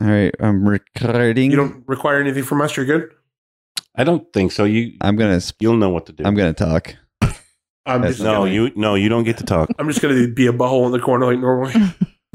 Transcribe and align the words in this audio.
All 0.00 0.08
right, 0.08 0.34
I'm 0.40 0.68
recording. 0.68 1.50
You 1.50 1.56
don't 1.56 1.84
require 1.86 2.20
anything 2.20 2.42
from 2.42 2.60
us. 2.60 2.76
You're 2.76 2.86
good. 2.86 3.10
I 3.96 4.04
don't 4.04 4.30
think 4.32 4.52
so. 4.52 4.64
You 4.64 4.92
I'm 5.00 5.16
gonna. 5.16 5.40
sp- 5.40 5.60
you'll 5.62 5.76
know 5.76 5.90
what 5.90 6.06
to 6.06 6.12
do. 6.12 6.24
I'm 6.24 6.34
gonna 6.34 6.52
talk. 6.52 6.96
I'm 7.86 8.00
That's- 8.00 8.14
just 8.14 8.22
no, 8.22 8.40
gonna, 8.40 8.50
you 8.52 8.70
no, 8.74 8.94
you 8.96 9.08
don't 9.08 9.24
get 9.24 9.38
to 9.38 9.44
talk. 9.44 9.70
I'm 9.78 9.88
just 9.88 10.02
gonna 10.02 10.26
be 10.28 10.46
a 10.46 10.52
butthole 10.52 10.86
in 10.86 10.92
the 10.92 11.00
corner 11.00 11.26
like 11.26 11.38
normally. 11.38 11.74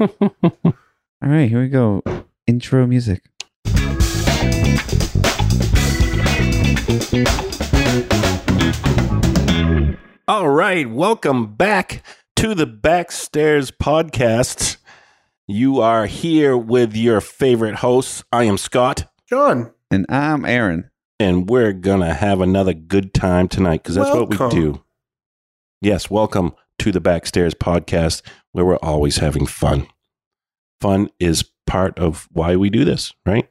All 1.22 1.28
right, 1.28 1.48
here 1.50 1.60
we 1.60 1.68
go. 1.68 2.02
Intro 2.46 2.86
music. 2.86 3.22
All 10.28 10.48
right, 10.48 10.88
welcome 10.88 11.56
back 11.56 12.04
to 12.36 12.54
the 12.54 12.66
Backstairs 12.66 13.72
podcast. 13.72 14.76
You 15.50 15.80
are 15.80 16.06
here 16.06 16.56
with 16.56 16.94
your 16.94 17.20
favorite 17.20 17.74
hosts. 17.74 18.22
I 18.30 18.44
am 18.44 18.56
Scott, 18.56 19.10
Jon, 19.28 19.72
And 19.90 20.06
I'm 20.08 20.44
Aaron. 20.44 20.88
and 21.18 21.50
we're 21.50 21.72
gonna 21.72 22.14
have 22.14 22.40
another 22.40 22.72
good 22.72 23.12
time 23.12 23.48
tonight 23.48 23.82
because 23.82 23.96
that's 23.96 24.10
what 24.14 24.30
we 24.30 24.36
do. 24.48 24.80
Yes, 25.80 26.08
welcome 26.08 26.54
to 26.78 26.92
the 26.92 27.00
Backstairs 27.00 27.52
podcast, 27.54 28.22
where 28.52 28.64
we're 28.64 28.76
always 28.76 29.16
having 29.16 29.44
fun. 29.44 29.88
Fun 30.80 31.10
is 31.18 31.42
part 31.66 31.98
of 31.98 32.28
why 32.30 32.54
we 32.54 32.70
do 32.70 32.84
this, 32.84 33.12
right? 33.26 33.48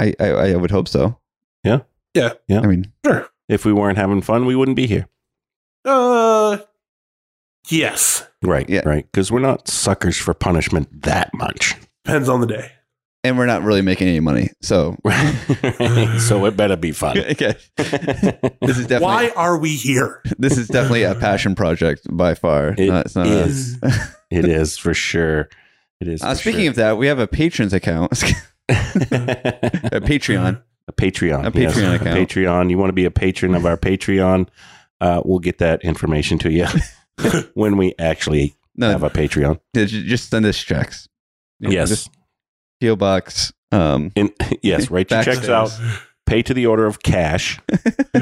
I 0.00 0.14
I, 0.18 0.28
I 0.30 0.56
would 0.56 0.70
hope 0.70 0.88
so. 0.88 1.18
Yeah? 1.62 1.80
Yeah. 2.14 2.32
Yeah. 2.48 2.60
I 2.60 2.66
mean, 2.66 2.92
sure. 3.04 3.28
If 3.50 3.66
we 3.66 3.74
weren't 3.74 3.98
having 3.98 4.22
fun, 4.22 4.46
we 4.46 4.56
wouldn't 4.56 4.76
be 4.76 4.86
here. 4.86 5.06
Uh, 5.84 6.58
yes. 7.68 8.26
Right, 8.42 8.68
Yeah. 8.68 8.82
right. 8.84 9.04
Because 9.10 9.30
we're 9.30 9.40
not 9.40 9.68
suckers 9.68 10.16
for 10.18 10.34
punishment 10.34 11.02
that 11.02 11.30
much. 11.34 11.74
Depends 12.04 12.28
on 12.28 12.40
the 12.40 12.46
day. 12.46 12.72
and 13.24 13.38
we're 13.38 13.46
not 13.46 13.62
really 13.62 13.82
making 13.82 14.08
any 14.08 14.18
money, 14.18 14.50
so 14.60 14.96
so 16.18 16.44
it 16.46 16.56
better 16.56 16.74
be 16.76 16.90
fun. 16.90 17.16
okay. 17.30 17.54
This 17.76 18.78
is 18.78 18.86
definitely 18.88 19.00
Why 19.04 19.32
are 19.36 19.56
we 19.58 19.76
here? 19.76 20.20
this 20.38 20.58
is 20.58 20.66
definitely 20.66 21.04
a 21.04 21.14
passion 21.14 21.54
project 21.54 22.02
by 22.10 22.34
far. 22.34 22.74
It 22.76 22.88
Not- 22.88 23.06
it's 23.06 23.14
not 23.14 23.26
a- 23.28 23.30
is. 23.44 23.78
it 24.30 24.44
is 24.44 24.76
for 24.76 24.92
sure. 24.94 25.48
It 26.00 26.08
is. 26.08 26.20
Uh, 26.22 26.34
speaking 26.34 26.66
of 26.66 26.74
that, 26.74 26.98
we 26.98 27.06
have 27.06 27.20
a 27.20 27.28
patrons 27.28 27.72
account, 27.72 28.10
of 28.12 28.18
a 28.68 30.00
Patreon. 30.00 30.60
a 30.88 30.92
Patreon, 30.92 31.54
A 31.54 31.60
yes. 31.60 31.76
Patreon 31.76 31.94
account. 31.94 32.18
Patreon. 32.28 32.70
You 32.70 32.78
want 32.78 32.88
to 32.88 32.92
be 32.94 33.04
a 33.04 33.10
patron 33.12 33.54
of 33.54 33.64
our 33.66 33.76
Patreon? 33.76 34.48
Uh, 35.00 35.22
we'll 35.24 35.38
get 35.38 35.58
that 35.58 35.82
information 35.84 36.38
to 36.40 36.50
you 36.50 36.66
when 37.54 37.76
we 37.76 37.94
actually 37.98 38.54
No, 38.76 38.90
have 38.90 39.02
a 39.02 39.10
Patreon. 39.10 39.60
just 39.74 40.30
send 40.30 40.46
us 40.46 40.58
checks. 40.58 41.08
You 41.60 41.68
know, 41.68 41.74
Yes, 41.74 41.88
just 41.90 42.10
PO 42.80 42.96
box. 42.96 43.52
Um, 43.70 44.10
In, 44.16 44.32
yes. 44.62 44.90
Write 44.90 45.10
your 45.10 45.22
checks 45.22 45.48
out. 45.48 45.70
Pay 46.26 46.42
to 46.42 46.54
the 46.54 46.66
order 46.66 46.86
of 46.86 47.02
cash. 47.02 47.58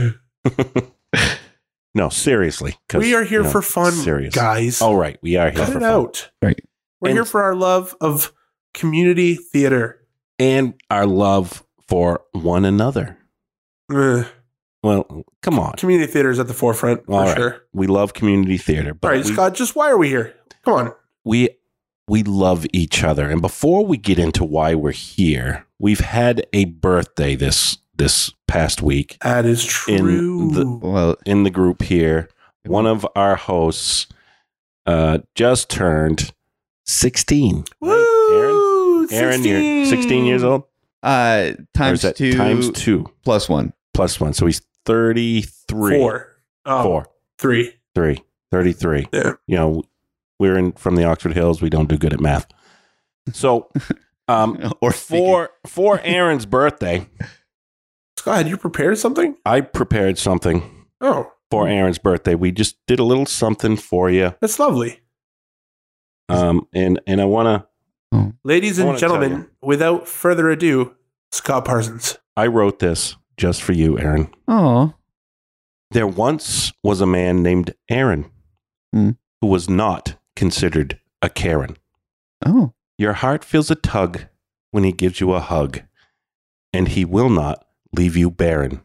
no, 1.94 2.08
seriously. 2.08 2.76
We 2.94 3.14
are 3.14 3.24
here 3.24 3.40
you 3.40 3.44
know, 3.44 3.50
for 3.50 3.62
fun, 3.62 3.92
serious. 3.92 4.34
guys. 4.34 4.80
All 4.80 4.96
right, 4.96 5.18
we 5.22 5.36
are 5.36 5.50
here 5.50 5.58
Cut 5.58 5.68
for 5.72 5.78
it 5.78 5.80
fun. 5.80 5.90
out. 5.90 6.30
Right. 6.42 6.60
We're 7.00 7.10
And- 7.10 7.16
here 7.16 7.24
for 7.24 7.42
our 7.42 7.54
love 7.54 7.96
of 8.00 8.32
community 8.74 9.34
theater. 9.34 9.96
and 10.38 10.74
our 10.90 11.06
love 11.06 11.64
for 11.88 12.22
one 12.32 12.64
another. 12.64 13.18
Uh, 13.92 14.24
Well, 14.82 15.24
come 15.42 15.58
on. 15.58 15.74
community 15.74 16.10
theater 16.10 16.30
is 16.30 16.38
at 16.38 16.48
the 16.48 16.54
forefront 16.54 17.04
for 17.06 17.12
All 17.12 17.20
right. 17.26 17.36
sure. 17.36 17.62
We 17.72 17.86
love 17.86 18.14
community 18.14 18.56
theater, 18.56 18.94
but 18.94 19.08
All 19.08 19.14
right, 19.14 19.24
we, 19.24 19.32
Scott. 19.32 19.54
Just 19.54 19.76
why 19.76 19.90
are 19.90 19.98
we 19.98 20.08
here? 20.08 20.34
Come 20.64 20.74
on. 20.74 20.92
we 21.24 21.50
we 22.08 22.22
love 22.24 22.66
each 22.72 23.04
other. 23.04 23.28
And 23.30 23.40
before 23.42 23.84
we 23.86 23.96
get 23.96 24.18
into 24.18 24.42
why 24.44 24.74
we're 24.74 24.90
here, 24.90 25.66
we've 25.78 26.00
had 26.00 26.46
a 26.52 26.64
birthday 26.64 27.36
this 27.36 27.78
this 27.94 28.32
past 28.48 28.80
week 28.82 29.16
That 29.22 29.44
is 29.44 29.62
In 29.86 29.98
true. 29.98 30.50
the- 30.50 30.66
well, 30.66 31.16
in 31.26 31.44
the 31.44 31.50
group 31.50 31.82
here. 31.82 32.28
One 32.64 32.86
of 32.86 33.06
our 33.16 33.36
hosts 33.36 34.06
uh, 34.86 35.18
just 35.34 35.68
turned 35.70 36.32
sixteen. 36.86 37.64
Woo! 37.80 39.06
Aaron, 39.10 39.44
you're 39.44 39.84
sixteen 39.86 40.24
years 40.24 40.42
old. 40.42 40.64
uh, 41.02 41.52
times 41.74 42.04
two 42.14 42.34
times 42.34 42.70
two 42.72 43.06
plus 43.24 43.48
one. 43.48 43.72
plus 43.94 44.18
one, 44.20 44.32
so 44.32 44.46
he's 44.46 44.60
thirty-three. 44.86 45.98
Four. 45.98 46.36
Oh, 46.66 46.82
Four. 46.82 47.06
Three. 47.38 47.74
Three. 47.94 48.22
33. 48.52 49.08
Yeah. 49.12 49.32
You 49.46 49.56
know, 49.56 49.82
we're 50.38 50.56
in 50.58 50.72
from 50.72 50.96
the 50.96 51.04
Oxford 51.04 51.34
Hills. 51.34 51.62
We 51.62 51.70
don't 51.70 51.88
do 51.88 51.96
good 51.96 52.12
at 52.12 52.20
math. 52.20 52.46
So, 53.32 53.70
um, 54.28 54.72
or 54.80 54.90
for 54.92 55.50
for 55.66 56.00
Aaron's 56.02 56.46
birthday, 56.46 57.06
Scott, 58.16 58.38
had 58.38 58.48
you 58.48 58.56
prepared 58.56 58.98
something? 58.98 59.36
I 59.46 59.60
prepared 59.60 60.18
something 60.18 60.86
Oh, 61.00 61.30
for 61.50 61.68
Aaron's 61.68 61.98
birthday. 61.98 62.34
We 62.34 62.50
just 62.52 62.76
did 62.86 62.98
a 62.98 63.04
little 63.04 63.26
something 63.26 63.76
for 63.76 64.10
you. 64.10 64.34
that's 64.40 64.58
lovely. 64.58 65.00
Um, 66.28 66.66
and 66.74 67.00
and 67.06 67.20
I 67.20 67.24
want 67.24 67.64
to. 68.12 68.34
Ladies 68.42 68.78
and 68.80 68.98
gentlemen, 68.98 69.48
without 69.62 70.08
further 70.08 70.48
ado, 70.50 70.96
Scott 71.30 71.64
Parsons. 71.64 72.18
I 72.36 72.48
wrote 72.48 72.80
this 72.80 73.16
just 73.40 73.62
for 73.62 73.72
you, 73.72 73.98
Aaron. 73.98 74.28
Oh, 74.46 74.92
There 75.92 76.06
once 76.06 76.72
was 76.84 77.00
a 77.00 77.06
man 77.06 77.42
named 77.42 77.74
Aaron 77.88 78.30
Hmm. 78.92 79.10
who 79.40 79.46
was 79.48 79.68
not 79.68 80.16
considered 80.36 81.00
a 81.22 81.28
Karen. 81.30 81.76
oh, 82.46 82.72
Your 82.98 83.14
heart 83.14 83.44
feels 83.44 83.70
a 83.70 83.74
tug 83.74 84.26
when 84.72 84.84
he 84.84 84.92
gives 84.92 85.20
you 85.20 85.32
a 85.32 85.40
hug, 85.40 85.80
and 86.72 86.88
he 86.88 87.04
will 87.04 87.30
not 87.30 87.64
leave 87.96 88.14
you 88.16 88.30
barren. 88.30 88.82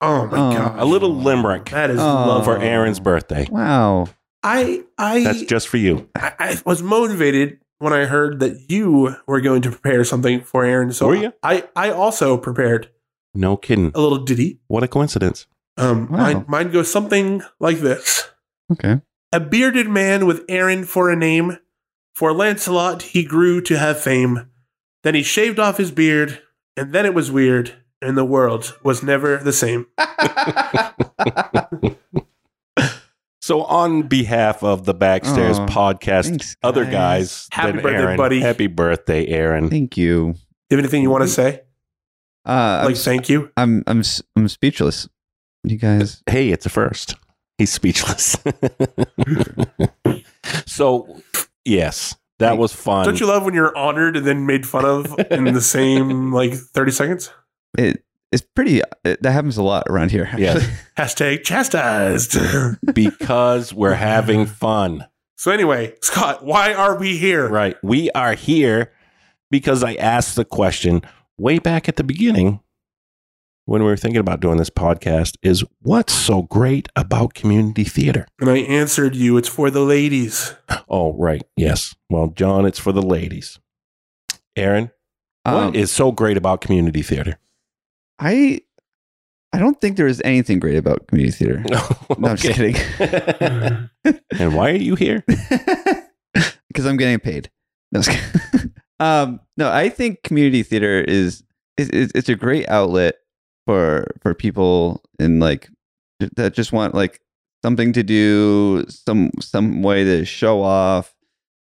Oh 0.00 0.26
my 0.26 0.38
Oh. 0.38 0.52
god. 0.58 0.78
A 0.78 0.84
little 0.84 1.14
limerick 1.14 1.66
That 1.70 1.90
is 1.90 2.00
Oh. 2.00 2.02
love. 2.04 2.44
for 2.44 2.58
Aaron's 2.58 2.98
birthday. 3.00 3.46
wow. 3.50 4.08
I 4.42 4.84
I, 4.98 5.22
That's 5.24 5.42
just 5.42 5.68
for 5.68 5.76
you. 5.76 6.08
I 6.16 6.32
I 6.38 6.56
was 6.64 6.82
motivated 6.82 7.58
when 7.78 7.92
I 7.92 8.04
heard 8.06 8.40
that 8.40 8.70
you 8.70 9.14
were 9.26 9.40
going 9.40 9.60
to 9.62 9.70
prepare 9.70 10.02
something 10.04 10.40
for 10.40 10.64
Aaron. 10.64 10.92
So 10.92 11.08
Were 11.08 11.14
you? 11.16 11.32
I 11.42 11.64
I 11.76 11.90
also 11.90 12.36
prepared 12.38 12.88
No 13.36 13.56
kidding. 13.56 13.92
a 13.94 14.00
little 14.00 14.18
ditty. 14.24 14.58
What 14.68 14.82
a 14.82 14.88
coincidence. 14.88 15.46
Um, 15.76 16.08
Wow. 16.10 16.18
mine, 16.18 16.44
mine 16.48 16.70
goes 16.72 16.90
something 16.90 17.42
like 17.60 17.78
this. 17.78 18.28
Okay. 18.72 19.00
A 19.32 19.40
bearded 19.40 19.88
man 19.88 20.24
with 20.26 20.42
Aaron 20.48 20.84
for 20.84 21.10
a 21.10 21.16
name. 21.16 21.58
For 22.14 22.32
Lancelot 22.32 23.02
he 23.02 23.22
grew 23.24 23.60
to 23.62 23.78
have 23.78 24.00
fame. 24.00 24.48
Then 25.02 25.14
he 25.14 25.22
shaved 25.22 25.58
off 25.58 25.76
his 25.76 25.90
beard, 25.92 26.40
and 26.76 26.92
then 26.92 27.04
it 27.06 27.14
was 27.14 27.30
weird, 27.30 27.74
and 28.02 28.16
the 28.16 28.24
world 28.24 28.76
was 28.82 29.02
never 29.02 29.36
the 29.36 29.52
same. 29.52 29.86
So, 33.42 33.62
on 33.62 34.02
behalf 34.08 34.64
of 34.64 34.86
the 34.86 34.94
Backstairs 34.94 35.56
Aw, 35.60 35.66
podcast, 35.68 36.30
thanks, 36.30 36.56
other 36.64 36.84
guys. 36.84 36.92
guys, 36.92 37.48
Happy 37.52 37.72
birthday, 37.78 37.94
Aaron, 38.02 38.16
buddy. 38.16 38.40
Happy 38.40 38.66
birthday, 38.66 39.24
Aaron. 39.28 39.70
Thank 39.70 39.96
you. 39.96 40.32
Do 40.32 40.38
you 40.70 40.76
have 40.76 40.80
anything 40.80 41.02
you 41.04 41.10
want 41.10 41.22
to 41.22 41.28
say? 41.28 41.60
Uh, 42.46 42.82
Like 42.84 42.90
I'm, 42.90 42.94
thank 42.94 43.28
you? 43.28 43.50
I'm 43.56 43.82
I'm 43.86 44.00
s- 44.00 44.22
I'm 44.36 44.48
speechless. 44.48 45.08
You 45.64 45.76
guys. 45.78 46.22
Hey, 46.28 46.50
it's 46.50 46.66
a 46.66 46.70
first. 46.70 47.16
He's 47.58 47.72
speechless. 47.72 48.36
so, 50.66 51.20
yes, 51.64 52.16
that 52.38 52.58
was 52.58 52.72
fun. 52.72 53.04
Don't 53.04 53.20
you 53.20 53.26
love 53.26 53.44
when 53.44 53.54
you're 53.54 53.76
honored 53.76 54.16
and 54.16 54.26
then 54.26 54.46
made 54.46 54.66
fun 54.66 54.84
of 54.84 55.14
in 55.30 55.44
the 55.54 55.60
same 55.60 56.32
like 56.32 56.52
30 56.54 56.92
seconds? 56.92 57.30
It 57.78 58.02
it's 58.32 58.42
pretty. 58.54 58.80
It, 59.04 59.22
that 59.22 59.32
happens 59.32 59.56
a 59.56 59.62
lot 59.62 59.84
around 59.88 60.10
here. 60.10 60.24
Actually. 60.24 60.42
Yes. 60.42 60.68
Hashtag 60.98 61.44
chastised. 61.44 62.36
because 62.94 63.72
we're 63.72 63.94
having 63.94 64.46
fun. 64.46 65.06
so 65.36 65.50
anyway, 65.50 65.94
Scott, 66.02 66.44
why 66.44 66.74
are 66.74 66.98
we 66.98 67.16
here? 67.16 67.48
Right. 67.48 67.76
We 67.82 68.10
are 68.10 68.34
here 68.34 68.92
because 69.50 69.82
I 69.82 69.94
asked 69.94 70.36
the 70.36 70.44
question 70.44 71.02
way 71.38 71.58
back 71.58 71.88
at 71.88 71.96
the 71.96 72.04
beginning 72.04 72.60
when 73.66 73.82
we 73.82 73.86
were 73.88 73.96
thinking 73.96 74.20
about 74.20 74.40
doing 74.40 74.58
this 74.58 74.70
podcast 74.70 75.36
is 75.42 75.64
what's 75.82 76.12
so 76.12 76.42
great 76.42 76.88
about 76.94 77.34
community 77.34 77.84
theater? 77.84 78.26
And 78.40 78.48
I 78.48 78.58
answered 78.58 79.16
you, 79.16 79.36
it's 79.36 79.48
for 79.48 79.70
the 79.70 79.80
ladies. 79.80 80.54
Oh, 80.88 81.12
right. 81.14 81.42
Yes. 81.56 81.94
Well, 82.08 82.28
Jon, 82.28 82.64
it's 82.64 82.78
for 82.78 82.92
the 82.92 83.02
ladies. 83.02 83.58
Aaron, 84.54 84.90
Um, 85.44 85.54
what 85.66 85.76
is 85.76 85.90
so 85.90 86.12
great 86.12 86.36
about 86.36 86.60
community 86.60 87.02
theater? 87.02 87.38
I 88.18 88.60
I 89.52 89.58
don't 89.58 89.80
think 89.80 89.96
there 89.96 90.06
is 90.06 90.20
anything 90.24 90.58
great 90.60 90.76
about 90.76 91.06
community 91.08 91.36
theater. 91.36 91.64
No, 91.70 92.28
I'm 92.28 92.36
just 92.36 92.54
kidding. 92.56 92.76
and 94.38 94.54
why 94.56 94.70
are 94.70 94.76
you 94.76 94.94
here? 94.94 95.24
Because 96.68 96.84
I'm 96.86 96.98
getting 96.98 97.18
paid. 97.18 97.50
No, 97.90 98.02
just 98.02 98.10
kidding. 98.52 98.72
Um, 99.00 99.40
no, 99.56 99.70
I 99.70 99.88
think 99.88 100.22
community 100.22 100.62
theater 100.62 101.00
is, 101.00 101.42
is, 101.76 101.88
is 101.90 102.12
it's 102.14 102.28
a 102.28 102.34
great 102.34 102.68
outlet 102.68 103.16
for 103.66 104.06
for 104.22 104.34
people 104.34 105.02
in 105.18 105.40
like 105.40 105.68
that 106.36 106.54
just 106.54 106.72
want 106.72 106.94
like 106.94 107.20
something 107.62 107.92
to 107.92 108.02
do, 108.02 108.84
some 108.88 109.30
some 109.40 109.82
way 109.82 110.04
to 110.04 110.24
show 110.24 110.62
off, 110.62 111.14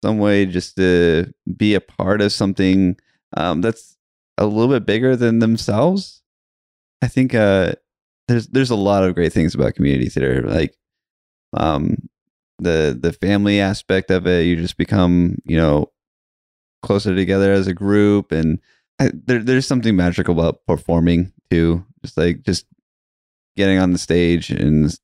some 0.02 0.18
way 0.18 0.46
just 0.46 0.76
to 0.76 1.32
be 1.56 1.74
a 1.74 1.80
part 1.80 2.20
of 2.20 2.32
something. 2.32 2.96
Um, 3.36 3.60
that's 3.60 3.96
a 4.38 4.46
little 4.46 4.72
bit 4.72 4.86
bigger 4.86 5.14
than 5.14 5.38
themselves. 5.38 6.22
I 7.02 7.08
think 7.08 7.34
uh, 7.34 7.72
there's 8.28 8.48
there's 8.48 8.70
a 8.70 8.76
lot 8.76 9.04
of 9.04 9.14
great 9.14 9.32
things 9.32 9.54
about 9.54 9.74
community 9.74 10.08
theater, 10.08 10.42
like 10.42 10.74
um, 11.52 12.08
the 12.58 12.98
the 13.00 13.12
family 13.12 13.60
aspect 13.60 14.10
of 14.10 14.26
it. 14.26 14.46
You 14.46 14.56
just 14.56 14.76
become 14.76 15.36
you 15.44 15.56
know 15.56 15.92
closer 16.82 17.14
together 17.14 17.52
as 17.52 17.66
a 17.66 17.74
group, 17.74 18.32
and 18.32 18.58
I, 18.98 19.10
there 19.12 19.42
there's 19.42 19.66
something 19.66 19.96
magical 19.96 20.38
about 20.38 20.64
performing 20.66 21.32
too. 21.50 21.84
Just 22.04 22.16
like 22.16 22.42
just 22.42 22.66
getting 23.56 23.78
on 23.78 23.92
the 23.92 23.98
stage 23.98 24.50
and 24.50 24.94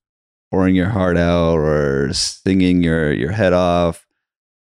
pouring 0.51 0.75
your 0.75 0.89
heart 0.89 1.17
out, 1.17 1.59
or 1.59 2.13
singing 2.13 2.83
your 2.83 3.13
your 3.13 3.33
head 3.33 3.53
off, 3.53 4.07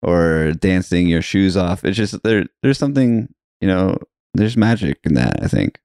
or 0.02 0.52
dancing 0.52 1.06
your 1.06 1.22
shoes 1.22 1.56
off. 1.56 1.84
It's 1.84 1.96
just 1.96 2.22
there 2.22 2.46
there's 2.62 2.78
something 2.78 3.32
you 3.60 3.68
know 3.68 3.96
there's 4.34 4.56
magic 4.56 4.98
in 5.04 5.14
that. 5.14 5.42
I 5.42 5.48
think. 5.48 5.78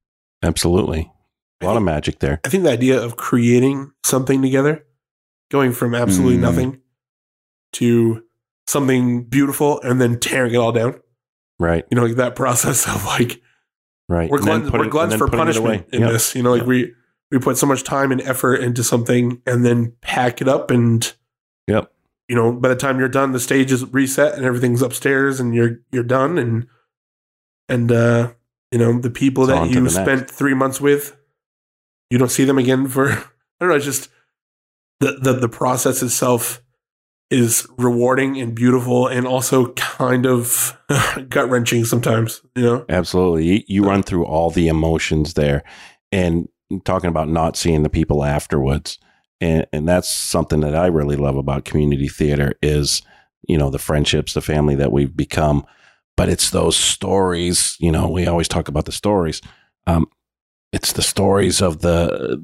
Absolutely. 0.43 1.11
A 1.61 1.65
lot 1.65 1.75
of 1.75 1.83
magic 1.83 2.19
there. 2.19 2.39
I 2.45 2.49
think 2.49 2.63
the 2.63 2.71
idea 2.71 3.01
of 3.01 3.17
creating 3.17 3.91
something 4.05 4.41
together, 4.41 4.85
going 5.51 5.73
from 5.73 5.93
absolutely 5.93 6.37
Mm. 6.37 6.41
nothing 6.41 6.81
to 7.73 8.23
something 8.65 9.23
beautiful 9.25 9.81
and 9.81 9.99
then 9.99 10.19
tearing 10.19 10.53
it 10.53 10.57
all 10.57 10.71
down. 10.71 10.95
Right. 11.59 11.85
You 11.91 11.95
know, 11.95 12.05
like 12.05 12.15
that 12.15 12.35
process 12.35 12.87
of 12.87 13.05
like 13.05 13.41
Right. 14.07 14.29
we're 14.29 14.37
And 14.39 14.47
then 14.47 14.59
glad, 14.61 14.71
putting- 14.71 14.91
we're 14.93 15.03
and 15.03 15.13
for 15.13 15.27
putting 15.27 15.47
it 15.49 15.57
away. 15.57 15.67
punishment 15.77 15.93
in 15.93 16.01
Yep. 16.01 16.11
this. 16.11 16.35
You 16.35 16.43
know, 16.43 16.51
like 16.51 16.59
Yep. 16.61 16.67
we 16.67 16.93
we 17.31 17.37
put 17.37 17.57
so 17.59 17.67
much 17.67 17.83
time 17.83 18.11
and 18.11 18.21
effort 18.21 18.55
into 18.55 18.83
something 18.83 19.39
and 19.45 19.63
then 19.63 19.93
pack 20.01 20.41
it 20.41 20.47
up 20.47 20.71
and 20.71 21.13
Yep. 21.67 21.91
you 22.27 22.35
know, 22.35 22.51
by 22.51 22.69
the 22.69 22.75
time 22.75 22.97
you're 22.99 23.07
done, 23.07 23.33
the 23.33 23.39
stage 23.39 23.71
is 23.71 23.85
reset 23.93 24.33
and 24.35 24.45
everything's 24.45 24.81
upstairs 24.81 25.39
and 25.39 25.53
you're 25.53 25.79
you're 25.91 26.03
done 26.03 26.37
and 26.39 26.65
and 27.67 27.91
uh 27.91 28.31
you 28.71 28.77
know, 28.79 28.99
the 28.99 29.09
people 29.09 29.43
It's 29.43 29.51
that 29.53 29.67
you 29.69 29.75
the 29.75 29.81
next. 29.81 29.95
spent 29.95 30.29
three 30.31 30.53
months 30.53 30.79
with, 30.79 31.15
you 32.11 32.17
don't 32.19 32.29
see 32.29 32.45
them 32.45 32.57
again 32.57 32.87
for 32.87 33.09
I 33.11 33.15
don't 33.59 33.69
know, 33.69 33.75
it's 33.75 33.85
just 33.85 34.09
the 35.01 35.13
the, 35.21 35.33
the 35.33 35.49
process 35.49 36.01
itself 36.01 36.61
is 37.29 37.67
rewarding 37.77 38.39
and 38.39 38.55
beautiful 38.55 39.07
and 39.07 39.27
also 39.27 39.71
kind 39.73 40.25
of 40.25 40.77
gut 41.29 41.49
wrenching 41.49 41.85
sometimes, 41.85 42.41
you 42.55 42.63
know? 42.63 42.85
Absolutely. 42.89 43.65
You, 43.67 43.83
run 43.83 44.03
through 44.03 44.25
all 44.25 44.49
the 44.49 44.67
emotions 44.67 45.35
there 45.35 45.63
and 46.11 46.49
talking 46.85 47.09
about 47.09 47.29
not 47.29 47.55
seeing 47.55 47.83
the 47.83 47.89
people 47.89 48.23
afterwards. 48.23 48.97
And, 49.41 49.67
and 49.71 49.87
that's 49.87 50.09
something 50.09 50.61
that 50.61 50.75
I 50.75 50.87
really 50.87 51.15
love 51.15 51.37
about 51.37 51.65
community 51.65 52.07
theater 52.07 52.53
is, 52.63 53.03
you 53.47 53.57
know, 53.57 53.69
the 53.69 53.79
friendships, 53.79 54.33
the 54.33 54.41
family 54.41 54.75
that 54.75 54.91
we've 54.91 55.15
become. 55.15 55.65
But 56.17 56.29
it's 56.29 56.49
those 56.49 56.75
stories, 56.75 57.77
you 57.79 57.91
know, 57.91 58.09
we 58.09 58.27
always 58.27 58.47
talk 58.47 58.67
about 58.67 58.85
the 58.85 58.91
stories. 58.91 59.41
Um, 59.87 60.07
it's 60.73 60.93
the 60.93 61.01
stories 61.01 61.61
of 61.61 61.81
the, 61.81 62.43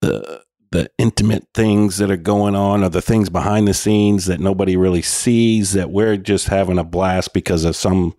the, 0.00 0.42
the 0.72 0.90
intimate 0.98 1.46
things 1.54 1.98
that 1.98 2.10
are 2.10 2.16
going 2.16 2.54
on 2.56 2.82
or 2.82 2.88
the 2.88 3.00
things 3.02 3.28
behind 3.30 3.68
the 3.68 3.74
scenes 3.74 4.26
that 4.26 4.40
nobody 4.40 4.76
really 4.76 5.02
sees 5.02 5.72
that 5.72 5.90
we're 5.90 6.16
just 6.16 6.48
having 6.48 6.78
a 6.78 6.84
blast 6.84 7.32
because 7.32 7.64
of 7.64 7.76
some 7.76 8.14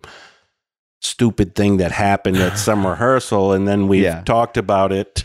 stupid 1.00 1.54
thing 1.54 1.76
that 1.76 1.92
happened 1.92 2.36
at 2.38 2.56
some 2.58 2.86
rehearsal 2.86 3.52
and 3.52 3.68
then 3.68 3.88
we've 3.88 4.02
Yeah. 4.04 4.22
talked 4.22 4.56
about 4.56 4.90
it 4.92 5.24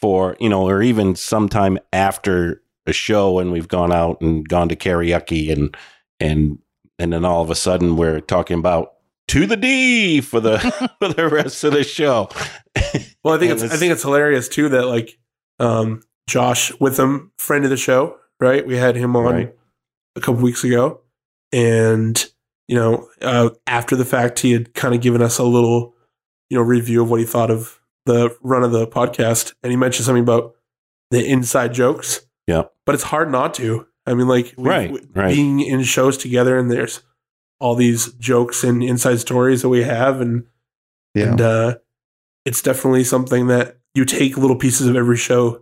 for 0.00 0.36
you 0.40 0.48
know 0.48 0.68
or 0.68 0.82
even 0.82 1.14
sometime 1.16 1.78
after 1.92 2.60
a 2.86 2.92
show 2.92 3.38
and 3.38 3.50
we've 3.50 3.68
gone 3.68 3.92
out 3.92 4.20
and 4.20 4.46
gone 4.48 4.68
to 4.68 4.76
karaoke 4.76 5.50
and 5.50 5.74
and 6.20 6.58
and 6.98 7.12
then 7.12 7.24
all 7.24 7.42
of 7.42 7.50
a 7.50 7.54
sudden 7.54 7.96
we're 7.96 8.20
talking 8.20 8.58
about 8.58 8.92
to 9.28 9.46
the 9.46 9.56
D 9.56 10.20
for 10.20 10.40
the 10.40 10.58
for 11.00 11.08
the 11.08 11.28
rest 11.28 11.64
of 11.64 11.72
the 11.72 11.82
show. 11.82 12.28
Well, 13.24 13.34
I 13.34 13.38
think 13.38 13.52
And 13.52 13.62
it's 13.62 13.72
I 13.72 13.76
think 13.76 13.92
it's 13.92 14.02
hilarious 14.02 14.48
too 14.48 14.68
that 14.68 14.86
like 14.86 15.18
um, 15.58 16.02
Josh 16.28 16.72
Witham, 16.80 17.32
friend 17.38 17.64
of 17.64 17.70
the 17.70 17.76
show, 17.76 18.16
right? 18.40 18.66
We 18.66 18.76
had 18.76 18.96
him 18.96 19.14
on 19.16 19.24
Right. 19.34 19.54
a 20.16 20.20
couple 20.20 20.42
weeks 20.42 20.64
ago, 20.64 21.00
and 21.52 22.24
you 22.68 22.74
know, 22.76 23.08
uh, 23.22 23.50
after 23.68 23.94
the 23.94 24.04
fact, 24.04 24.40
he 24.40 24.50
had 24.50 24.74
kind 24.74 24.92
of 24.92 25.00
given 25.00 25.22
us 25.22 25.38
a 25.38 25.44
little, 25.44 25.94
you 26.50 26.56
know, 26.58 26.64
review 26.64 27.00
of 27.02 27.08
what 27.08 27.20
he 27.20 27.26
thought 27.26 27.48
of 27.50 27.80
the 28.06 28.36
run 28.42 28.64
of 28.64 28.72
the 28.72 28.86
podcast, 28.88 29.54
and 29.62 29.70
he 29.70 29.76
mentioned 29.76 30.04
something 30.04 30.22
about 30.24 30.54
the 31.12 31.24
inside 31.24 31.72
jokes. 31.74 32.22
Yeah. 32.48 32.64
but 32.84 32.94
it's 32.94 33.02
hard 33.04 33.30
not 33.32 33.54
to. 33.54 33.86
I 34.06 34.14
mean, 34.14 34.28
like 34.28 34.54
we- 34.56 34.68
Right, 34.68 34.90
we- 34.92 35.00
right. 35.16 35.34
being 35.34 35.58
in 35.60 35.82
shows 35.82 36.16
together, 36.16 36.56
and 36.56 36.70
there's 36.70 37.02
all 37.58 37.74
these 37.74 38.12
jokes 38.14 38.62
and 38.62 38.80
inside 38.84 39.18
stories 39.18 39.62
that 39.62 39.68
we 39.68 39.82
have, 39.82 40.20
and 40.20 40.44
Yeah. 41.14 41.30
and 41.30 41.40
uh, 41.40 41.78
it's 42.44 42.62
definitely 42.62 43.02
something 43.02 43.48
that 43.48 43.78
you 43.94 44.04
take 44.04 44.36
little 44.36 44.54
pieces 44.56 44.86
of 44.86 44.94
every 44.94 45.16
show 45.16 45.60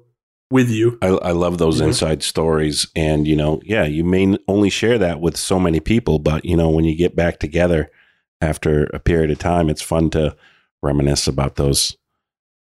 with 0.55 0.71
you. 0.71 0.97
I, 1.03 1.09
I 1.09 1.33
love 1.33 1.59
those 1.59 1.81
Mhm. 1.81 1.87
inside 1.89 2.23
stories. 2.23 2.87
And, 2.95 3.27
you 3.27 3.35
know, 3.35 3.61
yeah, 3.65 3.87
you 3.87 4.05
may 4.05 4.39
only 4.47 4.71
share 4.71 4.99
that 4.99 5.21
with 5.21 5.37
so 5.37 5.59
many 5.59 5.81
people, 5.81 6.21
but, 6.21 6.45
you 6.45 6.57
know, 6.57 6.71
when 6.71 6.85
you 6.85 6.95
get 6.95 7.17
back 7.17 7.41
together 7.41 7.91
after 8.41 8.85
a 8.95 9.01
period 9.01 9.33
of 9.33 9.41
time, 9.41 9.69
it's 9.69 9.83
fun 9.83 10.11
to 10.11 10.37
reminisce 10.81 11.27
about 11.27 11.57
those 11.57 11.97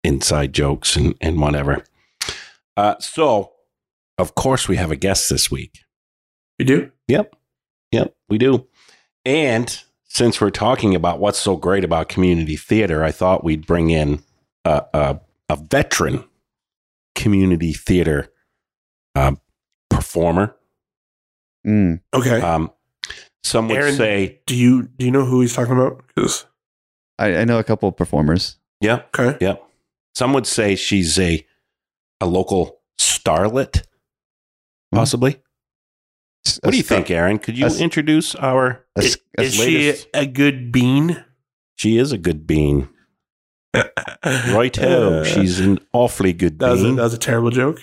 inside 0.04 0.52
jokes 0.52 0.94
and, 0.94 1.16
and 1.20 1.40
whatever. 1.40 1.82
Uh, 2.76 2.94
so, 3.00 3.54
of 4.18 4.36
course, 4.36 4.68
we 4.68 4.76
have 4.76 4.92
a 4.92 4.96
guest 4.96 5.28
this 5.28 5.50
week. 5.50 5.80
You 6.60 6.66
do? 6.66 6.90
Yep. 7.08 7.34
Yep, 7.90 8.14
we 8.28 8.38
do. 8.38 8.68
And 9.24 9.82
since 10.04 10.40
we're 10.40 10.50
talking 10.50 10.94
about 10.94 11.18
what's 11.18 11.40
so 11.40 11.56
great 11.56 11.82
about 11.82 12.08
community 12.08 12.56
theater, 12.56 13.02
I 13.02 13.10
thought 13.10 13.42
we'd 13.42 13.66
bring 13.66 13.90
in 13.90 14.22
a, 14.64 14.84
a, 14.94 15.20
a 15.48 15.56
veteran 15.56 16.22
community 17.14 17.72
theater 17.72 18.28
uh, 19.14 19.32
performer. 19.88 20.56
Mm. 21.66 22.00
Okay. 22.14 22.40
Um, 22.40 22.70
some 23.44 23.68
would 23.68 23.76
Aaron- 23.76 23.94
say, 23.96 24.40
do 24.46 24.54
you 24.56 24.82
do 24.84 25.04
you 25.04 25.10
know 25.10 25.24
who 25.24 25.40
he's 25.40 25.54
talking 25.54 25.72
about? 25.74 26.02
'Cause- 26.16 26.46
I, 27.18 27.36
I 27.38 27.44
know 27.44 27.58
a 27.58 27.64
couple 27.64 27.88
of 27.88 27.96
performers. 27.96 28.56
yeah, 28.80 29.02
okay. 29.14 29.36
yeah. 29.44 29.56
Some 30.14 30.32
would 30.32 30.46
say 30.46 30.74
she's 30.74 31.18
a 31.18 31.44
a 32.20 32.26
local 32.26 32.80
starlet, 32.98 33.82
possibly. 34.92 35.40
What 36.62 36.70
do 36.72 36.76
you 36.78 36.82
think, 36.82 37.10
Aaron? 37.10 37.38
Could 37.38 37.58
you 37.58 37.64
a 37.64 37.68
s- 37.68 37.80
introduce 37.80 38.34
our? 38.36 38.84
A, 38.96 39.00
Is, 39.02 39.18
a, 39.38 39.42
is 39.42 39.54
she 39.54 39.94
a 40.14 40.24
good 40.26 40.72
bean? 40.72 41.22
She 41.76 41.98
is 41.98 42.12
a 42.12 42.18
good 42.18 42.46
bean. 42.46 42.88
Right 43.74 44.78
Uh, 44.78 45.24
she's 45.24 45.60
an 45.60 45.78
awfully 45.92 46.32
good 46.32 46.58
that 46.58 46.70
was, 46.70 46.82
a, 46.82 46.92
that 46.92 47.02
was 47.02 47.14
a 47.14 47.18
terrible 47.18 47.50
joke. 47.50 47.82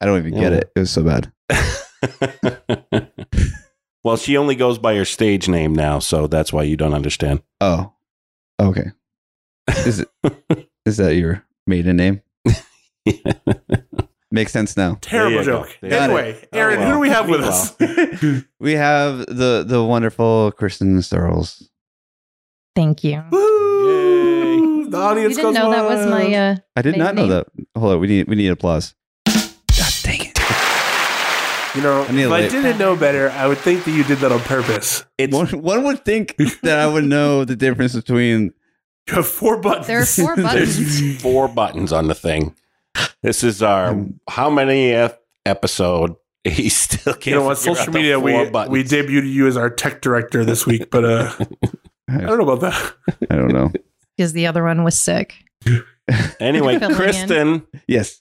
I 0.00 0.06
don't 0.06 0.18
even 0.18 0.38
get 0.38 0.52
it. 0.52 0.72
It 0.74 0.80
was 0.80 0.90
so 0.90 1.04
bad. 1.04 1.32
well, 4.04 4.16
she 4.16 4.36
only 4.36 4.54
goes 4.54 4.78
by 4.78 4.96
her 4.96 5.04
stage 5.04 5.48
name 5.48 5.74
now, 5.74 5.98
so 5.98 6.26
that's 6.26 6.52
why 6.52 6.62
you 6.62 6.76
don't 6.76 6.94
understand. 6.94 7.42
Oh, 7.60 7.92
okay. 8.58 8.92
Is 9.68 10.00
it? 10.00 10.08
is 10.86 10.96
that 10.96 11.16
your 11.16 11.44
maiden 11.66 11.96
name? 11.96 12.22
Makes 14.32 14.52
sense 14.52 14.76
now. 14.76 14.96
Terrible 15.00 15.38
you 15.38 15.44
joke. 15.44 15.76
There. 15.82 16.00
Anyway, 16.00 16.48
Aaron, 16.52 16.80
Oh, 16.80 16.86
who 16.86 16.92
do 16.92 16.98
we 17.00 17.08
have 17.08 17.28
with 17.28 17.40
us? 17.42 17.76
We 18.60 18.72
have 18.72 19.18
the 19.26 19.64
the 19.66 19.84
wonderful 19.84 20.52
Kristen 20.52 21.02
Searles. 21.02 21.68
Thank 22.76 23.02
you. 23.04 23.24
Woo! 23.30 23.99
The 24.90 24.96
You 24.98 25.02
audience 25.02 25.36
didn't 25.36 25.52
goes 25.52 25.54
know 25.54 25.70
that 25.70 25.84
was 25.84 26.06
my 26.06 26.34
uh 26.34 26.56
I 26.76 26.82
did 26.82 26.92
Maiden 26.92 26.98
not 27.04 27.14
know 27.14 27.22
name. 27.22 27.30
that. 27.30 27.46
Hold 27.76 27.92
on, 27.94 28.00
we 28.00 28.06
need 28.06 28.28
we 28.28 28.34
need 28.36 28.48
applause. 28.48 28.94
God 29.26 29.92
dang 30.02 30.20
it! 30.22 30.38
You 31.76 31.82
know, 31.82 32.02
I 32.02 32.10
need 32.12 32.22
if 32.22 32.30
a 32.30 32.34
I 32.34 32.40
late- 32.40 32.50
didn't 32.50 32.78
know 32.78 32.96
better, 32.96 33.30
I 33.30 33.46
would 33.46 33.58
think 33.58 33.84
that 33.84 33.92
you 33.92 34.02
did 34.04 34.18
that 34.18 34.32
on 34.32 34.40
purpose. 34.40 35.04
It's 35.18 35.32
One, 35.32 35.46
one 35.62 35.84
would 35.84 36.04
think 36.04 36.36
that 36.62 36.78
I 36.78 36.86
would 36.86 37.04
know 37.04 37.44
the 37.44 37.54
difference 37.56 37.94
between. 37.94 38.52
You 39.08 39.14
have 39.14 39.26
four 39.28 39.60
buttons. 39.60 39.86
There 39.86 40.00
are 40.00 40.06
four 40.06 40.36
buttons. 40.42 40.76
there's 40.76 41.22
four 41.22 41.48
buttons 41.48 41.92
on 41.92 42.08
the 42.08 42.14
thing. 42.14 42.54
This 43.22 43.42
is 43.44 43.62
our 43.62 43.90
Um, 43.90 44.18
how 44.28 44.50
many 44.50 44.92
episode? 45.46 46.16
He 46.44 46.70
still 46.70 47.12
can't. 47.12 47.26
you 47.26 47.34
know, 47.34 47.48
on 47.50 47.54
figure 47.56 47.70
out 47.72 47.76
social 47.76 47.92
the 47.92 47.98
media, 47.98 48.18
we 48.18 48.32
four 48.32 48.50
buttons. 48.50 48.72
we 48.72 48.82
debuted 48.82 49.30
you 49.30 49.46
as 49.46 49.56
our 49.58 49.68
tech 49.68 50.00
director 50.00 50.42
this 50.44 50.66
week, 50.66 50.90
but 50.90 51.04
uh, 51.04 51.32
I 52.08 52.16
don't 52.22 52.38
know 52.38 52.48
about 52.50 52.60
that. 52.62 52.94
I 53.30 53.36
don't 53.36 53.52
know. 53.52 53.70
Because 54.20 54.34
the 54.34 54.46
other 54.46 54.62
one 54.64 54.84
was 54.84 54.98
sick. 54.98 55.34
Anyway, 56.40 56.76
Filling 56.76 56.90
in. 56.90 56.96
Kristen, 56.96 57.66
Yes, 57.86 58.20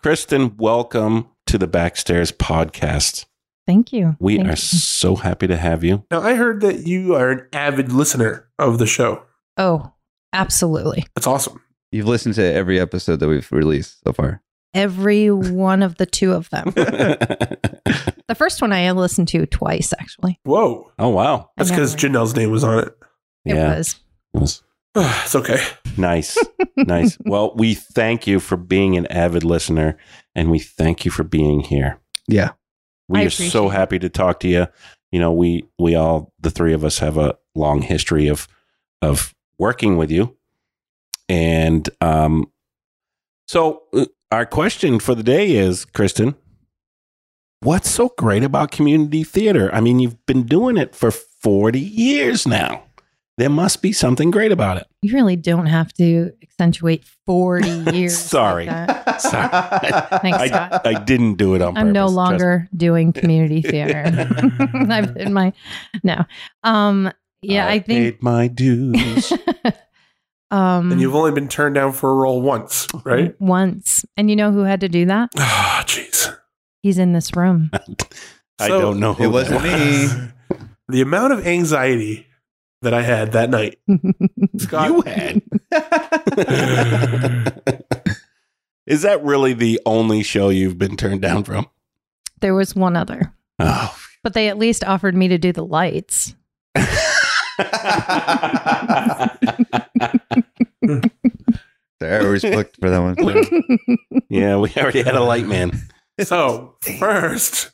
Kristen, 0.00 0.56
welcome 0.58 1.26
to 1.48 1.58
the 1.58 1.66
Backstairs 1.66 2.30
podcast. 2.32 3.24
Thank 3.66 3.92
you. 3.92 4.16
We 4.20 4.36
Thank 4.36 4.46
are 4.48 4.52
you. 4.52 4.56
so 4.56 5.16
happy 5.16 5.48
to 5.48 5.56
have 5.56 5.82
you. 5.82 6.04
Now, 6.08 6.20
I 6.22 6.34
heard 6.34 6.60
that 6.60 6.86
you 6.86 7.16
are 7.16 7.32
an 7.32 7.48
avid 7.52 7.90
listener 7.92 8.48
of 8.60 8.78
the 8.78 8.86
show. 8.86 9.24
Oh, 9.56 9.92
absolutely. 10.32 11.04
That's 11.16 11.26
awesome. 11.26 11.60
you've 11.90 12.06
listened 12.06 12.36
to 12.36 12.44
every 12.44 12.78
episode 12.78 13.16
that 13.18 13.28
we've 13.28 13.50
released 13.50 14.04
so 14.04 14.12
far. 14.12 14.40
Every 14.72 15.30
one 15.32 15.82
of 15.82 15.96
the 15.96 16.06
two 16.06 16.32
of 16.32 16.48
them. 16.50 16.72
The 18.28 18.34
first 18.34 18.60
one 18.60 18.72
I 18.72 18.90
listened 18.90 19.28
to 19.28 19.46
twice, 19.46 19.92
actually. 20.00 20.40
Whoa. 20.42 20.90
oh 20.98 21.08
wow! 21.10 21.50
That's 21.56 21.70
because 21.70 21.94
never- 22.02 22.18
Janelle's 22.18 22.34
name 22.34 22.50
was 22.50 22.64
on 22.64 22.80
it. 22.80 22.88
It 23.44 23.54
yeah, 23.54 23.76
was. 23.76 23.96
was. 24.32 24.62
it's 25.24 25.34
okay. 25.34 25.62
Nice. 25.98 26.38
nice. 26.76 27.18
Well, 27.26 27.54
we 27.54 27.74
thank 27.74 28.26
you 28.26 28.40
for 28.40 28.56
being 28.56 28.96
an 28.96 29.06
avid 29.06 29.44
listener 29.44 29.98
and 30.34 30.50
we 30.50 30.58
thank 30.58 31.04
you 31.04 31.10
for 31.10 31.22
being 31.22 31.60
here. 31.60 31.98
Yeah. 32.28 32.52
We 33.08 33.20
I 33.20 33.24
are 33.24 33.30
so 33.30 33.68
happy 33.68 33.98
to 33.98 34.08
talk 34.08 34.40
to 34.40 34.48
you. 34.48 34.66
You 35.12 35.20
know, 35.20 35.32
we 35.32 35.68
we 35.78 35.94
all 35.94 36.32
the 36.40 36.50
three 36.50 36.72
of 36.72 36.82
us 36.82 36.98
have 36.98 37.18
a 37.18 37.36
long 37.54 37.82
history 37.82 38.26
of 38.28 38.48
of 39.02 39.34
working 39.58 39.98
with 39.98 40.10
you. 40.10 40.34
And 41.28 41.88
um 42.00 42.50
so 43.46 43.82
uh, 43.92 44.06
our 44.32 44.46
question 44.46 44.98
for 44.98 45.14
the 45.14 45.22
day 45.22 45.52
is, 45.52 45.84
Kristen, 45.84 46.36
what's 47.60 47.90
so 47.90 48.14
great 48.16 48.44
about 48.44 48.70
community 48.70 49.24
theater? 49.24 49.72
I 49.74 49.80
mean, 49.80 49.98
you've 49.98 50.24
been 50.24 50.44
doing 50.44 50.78
it 50.78 50.94
for 50.94 51.10
40 51.10 51.78
years 51.78 52.46
now. 52.46 52.85
There 53.38 53.50
must 53.50 53.82
be 53.82 53.92
something 53.92 54.30
great 54.30 54.50
about 54.50 54.78
it. 54.78 54.86
You 55.02 55.12
really 55.14 55.36
don't 55.36 55.66
have 55.66 55.92
to 55.94 56.32
accentuate 56.42 57.04
40 57.26 57.68
years. 57.92 58.16
Sorry. 58.16 58.64
like 58.66 58.86
that. 58.86 59.20
Sorry. 59.20 59.48
Thanks, 60.20 60.38
I, 60.38 60.46
Scott. 60.48 60.86
I 60.86 60.94
didn't 61.04 61.34
do 61.34 61.54
it 61.54 61.60
on 61.62 61.76
I'm 61.76 61.92
no 61.92 62.04
purpose, 62.06 62.14
trust 62.14 62.16
longer 62.16 62.68
doing 62.74 63.12
community 63.12 63.60
theater. 63.60 64.04
I've 64.90 65.12
been 65.14 65.32
my 65.34 65.52
no. 66.02 66.24
Um 66.64 67.10
yeah, 67.42 67.68
I, 67.68 67.78
think 67.78 67.86
paid 68.16 68.22
my 68.22 68.48
dues. 68.48 69.30
um 70.50 70.90
And 70.92 71.00
you've 71.00 71.14
only 71.14 71.32
been 71.32 71.48
turned 71.48 71.74
down 71.74 71.92
for 71.92 72.10
a 72.10 72.14
role 72.14 72.40
once, 72.40 72.86
right? 73.04 73.34
once. 73.40 74.04
And 74.16 74.30
you 74.30 74.36
know 74.36 74.50
who 74.50 74.60
had 74.62 74.80
to 74.80 74.88
do 74.88 75.04
that? 75.06 75.30
Ah, 75.38 75.84
jeez. 75.86 76.34
He's 76.82 76.98
in 76.98 77.12
this 77.12 77.36
room. 77.36 77.70
I 78.58 78.68
So, 78.68 78.80
don't 78.80 78.98
know. 79.00 79.12
Who 79.12 79.24
it 79.24 79.26
wasn't 79.28 79.62
that 79.62 80.48
me. 80.50 80.58
The 80.88 81.02
amount 81.02 81.32
of 81.34 81.46
anxiety 81.46 82.26
that 82.82 82.94
I 82.94 83.02
had 83.02 83.32
that 83.32 83.50
night. 83.50 83.78
Scott. 84.58 84.88
You 84.88 85.00
had. 85.02 85.42
Is 88.86 89.02
that 89.02 89.22
really 89.24 89.52
the 89.52 89.80
only 89.84 90.22
show 90.22 90.48
you've 90.48 90.78
been 90.78 90.96
turned 90.96 91.20
down 91.22 91.42
from? 91.44 91.66
there 92.40 92.54
was 92.54 92.74
one 92.76 92.96
other. 92.96 93.32
Oh. 93.58 93.96
But 94.22 94.34
they 94.34 94.48
at 94.48 94.58
least 94.58 94.84
offered 94.84 95.14
me 95.14 95.28
to 95.28 95.38
do 95.38 95.52
the 95.52 95.64
lights. 95.64 96.34
Sarah 102.00 102.30
was 102.30 102.42
booked 102.42 102.76
for 102.80 102.90
that 102.90 102.98
one. 102.98 103.16
too. 103.16 103.96
yeah, 104.28 104.56
we 104.58 104.70
already 104.76 105.02
had 105.02 105.14
a 105.14 105.22
light 105.22 105.46
man. 105.46 105.72
So 106.20 106.76
first, 106.98 107.70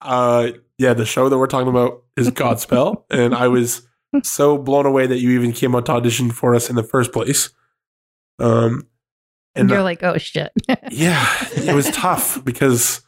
uh, 0.00 0.50
yeah, 0.78 0.94
the 0.94 1.04
show 1.04 1.28
that 1.28 1.36
we're 1.38 1.46
talking 1.46 1.68
about 1.68 2.04
is 2.16 2.30
Godspell, 2.30 3.04
and 3.10 3.34
I 3.34 3.48
was 3.48 3.86
so 4.22 4.58
blown 4.58 4.86
away 4.86 5.06
that 5.06 5.18
you 5.18 5.30
even 5.30 5.52
came 5.52 5.74
out 5.74 5.86
to 5.86 5.92
audition 5.92 6.30
for 6.30 6.54
us 6.54 6.70
in 6.70 6.76
the 6.76 6.82
first 6.82 7.12
place. 7.12 7.50
Um, 8.38 8.86
And 9.54 9.68
you're 9.68 9.82
like, 9.82 10.02
oh 10.02 10.18
shit. 10.18 10.52
yeah, 10.90 11.26
it 11.56 11.74
was 11.74 11.90
tough 11.90 12.44
because 12.44 13.02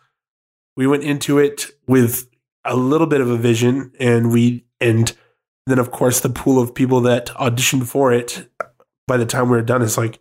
we 0.76 0.86
went 0.86 1.04
into 1.04 1.38
it 1.38 1.66
with 1.86 2.28
a 2.64 2.76
little 2.76 3.06
bit 3.06 3.20
of 3.20 3.30
a 3.30 3.36
vision, 3.36 3.92
and 4.00 4.32
we 4.32 4.64
and 4.80 5.14
then 5.66 5.78
of 5.78 5.90
course 5.90 6.20
the 6.20 6.28
pool 6.28 6.60
of 6.60 6.74
people 6.74 7.00
that 7.02 7.26
auditioned 7.28 7.86
for 7.86 8.12
it. 8.12 8.48
By 9.06 9.16
the 9.16 9.26
time 9.26 9.48
we 9.48 9.56
were 9.56 9.62
done, 9.62 9.82
it's 9.82 9.98
like 9.98 10.18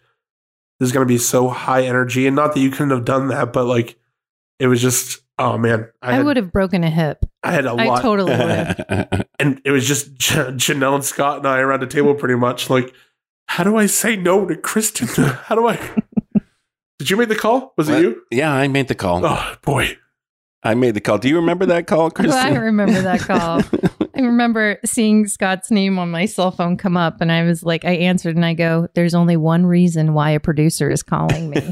there's 0.80 0.92
going 0.92 1.06
to 1.06 1.12
be 1.12 1.18
so 1.18 1.50
high 1.50 1.84
energy, 1.84 2.28
and 2.28 2.36
not 2.36 2.54
that 2.54 2.60
you 2.60 2.72
couldn't 2.72 2.92
have 2.92 3.06
done 3.06 3.28
that, 3.30 3.52
but 3.52 3.66
like 3.66 3.98
it 4.60 4.68
was 4.68 4.82
just 4.82 5.22
oh 5.40 5.58
man, 5.58 5.90
I, 6.02 6.12
I 6.12 6.14
had, 6.16 6.26
would 6.26 6.38
have 6.38 6.52
broken 6.52 6.84
a 6.84 6.90
hip. 6.90 7.26
I 7.44 7.52
had 7.52 7.66
a 7.66 7.70
I 7.72 7.86
lot, 7.86 8.00
I 8.00 8.02
totally 8.02 8.32
would 8.32 8.40
have. 8.50 9.26
and 9.40 9.62
it 9.66 9.72
was 9.72 9.88
just 9.88 10.14
J- 10.16 10.52
Janelle 10.52 10.94
and 10.96 11.04
Scott 11.04 11.38
and 11.40 11.48
I 11.48 11.60
around 11.60 11.80
the 11.82 11.88
table 11.88 12.14
pretty 12.14 12.36
much 12.36 12.70
like, 12.70 12.94
how 13.48 13.64
do 13.64 13.76
I 13.78 13.88
say 13.88 14.16
no 14.16 14.46
to 14.46 14.56
Kristen? 14.56 15.08
How 15.46 15.56
do 15.56 15.68
I? 15.68 15.78
Did 17.00 17.10
you 17.10 17.18
make 17.18 17.30
the 17.30 17.36
call? 17.36 17.74
Was 17.78 17.90
What? 17.90 17.98
it 17.98 18.02
you? 18.04 18.22
yeah, 18.30 18.52
I 18.54 18.68
made 18.68 18.88
the 18.90 18.96
call. 18.96 19.26
Oh 19.26 19.56
boy. 19.64 19.98
I 20.64 20.76
made 20.76 20.94
the 20.94 21.02
call. 21.02 21.18
Do 21.18 21.30
you 21.30 21.38
remember 21.38 21.66
that 21.68 21.88
call, 21.88 22.12
Kristen? 22.12 22.36
Well, 22.36 22.54
I 22.54 22.58
remember 22.58 23.02
that 23.02 23.22
call. 23.22 23.62
I 24.16 24.22
remember 24.22 24.78
seeing 24.84 25.26
Scott's 25.28 25.72
name 25.72 25.98
on 25.98 26.12
my 26.12 26.26
cell 26.26 26.52
phone 26.52 26.76
come 26.76 26.98
up, 26.98 27.22
and 27.22 27.32
I 27.32 27.44
was 27.44 27.64
like, 27.64 27.86
I 27.86 27.92
answered 27.92 28.36
and 28.36 28.44
I 28.44 28.54
go, 28.54 28.90
There's 28.94 29.16
only 29.16 29.38
one 29.38 29.66
reason 29.66 30.14
why 30.14 30.32
a 30.32 30.40
producer 30.40 30.90
is 30.90 31.02
calling 31.02 31.52
me. 31.52 31.62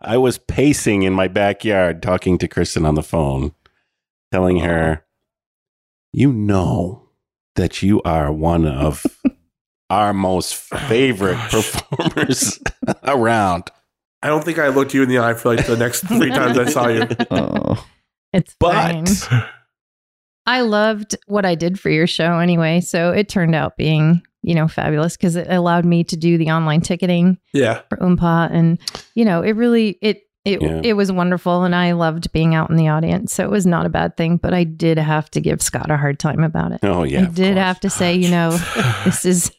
I 0.00 0.16
was 0.16 0.38
pacing 0.38 1.02
in 1.02 1.12
my 1.12 1.26
backyard 1.26 2.00
talking 2.00 2.38
to 2.38 2.46
Kristen 2.46 2.86
on 2.86 2.94
the 2.94 3.02
phone, 3.02 3.52
telling 4.30 4.60
her, 4.60 5.04
You 6.12 6.32
know 6.32 7.08
that 7.56 7.82
you 7.82 8.00
are 8.02 8.32
one 8.32 8.66
of 8.66 9.04
our 9.90 10.14
most 10.14 10.68
oh, 10.72 10.78
favorite 10.78 11.34
gosh. 11.34 11.72
performers 11.72 12.60
around. 13.02 13.64
I 14.22 14.28
don't 14.28 14.44
think 14.44 14.58
I 14.58 14.68
looked 14.68 14.94
you 14.94 15.02
in 15.02 15.08
the 15.08 15.18
eye 15.18 15.34
for 15.34 15.54
like 15.54 15.66
the 15.66 15.76
next 15.76 16.06
three 16.06 16.30
times 16.30 16.56
I 16.58 16.66
saw 16.66 16.88
you. 16.88 17.06
oh. 17.30 17.86
It's 18.32 18.54
fine. 18.60 19.04
I 20.46 20.62
loved 20.62 21.16
what 21.26 21.44
I 21.44 21.54
did 21.54 21.78
for 21.78 21.90
your 21.90 22.06
show 22.06 22.38
anyway. 22.38 22.80
So 22.80 23.10
it 23.12 23.28
turned 23.28 23.54
out 23.54 23.76
being, 23.76 24.22
you 24.42 24.54
know, 24.54 24.66
fabulous 24.68 25.16
because 25.16 25.36
it 25.36 25.46
allowed 25.50 25.84
me 25.84 26.02
to 26.04 26.16
do 26.16 26.36
the 26.38 26.50
online 26.50 26.80
ticketing 26.80 27.38
Yeah. 27.52 27.82
for 27.88 27.96
Oompa. 27.98 28.50
And, 28.52 28.78
you 29.14 29.24
know, 29.24 29.42
it 29.42 29.52
really, 29.52 29.98
it, 30.02 30.22
it, 30.44 30.60
Yeah. 30.60 30.80
it 30.82 30.94
was 30.94 31.12
wonderful. 31.12 31.62
And 31.62 31.74
I 31.76 31.92
loved 31.92 32.32
being 32.32 32.54
out 32.54 32.70
in 32.70 32.76
the 32.76 32.88
audience. 32.88 33.32
So 33.32 33.44
it 33.44 33.50
was 33.50 33.66
not 33.66 33.86
a 33.86 33.90
bad 33.90 34.16
thing. 34.16 34.36
But 34.36 34.52
I 34.54 34.64
did 34.64 34.98
have 34.98 35.30
to 35.32 35.40
give 35.40 35.62
Scott 35.62 35.90
a 35.90 35.96
hard 35.96 36.18
time 36.18 36.42
about 36.42 36.72
it. 36.72 36.80
oh 36.82 37.04
yeah, 37.04 37.22
I 37.22 37.26
did 37.26 37.56
have 37.56 37.78
to 37.80 37.90
say, 37.90 38.14
you 38.14 38.30
know, 38.30 38.50
this 39.04 39.24
is 39.24 39.52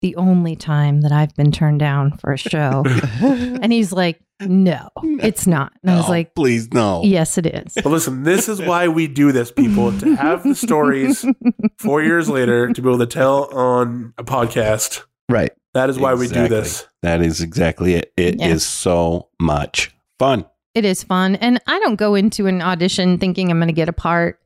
the 0.00 0.14
only 0.16 0.54
time 0.56 1.00
that 1.02 1.12
I've 1.12 1.34
been 1.34 1.50
turned 1.52 1.80
down 1.80 2.16
for 2.18 2.32
a 2.32 2.38
show. 2.38 2.84
and 3.20 3.72
he's 3.72 3.92
like, 3.92 4.20
no, 4.40 4.88
it's 5.20 5.46
not. 5.48 5.72
And 5.82 5.90
I 5.90 5.96
was 5.96 6.04
No, 6.06 6.10
like, 6.10 6.34
please 6.36 6.72
no. 6.72 7.02
yes, 7.02 7.36
it 7.38 7.46
is. 7.46 7.74
But 7.74 7.86
listen, 7.86 8.22
this 8.22 8.48
is 8.48 8.62
why 8.62 8.86
we 8.86 9.08
do 9.08 9.32
this, 9.32 9.50
people, 9.50 9.90
to 9.98 10.14
have 10.14 10.44
the 10.44 10.54
stories 10.54 11.24
four 11.80 12.02
years 12.02 12.28
later 12.30 12.72
to 12.72 12.80
be 12.82 12.88
able 12.88 12.98
to 13.00 13.06
tell 13.06 13.52
on 13.52 14.14
a 14.16 14.22
podcast. 14.24 15.02
Right. 15.28 15.50
That 15.74 15.90
is 15.90 15.98
why 15.98 16.14
we 16.14 16.28
do 16.28 16.44
Exactly. 16.44 16.48
this. 16.56 16.86
That 17.02 17.20
is 17.20 17.40
exactly 17.40 17.94
it. 17.94 18.12
It 18.16 18.34
is 18.36 18.40
Yeah. 18.40 18.56
so 18.58 19.28
much 19.40 19.92
fun. 20.20 20.44
It 20.74 20.84
is 20.84 21.02
fun. 21.02 21.34
And 21.36 21.60
I 21.66 21.80
don't 21.80 21.96
go 21.96 22.14
into 22.14 22.46
an 22.46 22.62
audition 22.62 23.18
thinking 23.18 23.50
I'm 23.50 23.58
going 23.58 23.66
to 23.66 23.72
get 23.74 23.88
a 23.88 23.92
part. 23.92 24.40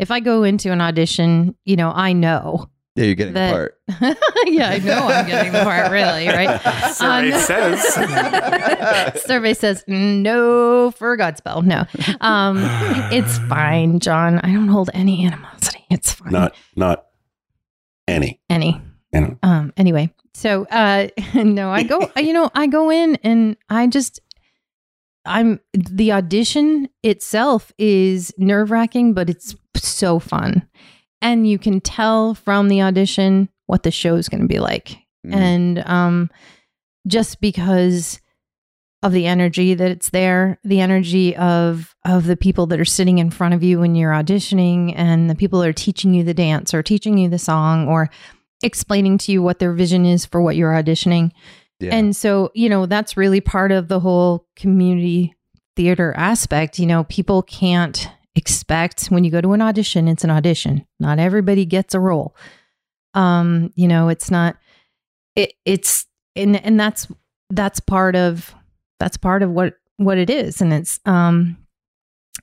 If 0.00 0.10
I 0.10 0.18
go 0.20 0.42
into 0.42 0.72
an 0.72 0.80
audition, 0.80 1.54
you 1.64 1.76
know, 1.76 1.92
I 1.94 2.12
know. 2.12 2.68
Yeah, 2.96 3.04
you're 3.04 3.14
getting 3.14 3.34
That- 3.34 3.50
a 3.50 3.52
part. 3.52 3.78
yeah, 4.46 4.70
I 4.70 4.78
know 4.78 5.06
I'm 5.06 5.26
getting 5.26 5.52
the 5.52 5.62
part, 5.62 5.90
really, 5.92 6.28
right? 6.28 6.60
Survey 6.92 7.32
Um, 7.32 7.40
says. 9.12 9.22
Survey 9.24 9.54
says 9.54 9.84
no 9.86 10.90
for 10.92 11.16
Godspell. 11.16 11.62
No. 11.64 11.84
Um, 12.20 12.56
it's 13.12 13.38
fine, 13.48 14.00
Jon. 14.00 14.38
I 14.40 14.52
don't 14.52 14.68
hold 14.68 14.90
any 14.94 15.26
animosity. 15.26 15.84
It's 15.90 16.12
fine. 16.12 16.32
Not 16.32 16.54
not 16.74 17.06
any. 18.08 18.40
any. 18.50 18.80
Any. 19.12 19.36
Um, 19.42 19.72
anyway, 19.76 20.12
so 20.34 20.66
uh 20.70 21.08
no, 21.34 21.70
I 21.70 21.82
go 21.84 22.10
you 22.16 22.32
know, 22.32 22.50
I 22.54 22.66
go 22.66 22.90
in 22.90 23.16
and 23.22 23.56
I 23.70 23.86
just 23.86 24.20
I'm 25.24 25.60
the 25.72 26.12
audition 26.12 26.88
itself 27.02 27.72
is 27.78 28.32
nerve 28.38 28.70
wracking, 28.70 29.14
but 29.14 29.28
it's 29.30 29.54
so 29.76 30.18
fun. 30.18 30.66
And 31.26 31.48
you 31.48 31.58
can 31.58 31.80
tell 31.80 32.34
from 32.34 32.68
the 32.68 32.82
audition 32.82 33.48
what 33.66 33.82
the 33.82 33.90
show 33.90 34.16
is 34.16 34.28
gonna 34.28 34.46
be 34.46 34.60
like. 34.60 34.98
Mm. 35.26 35.34
And 35.34 35.78
um 35.86 36.30
just 37.06 37.40
because 37.40 38.20
of 39.02 39.12
the 39.12 39.26
energy 39.26 39.74
that 39.74 39.90
it's 39.90 40.10
there, 40.10 40.58
the 40.64 40.80
energy 40.80 41.36
of 41.36 41.94
of 42.04 42.26
the 42.26 42.36
people 42.36 42.66
that 42.66 42.80
are 42.80 42.84
sitting 42.84 43.18
in 43.18 43.30
front 43.30 43.54
of 43.54 43.62
you 43.62 43.78
when 43.80 43.94
you're 43.94 44.12
auditioning 44.12 44.92
and 44.96 45.30
the 45.30 45.34
people 45.34 45.60
that 45.60 45.68
are 45.68 45.72
teaching 45.72 46.14
you 46.14 46.24
the 46.24 46.34
dance 46.34 46.74
or 46.74 46.82
teaching 46.82 47.18
you 47.18 47.28
the 47.28 47.38
song 47.38 47.86
or 47.88 48.10
explaining 48.62 49.18
to 49.18 49.32
you 49.32 49.42
what 49.42 49.58
their 49.58 49.72
vision 49.72 50.06
is 50.06 50.24
for 50.24 50.40
what 50.40 50.56
you're 50.56 50.72
auditioning. 50.72 51.30
Yeah. 51.78 51.94
And 51.94 52.16
so, 52.16 52.50
you 52.54 52.68
know, 52.68 52.86
that's 52.86 53.16
really 53.16 53.40
part 53.40 53.70
of 53.70 53.88
the 53.88 54.00
whole 54.00 54.46
community 54.56 55.34
theater 55.76 56.14
aspect. 56.16 56.78
You 56.78 56.86
know, 56.86 57.04
people 57.04 57.42
can't 57.42 58.08
expect 58.36 59.06
when 59.06 59.24
you 59.24 59.30
go 59.30 59.40
to 59.40 59.52
an 59.52 59.62
audition, 59.62 60.06
it's 60.06 60.22
an 60.22 60.30
audition. 60.30 60.86
Not 61.00 61.18
everybody 61.18 61.64
gets 61.64 61.94
a 61.94 62.00
role. 62.00 62.36
Um, 63.14 63.72
you 63.74 63.88
know, 63.88 64.08
it's 64.08 64.30
not 64.30 64.56
it 65.34 65.54
it's 65.64 66.06
and 66.34 66.62
and 66.64 66.78
that's 66.78 67.08
that's 67.50 67.80
part 67.80 68.16
of 68.16 68.54
that's 68.98 69.16
part 69.16 69.42
of 69.42 69.50
what 69.50 69.74
what 69.98 70.18
it 70.18 70.28
is 70.28 70.60
and 70.60 70.72
it's 70.72 71.00
um 71.06 71.56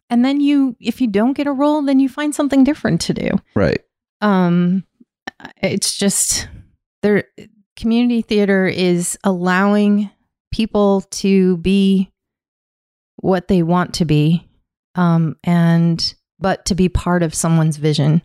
and 0.09 0.23
then 0.23 0.39
you 0.39 0.75
if 0.79 1.01
you 1.01 1.07
don't 1.07 1.33
get 1.33 1.47
a 1.47 1.51
role 1.51 1.81
then 1.81 1.99
you 1.99 2.09
find 2.09 2.33
something 2.33 2.63
different 2.63 3.01
to 3.01 3.13
do 3.13 3.29
right. 3.55 3.81
um 4.21 4.83
it's 5.61 5.95
just 5.95 6.47
there 7.01 7.25
community 7.75 8.21
theater 8.21 8.65
is 8.65 9.17
allowing 9.23 10.09
people 10.51 11.01
to 11.11 11.57
be 11.57 12.09
what 13.17 13.47
they 13.47 13.61
want 13.61 13.93
to 13.95 14.05
be 14.05 14.47
um 14.95 15.35
and 15.43 16.13
but 16.39 16.65
to 16.65 16.75
be 16.75 16.89
part 16.89 17.23
of 17.23 17.33
someone's 17.33 17.77
vision 17.77 18.21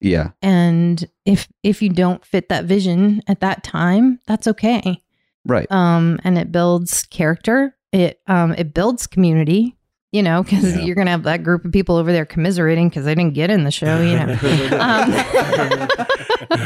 Yeah. 0.00 0.30
and 0.42 1.04
if 1.24 1.48
if 1.62 1.82
you 1.82 1.88
don't 1.90 2.24
fit 2.24 2.48
that 2.48 2.64
vision 2.64 3.22
at 3.26 3.40
that 3.40 3.62
time 3.64 4.20
that's 4.26 4.46
okay 4.48 5.02
Right. 5.44 5.70
um 5.70 6.18
and 6.24 6.36
it 6.38 6.50
builds 6.52 7.04
character 7.04 7.74
it 7.92 8.20
um 8.26 8.52
it 8.52 8.74
builds 8.74 9.06
community 9.06 9.76
you 10.12 10.22
know 10.22 10.42
because 10.42 10.76
Yeah. 10.76 10.82
you're 10.84 10.94
gonna 10.96 11.10
have 11.10 11.24
that 11.24 11.42
group 11.42 11.64
of 11.64 11.72
people 11.72 11.96
over 11.96 12.12
there 12.12 12.24
commiserating 12.26 12.88
because 12.88 13.04
they 13.04 13.14
didn't 13.14 13.34
get 13.34 13.50
in 13.50 13.64
the 13.64 13.70
show 13.70 14.00
you 14.00 14.16
know 14.16 14.38
um, 14.80 16.56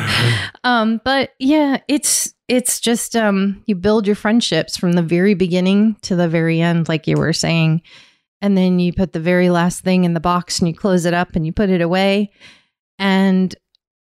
um 0.64 1.00
but 1.04 1.30
yeah 1.38 1.78
it's 1.88 2.34
it's 2.48 2.80
just 2.80 3.16
um 3.16 3.62
you 3.66 3.74
build 3.74 4.06
your 4.06 4.16
friendships 4.16 4.76
from 4.76 4.92
the 4.92 5.02
very 5.02 5.34
beginning 5.34 5.96
to 6.02 6.16
the 6.16 6.28
very 6.28 6.60
end 6.60 6.88
like 6.88 7.06
you 7.06 7.16
were 7.16 7.32
saying 7.32 7.82
and 8.42 8.56
then 8.56 8.78
you 8.78 8.92
put 8.92 9.12
the 9.12 9.20
very 9.20 9.50
last 9.50 9.80
thing 9.82 10.04
in 10.04 10.14
the 10.14 10.20
box 10.20 10.58
and 10.58 10.68
you 10.68 10.74
close 10.74 11.04
it 11.04 11.14
up 11.14 11.34
and 11.36 11.44
you 11.46 11.52
put 11.52 11.70
it 11.70 11.80
away 11.80 12.30
and 12.98 13.54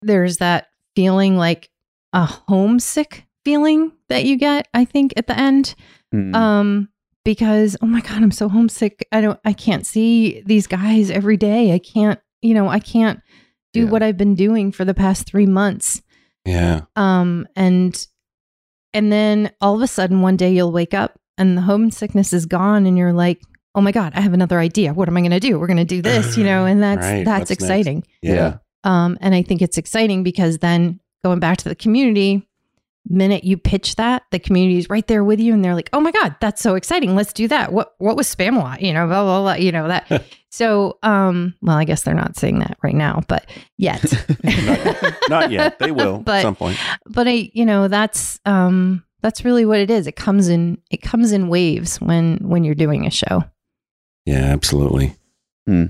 there's 0.01 0.37
that 0.37 0.67
feeling 0.95 1.37
like 1.37 1.69
a 2.13 2.25
homesick 2.25 3.25
feeling 3.45 3.91
that 4.09 4.25
you 4.25 4.35
get 4.37 4.67
i 4.73 4.85
think 4.85 5.13
at 5.17 5.27
the 5.27 5.37
end 5.37 5.75
Mm. 6.13 6.35
um 6.35 6.89
because 7.23 7.77
oh 7.81 7.85
my 7.85 8.01
god 8.01 8.21
i'm 8.21 8.31
so 8.31 8.49
homesick 8.49 9.07
i 9.13 9.21
don't 9.21 9.39
i 9.45 9.53
can't 9.53 9.85
see 9.87 10.41
these 10.45 10.67
guys 10.67 11.09
every 11.09 11.37
day 11.37 11.71
i 11.73 11.79
can't 11.79 12.19
you 12.41 12.53
know 12.53 12.67
i 12.67 12.79
can't 12.79 13.21
do 13.71 13.85
Yeah. 13.85 13.89
what 13.91 14.03
i've 14.03 14.17
been 14.17 14.35
doing 14.35 14.73
for 14.73 14.83
the 14.83 14.93
past 14.93 15.25
3 15.27 15.45
months 15.45 16.01
Yeah. 16.45 16.81
um 16.97 17.47
and 17.55 18.05
and 18.93 19.09
then 19.09 19.51
all 19.61 19.73
of 19.75 19.81
a 19.81 19.87
sudden 19.87 20.19
one 20.21 20.35
day 20.35 20.51
you'll 20.53 20.73
wake 20.73 20.93
up 20.93 21.17
and 21.37 21.57
the 21.57 21.61
homesickness 21.61 22.33
is 22.33 22.45
gone 22.45 22.85
and 22.85 22.97
you're 22.97 23.13
like 23.13 23.41
oh 23.75 23.81
my 23.81 23.91
god 23.91 24.11
i 24.15 24.21
have 24.21 24.33
another 24.33 24.59
idea 24.59 24.93
what 24.93 25.07
am 25.07 25.15
i 25.17 25.21
going 25.21 25.31
to 25.31 25.39
do 25.39 25.57
we're 25.59 25.67
going 25.67 25.77
to 25.77 25.85
do 25.85 26.01
this 26.01 26.37
you 26.37 26.43
know 26.43 26.65
and 26.65 26.81
that's 26.83 27.01
Right, 27.05 27.23
that's 27.25 27.39
what's 27.41 27.49
next? 27.51 27.63
exciting 27.63 28.03
Yeah. 28.21 28.57
um, 28.83 29.17
and 29.21 29.33
I 29.35 29.41
think 29.43 29.61
it's 29.61 29.77
exciting 29.77 30.23
because 30.23 30.57
then 30.59 30.99
going 31.23 31.39
back 31.39 31.57
to 31.59 31.69
the 31.69 31.75
community, 31.75 32.47
minute 33.07 33.43
you 33.43 33.57
pitch 33.57 33.95
that, 33.95 34.23
the 34.31 34.39
community 34.39 34.77
is 34.79 34.89
right 34.89 35.05
there 35.07 35.23
with 35.23 35.39
you, 35.39 35.53
and 35.53 35.63
they're 35.63 35.75
like, 35.75 35.89
"Oh 35.93 35.99
my 35.99 36.11
god, 36.11 36.35
that's 36.41 36.61
so 36.61 36.73
exciting! 36.75 37.15
Let's 37.15 37.31
do 37.33 37.47
that." 37.47 37.71
What 37.71 37.93
what 37.99 38.15
was 38.17 38.33
Spamalot? 38.33 38.81
You 38.81 38.93
know, 38.93 39.05
blah 39.07 39.23
blah 39.23 39.41
blah. 39.41 39.53
You 39.53 39.71
know 39.71 39.87
that. 39.87 40.23
so, 40.51 40.97
um, 41.03 41.53
well, 41.61 41.77
I 41.77 41.83
guess 41.83 42.01
they're 42.03 42.13
not 42.15 42.37
saying 42.37 42.59
that 42.59 42.77
right 42.83 42.95
now, 42.95 43.21
but 43.27 43.47
yet, 43.77 44.03
Not 45.29 45.51
yet. 45.51 45.79
They 45.79 45.91
will 45.91 46.19
But- 46.19 46.37
at 46.37 46.41
some 46.41 46.55
point. 46.55 46.77
but 47.07 47.27
I, 47.27 47.49
you 47.53 47.65
know, 47.65 47.87
that's 47.87 48.39
um, 48.45 49.03
that's 49.21 49.45
really 49.45 49.65
what 49.65 49.79
it 49.79 49.89
is. 49.91 50.07
It 50.07 50.15
comes 50.15 50.47
in 50.49 50.79
it 50.89 51.01
comes 51.01 51.31
in 51.31 51.47
waves 51.49 52.01
when 52.01 52.37
when 52.41 52.63
you're 52.63 52.75
doing 52.75 53.05
a 53.05 53.11
show. 53.11 53.43
Yeah, 54.25 54.45
absolutely. 54.45 55.15
Hmm. 55.65 55.85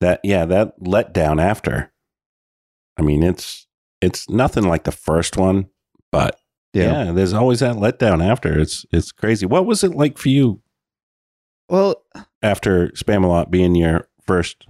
That 0.00 0.20
yeah, 0.24 0.46
that 0.46 0.80
letdown 0.80 1.42
after. 1.42 1.92
I 2.98 3.02
mean, 3.02 3.22
it's 3.22 3.66
it's 4.00 4.28
nothing 4.28 4.64
like 4.64 4.84
the 4.84 4.92
first 4.92 5.36
one, 5.36 5.68
but 6.10 6.40
yeah. 6.72 7.04
yeah. 7.04 7.12
there's 7.12 7.34
always 7.34 7.60
that 7.60 7.76
letdown 7.76 8.24
after. 8.24 8.58
It's 8.58 8.86
it's 8.92 9.12
crazy. 9.12 9.46
What 9.46 9.66
was 9.66 9.84
it 9.84 9.94
like 9.94 10.18
for 10.18 10.28
you 10.28 10.62
Well, 11.68 12.02
after 12.42 12.88
Spamalot 12.88 13.50
being 13.50 13.74
your 13.74 14.08
first 14.26 14.66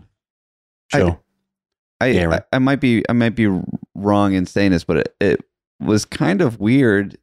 show? 0.92 1.20
I, 2.00 2.24
right. 2.24 2.42
I 2.52 2.56
I 2.56 2.58
might 2.58 2.80
be 2.80 3.04
I 3.08 3.12
might 3.12 3.36
be 3.36 3.48
wrong 3.94 4.32
in 4.32 4.46
saying 4.46 4.72
this, 4.72 4.84
but 4.84 4.96
it, 4.96 5.16
it 5.20 5.44
was 5.80 6.04
kind 6.04 6.40
of 6.40 6.58
weird 6.58 7.18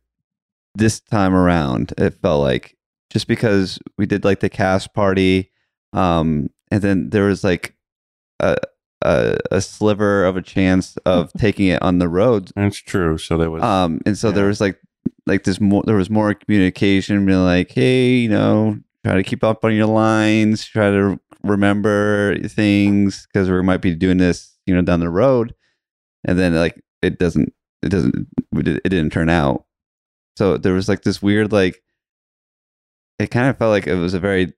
this 0.75 0.99
time 0.99 1.33
around. 1.33 1.93
It 1.97 2.13
felt 2.21 2.41
like 2.41 2.77
just 3.09 3.27
because 3.27 3.79
we 3.97 4.05
did 4.05 4.23
like 4.23 4.39
the 4.39 4.49
cast 4.49 4.93
party, 4.93 5.51
um, 5.97 6.49
and 6.69 6.81
then 6.81 7.09
there 7.09 7.25
was 7.25 7.43
like 7.43 7.75
a 8.39 8.55
a, 9.01 9.37
a 9.51 9.61
sliver 9.61 10.25
of 10.25 10.37
a 10.37 10.41
chance 10.41 10.97
of 11.05 11.31
taking 11.37 11.67
it 11.67 11.81
on 11.81 11.99
the 11.99 12.07
road, 12.07 12.51
That's 12.55 12.77
true. 12.77 13.17
So 13.17 13.37
there 13.37 13.49
was 13.49 13.63
um, 13.63 14.01
and 14.05 14.17
so 14.17 14.31
there 14.31 14.45
was 14.45 14.61
like 14.61 14.79
like 15.25 15.43
this 15.43 15.59
more 15.59 15.83
there 15.85 15.95
was 15.95 16.09
more 16.09 16.33
communication, 16.33 17.25
being 17.25 17.43
like, 17.43 17.71
hey, 17.71 18.11
you 18.11 18.29
know, 18.29 18.77
try 19.03 19.15
to 19.15 19.23
keep 19.23 19.43
up 19.43 19.65
on 19.65 19.73
your 19.73 19.87
lines, 19.87 20.65
try 20.65 20.91
to 20.91 21.19
remember 21.43 22.37
things 22.47 23.27
because 23.27 23.49
we 23.49 23.61
might 23.63 23.81
be 23.81 23.95
doing 23.95 24.17
this, 24.17 24.55
you 24.65 24.75
know, 24.75 24.81
down 24.81 24.99
the 24.99 25.09
road, 25.09 25.55
and 26.25 26.37
then 26.37 26.53
like 26.53 26.79
it 27.01 27.17
doesn't 27.17 27.53
it 27.81 27.89
doesn't 27.89 28.27
it 28.55 28.83
didn't 28.83 29.11
turn 29.11 29.29
out. 29.29 29.65
So 30.37 30.57
there 30.57 30.73
was 30.73 30.87
like 30.87 31.01
this 31.01 31.21
weird 31.21 31.51
like 31.51 31.81
it 33.17 33.31
kind 33.31 33.49
of 33.49 33.57
felt 33.57 33.71
like 33.71 33.87
it 33.87 33.95
was 33.95 34.13
a 34.13 34.19
very 34.19 34.53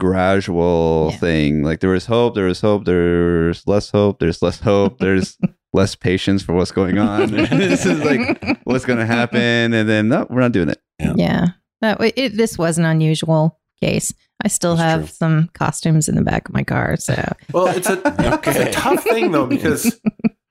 gradual 0.00 1.08
Yeah. 1.12 1.18
thing. 1.18 1.62
Like 1.62 1.80
there 1.80 1.90
was 1.90 2.06
hope, 2.06 2.34
there 2.34 2.46
was 2.46 2.60
hope, 2.60 2.84
there's 2.84 3.66
less 3.66 3.90
hope, 3.90 4.18
there's 4.18 4.42
less 4.42 4.58
hope, 4.60 4.98
there's 4.98 5.38
less 5.72 5.94
patience 5.94 6.42
for 6.42 6.54
what's 6.54 6.72
going 6.72 6.98
on. 6.98 7.30
this 7.32 7.86
is 7.86 8.02
like 8.04 8.58
what's 8.64 8.84
going 8.84 8.98
to 8.98 9.06
happen, 9.06 9.72
and 9.72 9.88
then 9.88 10.08
no, 10.08 10.26
we're 10.28 10.40
not 10.40 10.52
doing 10.52 10.70
it. 10.70 10.80
Yeah, 11.16 11.48
that 11.80 12.00
way. 12.00 12.12
It, 12.16 12.36
this 12.36 12.58
was 12.58 12.78
an 12.78 12.84
unusual 12.84 13.58
case. 13.80 14.12
I 14.44 14.48
still 14.48 14.74
That's 14.76 14.90
have 14.90 15.00
true. 15.02 15.14
some 15.14 15.50
costumes 15.54 16.08
in 16.08 16.14
the 16.16 16.22
back 16.22 16.48
of 16.48 16.54
my 16.54 16.64
car, 16.64 16.96
so 16.96 17.14
Well, 17.52 17.66
it's 17.68 17.88
a 17.88 18.00
it's 18.44 18.58
a 18.58 18.70
tough 18.72 19.04
thing 19.04 19.30
though 19.32 19.46
because 19.46 20.00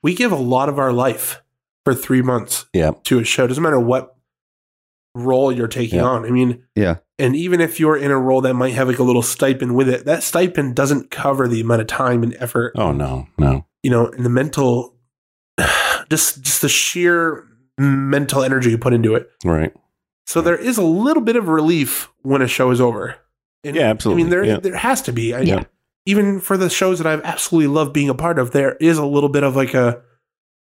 we 0.03 0.13
give 0.15 0.31
a 0.31 0.35
lot 0.38 0.69
of 0.69 0.77
our 0.79 0.93
life 0.93 1.41
for 1.85 1.93
three 1.95 2.21
months 2.21 2.65
Yeah. 2.73 2.91
to 3.05 3.19
a 3.19 3.23
show. 3.23 3.47
Doesn't 3.47 3.63
matter 3.63 3.79
what 3.79 4.15
role 5.15 5.51
you're 5.51 5.67
taking 5.67 5.99
Yeah. 5.99 6.05
on. 6.05 6.25
I 6.25 6.29
mean, 6.29 6.63
Yeah. 6.75 6.97
And 7.19 7.36
even 7.36 7.62
if 7.62 7.79
you're 7.79 7.97
in 7.97 8.10
a 8.12 8.17
role 8.17 8.41
that 8.41 8.53
might 8.55 8.73
have 8.73 8.88
like 8.88 8.99
a 8.99 9.03
little 9.03 9.21
stipend 9.21 9.75
with 9.75 9.89
it, 9.89 10.05
that 10.05 10.23
stipend 10.23 10.75
doesn't 10.75 11.12
cover 11.12 11.47
the 11.47 11.62
amount 11.62 11.82
of 11.82 11.88
time 11.88 12.23
and 12.23 12.36
effort, 12.39 12.73
Oh 12.75 12.91
no, 12.91 13.27
no. 13.38 13.65
you 13.84 13.91
know, 13.91 14.08
and 14.08 14.25
the 14.25 14.29
mental, 14.29 14.95
just 16.10 16.41
just 16.41 16.62
the 16.62 16.69
sheer 16.69 17.45
mental 17.77 18.43
energy 18.43 18.71
you 18.71 18.77
put 18.77 18.93
into 18.93 19.15
it. 19.15 19.29
Right. 19.43 19.73
So 20.25 20.41
there 20.41 20.58
is 20.58 20.77
a 20.77 20.84
little 20.84 21.23
bit 21.23 21.36
of 21.36 21.47
relief 21.47 22.10
when 22.21 22.41
a 22.41 22.47
show 22.47 22.71
is 22.71 22.82
over. 22.82 23.15
And, 23.63 23.75
Yeah, 23.75 23.84
absolutely. 23.89 24.21
I 24.21 24.23
mean, 24.23 24.29
there 24.32 24.43
Yeah. 24.43 24.58
there 24.60 24.75
has 24.75 25.01
to 25.03 25.12
be. 25.13 25.34
I, 25.34 25.41
Yeah. 25.41 25.63
Even 26.05 26.39
for 26.39 26.58
the 26.58 26.69
shows 26.69 26.97
that 26.99 27.05
I've 27.08 27.21
absolutely 27.23 27.67
loved 27.67 27.93
being 27.93 28.10
a 28.10 28.15
part 28.15 28.39
of, 28.39 28.51
there 28.51 28.75
is 28.79 28.97
a 28.97 29.05
little 29.05 29.29
bit 29.29 29.43
of 29.43 29.55
like 29.55 29.73
a, 29.73 30.01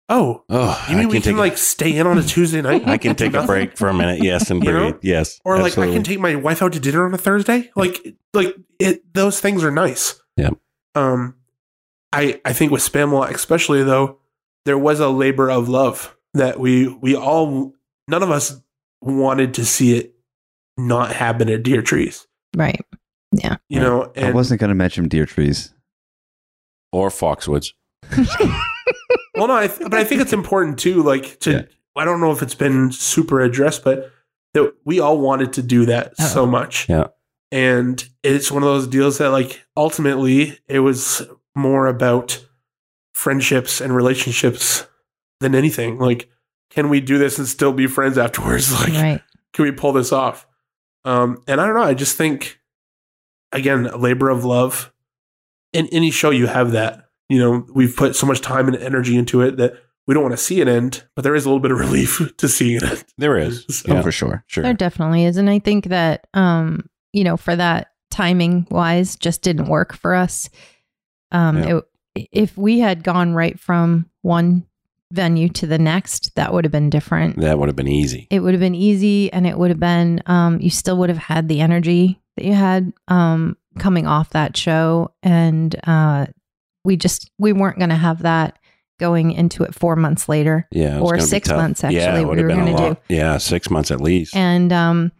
oh, 0.09 0.43
Oh, 0.49 0.85
you 0.89 0.95
mean 0.97 1.05
I 1.05 1.07
we 1.07 1.13
can 1.13 1.21
can 1.21 1.31
take 1.33 1.39
like 1.39 1.57
stay 1.57 1.95
in 1.97 2.07
on 2.07 2.17
a 2.17 2.23
Tuesday 2.23 2.61
night? 2.61 2.87
I 2.87 2.97
can 2.97 3.15
take 3.15 3.33
a 3.33 3.45
break 3.45 3.77
for 3.77 3.89
a 3.89 3.93
minute. 3.93 4.23
Yes, 4.23 4.49
and 4.51 4.63
You 4.65 4.71
know? 4.71 4.99
Yes. 5.01 5.39
Or 5.45 5.59
like 5.59 5.77
I 5.77 5.87
can 5.87 6.03
take 6.03 6.19
my 6.19 6.35
wife 6.35 6.61
out 6.61 6.73
to 6.73 6.79
dinner 6.79 7.05
on 7.05 7.13
a 7.13 7.17
Thursday. 7.17 7.69
Like 7.75 8.15
like 8.33 8.55
it, 8.79 9.13
those 9.13 9.39
things 9.39 9.63
are 9.63 9.71
nice. 9.71 10.21
Yeah. 10.35 10.51
Um, 10.95 11.35
I 12.13 12.39
I 12.45 12.53
think 12.53 12.71
with 12.71 12.81
Spamalot 12.81 13.31
especially 13.31 13.83
though, 13.83 14.19
there 14.65 14.77
was 14.77 14.99
a 14.99 15.09
labor 15.09 15.49
of 15.49 15.67
love 15.69 16.15
that 16.33 16.59
we 16.59 16.87
we 16.87 17.15
all 17.15 17.73
none 18.07 18.23
of 18.23 18.31
us 18.31 18.59
wanted 19.01 19.53
to 19.55 19.65
see 19.65 19.97
it 19.97 20.13
not 20.77 21.11
happen 21.11 21.49
at 21.49 21.63
Deer 21.63 21.81
Trees. 21.81 22.27
right. 22.55 22.79
Yeah. 23.31 23.57
You 23.67 23.81
Right. 23.81 24.15
know, 24.15 24.27
I 24.27 24.31
wasn't 24.31 24.61
going 24.61 24.69
to 24.69 24.75
mention 24.75 25.07
deer 25.09 25.25
trees. 25.25 25.73
or 26.93 27.09
Foxwoods. 27.09 27.73
well, 29.37 29.47
no, 29.47 29.55
I 29.55 29.67
th- 29.67 29.89
but 29.89 29.95
I 29.95 30.03
think 30.03 30.21
it's 30.21 30.33
important 30.33 30.77
too. 30.79 31.01
Like 31.03 31.39
to, 31.41 31.51
Yeah. 31.51 31.61
I 31.95 32.05
don't 32.05 32.19
know 32.19 32.31
if 32.31 32.41
it's 32.41 32.55
been 32.55 32.91
super 32.91 33.41
addressed, 33.41 33.83
but 33.83 34.11
that 34.53 34.73
we 34.85 34.99
all 34.99 35.19
wanted 35.19 35.53
to 35.53 35.61
do 35.63 35.85
that 35.87 36.13
Oh. 36.19 36.25
so 36.25 36.45
much. 36.45 36.87
Yeah. 36.89 37.07
and 37.51 38.07
it's 38.23 38.51
one 38.51 38.61
of 38.61 38.67
those 38.67 38.87
deals 38.87 39.19
that, 39.19 39.29
like, 39.29 39.63
ultimately, 39.77 40.59
it 40.67 40.79
was 40.79 41.21
more 41.55 41.87
about 41.87 42.45
friendships 43.13 43.79
and 43.79 43.95
relationships 43.95 44.85
than 45.39 45.55
anything. 45.55 45.97
Like, 45.97 46.29
can 46.69 46.89
we 46.89 46.99
do 46.99 47.17
this 47.17 47.37
and 47.39 47.47
still 47.47 47.71
be 47.71 47.87
friends 47.87 48.17
afterwards? 48.17 48.71
Like, 48.81 48.93
Right. 48.93 49.21
can 49.53 49.63
we 49.63 49.71
pull 49.71 49.93
this 49.93 50.11
off? 50.11 50.45
Um, 51.05 51.41
and 51.47 51.61
I 51.61 51.65
don't 51.65 51.75
know. 51.75 51.83
I 51.83 51.93
just 51.93 52.17
think, 52.17 52.59
again, 53.53 53.85
a 53.87 53.95
labor 53.97 54.29
of 54.29 54.43
love. 54.43 54.91
In 55.71 55.87
any 55.93 56.11
show, 56.11 56.31
you 56.31 56.47
have 56.47 56.71
that. 56.71 57.06
You 57.29 57.39
know, 57.39 57.65
we've 57.73 57.95
put 57.95 58.15
so 58.15 58.25
much 58.25 58.41
time 58.41 58.67
and 58.67 58.77
energy 58.77 59.17
into 59.17 59.41
it 59.41 59.57
that 59.57 59.73
we 60.07 60.13
don't 60.13 60.23
want 60.23 60.33
to 60.37 60.41
see 60.41 60.61
an 60.61 60.67
end, 60.69 61.03
but 61.15 61.23
there 61.23 61.35
is 61.35 61.45
a 61.45 61.49
little 61.49 61.59
bit 61.59 61.71
of 61.71 61.79
relief 61.87 62.21
to 62.37 62.47
seeing 62.47 62.79
it. 62.81 63.03
There 63.17 63.37
is. 63.37 63.65
So- 63.69 63.91
Yeah. 63.93 63.99
Oh, 63.99 64.03
for 64.03 64.11
sure. 64.11 64.43
Sure. 64.47 64.63
There 64.63 64.73
definitely 64.73 65.25
is. 65.25 65.35
And 65.37 65.49
I 65.49 65.59
think 65.59 65.85
that, 65.87 66.27
um, 66.33 66.89
you 67.13 67.23
know, 67.23 67.35
for 67.37 67.55
that 67.55 67.91
timing 68.09 68.67
wise, 68.71 69.15
just 69.17 69.41
didn't 69.41 69.67
work 69.67 69.93
for 69.93 70.15
us. 70.15 70.49
Um, 71.31 71.57
Yeah. 71.57 71.77
it, 72.15 72.29
if 72.31 72.57
we 72.57 72.79
had 72.79 73.03
gone 73.03 73.33
right 73.33 73.59
from 73.59 74.09
one 74.21 74.65
venue 75.11 75.49
to 75.49 75.67
the 75.67 75.77
next, 75.77 76.33
that 76.35 76.53
would 76.53 76.63
have 76.65 76.71
been 76.71 76.89
different. 76.89 77.37
That 77.39 77.59
would 77.59 77.67
have 77.69 77.75
been 77.75 77.87
easy. 77.87 78.27
It 78.31 78.39
would 78.39 78.53
have 78.53 78.59
been 78.61 78.75
easy 78.75 79.31
and 79.31 79.45
it 79.45 79.57
would 79.57 79.69
have 79.69 79.79
been, 79.79 80.21
um, 80.25 80.59
you 80.61 80.69
still 80.69 80.97
would 80.97 81.09
have 81.09 81.17
had 81.17 81.47
the 81.49 81.59
energy 81.61 82.19
that 82.37 82.45
you 82.45 82.53
had 82.53 82.91
um, 83.07 83.55
coming 83.77 84.07
off 84.07 84.31
that 84.31 84.55
show. 84.57 85.11
And 85.21 85.75
uh, 85.85 86.25
we 86.87 86.95
just, 86.97 87.29
we 87.37 87.53
weren't 87.53 87.77
going 87.77 87.89
to 87.89 87.95
have 87.95 88.23
that 88.23 88.57
going 88.99 89.31
into 89.31 89.63
it 89.63 89.75
four 89.75 89.95
months 89.95 90.27
later. 90.27 90.67
Yeah. 90.71 90.99
Or 90.99 91.19
six 91.19 91.49
months, 91.49 91.83
Yeah, 91.83 91.89
actually, 91.89 92.21
it 92.21 92.27
we 92.27 92.41
were 92.41 92.47
gonna 92.47 92.71
lot. 92.71 93.01
Yeah, 93.09 93.37
six 93.37 93.69
months 93.69 93.91
at 93.91 94.01
least. 94.01 94.35
and 94.35 94.73
um 94.73 95.11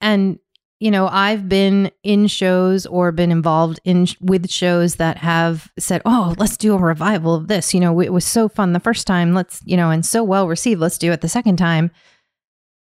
and 0.00 0.38
you 0.80 0.90
know, 0.90 1.06
I've 1.06 1.48
been 1.48 1.92
in 2.02 2.26
shows 2.26 2.86
or 2.86 3.12
been 3.12 3.30
involved 3.30 3.78
in 3.84 4.08
with 4.20 4.50
shows 4.50 4.96
that 4.96 5.16
have 5.18 5.70
said, 5.78 6.02
"Oh, 6.04 6.34
let's 6.38 6.56
do 6.56 6.74
a 6.74 6.76
revival 6.76 7.36
of 7.36 7.46
this." 7.46 7.72
You 7.72 7.78
know, 7.78 8.00
it 8.00 8.12
was 8.12 8.24
so 8.24 8.48
fun 8.48 8.72
the 8.72 8.80
first 8.80 9.06
time. 9.06 9.32
Let's, 9.32 9.62
you 9.64 9.76
know, 9.76 9.90
and 9.90 10.04
so 10.04 10.24
well 10.24 10.48
received. 10.48 10.80
Let's 10.80 10.98
do 10.98 11.12
it 11.12 11.20
the 11.20 11.28
second 11.28 11.56
time. 11.56 11.92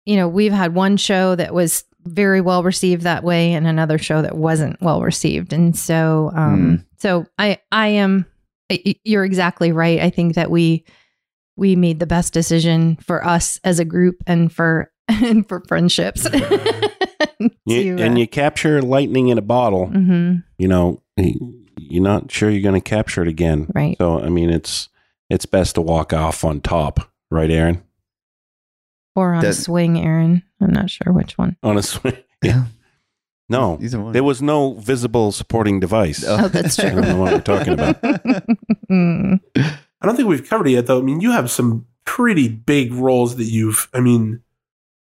You 0.07 0.16
know, 0.16 0.29
we've 0.29 0.50
had 0.50 0.74
one 0.74 0.96
show 0.96 1.35
that 1.37 1.53
was 1.53 1.85
very 2.05 2.41
well 2.41 2.63
received 2.63 3.03
that 3.03 3.23
way 3.25 3.53
and 3.53 3.67
another 3.67 3.99
show 3.99 4.23
that 4.23 4.37
wasn't 4.37 4.81
well 4.81 5.01
received. 5.03 5.53
And 5.53 5.77
so 5.77 6.31
um 6.35 6.87
so 6.99 7.27
I 7.39 7.59
I 7.73 7.89
am 7.89 8.27
you're 9.05 9.25
exactly 9.25 9.73
right. 9.73 10.01
I 10.01 10.11
think 10.11 10.35
that 10.35 10.51
we 10.51 10.85
we 11.57 11.77
made 11.77 11.99
the 11.99 12.07
best 12.07 12.33
decision 12.33 12.97
for 12.97 13.25
us 13.27 13.59
as 13.65 13.79
a 13.79 13.85
group 13.85 14.23
and 14.27 14.53
for 14.53 14.91
and 15.09 15.47
for 15.49 15.63
friendships. 15.69 16.27
You, 17.65 17.97
to, 17.97 18.03
and 18.03 18.17
uh, 18.17 18.19
you 18.21 18.27
capture 18.27 18.83
lightning 18.83 19.29
in 19.29 19.39
a 19.39 19.43
bottle. 19.43 19.87
mhm, 19.89 20.43
You 20.59 20.69
know, 20.69 21.03
you're 21.17 22.03
not 22.03 22.31
sure 22.31 22.51
you're 22.51 22.63
going 22.63 22.81
to 22.81 22.87
capture 22.87 23.23
it 23.23 23.29
again. 23.29 23.67
right. 23.75 23.97
So 23.99 24.21
I 24.21 24.29
mean, 24.29 24.51
it's 24.51 24.89
it's 25.31 25.47
best 25.47 25.77
to 25.77 25.81
walk 25.81 26.13
off 26.13 26.45
on 26.45 26.61
top, 26.61 27.11
right, 27.31 27.51
Aaron? 27.51 27.83
Or 29.16 29.35
on 29.35 29.44
a 29.44 29.49
That- 29.49 29.55
swing, 29.55 29.99
Aaron. 29.99 30.42
I'm 30.61 30.73
not 30.73 30.90
sure 30.90 31.12
which 31.12 31.37
one. 31.38 31.57
On 31.62 31.77
a 31.79 31.83
swing. 31.83 32.16
Yeah. 32.42 32.64
No, 33.51 33.79
Either 33.83 34.01
one. 34.01 34.12
there 34.12 34.23
was 34.25 34.40
no 34.40 34.75
visible 34.75 35.33
supporting 35.33 35.79
device. 35.81 36.25
Oh. 36.27 36.44
Oh, 36.44 36.49
that's 36.49 36.79
I 36.79 36.90
don't 36.90 37.01
know 37.03 37.18
what 37.18 37.33
we're 37.33 37.40
talking 37.40 37.73
about. 37.75 38.01
Mm. 38.90 39.40
I 39.57 40.07
don't 40.07 40.16
think 40.16 40.29
we've 40.29 40.49
covered 40.49 40.68
it 40.68 40.73
yet, 40.73 40.87
though. 40.87 41.01
I 41.01 41.03
mean, 41.03 41.20
you 41.20 41.33
have 41.33 41.51
some 41.51 41.87
pretty 42.05 42.49
big 42.49 42.92
roles 42.94 43.37
that 43.37 43.44
you've, 43.44 43.88
I 43.92 44.01
mean, 44.01 44.40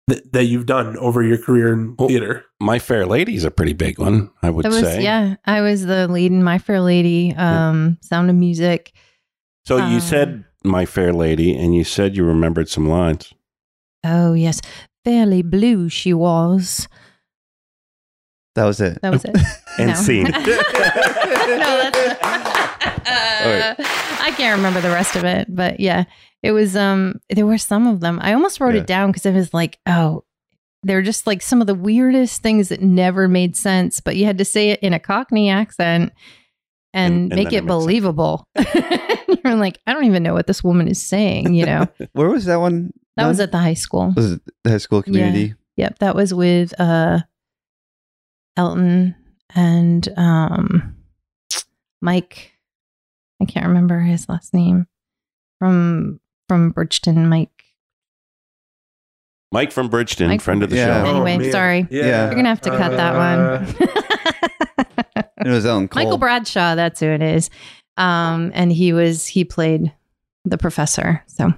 that, 0.08 0.34
that 0.34 0.44
you've 0.46 0.66
done 0.68 0.98
over 0.98 1.24
your 1.24 1.38
career 1.38 1.74
in 1.74 1.96
Oh. 1.98 2.08
theater. 2.08 2.46
My 2.60 2.78
Fair 2.78 3.06
Lady's 3.06 3.44
a 3.44 3.52
pretty 3.52 3.74
big 3.74 3.98
one, 3.98 4.30
I 4.44 4.50
would 4.52 4.66
That 4.66 4.70
was 4.70 4.82
say. 4.82 5.02
yeah. 5.04 5.36
I 5.46 5.62
was 5.62 5.86
the 5.86 6.08
lead 6.08 6.32
in 6.32 6.44
My 6.44 6.58
Fair 6.60 6.82
Lady, 6.82 7.34
um, 7.36 7.98
Sound 8.02 8.30
of 8.30 8.36
Music. 8.36 8.92
So 9.66 9.78
you 9.78 9.96
Um, 9.96 10.00
said 10.02 10.44
My 10.64 10.86
Fair 10.86 11.12
Lady, 11.12 11.56
and 11.58 11.74
you 11.74 11.84
said 11.84 12.16
you 12.16 12.24
remembered 12.24 12.70
some 12.70 12.88
lines. 12.88 13.34
Oh 14.06 14.34
yes, 14.34 14.62
fairly 15.04 15.42
blue 15.42 15.90
she 15.90 16.14
was. 16.14 16.88
that 18.56 18.64
was 18.66 18.80
it. 18.80 19.02
That 19.02 19.12
was 19.12 19.26
it. 19.26 19.36
And 19.78 19.90
No. 19.90 19.94
scene. 19.96 20.24
no, 20.32 20.32
that's 20.40 21.98
uh, 22.24 23.76
I 24.22 24.32
can't 24.38 24.56
remember 24.58 24.80
the 24.80 24.90
rest 24.90 25.16
of 25.18 25.26
it, 25.26 25.48
but 25.54 25.80
yeah, 25.82 26.06
it 26.44 26.52
was. 26.54 26.76
Um, 26.78 27.20
there 27.30 27.46
were 27.46 27.58
some 27.58 27.88
of 27.88 28.00
them. 28.00 28.20
I 28.22 28.34
almost 28.34 28.60
wrote 28.62 28.76
Yeah. 28.76 28.82
it 28.82 28.88
down 28.88 29.10
because 29.12 29.26
I 29.26 29.32
was 29.32 29.54
like, 29.54 29.78
oh, 29.86 30.24
they're 30.84 31.02
just 31.02 31.28
like 31.28 31.42
some 31.42 31.60
of 31.62 31.68
the 31.68 31.76
weirdest 31.76 32.42
things 32.42 32.70
that 32.70 32.82
never 32.82 33.28
made 33.28 33.58
sense, 33.58 34.00
but 34.00 34.16
you 34.16 34.26
had 34.26 34.38
to 34.38 34.46
say 34.46 34.70
it 34.70 34.80
in 34.82 34.94
a 34.94 35.00
Cockney 35.00 35.50
accent 35.50 36.14
and, 36.94 37.14
And- 37.14 37.32
and 37.34 37.36
make 37.44 37.52
it 37.54 37.64
it 37.64 37.68
believable. 37.68 38.48
You're 39.44 39.56
like, 39.56 39.80
I 39.86 39.94
don't 39.94 40.06
even 40.06 40.24
know 40.24 40.34
what 40.34 40.48
this 40.48 40.64
woman 40.64 40.88
is 40.88 41.02
saying. 41.04 41.54
You 41.54 41.66
know, 41.66 41.88
Where 42.14 42.30
was 42.30 42.46
that 42.46 42.62
one? 42.62 42.92
That 43.18 43.28
was 43.28 43.40
at 43.40 43.52
the 43.52 43.58
high 43.60 43.74
school. 43.76 44.14
Was 44.16 44.34
it 44.34 44.42
the 44.64 44.70
high 44.72 44.78
school 44.78 45.02
community? 45.02 45.54
Yep, 45.78 46.00
that 46.00 46.16
was 46.16 46.34
with 46.34 46.78
uh 46.80 47.20
Elton 48.58 49.16
and 49.56 50.08
um 50.18 50.96
Mike. 52.02 52.52
I 53.42 53.46
can't 53.46 53.68
remember 53.68 54.00
his 54.00 54.28
last 54.30 54.54
name. 54.54 54.88
From 55.60 56.20
from 56.50 56.72
Bridgton, 56.72 57.28
Mike. 57.30 57.50
Mike 59.52 59.72
from 59.72 59.88
Bridgton, 59.90 60.28
Mike 60.28 60.42
friend 60.42 60.64
of 60.64 60.70
the 60.70 60.76
Yeah. 60.76 61.04
show. 61.04 61.10
Anyway, 61.10 61.38
man. 61.38 61.52
sorry. 61.52 61.88
Yeah. 61.90 62.26
You're 62.26 62.36
gonna 62.36 62.50
have 62.50 62.62
to 62.62 62.70
cut 62.72 62.94
Uh, 62.94 62.98
that 62.98 63.16
one. 63.16 63.76
It 65.46 65.50
was 65.50 65.64
Ellen 65.66 65.88
Cole. 65.88 66.04
Michael 66.04 66.18
Bradshaw, 66.18 66.74
that's 66.74 67.00
who 67.02 67.06
it 67.06 67.22
is. 67.22 67.52
Um, 67.98 68.52
and 68.56 68.72
he 68.72 68.94
was 68.94 69.28
he 69.28 69.44
played 69.46 69.94
the 70.44 70.58
professor. 70.58 71.24
So 71.28 71.54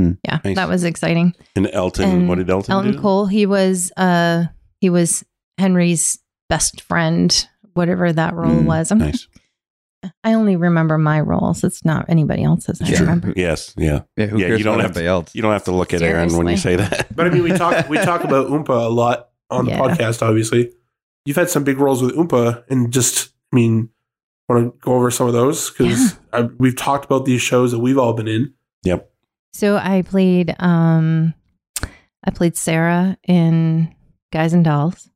Hmm. 0.00 0.12
yeah, 0.24 0.38
Nice. 0.44 0.56
that 0.56 0.68
was 0.68 0.84
exciting. 0.84 1.34
And 1.56 1.68
Elton, 1.72 2.08
And 2.08 2.28
what 2.28 2.38
did 2.38 2.48
Elton, 2.50 2.72
Elton 2.72 2.92
do? 2.92 3.00
Cole, 3.00 3.26
he 3.26 3.46
was 3.46 3.92
uh 3.96 4.44
he 4.80 4.88
was 4.90 5.24
Henry's 5.58 6.18
best 6.48 6.80
friend, 6.82 7.46
whatever 7.74 8.12
that 8.12 8.34
role 8.34 8.50
Mm, 8.60 8.64
was. 8.64 8.90
I'm, 8.90 8.98
Nice. 8.98 9.28
I 10.24 10.32
only 10.32 10.56
remember 10.56 10.96
my 10.96 11.20
roles. 11.20 11.62
It's 11.62 11.84
not 11.84 12.06
anybody 12.08 12.42
else's. 12.42 12.80
I 12.80 12.86
Yeah. 12.88 13.00
remember. 13.00 13.34
Yes, 13.36 13.74
yeah. 13.76 14.00
Yeah, 14.16 14.26
who 14.26 14.38
Yeah, 14.38 14.46
cares 14.46 14.58
you 14.60 14.64
don't 14.64 14.74
about 14.76 14.84
have 14.84 14.92
to- 14.94 15.00
anybody 15.00 15.06
else? 15.08 15.34
You 15.34 15.42
don't 15.42 15.52
have 15.52 15.64
to 15.64 15.72
look 15.72 15.92
at 15.92 16.00
Aaron 16.00 16.34
when 16.36 16.46
you 16.48 16.56
say 16.56 16.76
that. 16.76 17.08
But 17.14 17.26
I 17.26 17.30
mean, 17.30 17.42
we 17.42 17.52
talk 17.52 17.88
we 17.88 17.98
talk 17.98 18.24
about 18.24 18.46
Oompa 18.48 18.86
a 18.86 18.88
lot 18.88 19.28
on 19.50 19.66
Yeah. 19.66 19.76
the 19.76 19.82
podcast. 19.82 20.22
Obviously, 20.26 20.72
you've 21.26 21.36
had 21.36 21.50
some 21.50 21.64
big 21.64 21.78
roles 21.78 22.02
with 22.02 22.14
Oompa, 22.16 22.64
and 22.70 22.90
just 22.90 23.28
I 23.52 23.56
mean, 23.56 23.90
want 24.48 24.64
to 24.72 24.78
go 24.80 24.94
over 24.94 25.10
some 25.10 25.26
of 25.26 25.34
those 25.34 25.68
because 25.70 26.16
we've 26.58 26.76
talked 26.76 27.04
about 27.04 27.26
these 27.26 27.42
shows 27.42 27.72
that 27.72 27.80
we've 27.80 27.98
all 27.98 28.14
been 28.14 28.28
in. 28.28 28.54
Yep. 28.84 29.09
So 29.52 29.76
I 29.76 30.02
played 30.02 30.54
um 30.58 31.34
I 32.24 32.30
played 32.30 32.56
Sarah 32.56 33.16
in 33.26 33.94
Guys 34.32 34.52
and 34.52 34.64
Dolls. 34.64 35.08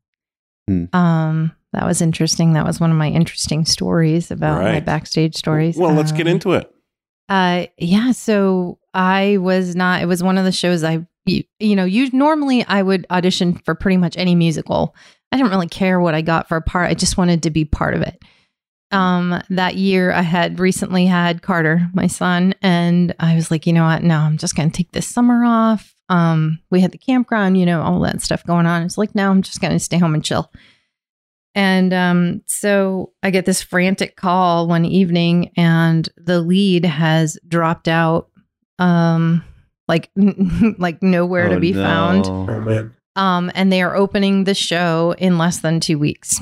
Hmm. 0.69 0.85
Um 0.93 1.53
that 1.73 1.87
was 1.87 2.01
interesting. 2.01 2.53
That 2.53 2.65
was 2.65 2.79
one 2.79 2.91
of 2.93 2.97
my 2.97 3.09
interesting 3.09 3.65
stories 3.65 4.31
about 4.31 4.63
my 4.63 4.79
backstage 4.81 5.35
stories. 5.35 5.77
Well, 5.77 5.93
let's 5.93 6.13
get 6.13 6.27
Um, 6.29 6.35
into 6.35 6.53
it. 6.53 6.71
Uh, 7.29 7.67
yeah. 7.79 8.13
So 8.13 8.79
I 8.93 9.39
was 9.39 9.75
not. 9.75 10.01
It 10.01 10.07
was 10.07 10.23
one 10.23 10.39
of 10.39 10.45
the 10.45 10.53
shows 10.53 10.85
I, 10.85 11.05
you, 11.25 11.43
you 11.59 11.75
know, 11.75 11.85
you 11.85 12.11
normally 12.13 12.65
I 12.67 12.81
would 12.83 13.07
audition 13.11 13.55
for 13.65 13.75
pretty 13.75 13.97
much 13.97 14.17
any 14.17 14.37
musical. 14.37 14.95
I 15.33 15.37
didn't 15.37 15.51
really 15.51 15.67
care 15.67 15.99
what 15.99 16.15
I 16.15 16.23
got 16.23 16.49
for 16.49 16.57
a 16.57 16.63
part. 16.63 16.89
I 16.91 16.95
just 16.95 17.17
wanted 17.19 17.43
to 17.43 17.51
be 17.51 17.65
part 17.65 17.95
of 17.95 18.03
it. 18.03 18.23
Um, 18.95 19.41
that 19.51 19.75
year 19.77 20.13
I 20.13 20.23
had 20.23 20.59
recently 20.61 21.07
had 21.07 21.43
Carter, 21.43 21.89
my 21.95 22.07
son, 22.07 22.55
and 22.63 23.15
I 23.19 23.35
was 23.35 23.51
like, 23.51 23.67
you 23.67 23.73
know 23.73 23.85
what? 23.85 24.03
No, 24.03 24.19
I'm 24.19 24.39
just 24.39 24.55
going 24.57 24.71
to 24.71 24.77
take 24.77 24.93
this 24.93 25.09
summer 25.09 25.45
off. 25.45 25.95
Um, 26.09 26.61
we 26.71 26.81
had 26.81 26.93
the 26.93 26.99
campground, 26.99 27.59
you 27.59 27.67
know, 27.67 27.83
all 27.83 28.01
that 28.01 28.21
stuff 28.23 28.45
going 28.45 28.67
on. 28.67 28.83
It's 28.83 28.99
like, 28.99 29.15
no, 29.15 29.31
I'm 29.31 29.43
just 29.43 29.61
going 29.61 29.73
to 29.73 29.79
stay 29.81 29.99
home 29.99 30.15
and 30.15 30.25
chill. 30.25 30.51
And 31.55 31.93
um, 31.95 32.43
so 32.47 33.13
I 33.23 33.31
get 33.31 33.47
this 33.47 33.63
frantic 33.63 34.17
call 34.17 34.67
one 34.67 34.85
evening, 34.85 35.53
and 35.57 36.09
the 36.17 36.41
lead 36.41 36.85
has 36.85 37.39
dropped 37.47 37.87
out, 37.89 38.29
um, 38.79 39.45
like 39.87 40.11
like 40.79 41.03
nowhere 41.03 41.49
to 41.49 41.57
Oh, 41.57 41.61
be 41.61 41.73
no. 41.73 41.83
found. 41.83 42.27
Oh 42.27 42.61
man, 42.61 42.95
Um, 43.17 43.53
and 43.55 43.73
they 43.73 43.83
are 43.83 43.95
opening 43.95 44.45
the 44.45 44.55
show 44.55 45.15
in 45.19 45.39
less 45.39 45.61
than 45.61 45.79
two 45.81 45.99
weeks. 45.99 46.41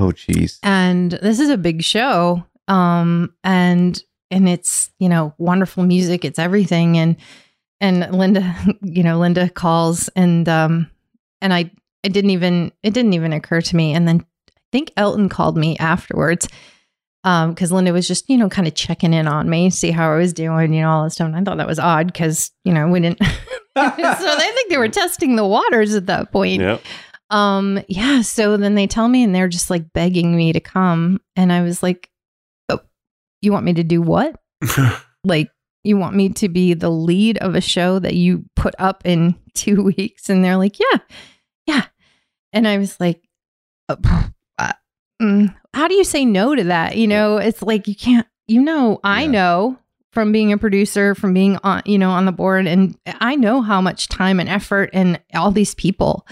Oh, 0.00 0.12
jeez. 0.12 0.58
And 0.62 1.12
this 1.12 1.40
is 1.40 1.50
a 1.50 1.58
big 1.58 1.82
show. 1.82 2.44
Um, 2.68 3.34
and 3.44 4.02
and 4.30 4.48
it's 4.48 4.90
you 4.98 5.08
know 5.08 5.34
wonderful 5.38 5.84
music. 5.84 6.24
It's 6.24 6.38
everything. 6.38 6.96
And 6.96 7.16
and 7.80 8.10
Linda, 8.16 8.56
you 8.82 9.02
know, 9.02 9.18
Linda 9.18 9.50
calls 9.50 10.08
and 10.16 10.48
um, 10.48 10.90
and 11.42 11.52
I 11.52 11.70
I 12.04 12.08
didn't 12.08 12.30
even 12.30 12.72
it 12.82 12.94
didn't 12.94 13.12
even 13.12 13.32
occur 13.32 13.60
to 13.60 13.76
me. 13.76 13.92
And 13.92 14.08
then 14.08 14.24
I 14.48 14.52
think 14.72 14.92
Elton 14.96 15.28
called 15.28 15.56
me 15.56 15.76
afterwards. 15.78 16.48
Um, 17.22 17.50
because 17.50 17.70
Linda 17.70 17.92
was 17.92 18.08
just, 18.08 18.30
you 18.30 18.38
know, 18.38 18.48
kind 18.48 18.66
of 18.66 18.74
checking 18.74 19.12
in 19.12 19.28
on 19.28 19.50
me, 19.50 19.68
see 19.68 19.90
how 19.90 20.10
I 20.10 20.16
was 20.16 20.32
doing, 20.32 20.72
you 20.72 20.80
know, 20.80 20.88
all 20.88 21.04
this 21.04 21.12
stuff. 21.12 21.26
And 21.26 21.36
I 21.36 21.42
thought 21.42 21.58
that 21.58 21.66
was 21.66 21.78
odd 21.78 22.06
because, 22.06 22.50
you 22.64 22.72
know, 22.72 22.88
we 22.88 22.98
didn't. 22.98 23.22
so 23.22 23.28
I 23.76 24.52
think 24.54 24.70
they 24.70 24.78
were 24.78 24.88
testing 24.88 25.36
the 25.36 25.44
waters 25.44 25.94
at 25.94 26.06
that 26.06 26.32
point. 26.32 26.62
Yep. 26.62 26.80
Um, 27.30 27.80
yeah. 27.88 28.22
So 28.22 28.56
then 28.56 28.74
they 28.74 28.86
tell 28.86 29.08
me 29.08 29.22
and 29.22 29.34
they're 29.34 29.48
just 29.48 29.70
like 29.70 29.92
begging 29.92 30.36
me 30.36 30.52
to 30.52 30.60
come. 30.60 31.20
And 31.36 31.52
I 31.52 31.62
was 31.62 31.82
like, 31.82 32.10
oh, 32.68 32.80
you 33.40 33.52
want 33.52 33.64
me 33.64 33.74
to 33.74 33.84
do 33.84 34.02
what? 34.02 34.36
like, 35.24 35.50
you 35.84 35.96
want 35.96 36.14
me 36.14 36.28
to 36.28 36.48
be 36.48 36.74
the 36.74 36.90
lead 36.90 37.38
of 37.38 37.54
a 37.54 37.60
show 37.60 37.98
that 38.00 38.14
you 38.14 38.44
put 38.56 38.74
up 38.78 39.02
in 39.06 39.34
two 39.54 39.82
weeks? 39.82 40.28
And 40.28 40.44
they're 40.44 40.56
like, 40.56 40.78
yeah, 40.78 40.98
yeah. 41.66 41.84
And 42.52 42.66
I 42.66 42.78
was 42.78 42.98
like, 42.98 43.22
uh, 43.88 43.96
uh, 44.58 44.72
mm, 45.22 45.54
how 45.72 45.88
do 45.88 45.94
you 45.94 46.04
say 46.04 46.24
no 46.24 46.54
to 46.54 46.64
that? 46.64 46.96
You 46.96 47.06
know, 47.06 47.36
it's 47.38 47.62
like 47.62 47.86
you 47.86 47.94
can't, 47.94 48.26
you 48.48 48.60
know, 48.60 48.98
I 49.04 49.22
Yeah. 49.22 49.30
know 49.30 49.78
from 50.12 50.32
being 50.32 50.52
a 50.52 50.58
producer, 50.58 51.14
from 51.14 51.32
being 51.32 51.56
on, 51.62 51.82
you 51.86 51.96
know, 51.96 52.10
on 52.10 52.24
the 52.24 52.32
board, 52.32 52.66
and 52.66 52.96
I 53.06 53.36
know 53.36 53.62
how 53.62 53.80
much 53.80 54.08
time 54.08 54.40
and 54.40 54.48
effort 54.48 54.90
and 54.92 55.20
all 55.32 55.52
these 55.52 55.74
people. 55.76 56.26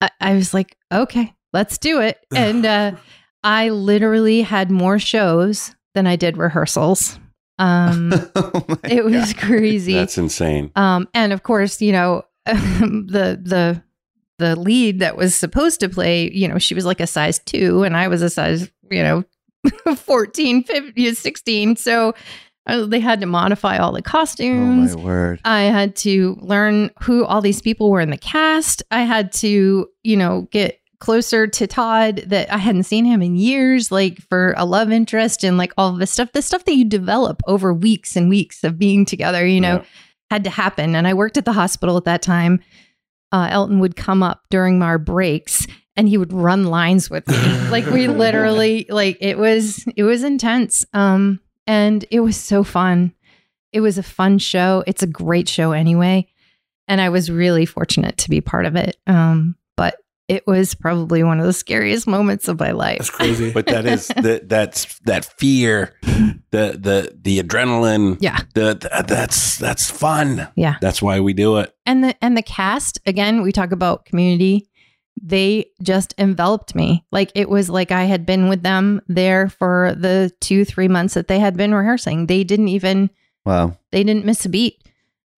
I, 0.00 0.10
I 0.20 0.34
was 0.34 0.52
like, 0.54 0.76
okay, 0.92 1.34
let's 1.52 1.78
do 1.78 2.00
it. 2.00 2.18
And 2.34 2.64
uh, 2.66 2.92
I 3.42 3.70
literally 3.70 4.42
had 4.42 4.70
more 4.70 4.98
shows 4.98 5.74
than 5.94 6.06
I 6.06 6.16
did 6.16 6.36
rehearsals. 6.36 7.18
Um, 7.58 8.12
Oh 8.34 8.64
it 8.84 9.04
was 9.04 9.32
God. 9.32 9.42
crazy. 9.42 9.94
That's 9.94 10.18
insane. 10.18 10.72
Um, 10.76 11.08
and 11.14 11.32
of 11.32 11.42
course, 11.42 11.80
you 11.80 11.92
know, 11.92 12.24
the 12.46 13.40
the 13.42 13.82
the 14.38 14.56
lead 14.56 14.98
that 14.98 15.16
was 15.16 15.34
supposed 15.34 15.78
to 15.80 15.88
play, 15.88 16.30
you 16.32 16.48
know, 16.48 16.58
she 16.58 16.74
was 16.74 16.84
like 16.84 16.98
a 17.00 17.06
size 17.06 17.38
two, 17.38 17.84
and 17.84 17.96
I 17.96 18.08
was 18.08 18.20
a 18.22 18.28
size, 18.28 18.68
you 18.90 19.02
know, 19.02 19.24
14, 19.96 20.64
15, 20.64 21.14
16. 21.14 21.76
So 21.76 22.14
they 22.66 23.00
had 23.00 23.20
to 23.20 23.26
modify 23.26 23.76
all 23.78 23.92
the 23.92 24.02
costumes. 24.02 24.94
Oh 24.94 24.98
my 24.98 25.04
word. 25.04 25.40
I 25.44 25.62
had 25.62 25.96
to 25.96 26.36
learn 26.40 26.90
who 27.02 27.24
all 27.24 27.40
these 27.40 27.60
people 27.60 27.90
were 27.90 28.00
in 28.00 28.10
the 28.10 28.16
cast. 28.16 28.82
I 28.90 29.02
had 29.02 29.32
to, 29.34 29.86
you 30.02 30.16
know, 30.16 30.48
get 30.50 30.80
closer 31.00 31.46
to 31.46 31.66
Todd 31.66 32.22
that 32.28 32.50
I 32.50 32.56
hadn't 32.56 32.84
seen 32.84 33.04
him 33.04 33.20
in 33.20 33.36
years, 33.36 33.92
like 33.92 34.18
for 34.30 34.54
a 34.56 34.64
love 34.64 34.90
interest 34.90 35.44
and 35.44 35.58
like 35.58 35.72
all 35.76 35.92
this 35.92 36.10
stuff, 36.10 36.32
the 36.32 36.40
stuff 36.40 36.64
that 36.64 36.74
you 36.76 36.86
develop 36.86 37.42
over 37.46 37.74
weeks 37.74 38.16
and 38.16 38.30
weeks 38.30 38.64
of 38.64 38.78
being 38.78 39.04
together, 39.04 39.46
you 39.46 39.60
know, 39.60 39.76
Yeah. 39.76 39.84
had 40.30 40.44
to 40.44 40.50
happen. 40.50 40.94
And 40.94 41.06
I 41.06 41.12
worked 41.12 41.36
at 41.36 41.44
the 41.44 41.52
hospital 41.52 41.98
at 41.98 42.04
that 42.04 42.22
time. 42.22 42.60
Uh, 43.32 43.48
Elton 43.50 43.80
would 43.80 43.96
come 43.96 44.22
up 44.22 44.42
during 44.48 44.80
our 44.82 44.96
breaks 44.96 45.66
and 45.96 46.08
he 46.08 46.16
would 46.16 46.32
run 46.32 46.64
lines 46.64 47.10
with 47.10 47.28
me. 47.28 47.36
like 47.70 47.84
we 47.86 48.06
literally, 48.08 48.86
like 48.88 49.18
it 49.20 49.36
was, 49.36 49.84
it 49.96 50.04
was 50.04 50.22
intense. 50.24 50.86
Um, 50.94 51.40
and 51.66 52.04
it 52.10 52.20
was 52.20 52.36
so 52.36 52.64
fun. 52.64 53.14
It 53.72 53.80
was 53.80 53.98
a 53.98 54.02
fun 54.02 54.38
show. 54.38 54.84
It's 54.86 55.02
a 55.02 55.06
great 55.06 55.48
show 55.48 55.72
anyway. 55.72 56.28
And 56.86 57.00
I 57.00 57.08
was 57.08 57.30
really 57.30 57.66
fortunate 57.66 58.18
to 58.18 58.30
be 58.30 58.40
part 58.40 58.66
of 58.66 58.76
it. 58.76 58.96
Um, 59.06 59.56
but 59.76 59.96
it 60.28 60.46
was 60.46 60.74
probably 60.74 61.22
one 61.22 61.40
of 61.40 61.46
the 61.46 61.52
scariest 61.52 62.06
moments 62.06 62.46
of 62.48 62.60
my 62.60 62.70
life. 62.72 62.98
That's 62.98 63.10
crazy. 63.10 63.50
But 63.52 63.66
that 63.66 63.84
is 63.86 64.08
that 64.16 64.48
that's 64.48 64.98
that 65.00 65.24
fear, 65.38 65.94
the 66.02 66.78
the 66.78 67.16
the 67.20 67.42
adrenaline. 67.42 68.18
Yeah. 68.20 68.38
The, 68.54 68.74
the- 68.74 69.04
that's 69.06 69.58
that's 69.58 69.90
fun. 69.90 70.46
Yeah. 70.56 70.76
That's 70.80 71.02
why 71.02 71.20
we 71.20 71.32
do 71.32 71.56
it. 71.58 71.74
And 71.86 72.04
the 72.04 72.14
and 72.24 72.36
the 72.36 72.42
cast, 72.42 73.00
again, 73.06 73.42
we 73.42 73.50
talk 73.52 73.72
about 73.72 74.04
community. 74.04 74.68
They 75.22 75.66
just 75.82 76.14
enveloped 76.18 76.74
me. 76.74 77.04
Like 77.12 77.30
it 77.34 77.48
was 77.48 77.70
like 77.70 77.90
I 77.92 78.04
had 78.04 78.26
been 78.26 78.48
with 78.48 78.62
them 78.62 79.00
there 79.08 79.48
for 79.48 79.94
the 79.96 80.32
two, 80.40 80.64
three 80.64 80.88
months 80.88 81.14
that 81.14 81.28
they 81.28 81.38
had 81.38 81.56
been 81.56 81.74
rehearsing. 81.74 82.26
They 82.26 82.44
didn't 82.44 82.68
even 82.68 83.10
Wow. 83.46 83.76
they 83.92 84.02
didn't 84.04 84.24
miss 84.24 84.44
a 84.44 84.48
beat. 84.48 84.82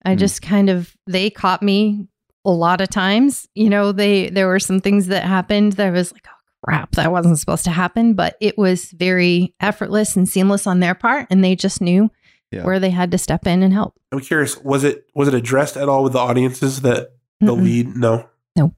I 0.05 0.13
Hmm. 0.13 0.17
just 0.19 0.41
kind 0.41 0.69
of 0.69 0.95
they 1.05 1.29
caught 1.29 1.61
me 1.61 2.07
a 2.45 2.51
lot 2.51 2.81
of 2.81 2.89
times. 2.89 3.47
You 3.55 3.69
know, 3.69 3.91
they 3.91 4.29
there 4.29 4.47
were 4.47 4.59
some 4.59 4.79
things 4.81 5.07
that 5.07 5.23
happened 5.23 5.73
that 5.73 5.87
I 5.87 5.91
was 5.91 6.11
like, 6.11 6.25
oh 6.27 6.31
crap, 6.63 6.91
that 6.93 7.11
wasn't 7.11 7.39
supposed 7.39 7.65
to 7.65 7.71
happen. 7.71 8.13
But 8.13 8.35
it 8.41 8.57
was 8.57 8.91
very 8.91 9.53
effortless 9.59 10.15
and 10.15 10.27
seamless 10.27 10.65
on 10.65 10.79
their 10.79 10.95
part, 10.95 11.27
and 11.29 11.43
they 11.43 11.55
just 11.55 11.81
knew 11.81 12.09
Yeah. 12.51 12.63
where 12.63 12.79
they 12.79 12.89
had 12.89 13.11
to 13.11 13.17
step 13.17 13.45
in 13.45 13.61
and 13.63 13.73
help. 13.73 13.93
I'm 14.11 14.21
curious, 14.21 14.57
was 14.63 14.83
it 14.83 15.05
was 15.13 15.27
it 15.27 15.33
addressed 15.33 15.77
at 15.77 15.87
all 15.89 16.03
with 16.03 16.13
the 16.13 16.19
audiences 16.19 16.81
that 16.81 17.09
the 17.41 17.55
Mm-mm. 17.55 17.63
lead? 17.63 17.95
No, 17.95 18.25
no. 18.55 18.73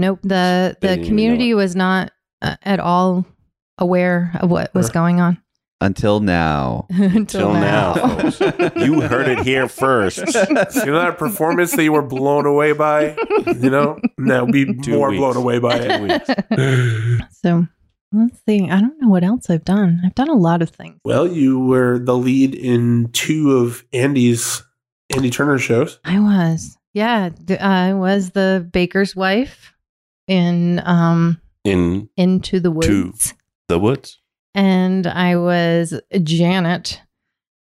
Nope. 0.00 0.20
The 0.22 0.76
the 0.80 0.86
didn't 0.88 0.92
even 0.92 1.02
know 1.02 1.08
community 1.08 1.54
was 1.54 1.76
not 1.76 2.10
uh, 2.42 2.56
at 2.62 2.80
all 2.80 3.24
aware 3.78 4.32
of 4.40 4.50
what 4.50 4.74
was 4.74 4.90
going 4.90 5.20
on 5.20 5.40
Until 5.80 6.20
now. 6.20 6.86
until 6.90 7.24
Till 7.24 7.52
now. 7.54 7.94
now. 7.94 8.70
You 8.76 9.00
heard 9.02 9.28
it 9.28 9.40
here 9.40 9.68
first. 9.68 10.18
You 10.26 10.92
know 10.92 10.98
that 11.00 11.16
performance 11.18 11.72
that 11.76 11.82
you 11.84 11.92
were 11.92 12.02
blown 12.02 12.46
away 12.46 12.72
by? 12.72 13.16
You 13.46 13.70
know? 13.70 13.98
Now 14.18 14.44
be 14.46 14.64
Two 14.80 14.92
more 14.92 15.10
weeks. 15.10 15.18
blown 15.20 15.36
away 15.36 15.58
by 15.58 15.76
it. 15.80 17.22
so 17.42 17.66
let's 18.12 18.38
see. 18.46 18.68
I 18.70 18.80
don't 18.80 19.00
know 19.00 19.08
what 19.08 19.24
else 19.24 19.48
I've 19.50 19.64
done. 19.64 20.00
I've 20.04 20.14
done 20.14 20.28
a 20.28 20.34
lot 20.34 20.62
of 20.62 20.70
things. 20.70 20.96
well, 21.04 21.26
you 21.26 21.58
were 21.58 21.98
the 21.98 22.16
lead 22.16 22.54
in 22.54 23.10
two 23.12 23.52
of 23.58 23.84
Andy's 23.92 24.62
Andy 25.14 25.30
Turner 25.30 25.58
shows. 25.58 25.98
I 26.04 26.18
was. 26.20 26.76
Yeah, 26.92 27.30
th- 27.46 27.60
I 27.60 27.94
was 27.94 28.30
the 28.30 28.68
baker's 28.72 29.14
wife 29.14 29.69
in 30.30 30.80
um 30.86 31.40
In 31.64 32.08
Into 32.16 32.60
the 32.60 32.70
Two. 32.80 33.04
Woods. 33.06 33.34
the 33.68 33.78
woods. 33.78 34.18
And 34.54 35.06
I 35.06 35.36
was 35.36 36.00
Janet 36.22 37.00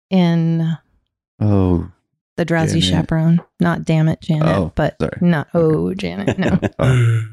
in 0.09 0.77
oh, 1.39 1.89
The 2.37 2.45
Drowsy 2.45 2.79
Janet. 2.79 3.03
Chaperone. 3.05 3.41
Not 3.59 3.85
Damn 3.85 4.07
It 4.07 4.21
Janet, 4.21 4.47
Oh, 4.47 4.71
but 4.75 4.95
sorry. 4.99 5.17
not 5.21 5.47
Oh 5.53 5.93
Janet. 5.93 6.37
No. 6.37 6.59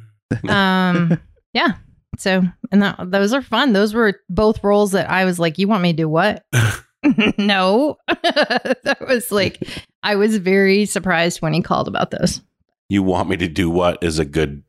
um 0.48 1.18
yeah 1.52 1.74
so 2.16 2.42
and 2.70 2.82
that 2.82 3.10
those 3.10 3.34
are 3.34 3.42
fun 3.42 3.74
those 3.74 3.92
were 3.92 4.14
both 4.30 4.64
roles 4.64 4.92
that 4.92 5.10
i 5.10 5.26
was 5.26 5.38
like 5.38 5.58
you 5.58 5.68
want 5.68 5.82
me 5.82 5.92
to 5.92 5.96
do 5.98 6.08
what 6.08 6.46
no 7.36 7.98
that 8.06 8.96
was 9.06 9.30
like 9.30 9.62
i 10.02 10.16
was 10.16 10.38
very 10.38 10.86
surprised 10.86 11.42
when 11.42 11.52
he 11.52 11.60
called 11.60 11.86
about 11.86 12.10
those 12.12 12.40
You 12.88 13.02
want 13.02 13.28
me 13.28 13.36
to 13.38 13.48
do 13.48 13.68
what 13.68 14.02
is 14.02 14.18
a 14.18 14.24
good. 14.24 14.62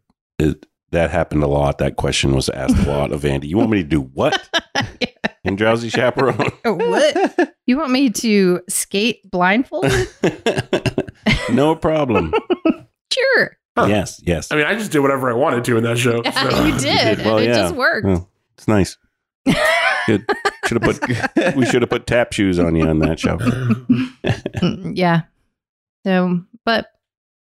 It, 0.44 0.66
that 0.92 1.10
happened 1.10 1.44
a 1.44 1.48
lot. 1.48 1.80
That 1.80 1.96
question 1.96 2.36
was 2.36 2.50
asked 2.50 2.78
a 2.86 2.90
lot 2.90 3.12
of 3.12 3.26
Andy. 3.26 3.48
You 3.48 3.58
want 3.58 3.72
me 3.72 3.82
to 3.82 3.88
do 3.88 4.02
what 4.02 4.50
in 5.44 5.56
Drowsy 5.56 5.90
Chaperone? 5.90 6.52
what 6.64 7.56
you 7.66 7.78
want 7.78 7.92
me 7.92 8.10
to 8.12 8.62
skate 8.70 9.30
blindfolded 9.30 10.08
no 11.52 11.76
problem. 11.76 12.34
sure 13.12 13.58
Huh. 13.76 13.88
Yes, 13.88 14.22
yes. 14.24 14.52
I 14.52 14.56
mean, 14.56 14.68
I 14.68 14.76
just 14.76 14.92
did 14.92 15.00
whatever 15.00 15.32
I 15.32 15.34
wanted 15.34 15.64
to 15.64 15.78
in 15.78 15.84
that 15.84 15.98
show. 15.98 16.22
so. 16.22 16.66
you 16.66 16.78
did, 16.78 17.18
did 17.18 17.26
well, 17.26 17.38
and 17.40 17.48
it 17.48 17.50
yeah. 17.50 17.56
just 17.56 17.74
worked 17.74 18.06
Well, 18.06 18.30
it's 18.56 18.68
nice. 18.68 18.98
Good. 20.06 20.28
Should 20.68 20.84
have 20.84 21.00
put. 21.00 21.56
We 21.56 21.66
should 21.66 21.82
have 21.82 21.90
put 21.90 22.06
tap 22.06 22.34
shoes 22.34 22.60
on 22.60 22.76
you 22.76 22.88
on 22.88 23.00
that 23.00 23.20
show. 23.20 23.40
Yeah 24.94 25.24
so 26.06 26.42
but 26.66 26.88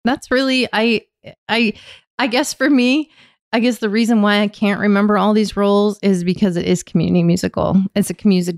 that's 0.04 0.30
really 0.30 0.68
i 0.72 1.02
i 1.48 1.72
i 2.20 2.26
guess 2.26 2.52
for 2.54 2.68
me 2.70 3.10
i 3.52 3.58
guess 3.60 3.78
the 3.78 3.88
reason 3.90 4.22
why 4.22 4.40
i 4.40 4.48
can't 4.48 4.80
remember 4.80 5.18
all 5.18 5.32
these 5.34 5.56
roles 5.56 5.98
is 6.02 6.22
because 6.24 6.56
it 6.56 6.66
is 6.66 6.82
community 6.82 7.22
musical 7.22 7.76
it's 7.96 8.10
a 8.10 8.14
music 8.24 8.56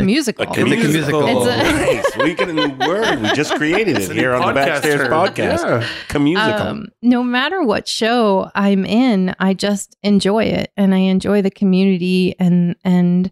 musical 0.00 0.44
A 0.48 0.48
It's 0.50 0.58
a 0.58 0.64
musical. 0.64 1.26
It's 1.26 1.46
a- 1.46 1.72
nice. 1.72 2.16
We 2.16 2.34
get 2.40 2.48
a 2.48 2.52
new 2.52 2.68
word. 2.88 3.20
We 3.22 3.32
just 3.34 3.54
created 3.54 3.96
It's 3.96 4.08
it 4.08 4.16
here 4.16 4.32
on 4.34 4.54
the 4.54 4.60
podcast 4.60 4.80
Backstairs 4.82 5.08
podcast. 5.08 5.80
Yeah. 5.82 5.88
Commusical. 6.08 6.52
um, 6.66 6.88
no 7.02 7.22
matter 7.22 7.62
what 7.62 7.86
show 7.86 8.50
i'm 8.54 8.84
in 8.84 9.34
i 9.38 9.54
just 9.54 9.96
enjoy 10.02 10.44
it 10.44 10.72
and 10.76 10.94
i 10.94 10.98
enjoy 10.98 11.40
the 11.42 11.50
community 11.50 12.34
and 12.40 12.74
and 12.84 13.30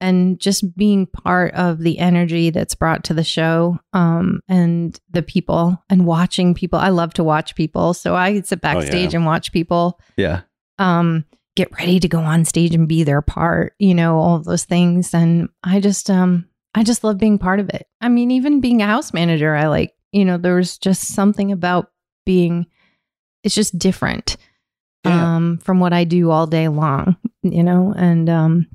and 0.00 0.38
just 0.38 0.76
being 0.76 1.06
part 1.06 1.52
of 1.54 1.80
the 1.80 1.98
energy 1.98 2.50
that's 2.50 2.74
brought 2.74 3.04
to 3.04 3.14
the 3.14 3.24
show 3.24 3.78
um, 3.92 4.40
and 4.48 5.00
the 5.10 5.22
people 5.22 5.82
and 5.90 6.06
watching 6.06 6.54
people 6.54 6.78
i 6.78 6.88
love 6.88 7.12
to 7.14 7.24
watch 7.24 7.54
people 7.54 7.94
so 7.94 8.14
i 8.14 8.40
sit 8.40 8.60
backstage 8.60 9.14
and 9.14 9.26
watch 9.26 9.52
people 9.52 10.00
yeah. 10.16 10.42
um, 10.78 11.24
get 11.58 11.72
ready 11.76 11.98
to 11.98 12.06
go 12.06 12.20
on 12.20 12.44
stage 12.44 12.72
and 12.72 12.86
be 12.86 13.02
their 13.02 13.20
part, 13.20 13.74
you 13.80 13.92
know, 13.92 14.16
all 14.18 14.38
those 14.38 14.64
things. 14.64 15.12
And 15.12 15.48
I 15.64 15.80
just, 15.80 16.08
um, 16.08 16.48
I 16.72 16.84
just 16.84 17.02
love 17.02 17.18
being 17.18 17.36
part 17.36 17.58
of 17.58 17.68
it. 17.70 17.88
I 18.00 18.08
mean, 18.08 18.30
even 18.30 18.60
being 18.60 18.80
a 18.80 18.86
house 18.86 19.12
manager, 19.12 19.56
I 19.56 19.66
like, 19.66 19.92
you 20.12 20.24
know, 20.24 20.38
there 20.38 20.54
was 20.54 20.78
just 20.78 21.08
something 21.08 21.50
about 21.50 21.90
being, 22.24 22.66
it's 23.42 23.56
just 23.56 23.76
different 23.76 24.36
Yeah. 25.04 25.34
um, 25.34 25.58
from 25.58 25.80
what 25.80 25.92
I 25.92 26.04
do 26.04 26.30
all 26.30 26.46
day 26.46 26.68
long, 26.68 27.16
you 27.42 27.64
know, 27.64 27.92
and, 27.96 28.30
um, 28.30 28.68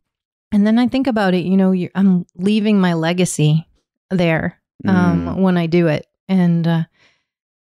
and 0.54 0.66
then 0.66 0.80
I 0.80 0.88
think 0.88 1.08
about 1.08 1.34
it, 1.34 1.44
you 1.46 1.58
know, 1.58 1.72
you're, 1.72 1.92
I'm 1.96 2.26
leaving 2.36 2.80
my 2.80 2.94
legacy 2.94 3.68
there 4.10 4.62
um, 4.88 5.26
Mm. 5.26 5.38
when 5.42 5.58
I 5.58 5.66
do 5.68 5.88
it. 5.88 6.06
And 6.30 6.66
uh, 6.68 6.84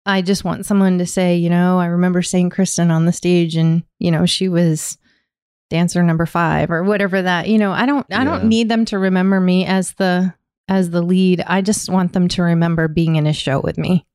I 0.05 0.21
just 0.21 0.43
want 0.43 0.65
someone 0.65 0.97
to 0.99 1.05
say, 1.05 1.35
you 1.37 1.49
know, 1.49 1.79
I 1.79 1.85
remember 1.87 2.21
seeing 2.21 2.49
Kristen 2.49 2.89
on 2.91 3.05
the 3.05 3.11
stage 3.13 3.55
and, 3.55 3.83
you 3.99 4.09
know, 4.11 4.25
she 4.25 4.47
was 4.49 4.97
dancer 5.69 6.01
number 6.01 6.25
five 6.25 6.71
or 6.71 6.83
whatever 6.83 7.21
that, 7.21 7.47
you 7.47 7.57
know, 7.59 7.71
I 7.71 7.85
don't, 7.85 8.05
I 8.11 8.19
Yeah. 8.19 8.23
don't 8.23 8.45
need 8.45 8.69
them 8.69 8.85
to 8.85 8.97
remember 8.97 9.39
me 9.39 9.65
as 9.65 9.91
the, 9.93 10.33
as 10.67 10.89
the 10.89 11.01
lead. 11.03 11.41
I 11.45 11.61
just 11.61 11.89
want 11.89 12.13
them 12.13 12.27
to 12.29 12.41
remember 12.43 12.87
being 12.87 13.17
in 13.17 13.27
a 13.27 13.33
show 13.33 13.59
with 13.59 13.77
me. 13.77 14.05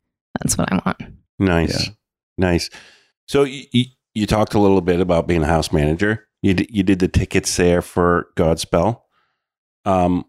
That's 0.41 0.59
what 0.59 0.73
I 0.73 0.81
want. 0.85 1.01
Nice, 1.39 1.87
Yeah. 1.87 1.93
nice. 2.39 2.71
So 3.27 3.45
you, 3.45 3.65
you 3.73 3.85
you 4.17 4.27
talked 4.27 4.55
a 4.55 4.61
little 4.61 4.81
bit 4.81 5.01
about 5.01 5.27
being 5.27 5.43
a 5.43 5.47
house 5.47 5.73
manager. 5.73 6.27
You 6.45 6.53
d- 6.53 6.69
you 6.71 6.83
did 6.83 6.99
the 6.99 7.09
tickets 7.09 7.57
there 7.57 7.81
for 7.81 8.29
Godspell. 8.37 9.01
Um, 9.87 10.27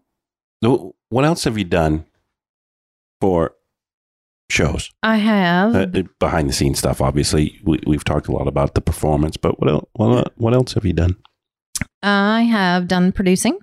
what 1.10 1.24
else 1.26 1.44
have 1.44 1.58
you 1.58 1.64
done 1.64 2.06
for 3.20 3.52
shows? 4.50 4.90
I 5.02 5.16
have, 5.18 5.76
Uh, 5.76 6.02
behind 6.18 6.48
the 6.48 6.54
scenes 6.54 6.78
stuff, 6.78 7.02
obviously. 7.02 7.60
We, 7.64 7.80
we've 7.86 8.02
talked 8.04 8.28
a 8.28 8.32
lot 8.32 8.48
about 8.48 8.74
the 8.74 8.80
performance, 8.80 9.36
but 9.36 9.60
what 9.60 9.68
else? 9.70 9.88
What, 9.92 10.32
what 10.38 10.54
else 10.54 10.72
have 10.72 10.86
you 10.86 10.94
done? 10.94 11.16
I 12.02 12.42
have 12.44 12.88
done 12.88 13.12
producing. 13.12 13.58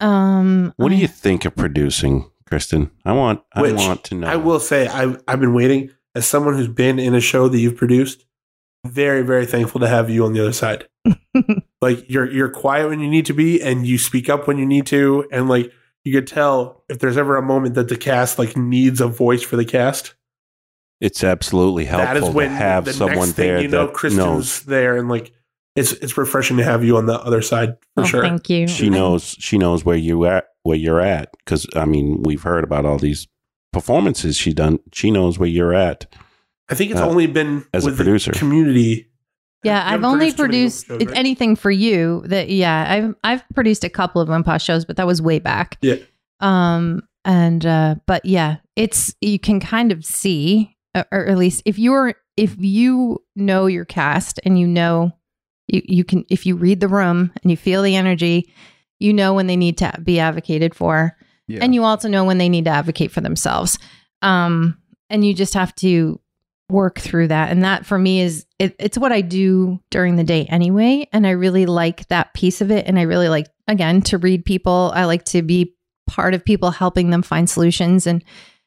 Um, 0.00 0.72
What 0.76 0.88
do 0.88 0.96
you 0.96 1.08
think 1.08 1.44
of 1.44 1.54
producing, 1.54 2.30
Kristen? 2.48 2.90
I 3.04 3.12
want 3.12 3.42
I 3.54 3.70
want 3.72 4.02
to 4.04 4.14
know. 4.14 4.26
I 4.28 4.36
will 4.36 4.60
say, 4.60 4.86
I've, 4.88 5.22
I've 5.28 5.40
been 5.40 5.52
waiting 5.54 5.90
as 6.14 6.26
someone 6.26 6.54
who's 6.54 6.68
been 6.68 6.98
in 6.98 7.14
a 7.14 7.20
show 7.20 7.48
that 7.48 7.58
you've 7.58 7.76
produced. 7.76 8.24
Very, 8.86 9.20
very 9.22 9.44
thankful 9.44 9.80
to 9.80 9.88
have 9.88 10.08
you 10.08 10.24
on 10.24 10.32
the 10.32 10.40
other 10.40 10.52
side. 10.54 10.88
like 11.80 12.08
you're 12.08 12.30
you're 12.30 12.48
quiet 12.50 12.88
when 12.88 13.00
you 13.00 13.08
need 13.08 13.26
to 13.26 13.34
be, 13.34 13.60
and 13.62 13.86
you 13.86 13.98
speak 13.98 14.28
up 14.28 14.46
when 14.46 14.58
you 14.58 14.66
need 14.66 14.86
to, 14.86 15.26
and 15.30 15.48
like 15.48 15.72
you 16.04 16.12
could 16.12 16.26
tell 16.26 16.84
if 16.88 16.98
there's 16.98 17.16
ever 17.16 17.36
a 17.36 17.42
moment 17.42 17.74
that 17.74 17.88
the 17.88 17.96
cast 17.96 18.38
like 18.38 18.56
needs 18.56 19.00
a 19.00 19.08
voice 19.08 19.42
for 19.42 19.56
the 19.56 19.64
cast. 19.64 20.14
It's 21.00 21.24
absolutely 21.24 21.84
helpful 21.84 22.14
that 22.14 22.28
is 22.28 22.34
when 22.34 22.50
to 22.50 22.54
have 22.54 22.84
the 22.86 22.92
someone 22.92 23.16
next 23.16 23.32
thing 23.32 23.46
there 23.46 23.60
you 23.60 23.68
know 23.68 23.86
that 23.86 23.94
Kristen's 23.94 24.18
knows. 24.24 24.60
there, 24.62 24.96
and 24.96 25.08
like 25.08 25.32
it's 25.76 25.92
it's 25.92 26.16
refreshing 26.16 26.56
to 26.58 26.64
have 26.64 26.84
you 26.84 26.96
on 26.96 27.06
the 27.06 27.20
other 27.20 27.42
side 27.42 27.76
for 27.94 28.02
oh, 28.02 28.04
sure. 28.04 28.22
Thank 28.22 28.48
you. 28.48 28.68
She 28.68 28.88
knows 28.88 29.36
she 29.38 29.58
knows 29.58 29.84
where 29.84 29.96
you 29.96 30.24
at 30.26 30.46
where 30.62 30.76
you're 30.76 31.00
at 31.00 31.34
because 31.44 31.66
I 31.74 31.84
mean 31.84 32.22
we've 32.22 32.42
heard 32.42 32.64
about 32.64 32.86
all 32.86 32.98
these 32.98 33.26
performances 33.72 34.36
she 34.36 34.52
done. 34.52 34.78
She 34.92 35.10
knows 35.10 35.38
where 35.38 35.48
you're 35.48 35.74
at. 35.74 36.06
I 36.68 36.74
think 36.74 36.92
it's 36.92 37.00
Uh, 37.00 37.08
only 37.08 37.26
been 37.26 37.66
as 37.74 37.84
a 37.84 37.88
with 37.88 37.98
the 37.98 38.04
producer. 38.04 38.30
community 38.32 39.10
Yeah, 39.64 39.82
I've 39.84 40.04
only 40.04 40.26
many 40.26 40.32
produced 40.36 40.86
shows, 40.86 41.04
right? 41.04 41.16
anything 41.16 41.56
for 41.56 41.70
you 41.70 42.22
that 42.26 42.48
yeah, 42.50 42.86
I've 42.88 43.14
I've 43.24 43.48
produced 43.54 43.84
a 43.84 43.88
couple 43.90 44.20
of 44.20 44.28
Wimpos 44.28 44.60
shows, 44.62 44.84
but 44.84 44.96
that 44.96 45.06
was 45.06 45.20
way 45.22 45.38
back. 45.38 45.78
Yeah. 45.82 45.96
Um 46.40 47.02
and 47.24 47.64
uh 47.64 47.96
but 48.06 48.24
yeah, 48.24 48.56
it's 48.76 49.14
you 49.20 49.38
can 49.38 49.60
kind 49.60 49.92
of 49.92 50.04
see 50.04 50.76
uh, 50.94 51.04
or 51.10 51.26
at 51.26 51.38
least 51.38 51.62
if 51.64 51.78
you're 51.78 52.14
if 52.36 52.56
you 52.58 53.22
know 53.36 53.66
your 53.66 53.84
cast 53.84 54.40
and 54.44 54.58
you 54.58 54.66
know 54.66 55.12
you 55.68 55.82
you 55.84 56.04
can 56.04 56.24
if 56.28 56.44
you 56.46 56.56
read 56.56 56.80
the 56.80 56.88
room 56.88 57.32
and 57.42 57.50
you 57.50 57.56
feel 57.56 57.82
the 57.82 57.96
energy, 57.96 58.52
you 59.00 59.12
know 59.12 59.32
when 59.34 59.46
they 59.46 59.56
need 59.56 59.78
to 59.78 59.92
be 60.02 60.20
advocated 60.20 60.74
for 60.74 61.16
Yeah. 61.46 61.60
and 61.62 61.74
you 61.74 61.84
also 61.84 62.08
know 62.08 62.24
when 62.24 62.38
they 62.38 62.48
need 62.48 62.64
to 62.66 62.70
advocate 62.70 63.10
for 63.10 63.20
themselves 63.22 63.78
um 64.22 64.76
and 65.10 65.24
you 65.24 65.34
just 65.34 65.54
have 65.54 65.74
to 65.76 66.18
work 66.70 66.98
through 66.98 67.28
that. 67.28 67.50
And 67.50 67.62
that 67.62 67.84
for 67.84 67.98
me 67.98 68.20
is 68.20 68.46
it, 68.58 68.74
it's 68.78 68.96
what 68.96 69.12
i 69.12 69.20
do 69.20 69.78
during 69.90 70.16
the 70.16 70.24
day 70.24 70.46
anyway. 70.46 71.06
And 71.12 71.26
i 71.26 71.30
really 71.30 71.66
like 71.66 72.08
that 72.08 72.32
piece 72.34 72.60
of 72.60 72.70
it. 72.70 72.86
And 72.86 72.98
i 72.98 73.02
really 73.02 73.28
like 73.28 73.46
again 73.68 74.00
to 74.02 74.18
read 74.18 74.44
people. 74.44 74.92
I 74.94 75.04
like 75.04 75.24
to 75.26 75.42
be 75.42 75.74
part 76.06 76.34
of 76.34 76.44
people 76.44 76.70
helping 76.70 77.10
them 77.10 77.22
find 77.22 77.48
solutions 77.48 78.06
and 78.06 78.22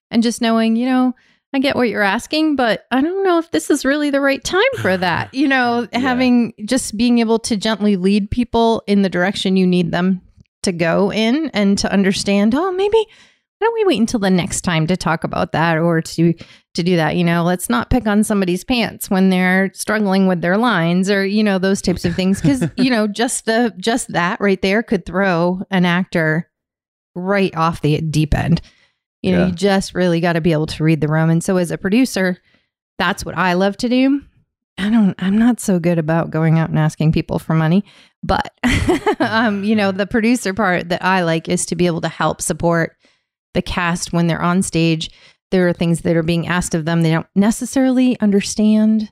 and 0.09 0.23
just 0.23 0.41
knowing 0.41 0.75
you 0.75 0.87
know 0.87 1.13
i 1.53 1.59
get 1.59 1.75
what 1.75 1.87
you're 1.87 2.01
asking 2.01 2.55
but 2.55 2.85
i 2.91 2.99
don't 2.99 3.23
know 3.23 3.37
if 3.37 3.51
this 3.51 3.69
is 3.69 3.85
really 3.85 4.09
the 4.09 4.19
right 4.19 4.43
time 4.43 4.63
for 4.79 4.97
that. 4.97 5.31
You 5.35 5.47
know 5.47 5.87
Yeah. 5.91 5.99
having 5.99 6.53
just 6.65 6.97
being 6.97 7.19
able 7.19 7.37
to 7.39 7.55
gently 7.55 7.95
lead 7.95 8.31
people 8.31 8.81
in 8.87 9.03
the 9.03 9.09
direction 9.09 9.55
you 9.55 9.67
need 9.67 9.91
them 9.91 10.21
to 10.63 10.71
go 10.71 11.11
in 11.11 11.51
and 11.53 11.77
to 11.77 11.91
understand 11.91 12.55
oh 12.55 12.71
maybe 12.71 13.05
why 13.59 13.65
don't 13.65 13.73
we 13.73 13.85
wait 13.85 13.99
until 13.99 14.19
the 14.19 14.29
next 14.29 14.61
time 14.61 14.85
to 14.87 14.95
talk 14.97 15.23
about 15.23 15.51
that 15.53 15.77
or 15.77 16.01
to 16.01 16.33
to 16.75 16.83
do 16.83 16.95
that? 16.95 17.15
You 17.15 17.23
know 17.23 17.43
let's 17.43 17.69
not 17.69 17.89
pick 17.89 18.05
on 18.07 18.23
somebody's 18.23 18.63
pants 18.63 19.09
when 19.09 19.29
they're 19.29 19.71
struggling 19.73 20.27
with 20.27 20.41
their 20.41 20.57
lines 20.57 21.09
or 21.09 21.25
you 21.25 21.43
know 21.43 21.57
those 21.57 21.81
types 21.81 22.05
of 22.05 22.15
things 22.15 22.41
because 22.41 22.63
you 22.77 22.89
know 22.89 23.07
just 23.07 23.45
the 23.45 23.73
just 23.77 24.11
that 24.13 24.39
right 24.39 24.61
there 24.61 24.83
could 24.83 25.05
throw 25.05 25.61
an 25.71 25.85
actor 25.85 26.49
right 27.15 27.55
off 27.55 27.81
the 27.81 27.99
deep 28.01 28.35
end. 28.35 28.61
You 29.23 29.31
know 29.31 29.39
Yeah. 29.39 29.47
you 29.47 29.53
just 29.53 29.95
really 29.95 30.19
got 30.21 30.33
to 30.33 30.41
be 30.41 30.51
able 30.51 30.67
to 30.67 30.83
read 30.83 31.01
the 31.01 31.07
room. 31.07 31.29
And 31.29 31.43
so 31.43 31.57
as 31.57 31.71
a 31.71 31.77
producer 31.77 32.37
that's 32.99 33.23
what 33.23 33.37
i 33.37 33.53
love 33.53 33.77
to 33.77 33.89
do. 33.89 34.21
I 34.79 34.89
don't 34.89 35.13
i'm 35.19 35.37
not 35.37 35.59
so 35.59 35.79
good 35.79 35.97
about 35.99 36.29
going 36.31 36.57
out 36.59 36.69
and 36.69 36.77
asking 36.79 37.11
people 37.11 37.37
for 37.39 37.53
money 37.55 37.83
but 38.23 38.53
um 39.19 39.63
you 39.63 39.75
know 39.75 39.91
the 39.91 40.05
producer 40.07 40.53
part 40.53 40.89
that 40.89 41.03
i 41.03 41.21
like 41.21 41.47
is 41.49 41.65
to 41.67 41.75
be 41.75 41.85
able 41.87 42.01
to 42.01 42.07
help 42.09 42.41
support 42.41 42.96
the 43.57 43.61
cast 43.63 44.13
when 44.13 44.27
they're 44.27 44.41
on 44.41 44.61
stage. 44.61 45.09
There 45.51 45.67
are 45.67 45.73
things 45.73 46.01
that 46.01 46.15
are 46.15 46.23
being 46.23 46.47
asked 46.47 46.75
of 46.75 46.85
them 46.85 47.01
they 47.01 47.11
don't 47.11 47.25
necessarily 47.35 48.19
understand 48.21 49.11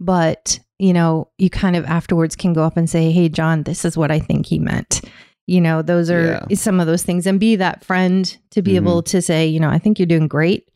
but 0.00 0.58
you 0.78 0.92
know 0.92 1.28
you 1.38 1.48
kind 1.50 1.76
of 1.76 1.84
afterwards 1.84 2.36
can 2.36 2.52
go 2.52 2.64
up 2.64 2.76
and 2.76 2.90
say 2.90 3.10
hey 3.12 3.28
john 3.28 3.62
this 3.62 3.84
is 3.84 3.96
what 3.96 4.10
i 4.10 4.18
think 4.18 4.46
he 4.46 4.58
meant. 4.58 5.00
You 5.46 5.60
know 5.60 5.82
those 5.82 6.10
are 6.10 6.40
some 6.54 6.80
of 6.80 6.86
those 6.86 7.02
things. 7.02 7.26
And 7.26 7.38
be 7.38 7.56
that 7.56 7.84
friend 7.84 8.24
to 8.50 8.62
be 8.62 8.72
Mhm. 8.72 8.76
able 8.76 9.02
to 9.04 9.20
say 9.22 9.46
you 9.46 9.60
know 9.60 9.68
i 9.70 9.78
think 9.78 9.98
you're 9.98 10.06
doing 10.14 10.28
great 10.28 10.68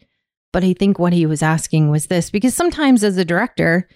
but 0.53 0.63
i 0.65 0.73
think 0.73 0.99
what 0.99 1.13
he 1.13 1.27
was 1.27 1.43
asking 1.43 1.91
was 1.91 2.07
this. 2.07 2.31
Because 2.31 2.55
sometimes 2.55 3.03
as 3.05 3.17
a 3.17 3.25
director 3.25 3.89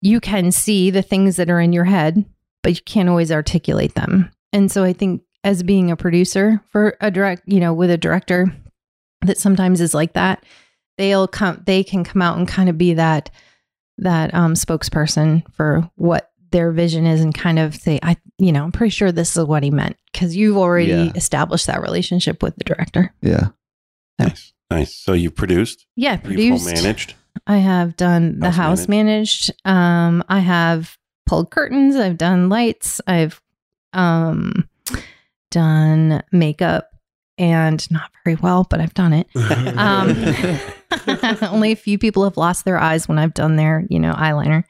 you 0.00 0.20
can 0.20 0.50
see 0.52 0.90
the 0.90 1.02
things 1.02 1.36
that 1.36 1.50
are 1.50 1.60
in 1.60 1.72
your 1.72 1.84
head 1.84 2.24
but 2.62 2.74
you 2.74 2.82
can't 2.84 3.08
always 3.10 3.30
articulate 3.32 3.94
them. 3.94 4.30
And 4.52 4.70
so 4.72 4.84
i 4.84 4.92
think 4.92 5.22
as 5.44 5.62
being 5.62 5.90
a 5.90 5.96
producer 5.96 6.60
for 6.70 6.96
a 7.00 7.10
direct 7.10 7.42
you 7.46 7.60
know 7.60 7.72
with 7.72 7.90
a 7.90 7.96
director 7.98 8.46
that 9.22 9.38
sometimes 9.38 9.80
is 9.80 9.94
like 9.94 10.14
that 10.14 10.42
they'll 10.98 11.28
come 11.28 11.62
they 11.66 11.84
can 11.84 12.02
come 12.02 12.20
out 12.22 12.36
and 12.38 12.48
kind 12.48 12.68
of 12.68 12.76
be 12.78 12.94
that 12.94 13.30
that 13.98 14.34
um 14.34 14.54
spokesperson 14.54 15.42
for 15.54 15.88
what 15.96 16.30
their 16.50 16.72
vision 16.72 17.06
is 17.06 17.20
and 17.20 17.34
kind 17.34 17.58
of 17.58 17.74
say 17.74 17.98
i 18.02 18.16
you 18.38 18.50
know 18.52 18.64
i'm 18.64 18.72
pretty 18.72 18.90
sure 18.90 19.12
this 19.12 19.36
is 19.36 19.44
what 19.44 19.62
he 19.62 19.70
meant 19.70 19.96
because 20.12 20.34
you've 20.36 20.56
already 20.56 20.90
Yeah. 20.90 21.12
established 21.14 21.66
that 21.66 21.82
relationship 21.82 22.42
with 22.42 22.56
the 22.56 22.64
director 22.64 23.12
yeah. 23.22 23.48
Nice, 24.18 24.52
nice. 24.70 24.94
So 24.94 25.12
you've 25.12 25.34
produced, 25.34 25.86
yeah 25.96 26.12
you've 26.14 26.22
produced 26.22 26.66
managed. 26.66 27.14
i 27.46 27.58
have 27.58 27.96
done 27.96 28.38
the 28.38 28.46
House 28.52 28.80
house 28.80 28.88
managed. 28.88 29.52
um 29.64 30.22
i 30.28 30.38
have 30.38 30.96
pulled 31.26 31.50
curtains 31.50 31.96
i've 31.96 32.16
done 32.18 32.48
lights 32.48 33.00
i've 33.08 33.40
um 33.92 34.68
done 35.54 36.22
makeup 36.32 36.90
and 37.38 37.90
not 37.90 38.10
very 38.24 38.36
well 38.36 38.66
but 38.68 38.80
i've 38.80 38.94
done 38.94 39.12
it 39.12 39.26
um 39.78 40.08
only 41.52 41.72
a 41.72 41.76
few 41.76 41.98
people 41.98 42.22
have 42.24 42.36
lost 42.36 42.64
their 42.64 42.78
eyes 42.78 43.08
when 43.08 43.18
i've 43.18 43.34
done 43.34 43.56
their 43.56 43.84
you 43.88 43.98
know 43.98 44.12
eyeliner 44.14 44.64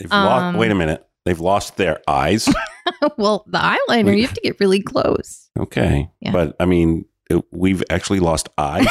They've 0.00 0.12
um, 0.12 0.24
lost. 0.24 0.58
Wait 0.58 0.70
a 0.70 0.76
minute. 0.76 1.04
They've 1.24 1.40
lost 1.40 1.76
their 1.76 2.00
eyes. 2.06 2.48
well 3.18 3.44
the 3.48 3.58
eyeliner 3.58 4.16
you 4.16 4.22
have 4.26 4.34
to 4.34 4.40
get 4.40 4.60
really 4.60 4.80
close 4.80 5.50
Okay, 5.58 6.08
Yeah. 6.20 6.30
but 6.32 6.54
I 6.60 6.66
mean, 6.66 7.04
it- 7.28 7.44
we've 7.50 7.82
actually 7.90 8.20
lost 8.20 8.48
eyes. 8.56 8.86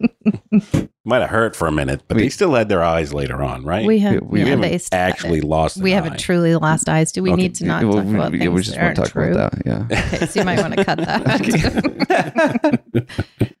Might 1.04 1.20
have 1.22 1.30
hurt 1.30 1.56
for 1.56 1.66
a 1.66 1.72
minute, 1.72 2.02
but 2.06 2.18
they 2.18 2.28
still 2.28 2.54
had 2.54 2.68
their 2.68 2.82
eyes 2.82 3.12
later 3.14 3.42
on, 3.42 3.64
right? 3.64 3.86
we 3.86 3.98
have 4.00 4.20
We- 4.20 4.20
we 4.20 4.40
yeah, 4.40 4.46
haven't 4.46 4.60
they 4.70 4.78
still 4.78 4.98
have 4.98 5.08
actually 5.10 5.40
lost. 5.40 5.78
we 5.78 5.90
an 5.92 5.96
haven't 5.96 6.12
eye. 6.14 6.16
truly 6.16 6.54
lost 6.54 6.88
eyes 6.88 7.10
do 7.12 7.22
we 7.22 7.32
Okay. 7.32 7.42
need 7.42 7.54
to 7.56 7.64
not 7.64 7.82
Well, 7.84 7.94
talk 7.94 8.04
about 8.06 8.32
yeah, 8.34 8.38
things 8.40 8.50
we 8.54 8.62
just 8.62 8.76
that 8.76 8.82
want 8.82 8.84
aren't 8.84 8.96
to 8.96 9.02
talk 9.02 9.12
true 9.12 9.32
about 9.32 9.52
that. 9.52 9.66
Yeah. 9.66 9.86
okay 10.14 10.26
so 10.26 10.40
you 10.40 10.44
might 10.46 10.60
want 10.60 10.74
to 10.74 10.84
cut 10.84 10.98
that 10.98 12.78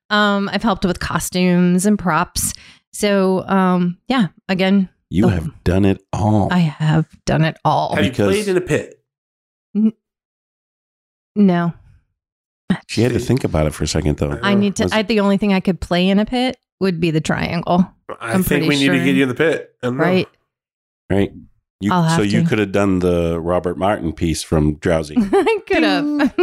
um 0.10 0.48
i've 0.52 0.62
helped 0.62 0.84
with 0.84 1.00
costumes 1.00 1.86
and 1.86 1.98
props 1.98 2.52
so 2.92 3.46
um 3.48 3.96
yeah 4.08 4.26
again 4.48 4.88
You 5.10 5.26
Oh. 5.26 5.28
have 5.28 5.48
done 5.64 5.84
it 5.86 6.02
all. 6.12 6.48
i 6.52 6.58
have 6.58 7.06
done 7.24 7.44
it 7.44 7.56
all 7.64 7.94
Have 7.96 8.04
you 8.04 8.12
played 8.12 8.46
in 8.48 8.56
a 8.56 8.60
pit? 8.60 9.02
no 11.34 11.72
she 12.86 13.02
had 13.02 13.12
to 13.12 13.18
think 13.18 13.44
about 13.44 13.66
it 13.66 13.74
for 13.74 13.84
a 13.84 13.86
second, 13.88 14.18
though. 14.18 14.38
i 14.42 14.54
need 14.54 14.76
to 14.76 14.84
Was- 14.84 14.92
i 14.92 15.02
the 15.02 15.20
only 15.20 15.36
thing 15.36 15.52
i 15.52 15.60
could 15.60 15.80
play 15.80 16.08
in 16.08 16.18
a 16.18 16.24
pit 16.26 16.56
would 16.80 17.00
be 17.00 17.10
the 17.10 17.20
triangle 17.20 17.86
I 18.20 18.32
I'm 18.32 18.42
think 18.42 18.64
pretty 18.64 18.68
we 18.68 18.74
need 18.76 18.86
to 18.88 18.96
sure. 18.96 19.04
get 19.04 19.14
you 19.16 19.22
in 19.24 19.28
the 19.28 19.34
pit. 19.34 19.74
I 19.82 19.86
don't 19.88 19.96
know. 19.98 20.02
right 20.04 20.28
right? 21.10 21.30
You, 21.80 21.92
I'll 21.92 22.02
have 22.04 22.16
so 22.16 22.22
you 22.22 22.42
to. 22.42 22.48
could 22.48 22.58
have 22.58 22.72
done 22.72 22.98
the 23.00 23.38
Robert 23.40 23.76
Martin 23.78 24.12
piece 24.12 24.42
from 24.42 24.74
Drowsy. 24.76 25.14
I 25.18 25.58
could 25.66 25.82
have. 25.84 26.34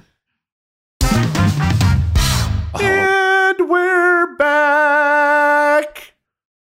Oh, 2.78 2.80
And 2.80 3.68
we're 3.68 4.36
back. 4.36 6.14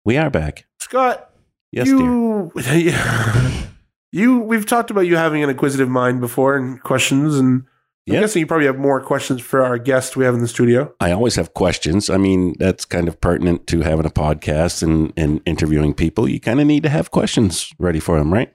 we 0.04 0.18
are 0.18 0.30
back. 0.30 0.66
Scott, 0.80 1.30
Yes, 1.72 1.88
dear. 1.88 1.98
you, 1.98 2.52
Yeah. 2.56 3.68
You, 4.12 4.40
we've 4.40 4.66
talked 4.66 4.92
about 4.92 5.02
you 5.02 5.16
having 5.16 5.44
an 5.44 5.50
inquisitive 5.50 5.90
mind 5.90 6.22
before 6.22 6.56
and 6.58 6.82
questions, 6.84 7.38
and 7.38 7.64
I'm 8.08 8.14
Yeah. 8.16 8.20
guessing 8.22 8.40
you 8.42 8.46
probably 8.48 8.66
have 8.66 8.78
more 8.80 9.00
questions 9.02 9.42
for 9.42 9.64
our 9.64 9.78
guest 9.78 10.18
we 10.18 10.26
have 10.26 10.34
in 10.34 10.42
the 10.42 10.48
studio. 10.48 10.94
I 11.00 11.12
always 11.12 11.36
have 11.36 11.54
questions. 11.54 12.10
I 12.10 12.18
mean, 12.18 12.56
that's 12.60 12.84
kind 12.86 13.08
of 13.08 13.22
pertinent 13.22 13.68
to 13.68 13.82
having 13.82 14.06
a 14.06 14.10
podcast 14.10 14.84
and, 14.84 15.14
and 15.16 15.40
interviewing 15.46 15.94
people. 15.94 16.28
You 16.28 16.40
kind 16.40 16.60
of 16.60 16.68
need 16.68 16.84
to 16.84 16.90
have 16.90 17.12
questions 17.12 17.72
ready 17.80 18.00
for 18.00 18.18
them, 18.18 18.34
right? 18.34 18.52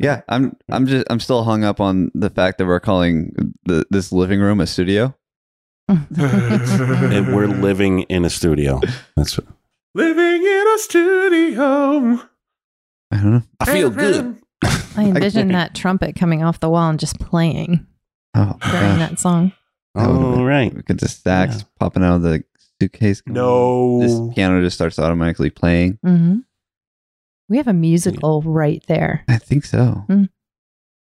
Yeah, 0.00 0.20
I'm 0.28 0.56
I'm 0.70 0.86
just 0.86 1.06
I'm 1.10 1.18
still 1.20 1.42
hung 1.42 1.64
up 1.64 1.80
on 1.80 2.10
the 2.14 2.30
fact 2.30 2.58
that 2.58 2.66
we're 2.66 2.78
calling 2.78 3.32
the 3.64 3.84
this 3.90 4.12
living 4.12 4.40
room 4.40 4.60
a 4.60 4.66
studio. 4.66 5.14
And 5.88 7.34
we're 7.34 7.46
living 7.48 8.02
in 8.02 8.24
a 8.24 8.30
studio. 8.30 8.80
That's 9.16 9.38
what, 9.38 9.46
Living 9.94 10.42
in 10.44 10.64
a 10.74 10.78
studio. 10.78 12.20
I 13.10 13.16
don't 13.16 13.32
know. 13.32 13.42
I 13.58 13.64
feel 13.72 13.90
good. 13.90 14.36
I 14.96 15.04
envisioned 15.04 15.54
that 15.54 15.74
trumpet 15.74 16.16
coming 16.16 16.42
off 16.42 16.60
the 16.60 16.68
wall 16.70 16.88
and 16.90 16.98
just 16.98 17.18
playing 17.20 17.86
Oh, 18.34 18.56
during 18.60 18.98
gosh. 18.98 18.98
that 18.98 19.18
song. 19.18 19.52
That 19.94 20.08
would've 20.08 20.24
All 20.24 20.32
been- 20.36 20.44
right. 20.44 20.74
we 20.74 20.82
could 20.82 20.98
just 20.98 21.20
stacks 21.20 21.56
Yeah. 21.58 21.62
popping 21.80 22.04
out 22.04 22.16
of 22.16 22.22
the 22.22 22.44
suitcase. 22.80 23.22
No. 23.26 24.00
This 24.00 24.34
piano 24.34 24.60
just 24.60 24.76
starts 24.76 24.98
automatically 24.98 25.50
playing. 25.50 25.98
hmm 26.04 26.38
We 27.48 27.56
have 27.56 27.68
a 27.68 27.72
musical 27.72 28.42
right 28.42 28.82
there. 28.86 29.24
I 29.28 29.38
think 29.38 29.64
so. 29.64 30.04
Mm. 30.08 30.28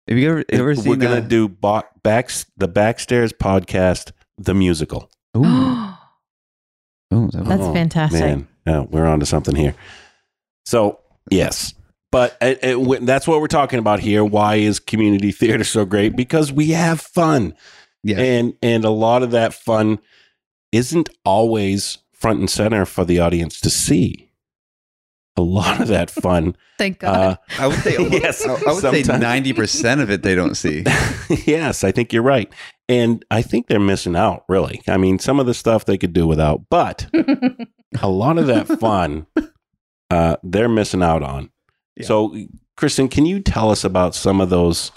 Have 0.08 0.18
you 0.18 0.30
ever 0.30 0.44
ever 0.50 0.66
We're 0.68 0.76
seen 0.76 1.00
gonna 1.00 1.16
that? 1.22 1.28
do 1.28 1.48
bo- 1.50 1.84
backs 2.04 2.46
the 2.56 2.68
Backstairs 2.70 3.34
podcast, 3.34 4.12
the 4.38 4.54
musical. 4.54 5.10
Ooh. 5.36 5.44
Oh, 7.10 7.22
that's 7.32 7.36
Ooh, 7.36 7.40
that 7.40 7.60
what- 7.60 7.70
Oh, 7.70 7.74
fantastic. 7.74 8.20
Man, 8.20 8.48
yeah, 8.66 8.82
we're 8.82 9.06
on 9.06 9.22
to 9.22 9.26
something 9.26 9.56
here. 9.56 9.76
So 10.66 11.00
yes, 11.32 11.74
but 12.12 12.38
it, 12.42 12.60
it, 12.64 12.74
w- 12.74 13.06
that's 13.06 13.28
what 13.28 13.42
we're 13.42 13.48
talking 13.48 13.80
about 13.80 14.00
here. 14.00 14.24
Why 14.24 14.56
is 14.56 14.80
community 14.80 15.32
theater 15.32 15.64
so 15.64 15.86
great? 15.86 16.16
Because 16.16 16.52
we 16.52 16.70
have 16.72 17.02
fun, 17.02 17.54
yeah. 18.04 18.18
and 18.20 18.54
and 18.62 18.86
a 18.86 18.90
lot 18.90 19.24
of 19.24 19.32
that 19.32 19.54
fun 19.54 20.00
isn't 20.72 21.10
always 21.26 21.98
front 22.14 22.40
and 22.40 22.50
center 22.50 22.86
for 22.86 23.06
the 23.06 23.20
audience 23.20 23.60
to 23.62 23.70
see. 23.70 24.32
A 25.36 25.42
lot 25.42 25.80
of 25.80 25.88
that 25.90 26.10
fun, 26.10 26.58
Thank 26.80 27.00
God. 27.00 27.16
uh, 27.16 27.36
I 27.60 27.68
would 27.68 27.78
say 27.80 27.96
Yes, 28.10 28.44
I, 28.44 28.54
I 28.54 28.74
would 28.74 28.82
say 28.82 29.18
ninety 29.20 29.54
percent 29.54 30.02
of 30.02 30.10
it 30.10 30.24
they 30.24 30.34
don't 30.34 30.56
see. 30.56 30.84
yes, 31.46 31.84
I 31.84 31.92
think 31.92 32.12
you're 32.12 32.24
right. 32.24 32.52
And 32.90 33.24
I 33.30 33.42
think 33.44 33.68
they're 33.68 33.80
missing 33.80 34.16
out, 34.16 34.46
really. 34.50 34.82
I 34.88 34.98
mean, 34.98 35.20
some 35.20 35.40
of 35.40 35.46
the 35.46 35.54
stuff 35.54 35.86
they 35.86 35.98
could 35.98 36.14
do 36.14 36.26
without, 36.26 36.62
but 36.70 37.08
a 38.02 38.10
lot 38.10 38.38
of 38.38 38.48
that 38.48 38.66
fun 38.80 39.28
uh, 40.10 40.38
they're 40.42 40.70
missing 40.70 41.04
out 41.04 41.22
on. 41.22 41.50
Yeah. 41.98 42.06
So, 42.06 42.36
Kristen, 42.78 43.08
can 43.10 43.26
you 43.26 43.40
tell 43.40 43.70
us 43.72 43.84
about 43.84 44.16
some 44.16 44.40
of 44.40 44.50
those 44.50 44.92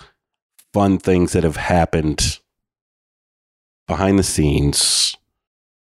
fun 0.73 0.99
things 0.99 1.33
that 1.33 1.45
have 1.45 1.57
happened 1.57 2.39
behind 3.89 4.19
the 4.19 4.23
scenes? 4.23 5.17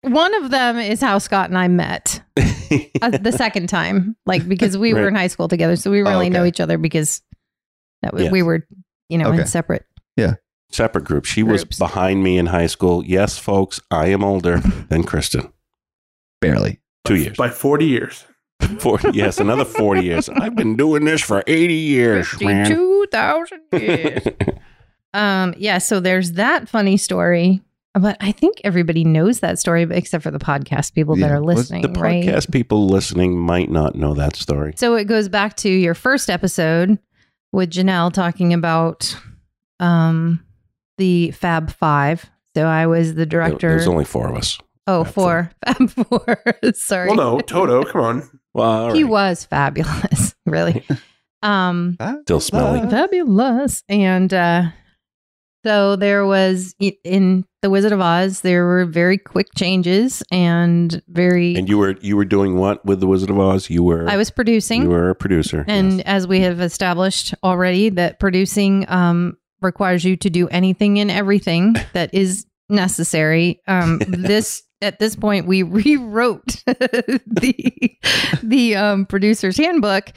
One 0.01 0.33
of 0.43 0.49
them 0.51 0.77
is 0.77 1.01
how 1.01 1.17
Scott 1.17 1.49
and 1.49 1.57
I 1.57 1.67
met 1.67 2.21
uh, 3.01 3.09
the 3.17 3.33
second 3.35 3.67
time, 3.67 4.15
like 4.25 4.47
because 4.47 4.77
we 4.77 4.93
were 4.93 5.09
in 5.09 5.15
high 5.15 5.27
school 5.27 5.49
together, 5.49 5.75
so 5.75 5.91
we 5.91 6.01
Oh, 6.01 6.09
really 6.09 6.29
know 6.29 6.45
each 6.45 6.61
other 6.61 6.77
because 6.77 7.21
that 8.01 8.13
we, 8.13 8.23
Yes. 8.23 8.31
we 8.31 8.41
were, 8.41 8.65
you 9.09 9.17
know, 9.17 9.27
Okay. 9.29 9.41
in 9.41 9.47
separate. 9.47 9.85
Yeah. 10.15 10.35
Separate 10.71 11.03
group. 11.03 11.25
She 11.25 11.43
was 11.43 11.65
behind 11.65 12.23
me 12.23 12.37
in 12.37 12.45
high 12.45 12.67
school. 12.67 13.03
Yes, 13.03 13.37
folks, 13.37 13.81
I 13.91 14.07
am 14.07 14.23
older 14.23 14.59
than 14.89 15.03
Kristen. 15.03 15.51
Barely. 16.39 16.79
Two 17.03 17.15
years. 17.15 17.35
By 17.35 17.49
40 17.49 17.85
years. 17.85 18.23
40, 18.79 19.11
yes, 19.13 19.39
another 19.39 19.65
40 19.65 20.03
years. 20.03 20.29
I've 20.29 20.55
been 20.55 20.75
doing 20.75 21.05
this 21.05 21.21
for 21.21 21.43
80 21.47 21.73
years, 21.73 22.41
man. 22.41 22.65
Fifty-two 22.65 23.05
thousand 23.11 23.61
years. 23.73 24.23
um, 25.13 25.53
yeah. 25.57 25.77
So 25.77 25.99
there's 25.99 26.33
that 26.33 26.67
funny 26.69 26.97
story, 26.97 27.61
but 27.93 28.17
I 28.19 28.31
think 28.31 28.61
everybody 28.63 29.03
knows 29.03 29.39
that 29.39 29.59
story, 29.59 29.83
except 29.89 30.23
for 30.23 30.31
the 30.31 30.39
podcast 30.39 30.93
people 30.93 31.15
that 31.17 31.31
are 31.31 31.41
listening, 31.41 31.81
the 31.81 31.99
right? 31.99 32.23
podcast 32.23 32.51
people 32.51 32.87
listening 32.87 33.39
might 33.39 33.69
not 33.71 33.95
know 33.95 34.13
that 34.13 34.35
story. 34.35 34.73
So 34.77 34.95
it 34.95 35.05
goes 35.05 35.29
back 35.29 35.55
to 35.57 35.69
your 35.69 35.93
first 35.93 36.29
episode 36.29 36.99
with 37.51 37.71
Janelle 37.71 38.13
talking 38.13 38.53
about 38.53 39.15
um 39.79 40.43
the 40.97 41.31
Fab 41.31 41.71
Five. 41.71 42.29
So 42.55 42.65
I 42.65 42.87
was 42.87 43.15
the 43.15 43.25
director. 43.25 43.69
There's 43.69 43.87
only 43.87 44.05
four 44.05 44.27
of 44.27 44.35
us. 44.35 44.59
oh, 44.85 45.03
Fab 45.05 45.13
four. 45.13 45.51
Fab 45.65 45.89
Four. 45.89 46.43
Sorry. 46.73 47.07
Well, 47.07 47.15
no, 47.15 47.39
Toto, 47.39 47.83
come 47.83 48.01
on. 48.01 48.38
Well, 48.53 48.69
all 48.69 48.93
He 48.93 49.03
right. 49.03 49.11
was 49.11 49.45
fabulous, 49.45 50.35
really. 50.45 50.83
um 51.41 51.97
Still 52.23 52.39
smelly. 52.39 52.81
Fabulous. 52.89 53.83
And 53.87 54.33
uh 54.33 54.63
so 55.65 55.97
there 55.97 56.25
was 56.25 56.73
in 57.03 57.43
The 57.61 57.69
Wizard 57.69 57.91
of 57.91 57.99
Oz, 57.99 58.41
there 58.41 58.65
were 58.65 58.85
very 58.85 59.17
quick 59.17 59.47
changes 59.55 60.23
and 60.31 61.01
very 61.09 61.55
And 61.55 61.67
you 61.67 61.77
were 61.77 61.95
you 61.99 62.15
were 62.15 62.25
doing 62.25 62.55
what 62.57 62.85
with 62.85 63.01
the 63.01 63.07
Wizard 63.07 63.29
of 63.29 63.37
Oz? 63.39 63.69
You 63.69 63.83
were 63.83 64.07
I 64.09 64.15
was 64.15 64.31
producing. 64.31 64.83
you 64.83 64.89
were 64.89 65.09
a 65.09 65.15
producer. 65.15 65.65
And 65.67 65.97
yes. 65.97 66.03
as 66.05 66.27
we 66.27 66.39
have 66.41 66.61
established 66.61 67.33
already, 67.43 67.89
that 67.89 68.19
producing 68.19 68.89
um, 68.89 69.37
requires 69.61 70.05
you 70.05 70.15
to 70.17 70.29
do 70.29 70.47
anything 70.47 70.97
and 70.99 71.11
everything 71.11 71.75
that 71.93 72.13
is 72.13 72.45
necessary. 72.69 73.59
Um, 73.67 73.99
this 74.07 74.63
at 74.81 74.99
this 74.99 75.15
point, 75.15 75.45
we 75.45 75.63
rewrote 75.63 76.63
the 76.65 77.97
the 78.43 78.75
um, 78.75 79.05
producer's 79.05 79.57
handbook 79.57 80.11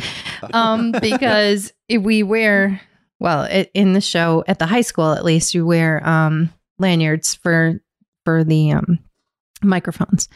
um, 0.53 0.93
because 1.01 1.73
if 1.89 2.03
we 2.03 2.23
wear 2.23 2.81
well 3.19 3.43
it, 3.45 3.71
in 3.75 3.93
the 3.93 4.01
show 4.01 4.45
at 4.47 4.59
the 4.59 4.67
high 4.67 4.81
school 4.81 5.13
at 5.13 5.25
least 5.25 5.55
you 5.55 5.67
wear 5.67 6.07
um, 6.07 6.53
lanyards 6.79 7.35
for 7.35 7.81
for 8.25 8.45
the 8.45 8.73
um, 8.73 8.99
microphones. 9.63 10.29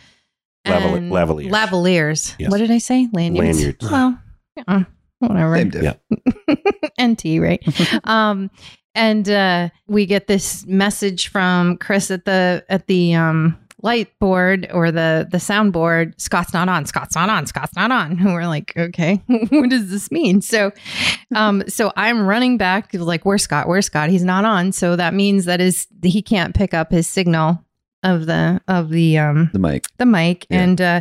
Laval- 0.67 0.95
And- 0.97 1.13
lavaliers. 1.13 1.51
Lavaliers. 1.51 2.35
Yes. 2.39 2.51
What 2.51 2.59
did 2.59 2.71
I 2.73 2.79
say? 2.79 3.09
Lanyards. 3.13 3.59
Lanyards. 3.59 3.91
Well, 3.91 4.19
yeah, 4.57 4.85
whatever. 5.21 5.57
Same 5.57 5.71
diff. 5.71 5.83
Yeah. 5.85 7.07
NT, 7.07 7.41
right? 7.41 8.01
um, 8.09 8.51
and 8.97 9.29
uh, 9.29 9.69
we 9.87 10.07
get 10.07 10.27
this 10.27 10.67
message 10.67 11.29
from 11.29 11.77
Chris 11.77 12.11
at 12.11 12.25
the 12.25 12.65
at 12.69 12.87
the 12.89 13.15
um, 13.15 13.57
light 13.83 14.09
board 14.19 14.69
or 14.73 14.91
the 14.91 15.29
the 15.31 15.39
soundboard. 15.39 16.19
Scott's 16.21 16.53
not 16.53 16.69
on. 16.69 16.87
Scott's 16.87 17.15
not 17.15 17.29
on. 17.29 17.47
Scott's 17.47 17.77
not 17.77 17.91
on. 17.93 18.13
And 18.13 18.25
we're 18.33 18.47
like, 18.47 18.73
okay, 18.77 19.23
what 19.27 19.71
does 19.71 19.91
this 19.91 20.11
mean? 20.11 20.41
So, 20.43 20.73
um, 21.35 21.63
so 21.69 21.93
I'm 21.97 22.27
running 22.27 22.57
back 22.57 22.91
like, 22.95 23.25
where's 23.25 23.43
Scott? 23.43 23.69
Where's 23.69 23.87
Scott? 23.87 24.09
He's 24.09 24.25
not 24.25 24.45
on. 24.45 24.73
So 24.73 24.97
that 24.97 25.15
means 25.15 25.45
that 25.45 25.61
is 25.61 25.87
he 26.03 26.23
can't 26.23 26.55
pick 26.55 26.73
up 26.75 26.91
his 26.91 27.07
signal 27.07 27.63
of 28.03 28.27
the 28.27 28.61
of 28.69 28.91
the 28.91 29.19
um 29.19 29.51
The 29.53 29.59
mic. 29.59 29.87
the 29.99 30.07
mic 30.07 30.47
Yeah. 30.51 30.63
and 30.63 30.81
uh 30.81 31.01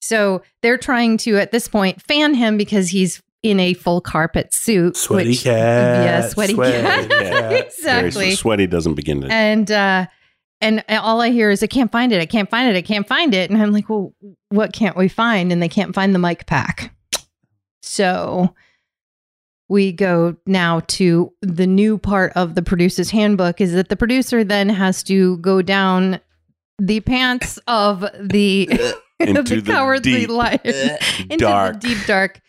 so 0.00 0.42
they're 0.62 0.78
trying 0.78 1.18
to 1.18 1.36
at 1.38 1.52
this 1.52 1.68
point 1.68 2.00
fan 2.02 2.34
him 2.34 2.56
because 2.56 2.88
he's 2.88 3.22
in 3.42 3.60
a 3.60 3.74
full 3.74 4.00
carpet 4.00 4.52
suit 4.52 4.96
Sweaty 4.96 5.30
which- 5.30 5.44
cat. 5.44 6.04
yeah 6.04 6.28
sweaty, 6.28 6.54
cat, 6.54 7.08
cat. 7.10 7.52
exactly 7.52 8.10
Very 8.10 8.34
sweaty 8.34 8.66
doesn't 8.66 8.94
begin 8.94 9.20
to. 9.20 9.28
and 9.30 9.70
uh 9.70 10.06
and 10.60 10.84
all 10.88 11.20
I 11.20 11.30
hear 11.30 11.50
is 11.50 11.62
I 11.62 11.66
can't 11.66 11.90
find 11.92 12.12
it 12.12 12.20
I 12.20 12.26
can't 12.26 12.50
find 12.50 12.68
it 12.68 12.76
I 12.76 12.82
can't 12.82 13.06
find 13.06 13.34
it 13.34 13.50
and 13.50 13.60
I'm 13.60 13.72
like 13.72 13.88
well 13.88 14.14
what 14.50 14.72
can't 14.72 14.96
we 14.96 15.08
find 15.08 15.52
and 15.52 15.62
they 15.62 15.68
can't 15.68 15.94
find 15.94 16.14
the 16.14 16.18
mic 16.18 16.46
pack 16.46 16.94
so 17.82 18.54
we 19.68 19.92
go 19.92 20.36
now 20.46 20.80
to 20.88 21.32
the 21.42 21.66
new 21.66 21.96
part 21.96 22.32
of 22.34 22.54
the 22.56 22.62
producer's 22.62 23.10
handbook 23.10 23.60
is 23.60 23.72
that 23.72 23.88
the 23.88 23.96
producer 23.96 24.42
then 24.44 24.68
has 24.68 25.02
to 25.04 25.36
go 25.38 25.62
down 25.62 26.20
the 26.78 27.00
pants 27.00 27.58
of 27.66 28.04
the 28.20 28.68
Into 29.20 29.42
the 29.42 29.60
the 29.60 29.70
cowardly 29.72 30.20
deep, 30.20 30.30
lion 30.30 30.60
into 30.64 31.36
dark. 31.36 31.80
the 31.82 31.88
deep 31.88 32.06
dark 32.06 32.40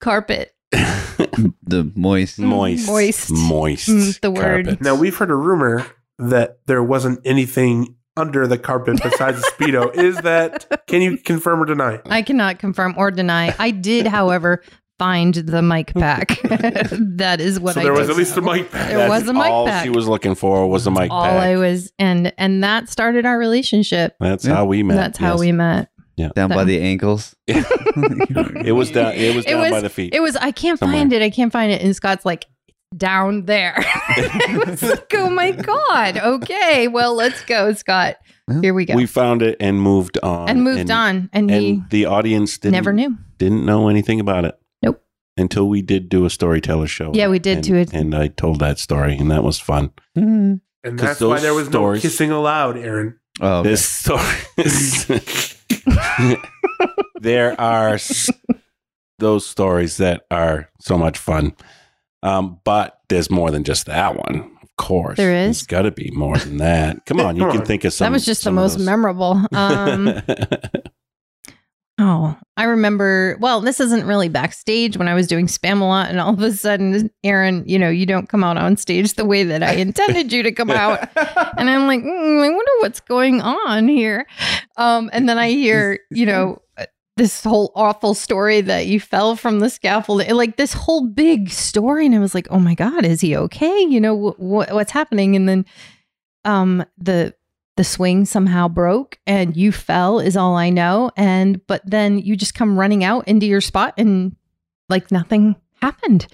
carpet. 0.00 0.52
the 0.72 1.88
moist. 1.94 2.40
moist, 2.40 2.88
Moist. 2.88 3.30
moist. 3.30 3.88
Mm, 3.88 4.20
the 4.20 4.30
word. 4.32 4.64
carpet. 4.66 4.80
Now, 4.82 4.96
we've 4.96 5.16
heard 5.16 5.30
a 5.30 5.36
rumor 5.36 5.86
that 6.18 6.58
there 6.66 6.82
wasn't 6.82 7.20
anything 7.24 7.96
under 8.16 8.46
the 8.46 8.58
carpet 8.58 9.00
besides 9.02 9.38
a 9.38 9.42
Speedo. 9.52 9.92
Is 9.96 10.16
that, 10.18 10.86
can 10.86 11.02
you 11.02 11.16
confirm 11.18 11.60
or 11.62 11.66
deny? 11.66 12.00
I 12.06 12.22
cannot 12.22 12.58
confirm 12.60 12.94
or 12.96 13.10
deny. 13.10 13.54
I 13.58 13.72
did, 13.72 14.06
however, 14.06 14.62
find 15.00 15.34
the 15.34 15.60
mic 15.62 15.92
pack. 15.94 16.40
that 16.44 17.38
is 17.40 17.58
what 17.58 17.74
so 17.74 17.80
I 17.80 17.84
there 17.84 17.92
was 17.92 18.06
did 18.06 18.10
at 18.12 18.16
least 18.16 18.36
a 18.36 18.40
mic 18.40 18.70
pack. 18.70 18.90
There 18.90 19.08
was 19.08 19.26
a 19.26 19.32
mic 19.32 19.42
all 19.46 19.66
pack. 19.66 19.82
she 19.82 19.90
was 19.90 20.06
looking 20.06 20.36
for 20.36 20.68
was 20.68 20.86
a 20.86 20.92
mic 20.92 21.10
all 21.10 21.24
pack. 21.24 21.32
All 21.32 21.38
I 21.40 21.56
was 21.56 21.92
and 21.98 22.32
and 22.38 22.62
that 22.62 22.88
started 22.88 23.26
our 23.26 23.36
relationship. 23.36 24.14
That's 24.20 24.44
Yeah. 24.44 24.54
how 24.54 24.66
we 24.66 24.84
met. 24.84 24.94
That's 24.94 25.18
how 25.18 25.36
we 25.36 25.50
met. 25.50 25.88
Yeah. 26.16 26.28
Down 26.36 26.50
by 26.50 26.62
the 26.62 26.80
ankles. 26.80 27.34
It 27.46 28.72
was 28.74 28.90
down. 28.92 29.12
It 29.14 29.34
was 29.34 29.44
It 29.44 29.48
down 29.50 29.60
was- 29.62 29.70
by 29.72 29.80
the 29.80 29.90
feet. 29.90 30.14
It 30.14 30.20
was 30.20 30.36
I 30.36 30.52
can't 30.52 30.78
Somewhere. 30.78 30.98
find 30.98 31.12
it. 31.12 31.22
I 31.22 31.30
can't 31.30 31.52
find 31.52 31.72
it. 31.72 31.82
And 31.82 31.94
Scott's 31.94 32.24
like 32.24 32.46
down 32.96 33.46
there. 33.46 33.74
I 33.78 34.62
was 34.66 34.82
like, 34.82 35.12
oh 35.14 35.30
my 35.30 35.50
God. 35.52 36.18
Okay. 36.18 36.88
Well, 36.88 37.14
let's 37.14 37.44
go, 37.44 37.72
Scott. 37.72 38.16
Well, 38.48 38.60
Here 38.60 38.74
we 38.74 38.84
go. 38.84 38.94
we 38.94 39.06
found 39.06 39.42
it 39.42 39.56
and 39.60 39.80
moved 39.80 40.18
on. 40.22 40.48
and 40.48 40.62
moved 40.62 40.90
on. 40.90 41.30
And, 41.32 41.50
he 41.50 41.82
the 41.90 42.06
audience 42.06 42.58
didn't, 42.58 42.72
never 42.74 42.92
knew. 42.92 43.16
didn't 43.38 43.64
know 43.64 43.88
anything 43.88 44.20
about 44.20 44.44
it. 44.44 44.58
Nope. 44.82 45.02
Until 45.36 45.68
we 45.68 45.80
did 45.82 46.08
do 46.08 46.24
a 46.26 46.30
storyteller 46.30 46.86
show. 46.86 47.10
Yeah, 47.14 47.28
we 47.28 47.38
did 47.38 47.56
and, 47.58 47.64
to 47.64 47.76
it. 47.76 47.92
And 47.94 48.14
I 48.14 48.28
told 48.28 48.60
that 48.60 48.78
story, 48.78 49.16
and 49.16 49.30
that 49.30 49.42
was 49.42 49.58
fun. 49.58 49.92
Mm-hmm. 50.16 50.54
And 50.84 50.98
'Cause 50.98 51.00
that's 51.00 51.20
why 51.22 51.40
there 51.40 51.54
was 51.54 51.68
stories- 51.68 52.04
no 52.04 52.08
kissing 52.08 52.30
allowed, 52.30 52.76
Aaron. 52.76 53.18
Oh, 53.40 53.60
okay. 53.60 53.70
This 53.70 53.88
story. 53.88 54.20
there 57.20 57.58
are 57.60 57.94
s- 57.94 58.30
those 59.18 59.46
stories 59.46 59.96
that 59.96 60.26
are 60.30 60.68
so 60.80 60.98
much 60.98 61.16
fun. 61.18 61.54
Um, 62.24 62.58
but 62.64 62.98
there's 63.08 63.30
more 63.30 63.50
than 63.50 63.62
just 63.64 63.86
that 63.86 64.16
one. 64.16 64.50
Of 64.62 64.76
course, 64.76 65.18
There 65.18 65.32
is? 65.32 65.58
There's 65.58 65.66
got 65.66 65.82
to 65.82 65.90
be 65.92 66.10
more 66.12 66.36
than 66.38 66.56
that. 66.56 67.04
Come 67.06 67.20
on, 67.20 67.36
you 67.36 67.48
can 67.50 67.64
think 67.64 67.84
of 67.84 67.92
some. 67.92 68.06
that 68.06 68.12
was 68.12 68.24
just 68.24 68.42
the 68.42 68.50
most 68.50 68.78
memorable. 68.78 69.40
Um, 69.52 70.08
oh, 71.98 72.36
I 72.56 72.64
remember. 72.64 73.36
Well, 73.40 73.60
this 73.60 73.78
isn't 73.78 74.06
really 74.06 74.28
backstage 74.28 74.96
when 74.96 75.06
I 75.06 75.14
was 75.14 75.26
doing 75.26 75.46
Spamalot, 75.46 76.08
and 76.08 76.18
all 76.18 76.32
of 76.32 76.40
a 76.40 76.52
sudden, 76.52 77.10
Aaron, 77.22 77.62
you 77.66 77.78
know, 77.78 77.88
you 77.90 78.06
don't 78.06 78.28
come 78.28 78.42
out 78.42 78.56
on 78.56 78.76
stage 78.76 79.14
the 79.14 79.24
way 79.24 79.44
that 79.44 79.62
I 79.62 79.72
intended 79.76 80.32
you 80.32 80.42
to 80.42 80.52
come 80.52 80.70
out. 80.70 81.08
And 81.56 81.70
I'm 81.70 81.86
like, 81.86 82.00
mm, 82.00 82.44
I 82.44 82.48
wonder 82.48 82.70
what's 82.80 82.98
going 83.00 83.40
on 83.40 83.86
here. 83.86 84.26
Um, 84.76 85.08
and 85.12 85.28
then 85.28 85.38
I 85.38 85.50
hear, 85.50 86.00
you 86.10 86.26
know, 86.26 86.60
this 87.16 87.44
whole 87.44 87.70
awful 87.76 88.12
story 88.14 88.60
that 88.60 88.86
you 88.86 88.98
fell 88.98 89.36
from 89.36 89.60
the 89.60 89.70
scaffold, 89.70 90.26
like 90.28 90.56
this 90.56 90.72
whole 90.72 91.06
big 91.06 91.48
story. 91.50 92.06
And 92.06 92.14
I 92.14 92.18
was 92.18 92.34
like, 92.34 92.48
oh 92.50 92.58
my 92.58 92.74
God, 92.74 93.04
is 93.04 93.20
he 93.20 93.36
okay? 93.36 93.82
You 93.88 94.00
know, 94.00 94.30
wh- 94.32 94.36
wh- 94.38 94.72
what's 94.74 94.90
happening? 94.90 95.36
And 95.36 95.48
then 95.48 95.64
um, 96.44 96.84
the, 96.98 97.34
the 97.76 97.84
swing 97.84 98.24
somehow 98.24 98.66
broke 98.68 99.18
and 99.26 99.56
you 99.56 99.70
fell 99.72 100.18
is 100.18 100.36
all 100.36 100.56
I 100.56 100.70
know. 100.70 101.10
And, 101.16 101.64
but 101.66 101.82
then 101.84 102.18
you 102.18 102.34
just 102.36 102.54
come 102.54 102.78
running 102.78 103.04
out 103.04 103.28
into 103.28 103.46
your 103.46 103.60
spot 103.60 103.94
and 103.96 104.34
like 104.88 105.10
nothing 105.12 105.54
happened. 105.80 106.26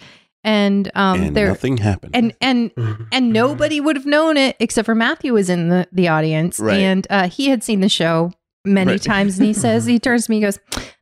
And, 0.42 0.90
um, 0.94 1.20
and 1.20 1.36
there, 1.36 1.48
nothing 1.48 1.76
happened. 1.76 2.16
and, 2.16 2.34
and 2.40 2.74
Mm-hmm. 2.74 3.02
and 3.12 3.32
nobody 3.34 3.78
would 3.80 3.96
have 3.96 4.06
known 4.06 4.38
it 4.38 4.56
except 4.58 4.86
for 4.86 4.94
Matthew 4.94 5.34
was 5.34 5.50
in 5.50 5.68
the, 5.68 5.86
the 5.92 6.08
audience 6.08 6.58
Right. 6.58 6.78
and 6.80 7.06
uh, 7.10 7.28
he 7.28 7.48
had 7.50 7.62
seen 7.62 7.80
the 7.80 7.90
show 7.90 8.32
many 8.64 8.92
Right. 8.92 9.02
times 9.02 9.38
and 9.38 9.46
he 9.46 9.52
says 9.54 9.84
he 9.86 9.98
turns 9.98 10.26
to 10.26 10.30
me 10.30 10.36
and 10.36 10.44
goes 10.44 10.58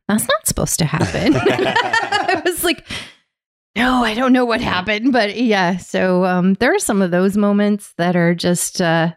that's 0.07 0.27
not 0.27 0.47
supposed 0.47 0.79
to 0.79 0.85
happen 0.85 1.35
I 1.37 2.41
was 2.45 2.63
like 2.63 2.87
no 3.75 4.03
I 4.03 4.13
don't 4.13 4.33
know 4.33 4.45
what 4.45 4.61
happened 4.61 5.11
but 5.11 5.35
yeah 5.35 5.77
so 5.77 6.25
um, 6.25 6.53
there 6.55 6.73
are 6.73 6.79
some 6.79 7.01
of 7.01 7.11
those 7.11 7.35
moments 7.37 7.93
that 7.97 8.15
are 8.15 8.33
just 8.33 8.81
uh, 8.81 9.11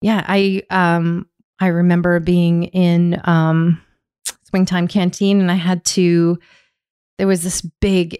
yeah 0.00 0.24
I 0.26 0.62
um 0.70 1.26
I 1.60 1.66
remember 1.68 2.18
being 2.20 2.64
in 2.64 3.20
um 3.24 3.82
Swingtime 4.50 4.88
Canteen, 4.88 5.40
and 5.42 5.50
I 5.50 5.56
had 5.56 5.84
to. 5.86 6.38
There 7.18 7.26
was 7.26 7.42
this 7.42 7.60
big 7.82 8.18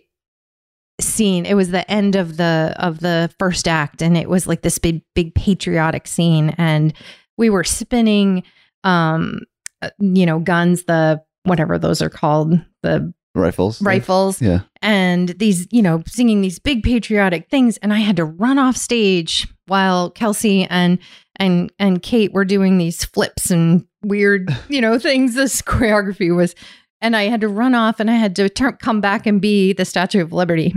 scene. 1.01 1.47
It 1.47 1.55
was 1.55 1.71
the 1.71 1.89
end 1.91 2.17
of 2.17 2.37
the 2.37 2.75
of 2.79 3.01
the 3.01 3.33
first 3.39 3.67
act, 3.69 4.03
and 4.03 4.15
it 4.17 4.29
was 4.29 4.47
like 4.47 4.61
this 4.63 4.79
big 4.79 5.03
big 5.15 5.35
patriotic 5.35 6.07
scene, 6.07 6.51
and 6.59 6.93
we 7.39 7.49
were 7.49 7.65
spinning, 7.65 8.43
um, 8.85 9.41
uh, 9.83 9.91
you 9.99 10.27
know, 10.27 10.39
guns, 10.41 10.85
the 10.85 11.23
whatever 11.45 11.79
those 11.79 12.03
are 12.03 12.11
called, 12.11 12.61
the 12.83 13.13
Rifles. 13.35 13.81
rifles 13.81 14.43
Yeah. 14.43 14.61
and 14.83 15.29
these, 15.29 15.69
you 15.71 15.81
know, 15.83 16.03
singing 16.07 16.41
these 16.41 16.59
big 16.59 16.83
patriotic 16.83 17.49
things. 17.49 17.77
And 17.79 17.93
I 17.93 17.99
had 17.99 18.17
to 18.17 18.25
run 18.25 18.59
off 18.59 18.77
stage 18.77 19.47
while 19.67 20.11
Kelsey 20.11 20.65
and 20.65 20.99
and 21.37 21.73
and 21.79 22.03
Kate 22.03 22.33
were 22.33 22.45
doing 22.45 22.79
these 22.79 23.05
flips 23.05 23.51
and 23.51 23.85
weird, 24.03 24.51
you 24.69 24.81
know, 24.81 24.99
things. 24.99 25.35
This 25.35 25.63
choreography 25.63 26.35
was, 26.35 26.57
and 27.01 27.15
I 27.15 27.25
had 27.25 27.41
to 27.43 27.49
run 27.49 27.75
off 27.77 28.01
and 28.01 28.11
I 28.11 28.15
had 28.15 28.35
to 28.37 28.49
turn, 28.49 28.77
come 28.81 29.01
back 29.01 29.25
and 29.27 29.41
be 29.41 29.73
the 29.73 29.85
Statue 29.85 30.21
of 30.23 30.33
Liberty. 30.33 30.75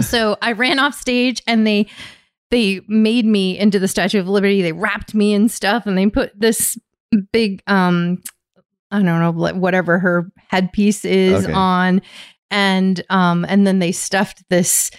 So 0.00 0.36
I 0.42 0.52
ran 0.52 0.78
off 0.78 0.94
stage 0.94 1.42
and 1.46 1.66
they 1.66 1.86
they 2.50 2.80
made 2.88 3.26
me 3.26 3.58
into 3.58 3.78
the 3.78 3.88
Statue 3.88 4.20
of 4.20 4.28
Liberty. 4.28 4.62
They 4.62 4.72
wrapped 4.72 5.14
me 5.14 5.34
in 5.34 5.48
stuff 5.48 5.84
and 5.86 5.98
they 5.98 6.06
put 6.06 6.38
this 6.38 6.78
big 7.32 7.62
um 7.66 8.22
I 8.90 9.02
don't 9.02 9.04
know 9.04 9.52
whatever 9.54 9.98
her 9.98 10.30
headpiece 10.48 11.04
is 11.04 11.44
Okay. 11.44 11.52
on 11.52 12.02
and 12.50 13.02
um 13.10 13.44
and 13.48 13.66
then 13.66 13.78
they 13.80 13.92
stuffed 13.92 14.44
this 14.48 14.90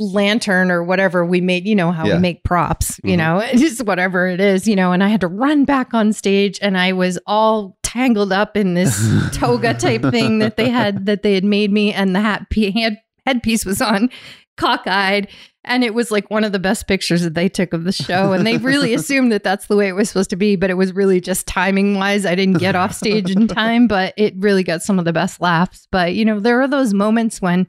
lantern 0.00 0.70
or 0.70 0.84
whatever 0.84 1.24
we 1.26 1.40
made 1.40 1.66
you 1.66 1.74
know 1.74 1.90
how 1.90 2.06
Yeah. 2.06 2.14
we 2.14 2.20
make 2.20 2.44
props 2.44 3.00
you 3.02 3.14
Mhm. 3.14 3.18
know 3.18 3.46
just 3.58 3.84
whatever 3.84 4.28
it 4.28 4.40
is 4.40 4.68
you 4.68 4.76
know 4.76 4.92
and 4.92 5.02
I 5.02 5.08
had 5.08 5.20
to 5.22 5.26
run 5.28 5.64
back 5.64 5.92
on 5.92 6.12
stage 6.12 6.58
and 6.62 6.78
I 6.78 6.92
was 6.92 7.18
all 7.26 7.76
tangled 7.82 8.32
up 8.32 8.56
in 8.56 8.74
this 8.74 8.96
toga 9.32 9.74
type 9.78 10.02
thing 10.02 10.38
that 10.38 10.56
they 10.56 10.68
had 10.68 11.06
that 11.06 11.22
they 11.22 11.34
had 11.34 11.44
made 11.44 11.72
me 11.72 11.92
and 11.92 12.14
the 12.14 12.20
hat 12.20 12.46
headpiece 13.26 13.64
was 13.64 13.82
on 13.82 14.08
cockeyed 14.56 15.28
and 15.68 15.84
it 15.84 15.94
was 15.94 16.10
like 16.10 16.30
one 16.30 16.42
of 16.42 16.52
the 16.52 16.58
best 16.58 16.88
pictures 16.88 17.22
that 17.22 17.34
they 17.34 17.48
took 17.48 17.72
of 17.72 17.84
the 17.84 17.92
show. 17.92 18.32
And 18.32 18.46
they 18.46 18.56
really 18.56 18.94
assumed 18.94 19.30
that 19.32 19.44
that's 19.44 19.66
the 19.66 19.76
way 19.76 19.88
it 19.88 19.92
was 19.92 20.08
supposed 20.08 20.30
to 20.30 20.36
be 20.36 20.56
but 20.56 20.70
it 20.70 20.74
was 20.74 20.92
really 20.92 21.20
just 21.20 21.46
timing 21.46 21.94
wise 21.94 22.26
i 22.26 22.34
didn't 22.34 22.58
get 22.58 22.74
off 22.74 22.94
stage 22.94 23.30
in 23.30 23.46
time 23.46 23.86
but 23.88 24.14
it 24.16 24.34
really 24.36 24.62
got 24.62 24.82
some 24.82 24.98
of 24.98 25.04
the 25.04 25.12
best 25.12 25.40
laughs. 25.40 25.86
But 25.90 26.14
you 26.14 26.24
know 26.24 26.40
there 26.40 26.60
are 26.60 26.68
those 26.68 26.92
moments 26.94 27.40
when 27.40 27.66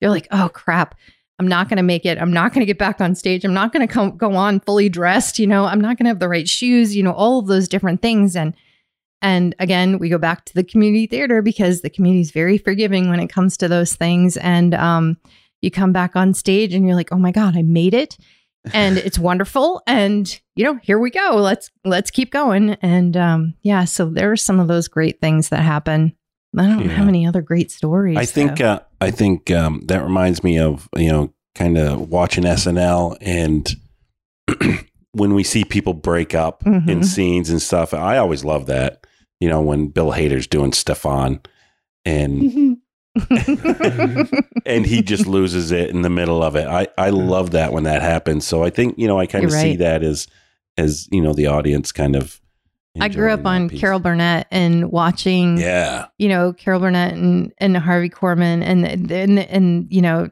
you're 0.00 0.10
like 0.10 0.28
oh 0.30 0.48
crap. 0.52 0.94
I'm 1.38 1.48
not 1.48 1.70
going 1.70 1.78
to 1.78 1.82
make 1.82 2.04
it. 2.04 2.18
I'm 2.18 2.34
not 2.34 2.52
going 2.52 2.60
to 2.60 2.66
get 2.66 2.76
back 2.76 3.00
on 3.00 3.14
stage. 3.14 3.46
I'm 3.46 3.54
not 3.54 3.72
going 3.72 3.86
to 3.86 3.90
come 3.90 4.14
go 4.16 4.34
on 4.34 4.60
fully 4.60 4.88
dressed 4.88 5.38
you 5.38 5.46
know. 5.46 5.64
I'm 5.64 5.80
not 5.80 5.96
going 5.96 6.04
to 6.04 6.10
have 6.10 6.18
the 6.18 6.28
right 6.28 6.48
shoes 6.48 6.94
you 6.94 7.02
know 7.02 7.12
all 7.12 7.38
of 7.38 7.46
those 7.46 7.68
different 7.68 8.02
things. 8.02 8.36
And 8.36 8.54
and 9.22 9.54
again, 9.58 9.98
we 9.98 10.08
go 10.08 10.18
back 10.18 10.46
to 10.46 10.54
the 10.54 10.64
community 10.64 11.06
theater 11.06 11.42
because 11.42 11.82
the 11.82 11.90
community 11.90 12.22
is 12.22 12.30
very 12.30 12.56
forgiving 12.56 13.10
when 13.10 13.20
it 13.20 13.28
comes 13.28 13.56
to 13.58 13.68
those 13.68 13.94
things. 13.94 14.36
And 14.38 14.74
um, 14.74 15.18
you 15.62 15.70
come 15.70 15.92
back 15.92 16.16
on 16.16 16.34
stage 16.34 16.74
and 16.74 16.86
you're 16.86 16.94
like, 16.96 17.12
oh 17.12 17.18
my 17.18 17.32
God, 17.32 17.56
I 17.56 17.62
made 17.62 17.94
it. 17.94 18.16
And 18.74 18.96
it's 19.06 19.18
wonderful. 19.18 19.82
And 19.86 20.40
you 20.56 20.64
know, 20.64 20.78
here 20.82 20.98
we 20.98 21.10
go. 21.10 21.36
Let's 21.36 21.70
let's 21.84 22.10
keep 22.10 22.30
going. 22.30 22.70
And 22.82 23.16
um, 23.16 23.54
yeah, 23.62 23.84
so 23.84 24.06
there 24.06 24.30
are 24.32 24.36
some 24.36 24.60
of 24.60 24.68
those 24.68 24.88
great 24.88 25.20
things 25.20 25.48
that 25.50 25.60
happen. 25.62 26.14
I 26.58 26.66
don't 26.66 26.80
Yeah. 26.84 26.92
have 26.96 27.08
any 27.08 27.26
other 27.26 27.42
great 27.42 27.70
stories. 27.70 28.18
I 28.18 28.24
think 28.26 28.60
uh, 28.60 28.80
I 29.00 29.10
think 29.12 29.50
um, 29.50 29.82
that 29.86 30.02
reminds 30.02 30.42
me 30.44 30.58
of 30.58 30.88
you 30.96 31.08
know 31.10 31.32
kind 31.54 31.78
of 31.78 32.08
watching 32.08 32.44
SNL 32.44 33.16
and 33.20 33.68
when 35.12 35.34
we 35.34 35.42
see 35.44 35.64
people 35.64 35.94
break 35.94 36.34
up 36.34 36.64
in 36.66 36.82
Mhm. 37.00 37.04
scenes 37.04 37.50
and 37.50 37.60
stuff. 37.62 37.92
I 37.94 38.16
always 38.18 38.44
love 38.44 38.66
that. 38.66 39.06
You 39.40 39.48
know 39.48 39.60
when 39.60 39.88
Bill 39.88 40.12
Hader's 40.12 40.46
doing 40.46 40.72
Stefon 40.72 41.44
and 42.04 42.78
and 44.66 44.86
he 44.86 45.02
just 45.02 45.26
loses 45.26 45.72
it 45.72 45.90
in 45.90 46.02
the 46.02 46.10
middle 46.10 46.42
of 46.42 46.54
it. 46.56 46.66
I 46.66 46.86
I 46.96 47.10
love 47.10 47.52
that 47.52 47.72
when 47.72 47.84
that 47.84 48.02
happens. 48.02 48.46
So 48.46 48.62
I 48.62 48.70
think 48.70 48.98
you 48.98 49.08
know 49.08 49.18
I 49.18 49.26
kind 49.26 49.44
of 49.44 49.50
You're 49.50 49.60
see 49.60 49.70
right. 49.70 49.78
that 49.80 50.02
as 50.02 50.28
as 50.78 51.08
you 51.10 51.20
know 51.20 51.32
the 51.32 51.46
audience 51.46 51.92
kind 51.92 52.16
of. 52.16 52.40
I 53.00 53.08
grew 53.08 53.30
up 53.30 53.46
on 53.46 53.68
piece. 53.68 53.80
Carol 53.80 54.00
Burnett 54.00 54.48
and 54.50 54.90
watching 54.90 55.58
Yeah, 55.58 56.06
you 56.18 56.28
know 56.28 56.52
Carol 56.52 56.80
Burnett 56.80 57.14
and, 57.14 57.52
and 57.58 57.76
Harvey 57.76 58.10
Korman 58.10 58.62
and 58.62 59.10
and 59.10 59.38
and 59.38 59.86
you 59.90 60.02
know 60.02 60.28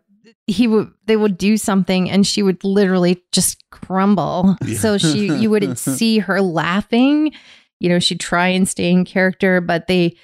he 0.49 0.67
would 0.67 0.91
they 1.07 1.17
would 1.17 1.39
do 1.39 1.57
something 1.57 2.11
and 2.11 2.27
she 2.27 2.43
would 2.43 2.63
literally 2.65 3.23
just 3.33 3.63
crumble. 3.71 4.57
Yeah. 4.65 4.79
So 4.79 4.99
she 4.99 5.33
you 5.35 5.51
wouldn't 5.51 5.79
see 5.79 6.19
her 6.19 6.41
laughing. 6.41 7.33
You 7.81 7.91
know, 7.91 7.99
she'd 8.01 8.19
try 8.19 8.49
and 8.49 8.69
stay 8.69 8.91
in 8.91 9.05
character, 9.05 9.61
but 9.61 9.87
they 9.87 10.17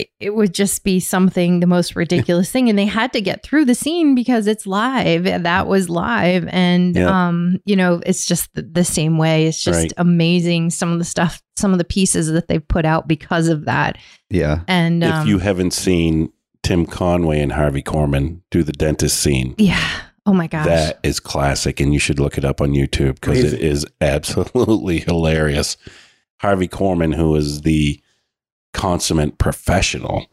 it, 0.00 0.08
it 0.20 0.34
would 0.34 0.54
just 0.54 0.84
be 0.84 1.00
something 1.00 1.60
the 1.60 1.66
most 1.66 1.94
ridiculous 1.96 2.50
thing. 2.50 2.68
And 2.68 2.78
they 2.78 2.86
had 2.86 3.12
to 3.12 3.20
get 3.20 3.42
through 3.42 3.64
the 3.66 3.74
scene 3.74 4.14
because 4.14 4.46
it's 4.46 4.66
live. 4.66 5.24
That 5.24 5.66
was 5.66 5.88
live. 5.88 6.46
And 6.48 6.94
Yeah. 6.96 7.28
um 7.28 7.58
you 7.64 7.76
know 7.76 8.00
it's 8.06 8.26
just 8.26 8.52
the, 8.54 8.62
the 8.62 8.84
same 8.84 9.18
way. 9.18 9.46
It's 9.46 9.62
just 9.62 9.78
Right. 9.78 9.92
amazing 9.96 10.70
some 10.70 10.92
of 10.92 10.98
the 10.98 11.04
stuff 11.04 11.42
some 11.56 11.72
of 11.72 11.78
the 11.78 11.84
pieces 11.84 12.30
that 12.30 12.48
they've 12.48 12.66
put 12.66 12.84
out 12.84 13.06
because 13.08 13.48
of 13.48 13.64
that. 13.66 13.98
Yeah. 14.30 14.60
and 14.68 15.02
if 15.04 15.12
um, 15.12 15.26
you 15.28 15.38
haven't 15.38 15.72
seen 15.72 16.32
Tim 16.62 16.86
Conway 16.86 17.40
and 17.40 17.52
Harvey 17.52 17.82
Korman 17.82 18.40
do 18.50 18.62
the 18.62 18.72
dentist 18.72 19.18
scene, 19.20 19.54
yeah. 19.58 19.88
Oh 20.26 20.34
my 20.34 20.46
gosh. 20.46 20.66
that 20.66 21.00
is 21.02 21.18
classic, 21.18 21.80
and 21.80 21.92
you 21.94 21.98
should 21.98 22.20
look 22.20 22.36
it 22.38 22.44
up 22.44 22.60
on 22.60 22.72
YouTube 22.72 23.14
because 23.14 23.52
it 23.52 23.60
is 23.60 23.86
absolutely 24.00 25.00
hilarious. 25.00 25.76
Harvey 26.40 26.68
Korman, 26.68 27.14
who 27.14 27.34
is 27.36 27.62
the 27.62 28.00
consummate 28.72 29.38
professional, 29.38 30.26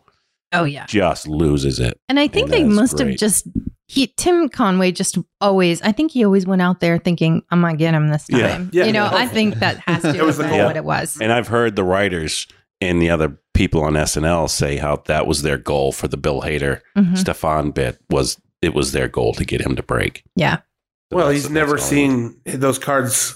oh 0.54 0.64
yeah 0.64 0.86
just 0.86 1.28
loses 1.28 1.80
it. 1.80 2.00
and 2.10 2.20
i 2.20 2.28
think 2.28 2.46
And 2.46 2.54
they 2.54 2.64
that's 2.64 2.76
must 2.76 3.00
have 3.00 3.16
just 3.18 3.48
he 3.88 4.08
tim 4.16 4.48
conway 4.50 4.92
just 4.92 5.18
always 5.42 5.82
i 5.82 5.92
think 5.92 6.12
he 6.12 6.24
always 6.24 6.46
went 6.46 6.62
out 6.62 6.80
there 6.80 6.98
thinking 6.98 7.42
i'm 7.52 7.62
gonna 7.62 7.76
get 7.76 7.94
him 7.94 8.08
this 8.10 8.28
time 8.28 8.70
Yeah. 8.72 8.86
you 8.86 8.94
know 8.94 9.06
Yeah. 9.06 9.16
i 9.16 9.28
think 9.38 9.56
that 9.56 9.78
has 9.88 10.04
to 10.04 10.16
It 10.16 10.24
was 10.24 10.38
the 10.38 10.44
goal. 10.48 10.66
what 10.66 10.78
it 10.78 10.86
was 10.86 11.18
And 11.20 11.32
I've 11.34 11.48
heard 11.48 11.76
the 11.76 11.84
writers 11.84 12.48
and 12.80 13.02
the 13.02 13.10
other 13.10 13.38
people 13.54 13.84
on 13.84 13.94
SNL 13.94 14.50
say 14.50 14.78
how 14.78 14.98
that 15.08 15.26
was 15.26 15.42
their 15.42 15.58
goal 15.58 15.92
for 15.92 16.08
the 16.08 16.18
Bill 16.18 16.42
Hader 16.44 16.82
Mhm. 16.98 17.14
Stefon 17.18 17.74
bit 17.74 17.98
was 18.10 18.38
it 18.62 18.74
was 18.74 18.92
their 18.92 19.08
goal 19.08 19.34
to 19.34 19.44
get 19.46 19.62
him 19.62 19.76
to 19.76 19.84
break. 19.84 20.24
yeah 20.36 20.58
So 21.12 21.18
Well, 21.18 21.30
he's 21.30 21.50
never 21.50 21.72
that's 21.74 21.84
all. 21.84 21.90
seen 21.90 22.40
those 22.46 22.78
cards. 22.80 23.36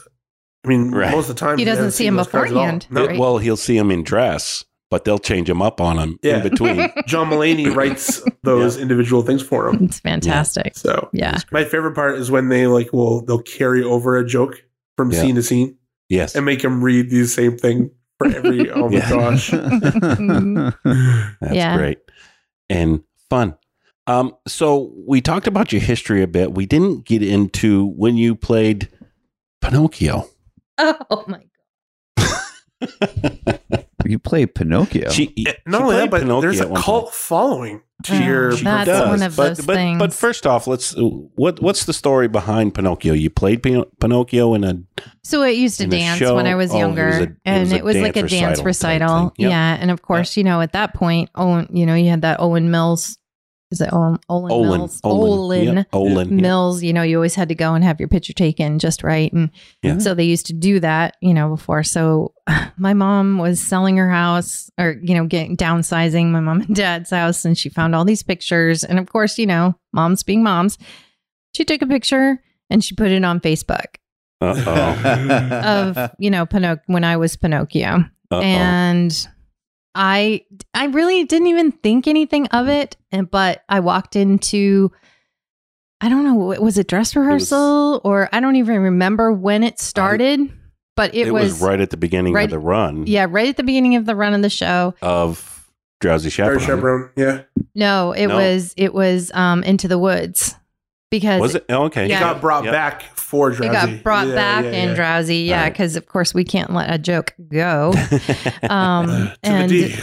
I 0.63 0.67
mean, 0.67 0.91
Right. 0.91 1.11
most 1.11 1.27
of 1.29 1.35
the 1.35 1.39
time 1.39 1.57
He 1.57 1.65
doesn't 1.65 1.85
hasn't 1.85 1.93
see 1.95 2.05
him 2.05 2.15
those 2.17 2.27
cards 2.27 2.51
at 2.51 2.57
all. 2.57 2.63
beforehand. 2.63 2.87
No. 2.91 3.05
Right. 3.07 3.19
Well, 3.19 3.37
he'll 3.39 3.57
see 3.57 3.75
him 3.77 3.89
in 3.89 4.03
dress, 4.03 4.63
but 4.91 5.05
they'll 5.05 5.17
change 5.17 5.47
them 5.47 5.61
up 5.63 5.81
on 5.81 5.97
him 5.97 6.19
Yeah. 6.21 6.37
in 6.37 6.43
between. 6.49 6.91
John 7.07 7.31
Mulaney 7.31 7.73
writes 7.75 8.21
those 8.43 8.77
individual 8.77 9.23
things 9.23 9.41
for 9.41 9.67
him. 9.69 9.85
it's 9.85 9.99
fantastic 9.99 10.77
So 10.77 11.09
yeah 11.13 11.39
my 11.51 11.63
favorite 11.63 11.95
part 11.95 12.19
is 12.19 12.29
when 12.29 12.49
they 12.49 12.67
like 12.67 12.93
will 12.93 13.25
they'll 13.25 13.41
carry 13.41 13.83
over 13.83 14.17
a 14.17 14.25
joke 14.27 14.61
from 14.97 15.09
Yeah. 15.11 15.21
scene 15.21 15.35
to 15.35 15.41
scene 15.43 15.77
yes. 16.09 16.35
and 16.35 16.45
make 16.45 16.63
him 16.63 16.83
read 16.83 17.09
the 17.09 17.25
same 17.25 17.57
thing 17.57 17.89
for 18.19 18.27
every. 18.27 18.69
oh 18.71 18.87
my 18.89 18.97
Yeah. 18.97 19.09
gosh! 19.09 19.49
That's 19.49 21.55
Yeah. 21.55 21.77
great 21.77 21.97
and 22.69 23.01
fun. 23.29 23.55
Um, 24.07 24.35
so 24.47 24.91
we 25.07 25.21
talked 25.21 25.47
about 25.47 25.71
your 25.71 25.81
history 25.81 26.21
a 26.21 26.27
bit. 26.27 26.53
We 26.53 26.65
didn't 26.67 27.05
get 27.05 27.23
into 27.23 27.87
when 27.95 28.17
you 28.17 28.35
played 28.35 28.89
Pinocchio. 29.61 30.27
oh 30.77 31.23
my 31.27 31.39
you 34.05 34.19
play 34.19 34.45
Pinocchio. 34.45 35.09
She, 35.09 35.27
Eh, 35.45 35.51
she 35.51 35.55
Not 35.65 35.81
only 35.83 35.95
that, 35.97 36.09
but 36.09 36.21
Pinocchio 36.21 36.41
there's 36.41 36.59
a 36.59 36.67
cult 36.73 37.05
point. 37.05 37.13
following 37.13 37.81
to 38.03 38.13
Oh, 38.15 38.19
your. 38.19 38.57
She 38.57 38.63
That's 38.63 38.87
does, 38.87 39.07
one 39.09 39.21
of 39.21 39.35
but, 39.35 39.47
those 39.57 39.65
but, 39.65 39.75
things. 39.75 39.99
But 39.99 40.13
first 40.13 40.47
off, 40.47 40.65
let's 40.67 40.95
what 40.97 41.61
what's 41.61 41.85
the 41.85 41.93
story 41.93 42.27
behind 42.27 42.73
Pinocchio? 42.73 43.13
You 43.13 43.29
played 43.29 43.61
Pin- 43.63 43.85
Pinocchio 43.99 44.53
in 44.55 44.63
a 44.63 44.79
So 45.23 45.43
it 45.43 45.51
used 45.57 45.77
to 45.79 45.87
dance 45.87 46.17
show? 46.19 46.35
when 46.35 46.47
I 46.47 46.55
was 46.55 46.71
Oh, 46.71 46.75
it 46.77 46.79
younger, 46.79 47.05
was 47.07 47.15
a- 47.17 47.21
it 47.23 47.29
and 47.45 47.61
was 47.63 47.71
it 47.73 47.83
was 47.83 47.97
like 47.97 48.15
a 48.15 48.21
dance 48.21 48.31
dance 48.31 48.61
recital 48.61 49.07
recital. 49.07 49.33
Yep. 49.37 49.49
Yeah, 49.51 49.77
and 49.79 49.91
of 49.91 50.01
course, 50.01 50.35
you 50.35 50.43
know, 50.43 50.61
at 50.61 50.73
that 50.73 50.93
point, 50.95 51.29
Owen, 51.35 51.67
you 51.71 51.85
know, 51.85 51.93
you 51.95 52.09
had 52.09 52.21
that 52.23 52.39
Owen 52.39 52.71
Mills. 52.71 53.17
Is 53.71 53.79
it 53.81 53.89
Owen? 53.93 54.19
Owen, 54.29 54.51
Olan. 54.51 54.77
Mills? 54.79 55.01
Olan. 55.01 55.75
Yep, 55.75 55.91
Olan. 55.91 56.29
Mills. 56.31 56.83
You 56.83 56.91
know, 56.93 57.03
you 57.03 57.15
always 57.15 57.35
had 57.35 57.47
to 57.49 57.55
go 57.55 57.73
and 57.73 57.83
have 57.83 57.99
your 57.99 58.09
picture 58.09 58.33
taken 58.33 58.79
just 58.79 59.01
right, 59.03 59.31
and 59.31 59.49
Yeah. 59.81 59.97
so 59.99 60.13
they 60.13 60.25
used 60.25 60.45
to 60.47 60.53
do 60.53 60.79
that, 60.81 61.15
you 61.21 61.33
know, 61.33 61.49
before. 61.49 61.83
So 61.83 62.33
my 62.77 62.93
mom 62.93 63.37
was 63.37 63.61
selling 63.61 63.95
her 63.97 64.09
house, 64.11 64.69
or 64.77 64.97
you 65.01 65.15
know, 65.15 65.25
getting 65.25 65.55
downsizing 65.55 66.27
my 66.31 66.41
mom 66.41 66.61
and 66.61 66.75
dad's 66.75 67.09
house, 67.11 67.45
and 67.45 67.57
she 67.57 67.69
found 67.69 67.95
all 67.95 68.03
these 68.05 68.23
pictures, 68.23 68.83
and 68.83 68.99
of 68.99 69.09
course, 69.09 69.37
you 69.37 69.45
know, 69.47 69.75
moms 69.93 70.21
being 70.23 70.43
moms, 70.43 70.77
she 71.55 71.63
took 71.63 71.81
a 71.81 71.87
picture 71.87 72.43
and 72.69 72.83
she 72.83 72.95
put 72.95 73.11
it 73.11 73.23
on 73.23 73.39
Facebook 73.39 73.95
Uh-oh. 74.41 75.97
of 75.97 76.11
you 76.19 76.29
know 76.29 76.45
Pinoc- 76.45 76.81
when 76.87 77.03
I 77.03 77.17
was 77.17 77.35
Pinocchio, 77.37 78.05
Uh-oh. 78.31 78.41
and 78.41 79.27
I 79.93 80.45
I 80.73 80.85
really 80.85 81.23
didn't 81.25 81.47
even 81.47 81.71
think 81.71 82.07
anything 82.07 82.47
of 82.47 82.67
it, 82.67 82.95
and 83.11 83.29
but 83.29 83.63
I 83.67 83.79
walked 83.81 84.15
into 84.15 84.91
I 85.99 86.09
don't 86.09 86.23
know 86.23 86.33
was 86.35 86.77
it 86.77 86.87
dress 86.87 87.15
rehearsal 87.15 88.01
or 88.03 88.29
I 88.31 88.39
don't 88.39 88.55
even 88.55 88.79
remember 88.79 89.31
when 89.31 89.63
it 89.63 89.79
started, 89.79 90.39
but 90.95 91.13
it, 91.13 91.27
it, 91.27 91.31
was, 91.31 91.61
right 91.61 91.79
at 91.79 91.89
the 91.89 91.97
beginning 91.97 92.33
right- 92.33 92.45
of 92.45 92.49
the 92.51 92.59
run 92.59 93.05
yeah 93.05 93.27
right 93.29 93.47
at 93.49 93.57
the 93.57 93.63
beginning 93.63 93.95
of 93.95 94.05
the 94.05 94.15
run 94.15 94.33
of 94.33 94.41
the 94.41 94.49
show. 94.49 94.93
of 95.01 95.47
Drowsy 95.99 96.27
Or 96.29 96.31
Chaperone. 96.31 96.59
chaperone. 96.59 97.09
Yeah. 97.15 97.41
No, 97.75 98.11
it 98.13 98.25
No? 98.27 98.37
was 98.37 98.73
it 98.77 98.93
was 98.93 99.31
um 99.33 99.61
into 99.63 99.87
the 99.87 99.99
woods 99.99 100.55
because 101.11 101.39
Was 101.41 101.53
it? 101.55 101.65
Oh, 101.69 101.83
okay. 101.83 102.05
It 102.05 102.09
Yeah. 102.09 102.19
got 102.21 102.41
brought 102.41 102.63
Yep. 102.63 102.73
back 102.73 103.03
for 103.17 103.51
it 103.51 103.55
drowsy. 103.57 103.71
got 103.95 104.03
brought 104.03 104.27
Yeah, 104.27 104.35
back 104.35 104.63
yeah, 104.65 104.71
in 104.71 104.95
drowsy. 104.95 105.37
Yeah, 105.37 105.57
Alright. 105.57 105.73
because 105.73 105.95
of 105.95 106.07
course 106.07 106.33
we 106.33 106.43
can't 106.43 106.73
let 106.73 106.91
a 106.91 106.97
joke 106.97 107.33
go. 107.49 107.93
Um, 108.69 109.07
To 109.07 109.33
the 109.43 109.47
and 109.47 109.69
D. 109.69 109.95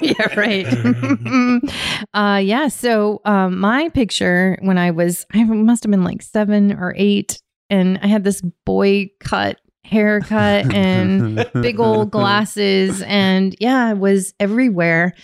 yeah, 0.18 0.34
right. 0.36 0.66
uh, 2.14 2.38
yeah. 2.38 2.68
So 2.68 3.20
um, 3.24 3.58
my 3.58 3.88
picture 3.90 4.56
when 4.62 4.78
I 4.78 4.90
was, 4.92 5.26
I 5.32 5.44
must 5.44 5.82
have 5.84 5.90
been 5.90 6.04
like 6.04 6.22
seven 6.22 6.72
or 6.72 6.94
eight, 6.96 7.40
and 7.70 7.98
I 8.02 8.06
had 8.06 8.24
this 8.24 8.40
boy 8.64 9.10
cut 9.20 9.58
haircut 9.84 10.72
and 10.72 11.46
big 11.54 11.80
old 11.80 12.10
glasses, 12.10 13.02
and 13.02 13.54
yeah, 13.60 13.86
I 13.86 13.92
was 13.94 14.34
everywhere. 14.40 15.14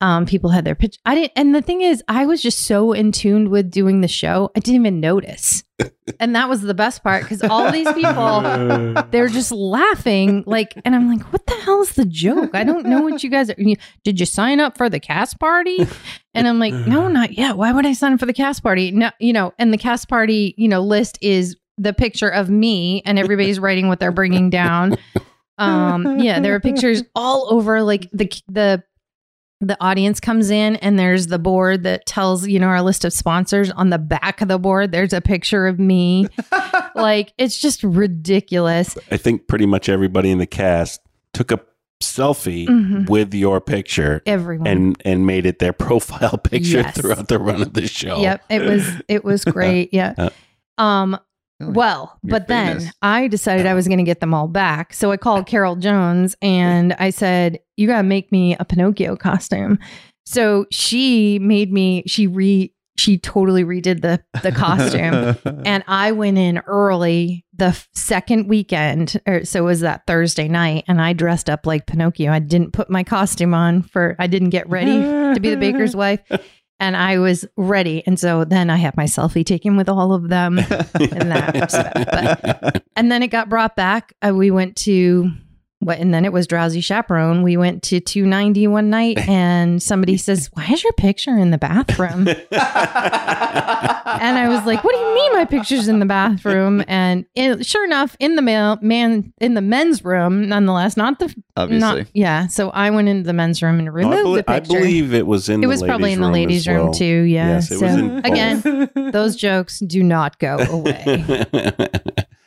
Um, 0.00 0.26
people 0.26 0.50
had 0.50 0.64
their 0.64 0.74
pitch. 0.74 0.98
I 1.06 1.14
didn't, 1.14 1.32
and 1.36 1.54
the 1.54 1.62
thing 1.62 1.80
is, 1.80 2.02
I 2.06 2.26
was 2.26 2.42
just 2.42 2.66
so 2.66 2.92
in 2.92 3.12
tune 3.12 3.48
with 3.48 3.70
doing 3.70 4.02
the 4.02 4.08
show, 4.08 4.50
I 4.54 4.60
didn't 4.60 4.80
even 4.80 5.00
notice, 5.00 5.64
and 6.20 6.34
that 6.34 6.48
was 6.48 6.62
the 6.62 6.74
best 6.74 7.02
part 7.02 7.22
because 7.22 7.42
all 7.42 7.70
these 7.70 7.90
people 7.92 8.40
they're 9.10 9.28
just 9.28 9.52
laughing 9.52 10.42
like 10.46 10.72
and 10.84 10.94
i'm 10.94 11.10
like 11.10 11.22
what 11.32 11.44
the 11.46 11.54
hell 11.54 11.82
is 11.82 11.92
the 11.92 12.04
joke? 12.04 12.50
I 12.54 12.64
don't 12.64 12.86
know 12.86 13.02
what 13.02 13.22
you 13.22 13.30
guys 13.30 13.50
are 13.50 13.56
did 14.04 14.20
you 14.20 14.26
sign 14.26 14.60
up 14.60 14.78
for 14.78 14.88
the 14.88 15.00
cast 15.00 15.38
party? 15.38 15.86
And 16.34 16.48
i'm 16.48 16.58
like 16.58 16.72
no 16.72 17.08
not 17.18 17.32
yet. 17.32 17.56
Why 17.56 17.72
would 17.72 17.84
i 17.86 17.92
sign 17.92 18.12
up 18.12 18.20
for 18.20 18.26
the 18.26 18.32
cast 18.32 18.62
party? 18.62 18.90
No 18.90 19.10
you 19.20 19.32
know 19.32 19.52
and 19.58 19.72
the 19.72 19.78
cast 19.78 20.08
party 20.08 20.54
you 20.56 20.68
know 20.68 20.80
list 20.80 21.18
is 21.20 21.56
the 21.78 21.92
picture 21.92 22.28
of 22.28 22.48
me 22.48 23.02
and 23.04 23.18
everybody's 23.18 23.58
writing 23.58 23.88
what 23.88 24.00
they're 24.00 24.12
bringing 24.12 24.50
down. 24.50 24.96
Um 25.58 26.18
yeah 26.18 26.38
there 26.38 26.54
are 26.54 26.60
pictures 26.60 27.02
all 27.14 27.48
over 27.50 27.82
like 27.82 28.10
the 28.12 28.30
the 28.46 28.82
the 29.60 29.76
audience 29.80 30.20
comes 30.20 30.50
in 30.50 30.76
and 30.76 30.98
there's 30.98 31.28
the 31.28 31.38
board 31.38 31.82
that 31.84 32.04
tells 32.06 32.46
you 32.46 32.58
know 32.58 32.66
our 32.66 32.82
list 32.82 33.04
of 33.04 33.12
sponsors. 33.12 33.70
On 33.70 33.90
the 33.90 33.98
back 33.98 34.40
of 34.42 34.48
the 34.48 34.58
board 34.58 34.92
there's 34.92 35.12
a 35.12 35.20
picture 35.20 35.66
of 35.66 35.78
me. 35.78 36.26
Like 36.94 37.34
it's 37.36 37.58
just 37.58 37.82
ridiculous. 37.82 38.96
I 39.10 39.18
think 39.18 39.48
pretty 39.48 39.66
much 39.66 39.88
everybody 39.90 40.30
in 40.30 40.38
the 40.38 40.46
cast 40.46 41.00
took 41.34 41.52
a 41.52 41.60
selfie 42.02 42.66
Mhm. 42.66 43.08
with 43.08 43.34
your 43.34 43.60
picture 43.60 44.22
everyone. 44.26 44.66
and 44.66 45.02
and 45.04 45.26
made 45.26 45.44
it 45.46 45.58
their 45.58 45.72
profile 45.84 46.38
picture 46.38 46.78
Yes. 46.78 46.96
throughout 46.98 47.28
the 47.28 47.38
run 47.38 47.60
of 47.62 47.74
the 47.74 47.86
show. 47.86 48.18
yep 48.20 48.42
it 48.48 48.60
was 48.62 48.86
it 49.08 49.24
was 49.24 49.44
great 49.56 49.92
yeah. 49.92 50.14
Uh, 50.16 50.30
um 50.80 51.18
Oh, 51.58 51.66
really? 51.66 51.72
well 51.76 52.18
but 52.22 52.48
then 52.48 52.90
i 53.00 53.28
decided 53.28 53.64
i 53.64 53.72
was 53.72 53.88
going 53.88 53.96
to 53.98 54.04
get 54.04 54.20
them 54.20 54.34
all 54.34 54.46
back 54.46 54.92
so 54.92 55.10
i 55.10 55.16
called 55.16 55.46
carol 55.46 55.74
jones 55.76 56.36
and 56.42 56.92
i 56.98 57.08
said 57.08 57.60
you 57.78 57.86
got 57.86 57.98
to 57.98 58.02
make 58.02 58.30
me 58.30 58.56
a 58.60 58.64
pinocchio 58.66 59.16
costume 59.16 59.78
so 60.26 60.66
she 60.70 61.38
made 61.38 61.72
me 61.72 62.02
she 62.06 62.26
re 62.26 62.72
she 62.98 63.18
totally 63.18 63.62
redid 63.64 64.00
the 64.02 64.22
the 64.42 64.50
costume 64.52 65.36
and 65.66 65.84
I 65.86 66.12
went 66.12 66.38
in 66.38 66.58
early 66.66 67.44
the 67.54 67.66
f- 67.66 67.88
second 67.94 68.48
weekend, 68.48 69.20
or 69.26 69.44
so 69.44 69.60
it 69.60 69.64
was 69.66 69.80
that 69.80 70.06
Thursday 70.06 70.48
night, 70.48 70.84
and 70.88 71.00
I 71.00 71.12
dressed 71.12 71.50
up 71.50 71.66
like 71.66 71.86
Pinocchio. 71.86 72.32
I 72.32 72.38
didn't 72.38 72.72
put 72.72 72.88
my 72.88 73.04
costume 73.04 73.52
on 73.52 73.82
for 73.82 74.16
I 74.18 74.26
didn't 74.26 74.48
get 74.48 74.66
ready 74.70 74.98
to 74.98 75.38
be 75.40 75.50
the 75.50 75.58
baker's 75.58 75.94
wife, 76.04 76.20
and 76.78 76.96
I 76.96 77.18
was 77.18 77.46
ready. 77.56 78.02
And 78.06 78.18
so 78.18 78.44
then 78.44 78.70
I 78.70 78.76
had 78.76 78.96
my 78.96 79.04
selfie 79.04 79.44
taken 79.44 79.76
with 79.76 79.88
all 79.88 80.12
of 80.12 80.28
them, 80.28 80.58
and 80.94 81.30
that. 81.30 82.40
But 82.72 82.84
and 82.96 83.10
then 83.10 83.22
it 83.22 83.28
got 83.28 83.48
brought 83.48 83.76
back. 83.76 84.14
Uh, 84.26 84.34
we 84.34 84.50
went 84.50 84.76
to 84.78 85.30
what, 85.86 85.98
and 85.98 86.12
then 86.12 86.24
it 86.24 86.32
was 86.32 86.46
Drowsy 86.46 86.80
Chaperone. 86.80 87.42
We 87.42 87.56
went 87.56 87.82
to 87.84 88.00
290 88.00 88.66
one 88.66 88.90
night, 88.90 89.18
and 89.28 89.82
somebody 89.82 90.16
says, 90.16 90.50
"Why 90.52 90.66
is 90.72 90.82
your 90.84 90.92
picture 90.94 91.36
in 91.38 91.50
the 91.52 91.58
bathroom?" 91.58 92.26
And 92.28 92.46
I 94.38 94.48
was 94.48 94.64
like, 94.64 94.82
"What 94.84 94.94
do 94.94 95.00
you 95.00 95.14
mean 95.14 95.32
my 95.34 95.44
picture's 95.44 95.88
in 95.88 95.98
the 95.98 96.06
bathroom?" 96.06 96.82
And 96.88 97.24
it, 97.34 97.66
sure 97.66 97.84
enough, 97.84 98.16
in 98.18 98.36
the 98.36 98.42
male 98.42 98.78
man 98.80 99.32
in 99.40 99.54
the 99.54 99.60
men's 99.60 100.04
room, 100.04 100.48
nonetheless, 100.48 100.96
not 100.96 101.18
the 101.18 101.34
Obviously. 101.56 101.80
not 102.00 102.06
yeah. 102.14 102.46
So 102.46 102.70
I 102.70 102.90
went 102.90 103.08
into 103.08 103.24
the 103.24 103.32
men's 103.32 103.62
room 103.62 103.78
and 103.78 103.86
No, 103.86 103.92
removed 103.92 104.18
I, 104.18 104.22
belie- 104.22 104.36
the 104.36 104.42
picture. 104.44 104.76
I 104.76 104.80
believe 104.80 105.14
it 105.14 105.26
was 105.26 105.48
in 105.48 105.60
it 105.60 105.62
the 105.62 105.68
was 105.68 105.82
probably 105.82 106.12
in 106.12 106.20
the 106.20 106.30
ladies' 106.30 106.66
room 106.66 106.86
well. 106.86 106.92
too. 106.94 107.22
Yeah. 107.22 107.46
Yes, 107.60 107.68
so 107.68 108.20
again, 108.24 108.90
those 109.12 109.36
jokes 109.36 109.80
do 109.80 110.02
not 110.02 110.38
go 110.38 110.56
away. 110.58 111.44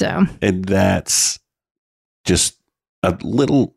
So 0.02 0.26
and 0.42 0.66
that's 0.66 1.40
just 2.26 2.56
a 3.04 3.18
little 3.24 3.76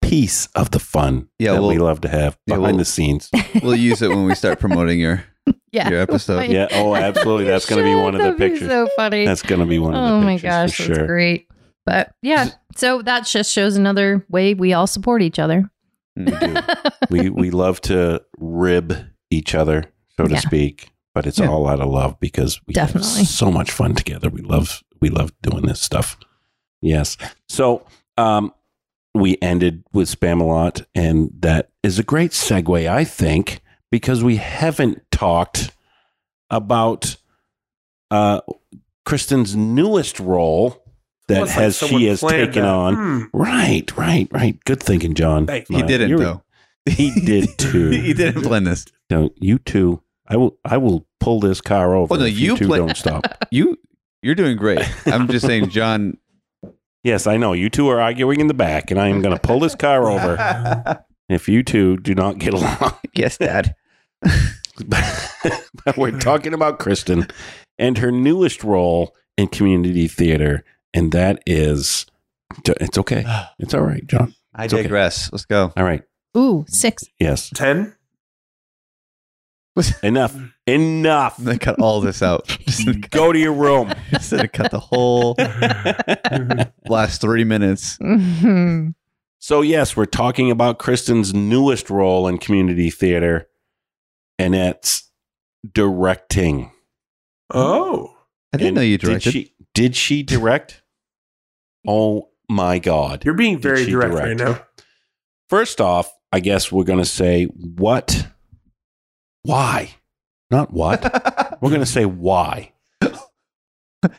piece 0.00 0.46
of 0.54 0.70
the 0.72 0.78
fun 0.78 1.28
Yeah, 1.38 1.52
that 1.52 1.60
well- 1.60 1.70
we 1.70 1.78
love 1.78 2.00
to 2.02 2.08
have 2.08 2.36
yeah, 2.46 2.56
behind 2.56 2.62
well- 2.76 2.78
the 2.78 2.84
scenes. 2.84 3.30
we'll 3.62 3.76
use 3.76 4.02
it 4.02 4.08
when 4.08 4.24
we 4.24 4.34
start 4.34 4.58
promoting 4.58 4.98
your 5.00 5.24
yeah. 5.72 5.88
your 5.88 6.00
episode. 6.00 6.50
Yeah. 6.50 6.68
Oh, 6.72 6.94
absolutely. 6.94 7.44
That's 7.46 7.66
going 7.66 7.82
to 7.82 7.88
be 7.88 7.94
one 8.00 8.14
of 8.14 8.22
the 8.22 8.32
be 8.32 8.38
pictures. 8.50 8.68
So 8.68 8.88
funny. 8.96 9.24
That's 9.24 9.42
going 9.42 9.60
to 9.60 9.66
be 9.66 9.78
one 9.78 9.94
of 9.94 10.00
the 10.02 10.08
pictures. 10.08 10.22
oh 10.22 10.24
my 10.24 10.34
pictures 10.34 10.50
gosh, 10.50 10.76
for 10.76 10.82
that's 10.88 10.98
sure. 10.98 11.06
great. 11.06 11.48
But 11.84 12.14
yeah, 12.22 12.50
so 12.76 13.02
that 13.02 13.26
just 13.26 13.50
shows 13.52 13.76
another 13.76 14.24
way 14.28 14.54
we 14.54 14.72
all 14.72 14.86
support 14.86 15.20
each 15.22 15.38
other. 15.40 15.68
Mm. 16.18 16.92
we 17.10 17.28
we 17.30 17.50
love 17.50 17.80
to 17.82 18.22
rib 18.38 18.94
each 19.30 19.54
other, 19.54 19.84
so 20.16 20.24
to 20.24 20.30
Yeah. 20.34 20.38
speak, 20.40 20.90
but 21.14 21.26
it's 21.26 21.38
Yeah. 21.40 21.48
all 21.48 21.66
out 21.66 21.80
of 21.80 21.88
love 21.88 22.20
because 22.20 22.60
we 22.66 22.74
Definitely. 22.74 23.20
have 23.20 23.26
so 23.28 23.50
much 23.50 23.72
fun 23.72 23.94
together. 23.94 24.28
We 24.30 24.42
love 24.42 24.82
we 25.00 25.08
love 25.08 25.32
doing 25.42 25.62
this 25.66 25.80
stuff. 25.80 26.16
Yes. 26.82 27.16
So 27.48 27.84
um 28.16 28.52
we 29.14 29.36
ended 29.42 29.84
with 29.92 30.08
Spamalot, 30.08 30.84
and 30.94 31.30
that 31.40 31.70
is 31.82 31.98
a 31.98 32.02
great 32.02 32.30
segue, 32.30 32.88
I 32.90 33.04
think, 33.04 33.60
because 33.90 34.24
we 34.24 34.36
haven't 34.36 35.02
talked 35.10 35.70
about 36.50 37.16
uh 38.10 38.40
Kristen's 39.04 39.56
newest 39.56 40.20
role 40.20 40.82
that 41.28 41.38
Almost 41.38 41.56
like 41.56 41.62
has 41.62 41.76
someone 41.76 42.00
she 42.00 42.06
has 42.08 42.20
taken 42.20 42.62
that. 42.62 42.68
on. 42.68 42.94
Hmm. 42.94 43.22
Right, 43.32 43.96
right, 43.96 44.28
right. 44.32 44.62
Good 44.64 44.82
thinking, 44.82 45.14
Jon. 45.14 45.46
Thank 45.46 45.68
He 45.68 45.82
Uh, 45.82 45.86
didn't 45.86 46.08
you're- 46.10 46.24
though. 46.24 46.42
He 46.84 47.12
did 47.24 47.48
too. 47.58 47.90
he 47.90 48.12
didn't 48.12 48.42
plan 48.42 48.64
this. 48.64 48.86
No, 49.10 49.30
you 49.40 49.58
two. 49.58 50.02
I 50.26 50.36
will. 50.36 50.58
I 50.64 50.78
will 50.78 51.06
pull 51.20 51.38
this 51.40 51.60
car 51.60 51.94
over. 51.94 52.12
Oh, 52.14 52.16
no, 52.16 52.24
if 52.24 52.36
you, 52.36 52.52
you 52.52 52.56
two 52.56 52.66
play- 52.66 52.78
don't 52.78 52.96
stop. 52.96 53.26
You 53.52 53.78
you're 54.22 54.34
doing 54.34 54.56
great. 54.56 54.80
I'm 55.06 55.28
just 55.28 55.44
saying, 55.46 55.68
Jon. 55.70 56.16
Yes, 57.04 57.26
I 57.26 57.36
know. 57.36 57.52
You 57.52 57.68
two 57.68 57.88
are 57.88 58.00
arguing 58.00 58.40
in 58.40 58.46
the 58.46 58.54
back, 58.54 58.90
and 58.90 59.00
I 59.00 59.08
am 59.08 59.22
going 59.22 59.34
to 59.34 59.40
pull 59.40 59.60
this 59.60 59.74
car 59.74 60.08
over 60.10 61.04
if 61.28 61.48
you 61.48 61.62
two 61.62 61.96
do 61.98 62.14
not 62.14 62.38
get 62.38 62.54
along. 62.54 62.94
yes, 63.14 63.38
Dad. 63.38 63.74
but 64.86 65.96
we're 65.96 66.18
talking 66.18 66.54
about 66.54 66.78
Kristen 66.78 67.26
and 67.78 67.98
her 67.98 68.12
newest 68.12 68.62
role 68.62 69.14
in 69.36 69.48
community 69.48 70.08
theater, 70.08 70.64
and 70.94 71.12
that 71.12 71.42
is. 71.46 72.06
It's 72.66 72.98
okay. 72.98 73.24
It's 73.58 73.74
all 73.74 73.80
right, 73.82 74.06
Jon. 74.06 74.34
I 74.54 74.64
It's 74.64 74.74
okay. 74.74 74.82
digress. 74.82 75.30
Let's 75.32 75.44
go. 75.46 75.72
All 75.76 75.84
right. 75.84 76.02
Ooh, 76.36 76.64
six. 76.68 77.04
Yes. 77.18 77.50
Ten. 77.54 77.94
Enough. 80.02 80.36
Enough. 80.66 81.46
I'm 81.46 81.58
cut 81.58 81.80
all 81.80 82.00
this 82.00 82.22
out. 82.22 82.46
Just 82.66 83.10
Go 83.10 83.32
to 83.32 83.38
your 83.38 83.52
room. 83.54 83.92
just 84.10 84.30
gonna 84.30 84.48
cut 84.48 84.70
the 84.70 84.78
whole 84.80 85.34
last 86.88 87.20
three 87.20 87.44
minutes. 87.44 87.98
So, 89.38 89.60
yes, 89.62 89.96
we're 89.96 90.04
talking 90.04 90.50
about 90.50 90.78
Kristen's 90.78 91.34
newest 91.34 91.90
role 91.90 92.28
in 92.28 92.38
community 92.38 92.90
theater, 92.90 93.48
and 94.38 94.54
it's 94.54 95.10
directing. 95.72 96.70
Oh. 97.52 98.16
I 98.52 98.58
didn't 98.58 98.68
And 98.68 98.74
know 98.76 98.82
you 98.82 98.98
did 98.98 99.06
directed. 99.06 99.32
she, 99.32 99.54
did 99.74 99.96
she 99.96 100.22
direct? 100.22 100.82
Oh 101.86 102.28
my 102.48 102.78
God. 102.78 103.24
You're 103.24 103.34
being 103.34 103.58
very 103.58 103.84
direct 103.86 104.12
direct? 104.12 104.40
right 104.40 104.46
now. 104.46 104.62
First 105.48 105.80
off, 105.80 106.12
I 106.30 106.38
guess 106.40 106.70
we're 106.70 106.84
going 106.84 106.98
to 107.00 107.04
say 107.04 107.44
what? 107.46 108.28
Why? 109.42 109.94
Not 110.50 110.72
what. 110.72 111.02
we're 111.60 111.70
going 111.70 111.80
to 111.80 111.86
say 111.86 112.04
why. 112.04 112.72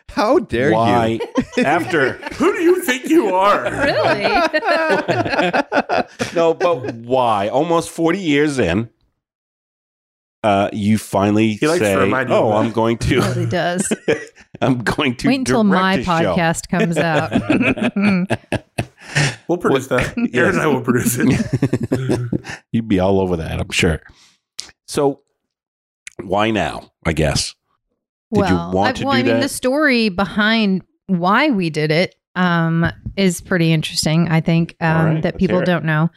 How 0.10 0.40
dare 0.40 0.72
why? 0.72 1.20
you? 1.58 1.64
After. 1.66 2.14
Who 2.14 2.54
do 2.54 2.62
you 2.62 2.82
think 2.84 3.10
you 3.10 3.36
are? 3.36 3.64
Really? 3.64 4.24
no, 6.36 6.54
but 6.54 6.96
why? 6.96 7.50
Almost 7.50 7.90
40 7.90 8.20
years 8.20 8.60
in, 8.60 8.90
uh, 10.42 10.70
you 10.72 10.98
finally 10.98 11.56
He 11.56 11.68
likes 11.68 11.82
say, 11.84 11.98
remind 11.98 12.30
you 12.30 12.36
"Oh. 12.36 12.54
I'm 12.54 12.72
going 12.72 12.96
It 13.02 13.12
really 13.12 13.44
to, 13.46 13.50
does. 13.50 13.92
I'm 14.62 14.84
going 14.84 15.16
to 15.18 15.28
Wait 15.28 15.40
until 15.40 15.66
my 15.66 15.96
a 15.96 16.04
show." 16.04 16.12
podcast 16.12 16.70
comes 16.70 16.98
out. 16.98 17.32
We'll 19.50 19.58
produce 19.58 19.88
that. 19.88 20.14
Yes. 20.18 20.30
Aaron 20.34 20.52
and 20.56 20.62
I 20.62 20.68
will 20.68 20.82
produce 20.82 21.18
it. 21.20 22.30
You'd 22.72 22.88
be 22.88 23.00
all 23.02 23.20
over 23.20 23.36
that, 23.36 23.60
I'm 23.60 23.70
sure. 23.72 24.02
So, 24.88 25.22
why 26.22 26.52
now? 26.52 26.92
I 27.06 27.14
guess. 27.14 27.56
Did 28.34 28.50
you 28.50 28.56
want 28.56 28.78
I, 28.78 28.92
to 28.94 29.06
well, 29.06 29.14
do 29.14 29.20
I 29.20 29.24
mean, 29.24 29.36
that? 29.36 29.42
the 29.42 29.50
story 29.50 30.10
behind 30.10 30.84
why 31.08 31.52
we 31.52 31.70
did 31.70 31.92
it 31.92 32.16
um, 32.36 32.92
is 33.16 33.42
pretty 33.42 33.72
interesting. 33.72 34.28
I 34.30 34.42
think 34.42 34.76
um, 34.82 34.98
All 34.98 35.06
right, 35.06 35.24
that 35.24 35.38
people 35.38 35.62
don't 35.62 35.86
know. 35.86 36.10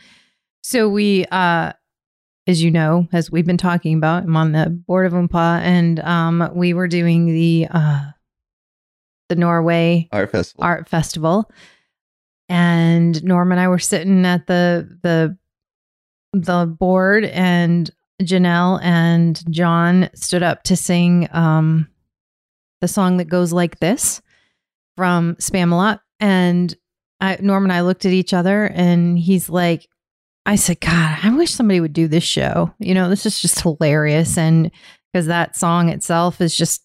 So 0.63 0.89
we, 0.89 1.27
uh, 1.27 1.73
as 2.47 2.63
you 2.63 2.71
know, 2.71 3.07
as 3.13 3.31
we've 3.31 3.47
been 3.47 3.59
talking 3.59 3.97
about, 3.97 4.23
I'm 4.23 4.37
on 4.37 4.53
the 4.53 4.71
board 4.71 5.07
of 5.07 5.13
OHMPAA, 5.13 5.61
and 5.61 6.01
um, 6.01 6.51
we 6.55 6.73
were 6.73 6.89
doing 6.89 7.27
the 7.27 7.67
uh, 7.71 8.11
the 9.29 9.37
Norway 9.37 10.09
Art 10.13 10.31
festival. 10.31 10.65
art 10.65 10.89
festival, 10.89 11.51
and 12.49 13.23
Norm 13.23 13.53
and 13.53 13.61
I 13.61 13.69
were 13.69 13.79
sitting 13.79 14.25
at 14.25 14.47
the 14.47 14.99
the 15.03 15.37
the 16.33 16.67
board, 16.67 17.25
and 17.25 17.91
Janelle 18.23 18.81
and 18.83 19.43
John 19.53 20.09
stood 20.15 20.43
up 20.43 20.63
to 20.65 20.77
sing 20.77 21.29
um, 21.33 21.89
the 22.81 22.89
song 22.89 23.19
that 23.19 23.27
goes 23.27 23.53
like 23.53 23.79
this 23.79 24.23
from 24.97 25.37
Spamalot, 25.37 26.01
and 26.21 26.75
I, 27.21 27.39
Norm 27.41 27.65
and 27.65 27.73
I 27.73 27.83
looked 27.83 28.05
at 28.07 28.13
each 28.13 28.33
other, 28.33 28.65
and 28.67 29.19
he's 29.19 29.49
like, 29.49 29.87
I 30.47 30.57
said, 30.57 30.81
God, 30.81 31.19
I 31.23 31.35
wish 31.35 31.51
somebody 31.53 31.81
would 31.81 31.93
do 31.93 32.07
this 32.09 32.25
show. 32.25 32.73
You 32.79 32.95
know, 32.95 33.09
this 33.09 33.27
is 33.27 33.41
just 33.41 33.61
hilarious. 33.61 34.39
And 34.39 34.71
because 35.13 35.27
that 35.27 35.57
song 35.57 35.89
itself 35.89 36.41
is 36.41 36.57
just, 36.57 36.83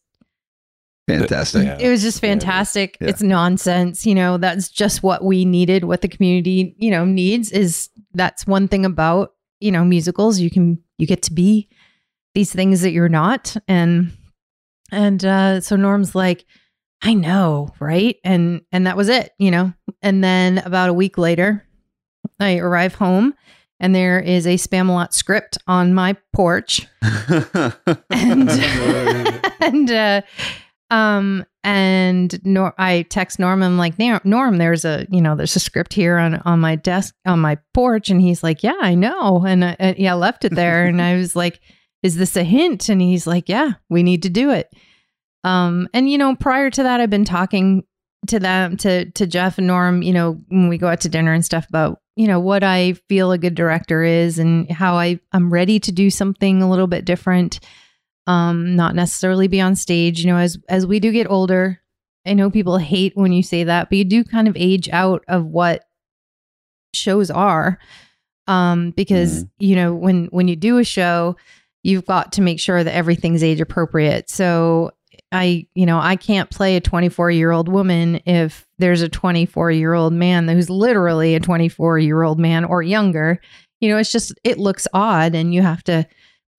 Fantastic. 1.08 1.66
Yeah. 1.66 1.78
it 1.80 1.90
was 1.90 2.02
just 2.02 2.24
Yeah, 2.24 2.30
it 2.32 2.38
is. 2.38 2.42
fantastic. 2.44 2.98
Yeah. 3.00 3.10
It's 3.10 3.22
nonsense. 3.22 4.06
You 4.06 4.16
know, 4.16 4.38
that's 4.38 4.70
just 4.70 5.04
what 5.04 5.24
we 5.24 5.46
needed, 5.46 5.84
what 5.84 6.02
the 6.02 6.08
community, 6.08 6.76
you 6.80 6.90
know, 6.90 7.06
needs 7.06 7.52
is 7.52 7.90
that's 8.14 8.48
one 8.48 8.68
thing 8.68 8.84
about, 8.86 9.34
you 9.62 9.72
know, 9.72 9.84
musicals. 9.84 10.40
You 10.40 10.50
can, 10.50 10.82
you 10.98 11.08
get 11.08 11.22
to 11.24 11.34
be 11.34 11.70
these 12.34 12.52
things 12.52 12.82
that 12.82 12.92
you're 12.92 13.10
not. 13.10 13.56
And, 13.68 14.12
and, 14.92 15.24
uh, 15.24 15.62
so 15.62 15.76
Norm's 15.76 16.16
like, 16.16 16.46
I 17.02 17.14
know, 17.14 17.74
right? 17.80 18.18
And, 18.24 18.62
and 18.72 18.88
that 18.88 18.98
was 18.98 19.10
it, 19.10 19.32
you 19.40 19.52
know? 19.52 19.74
And 20.02 20.24
then 20.24 20.60
about 20.60 20.90
a 20.90 20.94
week 20.94 21.18
later, 21.18 21.66
I 22.40 22.58
arrive 22.58 22.96
home 22.96 23.34
and 23.82 23.96
there 23.96 24.20
is 24.20 24.46
a 24.46 24.56
Spamalot 24.56 25.12
script 25.12 25.58
on 25.68 25.94
my 25.94 26.16
porch. 26.34 26.88
And 28.12 28.50
and 29.60 29.92
uh 29.92 30.22
um 30.90 31.46
and 31.64 32.40
Nor- 32.44 32.74
I 32.78 33.04
text 33.04 33.40
Norm 33.40 33.62
I'm 33.62 33.78
like 33.78 34.00
Norm 34.00 34.58
there's 34.58 34.86
a 34.86 35.06
you 35.10 35.22
know 35.22 35.36
there's 35.36 35.56
a 35.56 35.60
script 35.60 35.94
here 35.94 36.18
on 36.18 36.36
on 36.46 36.60
my 36.60 36.76
desk 36.76 37.16
on 37.26 37.40
my 37.40 37.58
porch. 37.74 38.10
And 38.10 38.22
he's 38.22 38.44
like 38.44 38.64
yeah 38.64 38.78
I 38.82 38.96
know. 38.96 39.46
And, 39.46 39.64
I, 39.64 39.76
and 39.80 39.98
yeah 39.98 40.14
I 40.14 40.16
left 40.16 40.46
it 40.46 40.56
there. 40.56 40.86
And 40.86 41.02
I 41.02 41.16
was 41.16 41.36
like 41.36 41.60
is 42.04 42.16
this 42.16 42.36
a 42.36 42.44
hint? 42.44 42.90
And 42.90 43.02
he's 43.02 43.28
like 43.28 43.48
yeah 43.48 43.74
we 43.90 44.04
need 44.04 44.24
to 44.24 44.30
do 44.30 44.52
it. 44.52 44.74
Um 45.44 45.88
and 45.94 46.10
you 46.10 46.18
know 46.18 46.36
prior 46.36 46.70
to 46.72 46.84
that 46.84 47.00
I've 47.00 47.10
been 47.10 47.26
talking 47.26 47.84
to 48.28 48.40
them 48.40 48.78
to 48.78 49.10
to 49.12 49.28
Jeff 49.28 49.58
and 49.58 49.68
Norm 49.68 50.02
you 50.02 50.14
know 50.14 50.42
when 50.50 50.68
we 50.68 50.78
go 50.78 50.88
out 50.88 51.02
to 51.02 51.10
dinner 51.10 51.34
and 51.34 51.46
stuff 51.46 51.68
about 51.68 52.00
you 52.16 52.28
know 52.28 52.40
what 52.40 52.64
I 52.64 52.94
feel 53.08 53.32
a 53.32 53.38
good 53.38 53.56
director 53.56 54.04
is 54.04 54.40
and 54.40 54.70
how 54.72 54.96
I 54.96 55.20
I'm 55.32 55.54
ready 55.54 55.80
to 55.80 55.92
do 55.92 56.10
something 56.10 56.62
a 56.62 56.70
little 56.70 56.88
bit 56.88 57.06
different 57.06 57.60
um 58.28 58.76
not 58.76 58.96
necessarily 58.96 59.48
be 59.48 59.62
on 59.62 59.76
stage 59.76 60.24
you 60.24 60.32
know 60.32 60.38
as 60.38 60.58
as 60.70 60.86
we 60.86 61.00
do 61.00 61.12
get 61.12 61.30
older 61.30 61.80
I 62.26 62.34
know 62.34 62.52
people 62.52 62.78
hate 62.78 63.14
when 63.16 63.32
you 63.32 63.44
say 63.44 63.64
that 63.64 63.90
but 63.90 63.98
you 63.98 64.04
do 64.04 64.24
kind 64.24 64.48
of 64.48 64.56
age 64.56 64.90
out 64.90 65.24
of 65.28 65.46
what 65.46 65.84
shows 66.94 67.32
are 67.32 67.80
um 68.48 68.92
because 68.92 69.46
you 69.60 69.76
know 69.76 69.94
when 69.94 70.26
when 70.26 70.48
you 70.48 70.56
do 70.56 70.78
a 70.78 70.84
show 70.84 71.36
you've 71.84 72.06
got 72.06 72.34
to 72.34 72.42
make 72.42 72.60
sure 72.60 72.84
that 72.84 72.96
everything's 72.96 73.44
age 73.44 73.60
appropriate 73.60 74.30
so 74.30 74.92
I, 75.32 75.68
you 75.76 75.86
know, 75.86 76.00
I 76.00 76.18
can't 76.18 76.50
play 76.50 76.76
a 76.76 76.82
24 76.82 77.32
year 77.32 77.52
old 77.52 77.70
woman 77.70 78.22
if 78.26 78.68
there's 78.80 79.02
a 79.02 79.10
24 79.10 79.72
year 79.72 79.94
old 79.94 80.14
man 80.14 80.48
who's 80.48 80.70
literally 80.70 81.36
a 81.36 81.40
24 81.40 82.00
year 82.00 82.24
old 82.24 82.40
man 82.40 82.66
or 82.66 82.84
younger. 82.84 83.40
You 83.80 83.90
know, 83.90 83.98
it's 83.98 84.12
just 84.12 84.34
it 84.44 84.60
looks 84.60 84.88
odd, 84.94 85.34
and 85.34 85.54
you 85.54 85.62
have 85.62 85.84
to 85.86 86.06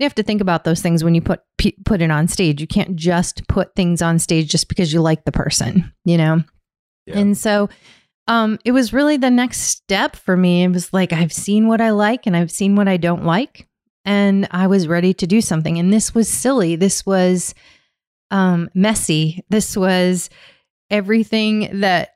you 0.02 0.06
have 0.06 0.14
to 0.16 0.22
think 0.22 0.40
about 0.40 0.64
those 0.64 0.82
things 0.82 1.02
when 1.04 1.14
you 1.14 1.20
put 1.22 1.40
put 1.84 2.02
it 2.02 2.10
on 2.10 2.26
stage. 2.28 2.60
You 2.60 2.66
can't 2.66 2.96
just 2.96 3.46
put 3.48 3.74
things 3.76 4.02
on 4.02 4.18
stage 4.18 4.50
just 4.50 4.68
because 4.68 4.92
you 4.92 5.00
like 5.00 5.24
the 5.24 5.32
person. 5.32 5.92
You 6.04 6.18
know, 6.18 6.44
Yeah. 7.06 7.18
and 7.18 7.38
so 7.38 7.68
um, 8.28 8.58
it 8.64 8.72
was 8.72 8.92
really 8.92 9.16
the 9.16 9.30
next 9.30 9.60
step 9.60 10.14
for 10.16 10.36
me. 10.36 10.62
It 10.64 10.68
was 10.68 10.92
like 10.92 11.12
I've 11.12 11.32
seen 11.32 11.66
what 11.68 11.80
I 11.80 11.90
like 11.90 12.26
and 12.26 12.36
I've 12.36 12.50
seen 12.52 12.76
what 12.76 12.88
I 12.88 12.96
don't 12.96 13.24
like, 13.24 13.66
and 14.04 14.46
I 14.50 14.66
was 14.66 14.86
ready 14.88 15.14
to 15.14 15.26
do 15.26 15.40
something. 15.40 15.78
And 15.78 15.92
this 15.92 16.14
was 16.14 16.28
silly. 16.28 16.76
This 16.76 17.04
was 17.06 17.54
um, 18.30 18.68
messy. 18.74 19.44
This 19.50 19.76
was 19.76 20.30
everything 20.90 21.80
that 21.80 22.10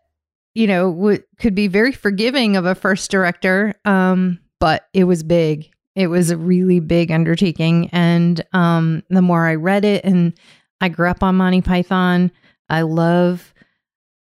you 0.54 0.66
know 0.66 0.92
w- 0.92 1.22
could 1.38 1.54
be 1.54 1.68
very 1.68 1.92
forgiving 1.92 2.56
of 2.56 2.64
a 2.66 2.74
first 2.74 3.10
director, 3.10 3.74
um, 3.84 4.38
but 4.60 4.86
it 4.94 5.04
was 5.04 5.22
big. 5.22 5.70
It 5.96 6.08
was 6.08 6.30
a 6.30 6.36
really 6.36 6.78
big 6.78 7.10
undertaking, 7.10 7.88
and 7.90 8.44
um, 8.52 9.02
the 9.10 9.22
more 9.22 9.46
I 9.46 9.54
read 9.56 9.84
it, 9.84 10.04
and 10.04 10.38
I 10.80 10.88
grew 10.88 11.08
up 11.08 11.22
on 11.22 11.36
Monty 11.36 11.62
Python. 11.62 12.30
I 12.68 12.82
love 12.82 13.52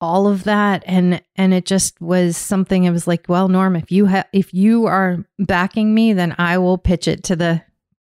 all 0.00 0.26
of 0.26 0.44
that, 0.44 0.82
and 0.86 1.22
and 1.36 1.54
it 1.54 1.64
just 1.64 2.00
was 2.00 2.36
something. 2.36 2.86
I 2.86 2.90
was 2.90 3.06
like, 3.06 3.26
well, 3.28 3.48
Norm, 3.48 3.76
if 3.76 3.90
you 3.90 4.06
have 4.06 4.26
if 4.32 4.52
you 4.52 4.86
are 4.86 5.24
backing 5.38 5.94
me, 5.94 6.12
then 6.12 6.34
I 6.38 6.58
will 6.58 6.76
pitch 6.76 7.08
it 7.08 7.22
to 7.24 7.36
the 7.36 7.62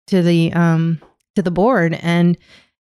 to 0.07 0.22
the 0.22 0.51
um 0.53 0.99
to 1.36 1.41
the 1.41 1.51
board 1.51 1.97
and 2.01 2.38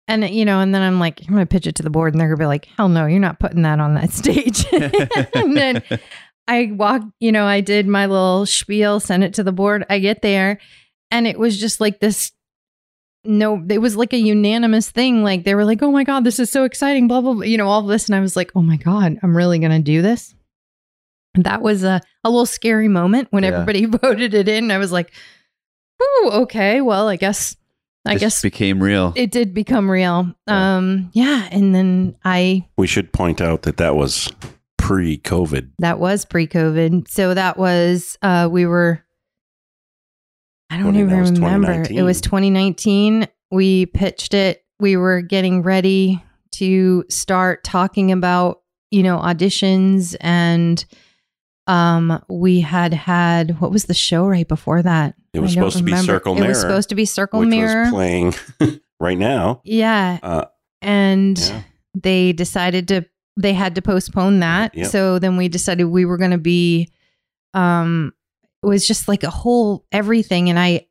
and 0.08 0.28
you 0.30 0.44
know 0.44 0.60
and 0.60 0.74
then 0.74 0.82
i'm 0.82 1.00
like 1.00 1.22
i'm 1.22 1.34
gonna 1.34 1.46
pitch 1.46 1.68
it 1.68 1.76
to 1.76 1.84
the 1.84 1.90
board 1.90 2.14
and 2.14 2.20
they're 2.20 2.28
gonna 2.28 2.38
be 2.38 2.46
like 2.46 2.66
hell 2.76 2.90
no 2.90 3.06
you're 3.06 3.20
not 3.20 3.40
putting 3.40 3.62
that 3.62 3.80
on 3.80 3.94
that 3.94 4.12
stage 4.12 4.66
and 5.36 5.56
then 5.56 5.84
i 6.50 6.70
walked 6.74 7.06
you 7.22 7.32
know 7.32 7.46
i 7.46 7.62
did 7.62 7.88
my 7.88 8.06
little 8.06 8.46
spiel 8.46 9.00
sent 9.00 9.24
it 9.24 9.34
to 9.34 9.44
the 9.44 9.52
board 9.54 9.86
i 9.90 10.00
get 10.00 10.22
there 10.22 10.60
and 11.12 11.26
it 11.28 11.40
was 11.40 11.58
just 11.60 11.80
like 11.80 12.00
this 12.02 12.32
no 13.24 13.64
it 13.70 13.78
was 13.80 13.96
like 13.96 14.14
a 14.14 14.18
unanimous 14.18 14.90
thing 14.90 15.24
like 15.24 15.44
they 15.44 15.54
were 15.56 15.66
like 15.66 15.82
oh 15.84 15.92
my 15.92 16.04
god 16.04 16.24
this 16.24 16.40
is 16.40 16.50
so 16.50 16.64
exciting 16.64 17.08
blah 17.08 17.22
blah 17.22 17.34
blah 17.34 17.44
you 17.44 17.58
know 17.58 17.68
all 17.68 17.82
of 17.82 17.88
this 17.88 18.08
and 18.08 18.16
i 18.16 18.20
was 18.20 18.36
like 18.36 18.52
oh 18.56 18.62
my 18.62 18.78
god 18.78 19.18
i'm 19.24 19.36
really 19.36 19.60
gonna 19.60 19.80
do 19.80 20.02
this 20.02 20.34
and 21.36 21.44
that 21.44 21.62
was 21.62 21.84
a, 21.84 22.02
a 22.24 22.30
little 22.30 22.46
scary 22.46 22.88
moment 22.88 23.28
when 23.32 23.44
Yeah. 23.44 23.50
everybody 23.52 23.86
voted 24.04 24.34
it 24.34 24.48
in 24.48 24.72
i 24.72 24.78
was 24.78 24.92
like 24.92 25.12
oh 26.02 26.30
okay 26.44 26.82
well 26.82 27.08
i 27.10 27.16
guess 27.18 27.56
i 28.06 28.14
Just 28.14 28.22
guess 28.22 28.42
became 28.42 28.82
real. 28.82 29.12
it 29.18 29.30
did 29.32 29.54
become 29.54 29.92
real. 29.92 30.34
Yeah. 30.48 30.78
Um, 30.78 31.10
yeah, 31.14 31.48
and 31.52 31.76
then 31.76 32.16
I 32.24 32.66
We 32.78 32.88
should 32.88 33.12
point 33.12 33.42
out 33.42 33.64
that 33.64 33.78
that 33.78 33.96
was 33.98 34.32
pre-COVID. 34.94 35.72
that 35.80 36.00
was 36.00 36.26
pre-COVID, 36.26 37.08
so 37.08 37.34
that 37.34 37.58
was 37.58 38.18
uh, 38.22 38.48
we 38.52 38.66
were. 38.66 39.04
I 40.70 40.76
don't 40.78 40.84
Twenty- 40.94 41.00
even 41.00 41.10
that 41.16 41.22
was 41.22 41.32
remember. 41.32 41.86
It 41.90 42.04
was 42.04 42.22
2019. 42.22 43.28
We 43.52 43.86
pitched 43.88 44.34
it. 44.34 44.64
We 44.80 44.98
were 44.98 45.22
getting 45.22 45.64
ready 45.64 46.24
to 46.54 47.04
start 47.10 47.64
talking 47.64 48.12
about 48.12 48.62
you 48.92 49.04
know 49.04 49.18
auditions 49.20 50.16
and 50.20 50.84
um 51.68 52.24
we 52.28 52.60
had 52.60 52.92
had 52.94 53.60
what 53.62 53.72
was 53.72 53.86
the 53.86 53.94
show 53.94 54.28
right 54.28 54.48
before 54.48 54.82
that 54.82 55.14
It 55.34 55.40
was 55.42 55.54
supposed 55.54 55.78
to 55.78 55.84
be 55.84 55.96
Circle 55.96 56.34
Mirror. 56.34 56.46
it 56.46 56.50
was 56.50 56.62
supposed 56.62 56.90
to 56.90 56.96
be 56.96 57.06
circle 57.06 57.42
mirror 57.44 57.82
was 57.84 57.92
playing 57.92 58.34
right 59.00 59.18
now. 59.18 59.62
yeah 59.64 60.18
Uh, 60.24 60.46
and 60.82 61.38
yeah. 61.38 61.62
they 61.94 62.34
decided 62.34 62.88
to 62.88 63.06
they 63.40 63.54
had 63.54 63.76
to 63.76 63.82
postpone 63.82 64.42
that. 64.42 64.76
Yep. 64.76 64.88
so 64.88 65.20
then 65.20 65.38
we 65.38 65.48
decided 65.48 65.86
we 65.86 66.06
were 66.06 66.18
going 66.18 66.32
to 66.32 66.38
be 66.38 66.90
um 67.54 68.14
it 68.62 68.68
was 68.68 68.86
just 68.86 69.08
like 69.08 69.24
a 69.24 69.30
whole 69.30 69.86
everything. 69.92 70.50
And 70.50 70.60
i 70.60 70.86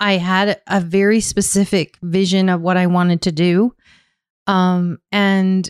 i 0.00 0.16
had 0.16 0.60
a 0.66 0.80
very 0.80 1.20
specific 1.20 1.96
vision 2.02 2.48
of 2.48 2.60
what 2.60 2.76
i 2.76 2.86
wanted 2.86 3.22
to 3.22 3.32
do. 3.32 3.74
Um 4.46 4.98
and 5.12 5.68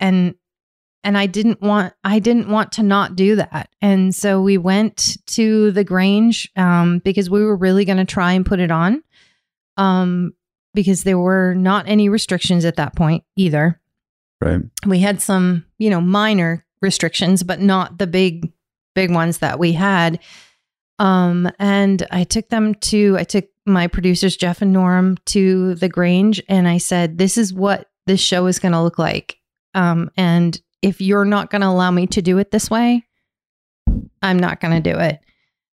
and 0.00 0.34
and 1.04 1.16
i 1.16 1.26
didn't 1.26 1.60
want 1.62 1.94
i 2.02 2.18
didn't 2.18 2.48
want 2.48 2.72
to 2.72 2.82
not 2.82 3.14
do 3.14 3.36
that. 3.36 3.70
And 3.80 4.14
so 4.14 4.42
we 4.42 4.58
went 4.58 5.16
to 5.28 5.70
the 5.70 5.84
grange 5.84 6.50
um 6.56 6.98
because 6.98 7.30
we 7.30 7.44
were 7.44 7.56
really 7.56 7.84
going 7.84 7.98
to 7.98 8.04
try 8.04 8.32
and 8.32 8.44
put 8.44 8.58
it 8.60 8.72
on 8.72 9.02
um 9.76 10.32
because 10.74 11.04
there 11.04 11.18
were 11.18 11.54
not 11.54 11.88
any 11.88 12.08
restrictions 12.08 12.64
at 12.64 12.76
that 12.76 12.94
point 12.94 13.24
either 13.36 13.77
Right. 14.40 14.60
we 14.86 15.00
had 15.00 15.20
some 15.20 15.64
you 15.78 15.90
know 15.90 16.00
minor 16.00 16.64
restrictions 16.80 17.42
but 17.42 17.60
not 17.60 17.98
the 17.98 18.06
big 18.06 18.52
big 18.94 19.10
ones 19.10 19.38
that 19.38 19.58
we 19.58 19.72
had. 19.72 20.20
Um 20.98 21.50
and 21.58 22.06
i 22.10 22.24
took 22.24 22.48
them 22.48 22.74
to 22.76 23.16
i 23.18 23.24
took 23.24 23.46
my 23.66 23.86
producers 23.86 24.36
jeff 24.36 24.62
and 24.62 24.72
norm 24.72 25.16
to 25.26 25.74
the 25.74 25.88
grange 25.88 26.42
and 26.48 26.66
i 26.66 26.78
said 26.78 27.18
this 27.18 27.36
is 27.36 27.52
what 27.52 27.90
this 28.06 28.20
show 28.20 28.46
is 28.46 28.58
going 28.58 28.72
to 28.72 28.82
look 28.82 28.98
like. 28.98 29.38
Um 29.74 30.10
and 30.16 30.60
if 30.82 31.00
you're 31.00 31.24
not 31.24 31.50
going 31.50 31.60
to 31.62 31.68
allow 31.68 31.90
me 31.90 32.06
to 32.08 32.22
do 32.22 32.38
it 32.38 32.50
this 32.50 32.70
way 32.70 33.04
i'm 34.22 34.38
not 34.38 34.60
going 34.60 34.82
to 34.82 34.92
do 34.92 34.98
it. 34.98 35.20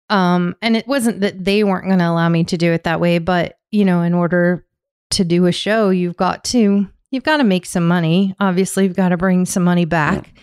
Um 0.09 0.55
and 0.61 0.75
it 0.75 0.87
wasn't 0.87 1.21
that 1.21 1.43
they 1.43 1.63
weren't 1.63 1.87
going 1.87 1.99
to 1.99 2.09
allow 2.09 2.29
me 2.29 2.43
to 2.45 2.57
do 2.57 2.71
it 2.71 2.83
that 2.83 2.99
way 2.99 3.17
but 3.17 3.57
you 3.71 3.85
know 3.85 4.01
in 4.01 4.13
order 4.13 4.65
to 5.11 5.23
do 5.23 5.45
a 5.45 5.51
show 5.51 5.89
you've 5.89 6.17
got 6.17 6.43
to 6.45 6.87
you've 7.11 7.23
got 7.23 7.37
to 7.37 7.43
make 7.43 7.65
some 7.65 7.87
money. 7.87 8.33
Obviously, 8.39 8.85
you've 8.85 8.95
got 8.95 9.09
to 9.09 9.17
bring 9.17 9.45
some 9.45 9.63
money 9.63 9.85
back. 9.85 10.33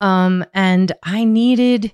Um, 0.00 0.44
and 0.54 0.92
I 1.02 1.24
needed 1.24 1.92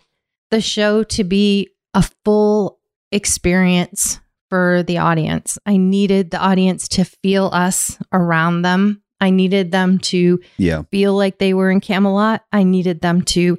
the 0.51 0.61
show 0.61 1.03
to 1.05 1.25
be 1.25 1.71
a 1.95 2.03
full 2.25 2.79
experience 3.13 4.21
for 4.51 4.83
the 4.83 4.99
audience. 4.99 5.59
I 5.67 5.77
needed 5.77 6.31
the 6.31 6.39
audience 6.39 6.89
to 6.89 7.05
feel 7.05 7.51
us 7.53 7.99
around 8.13 8.63
them. 8.63 9.03
I 9.21 9.31
needed 9.31 9.73
them 9.73 9.99
to 9.99 10.41
Yeah. 10.57 10.83
feel 10.91 11.15
like 11.15 11.39
they 11.39 11.53
were 11.53 11.71
in 11.71 11.81
Camelot. 11.81 12.45
I 12.53 12.63
needed 12.63 13.01
them 13.03 13.23
to 13.23 13.59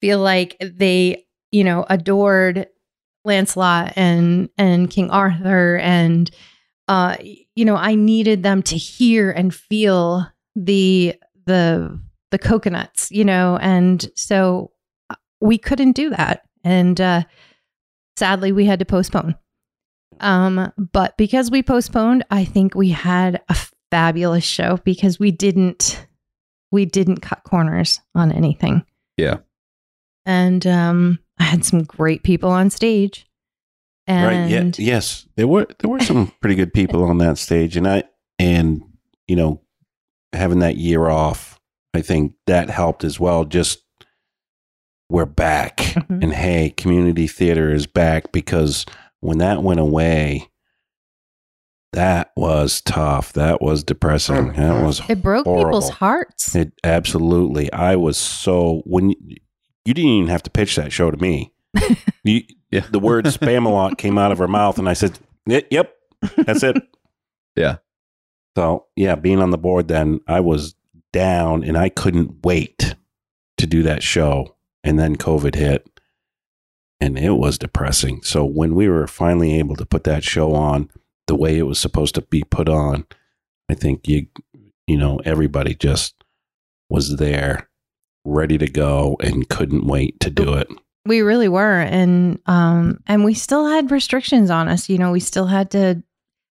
feel 0.00 0.18
like 0.20 0.56
they, 0.60 1.24
you 1.50 1.64
know, 1.64 1.86
adored 1.88 2.66
Lancelot 3.24 3.92
and 3.96 4.48
and 4.58 4.90
King 4.90 5.10
Arthur 5.10 5.76
and 5.78 6.30
uh 6.88 7.16
you 7.54 7.64
know, 7.64 7.76
I 7.76 7.94
needed 7.94 8.42
them 8.42 8.62
to 8.64 8.76
hear 8.76 9.30
and 9.30 9.54
feel 9.54 10.26
the 10.56 11.14
the 11.46 12.00
the 12.30 12.38
coconuts, 12.38 13.10
you 13.10 13.24
know, 13.24 13.58
and 13.60 14.08
so 14.14 14.72
uh, 15.10 15.14
we 15.40 15.58
couldn't 15.58 15.92
do 15.92 16.10
that. 16.10 16.42
And 16.64 17.00
uh 17.00 17.22
sadly 18.16 18.52
we 18.52 18.64
had 18.64 18.78
to 18.80 18.84
postpone. 18.84 19.36
Um 20.20 20.72
but 20.92 21.16
because 21.16 21.50
we 21.50 21.62
postponed, 21.62 22.24
I 22.30 22.44
think 22.44 22.74
we 22.74 22.90
had 22.90 23.42
a 23.48 23.56
fabulous 23.90 24.44
show 24.44 24.78
because 24.84 25.18
we 25.18 25.30
didn't 25.30 26.06
we 26.70 26.84
didn't 26.84 27.20
cut 27.20 27.44
corners 27.44 28.00
on 28.14 28.32
anything. 28.32 28.84
Yeah. 29.16 29.38
And 30.26 30.66
um 30.66 31.18
I 31.38 31.44
had 31.44 31.64
some 31.64 31.84
great 31.84 32.22
people 32.24 32.50
on 32.50 32.70
stage. 32.70 33.27
And 34.08 34.26
right. 34.26 34.50
Yeah. 34.50 34.70
Yes. 34.84 35.26
There 35.36 35.46
were 35.46 35.66
there 35.78 35.90
were 35.90 36.00
some 36.00 36.32
pretty 36.40 36.54
good 36.56 36.72
people 36.72 37.04
on 37.04 37.18
that 37.18 37.38
stage, 37.38 37.76
and 37.76 37.86
I 37.86 38.04
and 38.38 38.82
you 39.28 39.36
know 39.36 39.60
having 40.32 40.58
that 40.60 40.76
year 40.76 41.08
off, 41.08 41.60
I 41.94 42.00
think 42.00 42.32
that 42.46 42.70
helped 42.70 43.04
as 43.04 43.20
well. 43.20 43.44
Just 43.44 43.80
we're 45.10 45.24
back, 45.26 45.76
Mhm. 45.78 46.22
and 46.22 46.32
hey, 46.34 46.70
community 46.76 47.26
theater 47.26 47.70
is 47.72 47.86
back 47.86 48.32
because 48.32 48.84
when 49.20 49.38
that 49.38 49.62
went 49.62 49.80
away, 49.80 50.48
that 51.92 52.30
was 52.36 52.80
tough. 52.82 53.32
That 53.32 53.60
was 53.62 53.82
depressing. 53.82 54.52
That 54.52 54.84
was 54.84 55.00
it 55.08 55.22
broke 55.22 55.46
people's 55.46 55.90
hearts. 55.90 56.54
It 56.54 56.72
absolutely. 56.84 57.72
I 57.72 57.96
was 57.96 58.16
so 58.18 58.82
when 58.84 59.10
you, 59.10 59.36
you 59.84 59.94
didn't 59.94 60.10
even 60.10 60.28
have 60.28 60.42
to 60.44 60.50
pitch 60.50 60.76
that 60.76 60.92
show 60.92 61.10
to 61.10 61.16
me. 61.16 61.52
You, 62.24 62.42
Yeah. 62.70 62.84
The 62.90 62.98
word 62.98 63.24
Spamalot 63.26 63.96
came 63.98 64.18
out 64.18 64.32
of 64.32 64.38
her 64.38 64.48
mouth, 64.48 64.78
and 64.78 64.88
I 64.88 64.92
said, 64.92 65.18
"Yep, 65.46 65.94
that's 66.36 66.62
it." 66.62 66.76
Yeah. 67.56 67.78
So 68.56 68.86
yeah, 68.94 69.16
being 69.16 69.40
on 69.40 69.50
the 69.50 69.58
board, 69.58 69.88
then 69.88 70.20
I 70.28 70.38
was 70.38 70.76
down, 71.12 71.64
and 71.64 71.76
I 71.76 71.88
couldn't 71.88 72.44
wait 72.44 72.94
to 73.56 73.66
do 73.66 73.82
that 73.82 74.00
show. 74.00 74.54
And 74.84 74.96
then 74.96 75.16
COVID 75.16 75.56
hit, 75.56 75.88
and 77.00 77.18
it 77.18 77.32
was 77.32 77.58
depressing. 77.58 78.22
So 78.22 78.44
when 78.44 78.76
we 78.76 78.88
were 78.88 79.08
finally 79.08 79.58
able 79.58 79.74
to 79.74 79.84
put 79.84 80.04
that 80.04 80.22
show 80.22 80.54
on 80.54 80.88
the 81.26 81.34
way 81.34 81.58
it 81.58 81.64
was 81.64 81.80
supposed 81.80 82.14
to 82.14 82.22
be 82.22 82.44
put 82.44 82.68
on, 82.68 83.06
I 83.68 83.74
think 83.74 84.06
you 84.06 84.28
you 84.86 84.96
know 84.96 85.20
everybody 85.24 85.74
just 85.74 86.14
was 86.88 87.16
there, 87.16 87.68
ready 88.24 88.56
to 88.58 88.68
go, 88.68 89.16
and 89.20 89.48
couldn't 89.48 89.86
wait 89.86 90.20
to 90.20 90.30
do 90.30 90.54
it. 90.54 90.68
We 91.06 91.20
really 91.22 91.48
were. 91.48 91.80
And 91.80 92.38
um 92.46 93.00
and 93.06 93.24
we 93.24 93.34
still 93.34 93.66
had 93.66 93.90
restrictions 93.90 94.50
on 94.50 94.68
us. 94.68 94.88
You 94.88 94.98
know, 94.98 95.12
we 95.12 95.20
still 95.20 95.46
had 95.46 95.70
to 95.72 96.02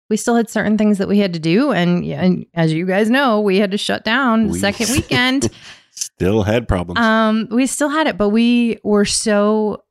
we 0.10 0.18
still 0.18 0.36
had 0.36 0.50
certain 0.50 0.78
things 0.78 0.98
that 1.00 1.08
we 1.10 1.20
had 1.20 1.34
to 1.34 1.39
do. 1.39 1.72
And, 1.74 2.06
and 2.06 2.45
as 2.54 2.72
you 2.72 2.86
guys 2.86 3.10
know, 3.10 3.41
we 3.41 3.58
had 3.58 3.72
to 3.72 3.78
shut 3.78 4.06
down 4.06 4.48
the 4.48 4.54
We- 4.54 4.60
second 4.60 4.89
weekend. 4.91 5.50
Still 5.91 6.43
had 6.43 6.68
problems. 6.68 7.00
Um, 7.00 7.48
we 7.52 7.66
still 7.68 7.89
had 7.89 8.08
it, 8.08 8.18
but 8.18 8.30
we 8.30 8.78
were 8.84 9.04
so 9.06 9.84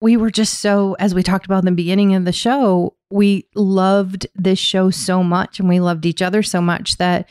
we 0.00 0.16
were 0.16 0.30
just 0.30 0.60
so 0.60 0.96
as 0.98 1.14
we 1.14 1.22
talked 1.22 1.46
about 1.46 1.60
in 1.60 1.64
the 1.64 1.70
beginning 1.72 2.14
of 2.14 2.24
the 2.24 2.32
show, 2.32 2.96
we 3.10 3.46
loved 3.54 4.26
this 4.34 4.58
show 4.58 4.90
so 4.90 5.22
much 5.22 5.60
and 5.60 5.68
we 5.68 5.78
loved 5.80 6.04
each 6.06 6.20
other 6.20 6.42
so 6.42 6.60
much 6.60 6.96
that 6.98 7.28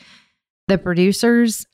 the 0.68 0.78
producers, 0.78 1.66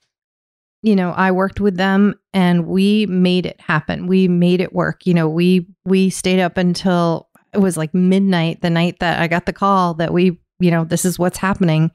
you 0.83 0.95
know, 0.95 1.11
I 1.11 1.33
worked 1.33 1.61
with 1.61 1.77
them 1.77 2.15
and 2.33 2.67
we 2.67 3.07
made 3.07 3.47
it 3.47 3.61
happen. 3.61 4.07
We 4.07 4.29
made 4.29 4.61
it 4.61 4.73
work. 4.73 5.07
You 5.07 5.15
know, 5.15 5.29
we 5.29 5.67
we 5.85 6.11
stayed 6.11 6.41
up 6.41 6.57
until 6.57 7.29
it 7.53 7.59
was 7.59 7.77
like 7.77 7.95
midnight 7.95 8.61
the 8.61 8.71
night 8.71 9.01
that 9.01 9.21
I 9.21 9.27
got 9.27 9.47
the 9.47 9.53
call 9.53 9.95
that 9.95 10.13
we, 10.13 10.39
you 10.61 10.71
know, 10.71 10.85
this 10.85 11.05
is 11.05 11.19
what's 11.19 11.39
happening. 11.39 11.91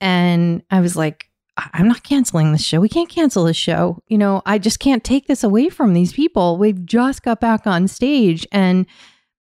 And 0.00 0.62
I 0.70 0.80
was 0.80 0.96
like, 0.96 1.26
I'm 1.56 1.86
not 1.86 2.02
canceling 2.02 2.52
this 2.52 2.64
show. 2.64 2.80
We 2.80 2.88
can't 2.88 3.08
cancel 3.08 3.44
this 3.44 3.56
show. 3.56 4.02
You 4.08 4.18
know, 4.18 4.42
I 4.44 4.58
just 4.58 4.80
can't 4.80 5.04
take 5.04 5.26
this 5.26 5.44
away 5.44 5.68
from 5.68 5.94
these 5.94 6.12
people. 6.12 6.58
We've 6.58 6.84
just 6.84 7.22
got 7.22 7.40
back 7.40 7.66
on 7.66 7.86
stage 7.86 8.46
and 8.50 8.86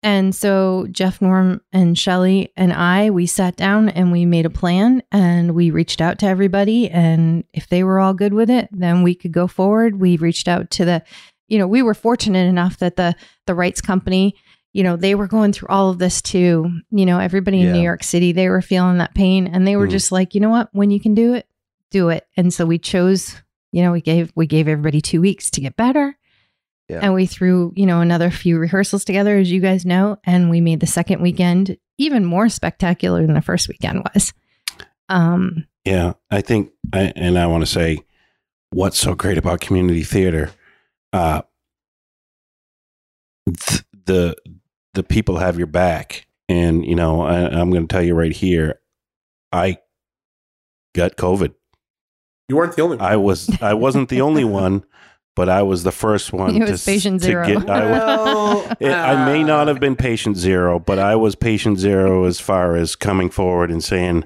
and 0.02 0.34
so 0.34 0.86
Jeff 0.90 1.20
Norm 1.22 1.60
and 1.72 1.96
Shelly 1.98 2.52
and 2.56 2.72
I, 2.72 3.10
we 3.10 3.26
sat 3.26 3.56
down 3.56 3.88
and 3.88 4.10
we 4.10 4.26
made 4.26 4.46
a 4.46 4.50
plan 4.50 5.02
and 5.12 5.54
we 5.54 5.70
reached 5.70 6.00
out 6.00 6.18
to 6.20 6.26
everybody. 6.26 6.90
And 6.90 7.44
if 7.52 7.68
they 7.68 7.84
were 7.84 8.00
all 8.00 8.12
good 8.14 8.34
with 8.34 8.50
it, 8.50 8.68
then 8.72 9.02
we 9.02 9.14
could 9.14 9.32
go 9.32 9.46
forward. 9.46 10.00
We 10.00 10.16
reached 10.16 10.48
out 10.48 10.70
to 10.72 10.84
the, 10.84 11.02
you 11.48 11.58
know, 11.58 11.66
we 11.68 11.82
were 11.82 11.94
fortunate 11.94 12.46
enough 12.48 12.78
that 12.78 12.96
the 12.96 13.14
the 13.46 13.54
rights 13.54 13.80
company, 13.80 14.34
you 14.72 14.82
know, 14.82 14.96
they 14.96 15.14
were 15.14 15.28
going 15.28 15.52
through 15.52 15.68
all 15.68 15.90
of 15.90 15.98
this 15.98 16.20
too. 16.22 16.80
You 16.90 17.06
know, 17.06 17.18
everybody 17.18 17.60
in 17.60 17.66
Yeah. 17.66 17.72
New 17.74 17.82
York 17.82 18.02
City, 18.02 18.32
they 18.32 18.48
were 18.48 18.62
feeling 18.62 18.98
that 18.98 19.14
pain 19.14 19.46
and 19.46 19.66
they 19.66 19.76
were 19.76 19.86
Mm. 19.86 19.90
just 19.92 20.10
like, 20.12 20.34
you 20.34 20.40
know 20.40 20.50
what, 20.50 20.68
when 20.72 20.90
you 20.90 20.98
can 20.98 21.14
do 21.14 21.34
it, 21.34 21.46
do 21.90 22.08
it. 22.08 22.26
And 22.36 22.52
so 22.52 22.64
we 22.66 22.78
chose, 22.78 23.36
you 23.70 23.82
know, 23.82 23.92
we 23.92 24.00
gave 24.00 24.32
we 24.34 24.46
gave 24.46 24.66
everybody 24.66 25.00
two 25.00 25.20
weeks 25.20 25.50
to 25.52 25.60
get 25.60 25.76
better. 25.76 26.16
Yeah. 26.88 27.00
And 27.02 27.14
we 27.14 27.26
threw, 27.26 27.72
you 27.74 27.86
know, 27.86 28.00
another 28.00 28.30
few 28.30 28.58
rehearsals 28.58 29.04
together, 29.04 29.36
as 29.36 29.50
you 29.50 29.60
guys 29.60 29.86
know, 29.86 30.18
and 30.24 30.50
we 30.50 30.60
made 30.60 30.80
the 30.80 30.86
second 30.86 31.22
weekend 31.22 31.76
even 31.96 32.24
more 32.24 32.48
spectacular 32.48 33.24
than 33.24 33.34
the 33.34 33.40
first 33.42 33.68
weekend 33.68 34.04
was. 34.14 34.32
Um, 35.08 35.66
Yeah, 35.84 36.14
I 36.30 36.40
think, 36.40 36.72
I, 36.92 37.12
and 37.16 37.38
I 37.38 37.46
want 37.46 37.62
to 37.62 37.70
say, 37.70 38.04
what's 38.70 38.98
so 38.98 39.14
great 39.14 39.38
about 39.38 39.60
community 39.60 40.02
theater? 40.02 40.50
Uh, 41.12 41.42
th- 43.46 43.82
the 44.06 44.36
the 44.94 45.02
people 45.02 45.38
have 45.38 45.56
your 45.58 45.66
back, 45.66 46.26
and 46.48 46.84
you 46.84 46.94
know, 46.94 47.22
I, 47.22 47.48
I'm 47.48 47.70
going 47.70 47.86
to 47.86 47.92
tell 47.92 48.02
you 48.02 48.14
right 48.14 48.32
here, 48.32 48.80
I 49.52 49.78
got 50.94 51.16
COVID. 51.16 51.54
You 52.48 52.56
weren't 52.56 52.76
the 52.76 52.82
only 52.82 52.96
one. 52.96 53.06
I 53.06 53.16
was 53.16 53.50
I 53.62 53.74
wasn't 53.74 54.08
the 54.08 54.20
only 54.20 54.44
one, 54.62 54.84
but 55.34 55.48
I 55.48 55.62
was 55.62 55.82
the 55.82 55.92
first 55.92 56.32
one. 56.32 56.54
It 56.56 56.66
to, 56.66 56.72
was 56.72 56.84
patient 56.84 57.20
to 57.20 57.26
zero. 57.26 57.46
Get, 57.46 57.68
I, 57.70 57.90
wa- 57.90 58.74
it- 58.80 58.92
I 58.92 59.24
may 59.26 59.42
not 59.42 59.68
have 59.68 59.80
been 59.80 59.96
patient 59.96 60.36
zero, 60.36 60.78
but 60.78 60.98
I 60.98 61.16
was 61.16 61.34
patient 61.34 61.78
zero 61.78 62.24
as 62.24 62.40
far 62.40 62.76
as 62.76 62.96
coming 62.96 63.30
forward 63.30 63.70
and 63.70 63.82
saying, 63.82 64.24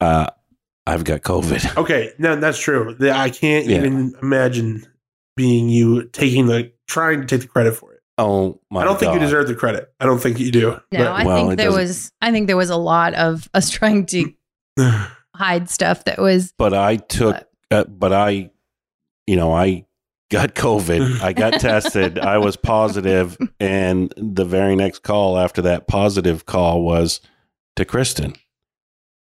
uh, 0.00 0.26
"I've 0.86 1.04
got 1.04 1.22
COVID." 1.22 1.76
Okay, 1.82 2.12
no, 2.18 2.36
that's 2.36 2.58
true. 2.58 2.94
The- 2.98 3.12
I 3.16 3.30
can't 3.30 3.66
Yeah. 3.66 3.78
even 3.78 4.14
imagine 4.22 4.86
being 5.36 5.68
you 5.68 6.04
taking 6.08 6.46
the 6.46 6.72
trying 6.88 7.20
to 7.20 7.26
take 7.26 7.40
the 7.40 7.46
credit 7.48 7.74
for 7.74 7.92
it. 7.92 8.00
Oh 8.18 8.60
my! 8.70 8.82
I 8.82 8.84
don't 8.84 9.00
think 9.00 9.14
you 9.14 9.18
deserve 9.20 9.46
the 9.48 9.54
credit. 9.54 9.90
I 9.98 10.04
don't 10.04 10.20
think 10.20 10.38
you 10.38 10.50
do. 10.52 10.78
no, 10.92 11.10
I 11.12 11.24
well, 11.24 11.36
think 11.36 11.56
there 11.56 11.66
doesn't- 11.68 11.80
was 11.80 12.12
I 12.20 12.30
think 12.30 12.46
there 12.46 12.58
was 12.58 12.68
a 12.70 12.76
lot 12.76 13.14
of 13.14 13.48
us 13.54 13.70
trying 13.70 14.04
to 14.06 14.32
hide 15.34 15.70
stuff 15.70 16.04
that 16.04 16.18
was 16.18 16.52
But 16.58 16.74
I 16.74 16.96
took, 16.96 17.42
uh, 17.70 17.84
but 17.84 18.12
I, 18.12 18.50
you 19.26 19.36
know, 19.36 19.52
I 19.54 19.86
got 20.32 20.54
COVID. 20.54 21.20
I 21.20 21.34
got 21.34 21.60
tested. 21.60 22.18
I 22.18 22.38
was 22.38 22.56
positive, 22.56 23.36
and 23.60 24.12
the 24.16 24.46
very 24.46 24.74
next 24.74 25.00
call 25.00 25.38
after 25.38 25.60
that 25.62 25.86
positive 25.86 26.46
call 26.46 26.82
was 26.82 27.20
to 27.76 27.84
Kristen, 27.84 28.34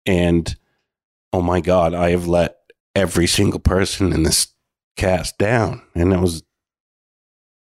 and 0.07 0.57
oh 1.33 1.43
my 1.43 1.61
God, 1.61 1.95
I 1.95 2.11
have 2.11 2.27
let 2.27 2.57
every 2.97 3.27
single 3.27 3.61
person 3.61 4.13
in 4.13 4.23
this 4.23 4.49
cast 4.97 5.37
down, 5.37 5.83
and 5.95 6.11
that 6.11 6.21
was 6.21 6.43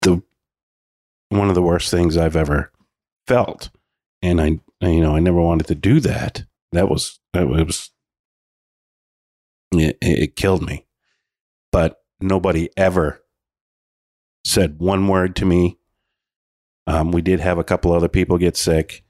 the 0.01 0.23
one 1.29 1.49
of 1.49 1.55
the 1.55 1.61
worst 1.61 1.91
things 1.91 2.17
I've 2.17 2.35
ever 2.35 2.71
felt, 3.27 3.69
and 4.23 4.41
I, 4.41 4.59
you 4.81 5.01
know, 5.01 5.15
I 5.15 5.19
never 5.19 5.39
wanted 5.39 5.67
to 5.67 5.75
do 5.75 5.99
that. 5.99 6.45
That 6.71 6.89
was 6.89 7.19
that 7.33 7.47
was 7.47 7.91
it, 9.73 9.97
it 10.01 10.35
killed 10.35 10.63
me. 10.65 10.87
But 11.71 11.98
nobody 12.21 12.69
ever 12.77 13.21
said 14.45 14.79
one 14.79 15.07
word 15.07 15.35
to 15.37 15.45
me. 15.45 15.77
Um, 16.87 17.11
we 17.11 17.21
did 17.21 17.39
have 17.39 17.57
a 17.57 17.63
couple 17.63 17.91
other 17.91 18.07
people 18.07 18.37
get 18.37 18.57
sick. 18.57 19.03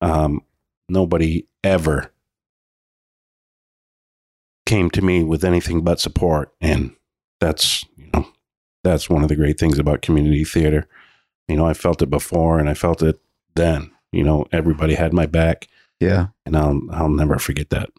Um, 0.00 0.42
nobody 0.88 1.46
ever 1.64 2.12
came 4.66 4.90
to 4.90 5.02
me 5.02 5.22
with 5.22 5.44
anything 5.44 5.82
but 5.82 6.00
support, 6.00 6.52
and 6.60 6.94
that's 7.40 7.84
you 7.96 8.08
know 8.14 8.28
that's 8.82 9.08
one 9.10 9.22
of 9.22 9.28
the 9.28 9.36
great 9.36 9.58
things 9.58 9.78
about 9.78 10.02
community 10.02 10.44
theater. 10.44 10.86
You 11.48 11.56
know, 11.56 11.66
I 11.66 11.74
felt 11.74 12.02
it 12.02 12.10
before, 12.10 12.58
and 12.58 12.68
I 12.68 12.74
felt 12.74 13.02
it 13.02 13.20
then. 13.54 13.90
You 14.12 14.22
know, 14.22 14.46
everybody 14.52 14.94
had 14.94 15.12
my 15.12 15.26
back, 15.26 15.66
Yeah. 16.00 16.28
and 16.46 16.56
I'll 16.56 16.80
I'll 16.92 17.08
never 17.08 17.38
forget 17.38 17.70
that. 17.70 17.90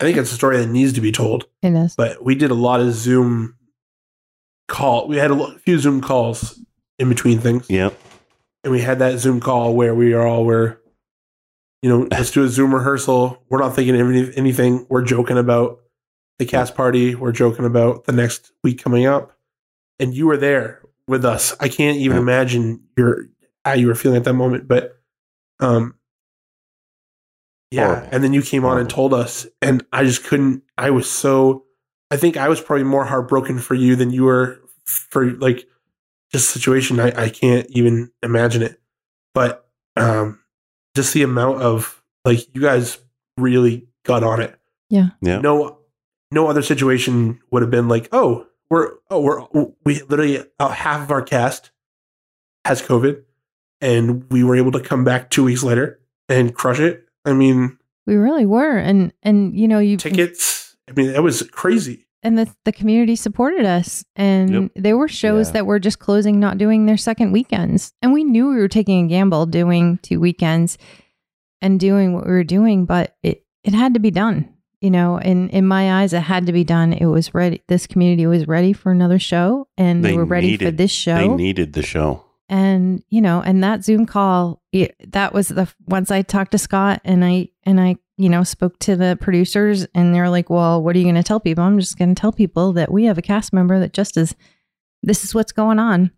I 0.00 0.04
think 0.04 0.16
it's 0.18 0.32
a 0.32 0.36
story 0.36 0.58
that 0.58 0.66
needs 0.68 0.92
to 0.94 1.00
be 1.00 1.12
told. 1.12 1.46
in 1.62 1.74
this. 1.74 1.94
But 1.96 2.24
we 2.24 2.34
did 2.34 2.50
a 2.50 2.54
lot 2.54 2.80
of 2.80 2.92
Zoom 2.92 3.56
call. 4.72 5.06
We 5.06 5.16
had 5.18 5.30
a 5.30 5.58
few 5.58 5.78
Zoom 5.78 6.00
calls 6.00 6.58
in 6.98 7.08
between 7.08 7.38
things. 7.38 7.68
Yeah. 7.70 7.90
and 8.64 8.72
we 8.72 8.80
had 8.80 8.98
that 9.00 9.18
Zoom 9.18 9.38
call 9.40 9.74
where 9.74 9.94
we 9.94 10.12
are 10.14 10.26
all 10.26 10.44
were, 10.44 10.80
you 11.82 11.90
know, 11.90 12.08
let's 12.10 12.30
do 12.30 12.42
a 12.44 12.48
Zoom 12.48 12.74
rehearsal. 12.74 13.42
We're 13.48 13.58
not 13.60 13.74
thinking 13.76 14.00
of 14.00 14.08
any, 14.08 14.32
anything. 14.36 14.86
We're 14.88 15.02
joking 15.02 15.36
about 15.38 15.80
the 16.38 16.46
cast 16.46 16.74
party. 16.74 17.14
We're 17.14 17.32
joking 17.32 17.64
about 17.64 18.04
the 18.04 18.12
next 18.12 18.52
week 18.64 18.82
coming 18.82 19.04
up, 19.06 19.36
and 19.98 20.14
you 20.14 20.26
were 20.26 20.36
there 20.36 20.80
with 21.08 21.24
us. 21.24 21.54
I 21.60 21.68
can't 21.68 21.98
even 21.98 22.16
Yeah. 22.16 22.22
imagine 22.22 22.80
your 22.96 23.26
how 23.64 23.74
you 23.74 23.86
were 23.88 23.94
feeling 23.94 24.16
at 24.16 24.24
that 24.24 24.32
moment, 24.34 24.66
but 24.68 24.96
um, 25.60 25.94
yeah. 27.70 27.86
Horrible. 27.86 28.08
And 28.12 28.24
then 28.24 28.32
you 28.32 28.42
came 28.42 28.64
on 28.64 28.78
and 28.78 28.88
told 28.88 29.12
us, 29.14 29.46
and 29.60 29.84
I 29.92 30.04
just 30.04 30.24
couldn't. 30.24 30.62
I 30.78 30.90
was 30.90 31.10
so. 31.10 31.64
I 32.10 32.16
think 32.16 32.36
I 32.36 32.48
was 32.48 32.60
probably 32.60 32.84
more 32.84 33.04
heartbroken 33.06 33.58
for 33.58 33.74
you 33.74 33.96
than 33.96 34.10
you 34.10 34.24
were 34.24 34.60
for 34.84 35.30
like 35.32 35.66
this 36.32 36.48
situation. 36.48 37.00
I, 37.00 37.24
I 37.24 37.28
can't 37.28 37.66
even 37.70 38.10
imagine 38.22 38.62
it. 38.62 38.80
But 39.34 39.68
um 39.96 40.40
just 40.94 41.14
the 41.14 41.22
amount 41.22 41.62
of 41.62 42.02
like 42.24 42.54
you 42.54 42.60
guys 42.60 42.98
really 43.36 43.88
got 44.04 44.22
on 44.22 44.40
it. 44.40 44.58
Yeah. 44.90 45.10
No 45.40 45.78
no 46.30 46.48
other 46.48 46.62
situation 46.62 47.40
would 47.50 47.62
have 47.62 47.70
been 47.70 47.88
like, 47.88 48.08
oh, 48.12 48.46
we're 48.70 48.92
oh 49.10 49.20
we're 49.20 49.72
we 49.84 50.00
literally 50.02 50.44
uh, 50.58 50.68
half 50.68 51.02
of 51.02 51.10
our 51.10 51.22
cast 51.22 51.70
has 52.64 52.80
COVID 52.80 53.22
and 53.80 54.30
we 54.30 54.44
were 54.44 54.56
able 54.56 54.72
to 54.72 54.80
come 54.80 55.04
back 55.04 55.28
two 55.28 55.44
weeks 55.44 55.62
later 55.62 56.00
and 56.28 56.54
crush 56.54 56.78
it. 56.80 57.06
I 57.24 57.32
mean, 57.34 57.78
We 58.06 58.14
really 58.14 58.46
were. 58.46 58.78
And 58.78 59.12
and 59.22 59.58
you 59.58 59.68
know, 59.68 59.78
you 59.78 59.96
tickets. 59.96 60.76
I 60.88 60.92
mean, 60.92 61.12
that 61.12 61.22
was 61.22 61.42
crazy. 61.52 62.06
And 62.22 62.38
the 62.38 62.48
the 62.64 62.72
community 62.72 63.16
supported 63.16 63.64
us 63.64 64.04
and 64.16 64.50
Yep. 64.50 64.70
there 64.76 64.96
were 64.96 65.08
shows 65.08 65.48
Yeah. 65.48 65.52
that 65.54 65.66
were 65.66 65.78
just 65.78 65.98
closing 65.98 66.38
not 66.40 66.58
doing 66.58 66.86
their 66.86 66.96
second 66.96 67.32
weekends 67.32 67.92
and 68.02 68.12
we 68.12 68.24
knew 68.24 68.48
we 68.48 68.56
were 68.56 68.68
taking 68.68 69.04
a 69.04 69.08
gamble 69.08 69.46
doing 69.46 69.98
two 70.02 70.20
weekends 70.20 70.78
and 71.60 71.78
doing 71.80 72.12
what 72.14 72.24
we 72.26 72.32
were 72.32 72.44
doing 72.44 72.84
but 72.84 73.16
it 73.22 73.44
it 73.64 73.74
had 73.74 73.94
to 73.94 74.00
be 74.00 74.10
done 74.10 74.48
you 74.80 74.90
know 74.90 75.18
in 75.18 75.48
in 75.50 75.66
my 75.66 76.00
eyes 76.00 76.12
it 76.12 76.20
had 76.22 76.46
to 76.46 76.52
be 76.52 76.64
done 76.64 76.92
it 76.92 77.06
was 77.06 77.34
ready 77.34 77.62
this 77.68 77.86
community 77.86 78.26
was 78.26 78.46
ready 78.48 78.72
for 78.72 78.90
another 78.92 79.18
show 79.18 79.66
and 79.76 80.04
they, 80.04 80.10
They 80.10 80.16
were 80.16 80.24
ready 80.24 80.56
for 80.56 80.70
this 80.70 80.90
show 80.90 81.16
They 81.16 81.28
needed 81.28 81.72
the 81.72 81.82
show. 81.82 82.24
and 82.48 83.02
you 83.08 83.20
know 83.20 83.40
and 83.40 83.62
that 83.62 83.84
zoom 83.84 84.06
call 84.06 84.60
it, 84.72 84.94
that 85.12 85.32
was 85.34 85.48
the 85.48 85.68
once 85.86 86.10
i 86.10 86.22
talked 86.22 86.52
to 86.52 86.58
scott 86.58 87.00
and 87.04 87.24
i 87.24 87.48
and 87.64 87.80
i 87.80 87.96
you 88.18 88.28
know 88.28 88.42
spoke 88.44 88.78
to 88.80 88.94
the 88.96 89.16
producers 89.20 89.86
and 89.94 90.14
they're 90.14 90.28
like 90.30 90.50
well 90.50 90.82
what 90.82 90.94
are 90.94 90.98
you 90.98 91.04
going 91.04 91.14
to 91.14 91.22
tell 91.22 91.40
people 91.40 91.64
i'm 91.64 91.78
just 91.78 91.96
going 91.98 92.14
to 92.14 92.20
tell 92.20 92.32
people 92.32 92.72
that 92.72 92.92
we 92.92 93.04
have 93.04 93.18
a 93.18 93.22
cast 93.22 93.52
member 93.52 93.78
that 93.80 93.92
just 93.92 94.16
is 94.16 94.34
this 95.02 95.24
is 95.24 95.34
what's 95.34 95.52
going 95.52 95.78
on 95.78 96.10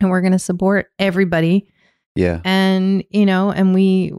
and 0.00 0.10
we're 0.10 0.20
going 0.22 0.32
to 0.32 0.38
support 0.38 0.86
everybody 0.98 1.68
Yeah. 2.16 2.40
and 2.44 3.04
you 3.10 3.26
know 3.26 3.50
and 3.50 3.74
we 3.74 4.12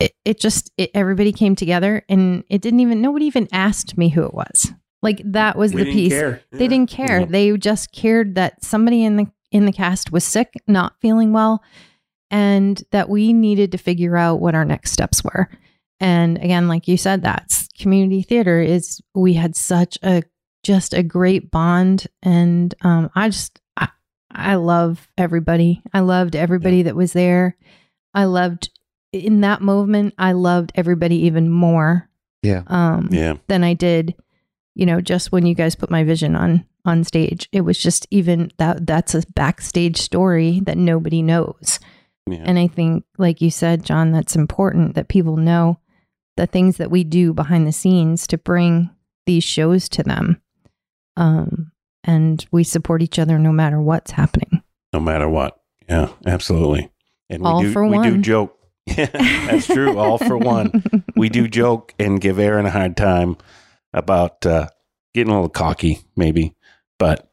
it, 0.00 0.12
it 0.24 0.40
just 0.40 0.70
it, 0.78 0.90
everybody 0.94 1.32
came 1.32 1.54
together 1.56 2.02
and 2.08 2.44
it 2.48 2.62
didn't 2.62 2.80
even 2.80 3.00
nobody 3.02 3.26
even 3.26 3.48
asked 3.52 3.98
me 3.98 4.08
who 4.08 4.22
it 4.24 4.32
was 4.34 4.72
like 5.02 5.20
that 5.24 5.56
was 5.58 5.74
We 5.74 5.84
the 5.84 5.92
piece 5.92 6.12
care. 6.12 6.40
they 6.50 6.64
Yeah. 6.64 6.68
didn't 6.68 6.90
care. 6.90 7.20
Mhm. 7.22 7.28
They 7.30 7.56
just 7.56 7.92
cared 7.92 8.34
that 8.36 8.64
somebody 8.64 9.04
in 9.04 9.16
the 9.16 9.26
in 9.52 9.64
the 9.64 9.72
cast 9.72 10.10
was 10.12 10.24
sick, 10.24 10.52
not 10.66 10.94
feeling 11.00 11.32
well, 11.32 11.62
and 12.30 12.82
that 12.90 13.08
we 13.08 13.32
needed 13.32 13.72
to 13.72 13.78
figure 13.78 14.16
out 14.16 14.40
what 14.40 14.54
our 14.54 14.64
next 14.64 14.90
steps 14.92 15.22
were. 15.24 15.48
And 16.00 16.38
again, 16.38 16.68
like 16.68 16.86
you 16.88 16.96
said, 16.96 17.22
that's 17.22 17.68
community 17.78 18.22
theater 18.22 18.60
is 18.60 19.00
we 19.14 19.34
had 19.34 19.56
such 19.56 19.98
a 20.02 20.22
just 20.64 20.92
a 20.92 21.02
great 21.02 21.50
bond 21.50 22.06
and 22.22 22.74
um 22.82 23.10
I 23.14 23.28
just 23.28 23.60
I, 23.76 23.88
I 24.30 24.54
love 24.56 25.08
everybody. 25.16 25.82
I 25.92 26.00
loved 26.00 26.34
everybody 26.36 26.82
that 26.82 26.96
was 26.96 27.12
there. 27.12 27.56
I 28.14 28.24
loved 28.24 28.70
in 29.12 29.40
that 29.42 29.62
moment 29.62 30.14
I 30.18 30.32
loved 30.32 30.72
everybody 30.74 31.16
even 31.26 31.48
more 31.50 32.08
Yeah. 32.42 32.62
um 32.66 33.08
Yeah. 33.12 33.34
than 33.46 33.64
I 33.64 33.74
did, 33.74 34.14
you 34.74 34.84
know, 34.86 35.00
just 35.00 35.32
when 35.32 35.46
you 35.46 35.54
guys 35.54 35.74
put 35.76 35.90
my 35.90 36.04
vision 36.04 36.34
on 36.36 36.64
on 36.84 37.04
stage. 37.04 37.48
It 37.52 37.62
was 37.62 37.78
just 37.78 38.06
even 38.10 38.50
that 38.58 38.86
that's 38.86 39.14
a 39.14 39.22
backstage 39.34 39.98
story 39.98 40.60
that 40.64 40.76
nobody 40.78 41.22
knows. 41.22 41.78
Yeah. 42.28 42.42
And 42.44 42.58
I 42.58 42.66
think 42.66 43.04
like 43.16 43.40
you 43.40 43.50
said, 43.50 43.84
Jon, 43.84 44.10
that's 44.12 44.36
important 44.36 44.94
that 44.96 45.08
people 45.08 45.36
know 45.36 45.78
the 46.38 46.46
things 46.46 46.76
that 46.78 46.90
we 46.90 47.04
do 47.04 47.34
behind 47.34 47.66
the 47.66 47.72
scenes 47.72 48.26
to 48.28 48.38
bring 48.38 48.90
these 49.26 49.44
shows 49.44 49.88
to 49.90 50.02
them. 50.02 50.40
Um 51.16 51.72
and 52.04 52.46
we 52.52 52.64
support 52.64 53.02
each 53.02 53.18
other 53.18 53.38
no 53.38 53.52
matter 53.52 53.80
what's 53.80 54.12
happening. 54.12 54.62
no 54.94 55.00
matter 55.00 55.28
what. 55.28 55.60
Yeah, 55.88 56.08
absolutely. 56.26 56.90
And 57.28 57.44
All 57.44 57.60
we 57.60 57.66
do 57.66 57.72
for 57.72 57.86
we 57.86 58.02
do 58.02 58.18
joke. 58.18 58.56
Yeah, 58.86 59.06
that's 59.12 59.66
true. 59.66 59.98
All 59.98 60.16
for 60.16 60.38
one. 60.38 60.82
We 61.16 61.28
do 61.28 61.46
joke 61.48 61.92
and 61.98 62.20
give 62.20 62.38
Aaron 62.38 62.64
a 62.66 62.70
hard 62.70 62.96
time 62.96 63.36
about 63.92 64.46
uh, 64.46 64.68
getting 65.12 65.30
a 65.30 65.34
little 65.34 65.50
cocky, 65.50 66.00
maybe. 66.16 66.54
But 66.98 67.30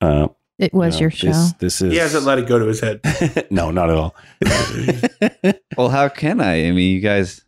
uh, 0.00 0.28
It 0.58 0.72
was 0.74 0.94
you 0.94 0.98
know, 0.98 1.00
your 1.02 1.10
show. 1.10 1.26
This, 1.28 1.52
this 1.60 1.82
is 1.82 1.92
He 1.92 1.98
hasn't 1.98 2.24
let 2.24 2.38
it 2.38 2.48
go 2.48 2.58
to 2.58 2.64
his 2.66 2.80
head. 2.80 3.00
no, 3.50 3.70
not 3.70 3.90
at 3.90 3.96
all. 3.96 4.16
well, 5.76 5.90
how 5.90 6.08
can 6.08 6.40
I? 6.40 6.66
I 6.66 6.70
mean, 6.72 6.92
you 6.94 7.00
guys, 7.00 7.44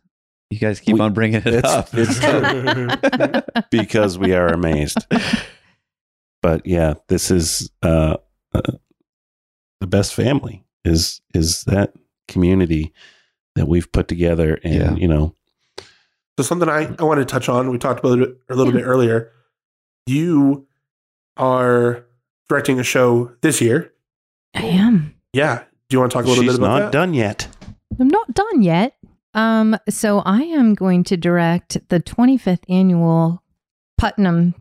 you 0.49 0.59
guys 0.59 0.79
keep 0.79 0.95
We- 0.95 0.99
on 1.01 1.13
bringing 1.13 1.41
it 1.41 1.47
it's- 1.47 1.63
up. 1.71 1.89
it's 1.93 2.19
true. 2.19 3.61
because 3.71 4.17
we 4.17 4.33
are 4.33 4.47
amazed. 4.47 5.05
But 6.41 6.65
yeah, 6.65 6.93
this 7.07 7.31
is 7.31 7.69
uh, 7.83 8.17
uh, 8.53 8.61
the 9.79 9.87
best 9.87 10.13
family. 10.13 10.63
Is 10.85 11.21
is 11.33 11.63
that 11.65 11.93
community 12.29 12.93
that 13.55 13.67
we've 13.67 13.91
put 13.91 14.07
together, 14.07 14.59
and 14.63 14.73
Yeah. 14.73 14.93
you 14.95 15.07
know, 15.09 15.35
So 16.37 16.43
something 16.43 16.69
I, 16.69 16.95
I 16.97 17.03
want 17.03 17.19
to 17.19 17.25
touch 17.25 17.49
on, 17.49 17.69
we 17.69 17.77
talked 17.77 17.99
about 17.99 18.19
it 18.19 18.37
a 18.49 18.55
little 18.55 18.71
bit 18.71 18.83
earlier. 18.83 19.31
You 20.07 20.67
are 21.35 22.05
directing 22.47 22.79
a 22.79 22.83
show 22.83 23.31
this 23.41 23.59
year. 23.59 23.91
I 24.55 24.61
am. 24.63 25.13
Yeah. 25.33 25.63
Do 25.89 25.95
you 25.95 25.99
want 25.99 26.11
to 26.11 26.17
talk 26.17 26.25
a 26.25 26.29
little 26.29 26.43
she's 26.43 26.53
bit 26.53 26.59
about 26.59 26.67
not 26.79 26.79
that? 26.85 26.91
done 26.93 27.13
yet. 27.13 27.47
I'm 27.99 28.07
not 28.07 28.33
done 28.33 28.61
yet. 28.61 28.95
Um, 29.33 29.77
so 29.89 30.19
I 30.19 30.41
am 30.43 30.73
going 30.73 31.03
to 31.05 31.17
direct 31.17 31.77
the 31.89 31.99
25th 31.99 32.63
annual 32.69 33.43
Putnam 33.97 34.55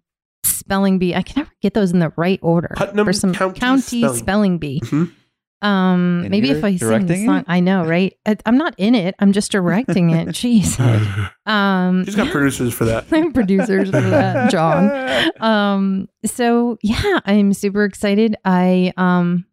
Spelling 0.44 0.98
Bee. 0.98 1.14
I 1.14 1.22
can 1.22 1.40
never 1.42 1.52
get 1.62 1.74
those 1.74 1.90
in 1.92 1.98
the 2.00 2.12
right 2.16 2.38
order. 2.42 2.74
Putnam 2.76 3.06
for 3.06 3.12
some 3.12 3.32
County 3.32 3.58
county, 3.60 4.00
Spelling- 4.02 4.16
spelling, 4.18 4.58
Bee. 4.58 4.80
Mhm. 4.84 5.12
Um, 5.60 6.20
And 6.22 6.30
maybe 6.30 6.50
if 6.50 6.62
I 6.62 6.76
sing 6.76 7.06
the 7.06 7.24
song, 7.26 7.38
it? 7.38 7.44
I 7.48 7.58
know, 7.58 7.84
right? 7.84 8.14
I, 8.24 8.36
I'm 8.46 8.56
not 8.58 8.74
in 8.78 8.94
it. 8.94 9.16
I'm 9.18 9.32
just 9.32 9.50
directing 9.50 10.10
it. 10.10 10.28
Jeez. 10.32 10.78
Um, 11.46 12.04
She's 12.04 12.14
got 12.14 12.30
producers 12.30 12.74
for 12.74 12.84
that. 12.84 13.06
I'm 13.12 13.32
producers 13.32 13.90
for 13.90 14.00
that, 14.00 14.50
Jon. 14.52 15.32
Um, 15.40 16.08
so 16.26 16.76
yeah, 16.82 17.20
I'm 17.24 17.54
super 17.54 17.84
excited. 17.84 18.36
I 18.44 18.92
um 18.98 19.46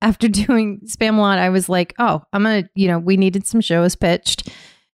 after 0.00 0.28
doing 0.28 0.80
Spamalot, 0.86 1.38
I 1.38 1.50
was 1.50 1.68
like, 1.68 1.94
oh, 1.98 2.22
I'm 2.32 2.42
gonna, 2.42 2.68
you 2.74 2.88
know, 2.88 2.98
we 2.98 3.16
needed 3.16 3.46
some 3.46 3.60
shows 3.60 3.94
pitched. 3.96 4.48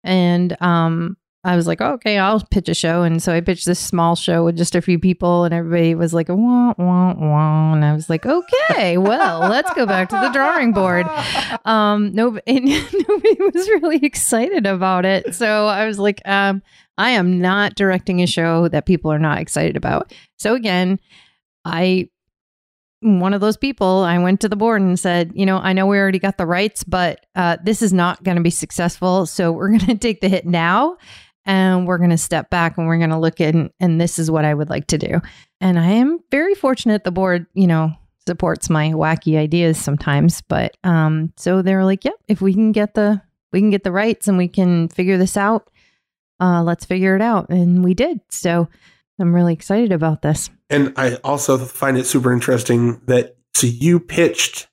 And 0.03 0.57
um 0.61 1.17
I 1.43 1.57
was 1.57 1.67
like, 1.67 1.81
okay, 1.81 2.19
I'll 2.19 2.43
pitch 2.51 2.69
a 2.69 2.75
show. 2.75 3.03
And 3.03 3.23
so 3.23 3.33
I 3.33 3.41
pitched 3.41 3.65
this 3.65 3.79
small 3.79 4.15
show 4.15 4.45
with 4.45 4.59
just 4.59 4.75
a 4.75 4.83
few 4.83 4.99
people, 4.99 5.45
and 5.45 5.55
everybody 5.55 5.95
was 5.95 6.13
like, 6.13 6.29
wah, 6.29 6.75
wah, 6.77 7.15
wah. 7.15 7.73
And 7.73 7.83
I 7.83 7.95
was 7.95 8.11
like, 8.11 8.27
okay, 8.27 8.99
well, 8.99 9.41
let's 9.49 9.73
go 9.73 9.87
back 9.87 10.11
to 10.11 10.17
the 10.17 10.29
drawing 10.31 10.73
board. 10.73 11.07
Um, 11.65 12.13
no, 12.13 12.39
and 12.47 12.65
nobody 12.65 13.37
was 13.53 13.69
really 13.69 13.99
excited 14.05 14.67
about 14.67 15.05
it. 15.05 15.35
So 15.35 15.67
I 15.67 15.87
was 15.87 15.99
like, 15.99 16.21
um, 16.27 16.63
I 16.97 17.11
am 17.11 17.41
not 17.41 17.75
directing 17.75 18.23
a 18.23 18.27
show 18.27 18.69
that 18.69 18.87
people 18.87 19.13
are 19.13 19.19
not 19.19 19.39
excited 19.39 19.77
about. 19.77 20.13
So 20.39 20.55
again, 20.55 20.99
I 21.65 22.09
one 23.03 23.33
of 23.33 23.41
those 23.41 23.57
people 23.57 24.05
i 24.05 24.19
went 24.19 24.41
to 24.41 24.49
the 24.49 24.57
board 24.57 24.83
and 24.83 24.99
said 24.99 25.33
you 25.35 25.47
know 25.47 25.59
i 25.59 25.73
know 25.73 25.87
we 25.87 25.97
already 25.97 26.19
got 26.19 26.37
the 26.37 26.47
rights 26.47 26.85
but 26.85 27.27
uh, 27.35 27.57
this 27.63 27.81
is 27.83 27.93
not 27.93 28.23
going 28.23 28.37
to 28.37 28.43
be 28.43 28.51
successful. 28.51 29.25
So 29.25 29.53
we're 29.53 29.69
going 29.79 29.87
to 29.87 29.97
take 29.97 30.21
the 30.21 30.29
hit 30.29 30.47
now 30.47 30.97
and 31.47 31.87
we're 31.87 31.99
going 31.99 32.11
to 32.11 32.19
step 32.19 32.51
back 32.51 32.77
and 32.77 32.87
we're 32.87 32.99
going 32.99 33.11
to 33.11 33.19
look 33.19 33.41
in 33.41 33.71
and 33.81 34.01
this 34.01 34.19
is 34.19 34.31
what 34.31 34.45
i 34.45 34.53
would 34.53 34.71
like 34.71 34.87
to 34.89 34.99
do. 34.99 35.21
And 35.61 35.79
i 35.79 35.87
am 35.87 36.19
very 36.31 36.55
fortunate 36.55 37.05
the 37.05 37.11
board 37.11 37.47
you 37.55 37.67
know 37.67 37.93
supports 38.27 38.69
my 38.69 38.91
wacky 38.91 39.39
ideas 39.39 39.79
sometimes 39.79 40.43
but 40.43 40.77
um 40.85 41.33
so 41.37 41.63
they're 41.63 41.85
like 41.85 42.05
yep 42.05 42.15
if 42.29 42.41
we 42.41 42.53
can 42.53 42.71
get 42.71 42.95
the 42.95 43.21
we 43.51 43.61
can 43.61 43.71
get 43.71 43.83
the 43.83 43.91
rights 43.91 44.29
and 44.29 44.37
we 44.37 44.47
can 44.47 44.89
figure 44.89 45.17
this 45.17 45.37
out 45.37 45.71
uh 46.41 46.63
let's 46.63 46.85
figure 46.85 47.15
it 47.15 47.23
out. 47.23 47.49
And 47.51 47.85
we 47.85 47.95
did. 47.95 48.21
So 48.31 48.69
i'm 49.21 49.35
really 49.35 49.53
excited 49.53 49.93
about 49.93 50.23
this 50.23 50.51
And 50.71 50.93
I 50.97 51.17
also 51.25 51.59
find 51.59 51.99
it 51.99 52.07
super 52.07 52.33
interesting 52.33 53.01
that 53.07 53.37
so 53.55 53.67
you 53.67 53.99
pitched. 54.01 54.69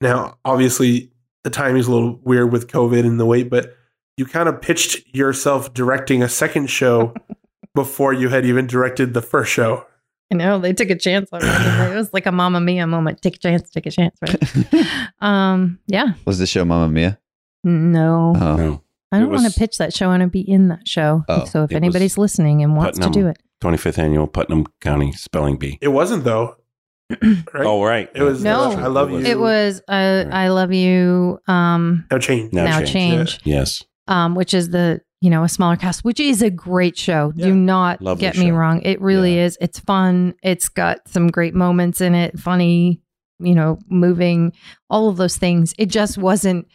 Now, 0.00 0.38
obviously, 0.44 1.12
the 1.44 1.50
timing's 1.50 1.86
a 1.86 1.92
little 1.92 2.18
weird 2.24 2.50
with 2.50 2.66
COVID 2.68 3.00
and 3.06 3.20
the 3.20 3.26
wait, 3.26 3.50
but 3.50 3.76
you 4.16 4.24
kind 4.26 4.48
of 4.48 4.60
pitched 4.60 5.14
yourself 5.14 5.72
directing 5.74 6.22
a 6.22 6.28
second 6.28 6.68
show 6.70 7.14
before 7.74 8.12
you 8.12 8.28
had 8.30 8.44
even 8.46 8.66
directed 8.66 9.12
the 9.14 9.22
first 9.22 9.52
show. 9.52 9.86
I 10.32 10.34
know 10.36 10.58
they 10.58 10.72
took 10.72 10.88
a 10.90 10.96
chance 10.96 11.28
on 11.30 11.42
me. 11.42 11.48
It 11.92 11.94
was 11.94 12.12
like 12.14 12.24
a 12.26 12.32
Mamma 12.32 12.60
Mia 12.60 12.86
moment. 12.86 13.20
Take 13.20 13.36
a 13.36 13.38
chance, 13.38 13.68
take 13.70 13.84
a 13.86 13.90
chance, 13.90 14.16
right? 14.22 14.86
um, 15.20 15.78
yeah. 15.86 16.14
Was 16.24 16.38
the 16.38 16.46
show 16.46 16.64
Mamma 16.64 16.88
Mia? 16.90 17.18
No, 17.64 18.32
Oh. 18.34 18.56
No. 18.56 18.82
I 19.12 19.18
don't 19.18 19.28
It 19.28 19.36
want 19.36 19.52
to 19.52 19.58
pitch 19.60 19.76
that 19.76 19.92
show. 19.94 20.06
I 20.06 20.08
want 20.08 20.22
to 20.22 20.26
be 20.28 20.40
in 20.40 20.68
that 20.68 20.88
show. 20.88 21.22
Oh, 21.28 21.44
so 21.44 21.64
if 21.64 21.72
anybody's 21.72 22.16
listening 22.16 22.62
and 22.62 22.74
wants 22.74 22.98
Putnam. 22.98 23.12
to 23.12 23.20
do 23.20 23.26
it, 23.28 23.38
25th 23.62 23.98
annual 23.98 24.26
Putnam 24.26 24.66
County 24.80 25.12
Spelling 25.12 25.56
Bee. 25.56 25.78
It 25.80 25.88
wasn't 25.88 26.24
though. 26.24 26.56
Right? 27.52 27.66
Oh, 27.66 27.84
right. 27.84 28.08
It 28.14 28.22
was 28.22 28.42
No. 28.42 28.70
I 28.72 28.86
love 28.86 29.10
you. 29.10 29.18
it 29.20 29.38
was 29.38 29.82
uh, 29.88 30.24
I 30.30 30.48
love 30.48 30.72
you. 30.72 31.38
Um, 31.46 32.06
now 32.10 32.18
change. 32.18 32.52
Now 32.52 32.64
now, 32.64 32.78
Change. 32.78 32.90
change. 32.92 33.40
Yes. 33.44 33.84
um, 34.08 34.34
which 34.34 34.54
is 34.54 34.70
the 34.70 35.00
you 35.20 35.28
know 35.30 35.44
a 35.44 35.48
smaller 35.48 35.76
cast, 35.76 36.04
which 36.04 36.18
is 36.20 36.40
a 36.42 36.48
great 36.50 36.96
show. 36.96 37.32
Yeah. 37.36 37.46
Do 37.46 37.54
not 37.54 38.00
Lovely 38.00 38.20
get 38.22 38.36
me 38.38 38.46
show. 38.48 38.54
wrong; 38.54 38.80
it 38.82 39.00
really 39.00 39.36
Yeah. 39.36 39.44
is. 39.44 39.58
It's 39.60 39.78
fun. 39.78 40.34
It's 40.42 40.68
got 40.70 41.06
some 41.06 41.28
great 41.28 41.54
moments 41.54 42.00
in 42.00 42.14
it. 42.14 42.38
Funny, 42.40 43.02
you 43.38 43.54
know, 43.54 43.78
moving, 43.90 44.52
all 44.88 45.08
of 45.10 45.16
those 45.18 45.36
things. 45.36 45.74
It 45.78 45.86
just 45.90 46.16
wasn't 46.16 46.66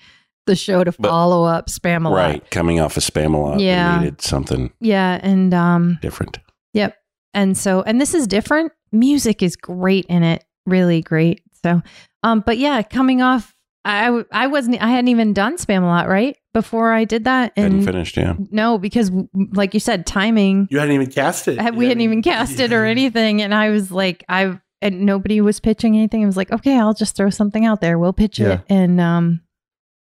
the 0.45 0.55
show 0.55 0.83
to 0.83 0.91
But- 0.99 1.09
follow 1.09 1.43
up 1.45 1.67
Spamalot. 1.67 2.15
Right. 2.15 2.51
Coming 2.51 2.79
off 2.79 2.95
of 2.95 3.03
Spamalot. 3.03 3.59
Yeah. 3.59 3.95
They 3.97 4.03
needed 4.05 4.21
something 4.21 4.71
Yeah, 4.79 5.19
and 5.23 5.53
um, 5.53 5.97
different. 6.01 6.37
Yep. 6.77 6.97
And 7.33 7.57
so, 7.57 7.81
and 7.83 7.99
this 7.99 8.13
is 8.13 8.25
different. 8.27 8.71
Music 8.91 9.43
is 9.43 9.55
great 9.55 10.05
in 10.07 10.23
it, 10.23 10.43
really 10.65 11.01
great. 11.01 11.41
So, 11.63 11.81
um, 12.23 12.41
but 12.45 12.57
yeah, 12.57 12.81
coming 12.81 13.21
off, 13.21 13.53
I 13.85 14.23
I 14.31 14.47
wasn't, 14.47 14.81
I 14.81 14.87
hadn't 14.89 15.09
even 15.09 15.33
done 15.33 15.57
Spamalot 15.57 16.07
right 16.07 16.35
before 16.53 16.91
I 16.93 17.03
did 17.05 17.25
that, 17.25 17.53
Hadn't 17.55 17.77
and 17.79 17.85
finished, 17.85 18.17
yeah. 18.17 18.33
no, 18.51 18.77
because 18.77 19.11
like 19.53 19.73
you 19.73 19.79
said, 19.79 20.05
timing. 20.05 20.67
You 20.71 20.79
hadn't 20.79 20.95
even 20.95 21.09
cast 21.11 21.47
it. 21.47 21.59
I- 21.59 21.71
we 21.71 21.85
hadn't 21.87 22.01
even 22.01 22.21
cast 22.21 22.59
it 22.59 22.73
or 22.73 22.85
anything, 22.95 23.41
and 23.41 23.53
I 23.53 23.69
was 23.69 23.91
like, 23.91 24.23
I 24.29 24.59
and 24.81 25.05
nobody 25.05 25.41
was 25.41 25.59
pitching 25.59 25.95
anything. 25.95 26.23
I 26.23 26.25
was 26.25 26.37
like, 26.37 26.51
okay, 26.51 26.77
I'll 26.79 26.93
just 26.93 27.15
throw 27.15 27.29
something 27.29 27.65
out 27.65 27.81
there. 27.81 27.97
We'll 27.99 28.13
pitch 28.13 28.39
Yeah. 28.39 28.53
it, 28.53 28.61
and 28.69 28.99
um. 29.01 29.41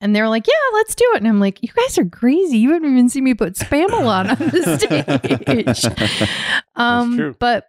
And 0.04 0.14
they 0.14 0.20
were 0.22 0.28
like, 0.28 0.46
"Yeah, 0.46 0.52
let's 0.74 0.94
do 0.94 1.10
it." 1.14 1.18
And 1.18 1.26
I'm 1.26 1.40
like, 1.40 1.62
"You 1.62 1.70
guys 1.74 1.98
are 1.98 2.04
crazy. 2.04 2.58
You 2.58 2.74
haven't 2.74 2.92
even 2.92 3.08
seen 3.08 3.24
me 3.24 3.34
put 3.34 3.54
Spamalot 3.54 4.30
on 4.30 4.48
the 4.50 5.74
stage." 5.84 6.54
um 6.76 7.34
but 7.38 7.68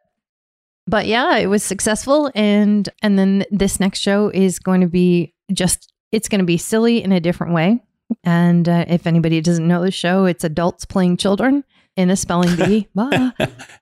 but 0.88 1.08
yeah 1.08 1.38
it 1.38 1.48
was 1.48 1.64
successful 1.64 2.32
and 2.36 2.90
and 3.02 3.18
then 3.18 3.46
this 3.52 3.80
next 3.80 4.00
show 4.00 4.30
is 4.34 4.60
going 4.60 4.82
to 4.82 4.88
be 4.88 5.34
just 5.54 5.92
it's 6.12 6.28
going 6.30 6.40
to 6.40 6.46
be 6.46 6.58
silly 6.58 7.04
in 7.04 7.12
a 7.12 7.20
different 7.20 7.54
way 7.54 7.82
and 8.24 8.70
uh, 8.70 8.86
if 8.88 9.08
anybody 9.08 9.42
doesn't 9.42 9.68
know 9.68 9.82
the 9.82 9.92
show 9.92 10.26
it's 10.26 10.44
adults 10.44 10.86
playing 10.86 11.18
children 11.18 11.64
in 11.96 12.10
a 12.10 12.16
spelling 12.16 12.56
bee 12.58 12.88
Bah. 12.96 13.32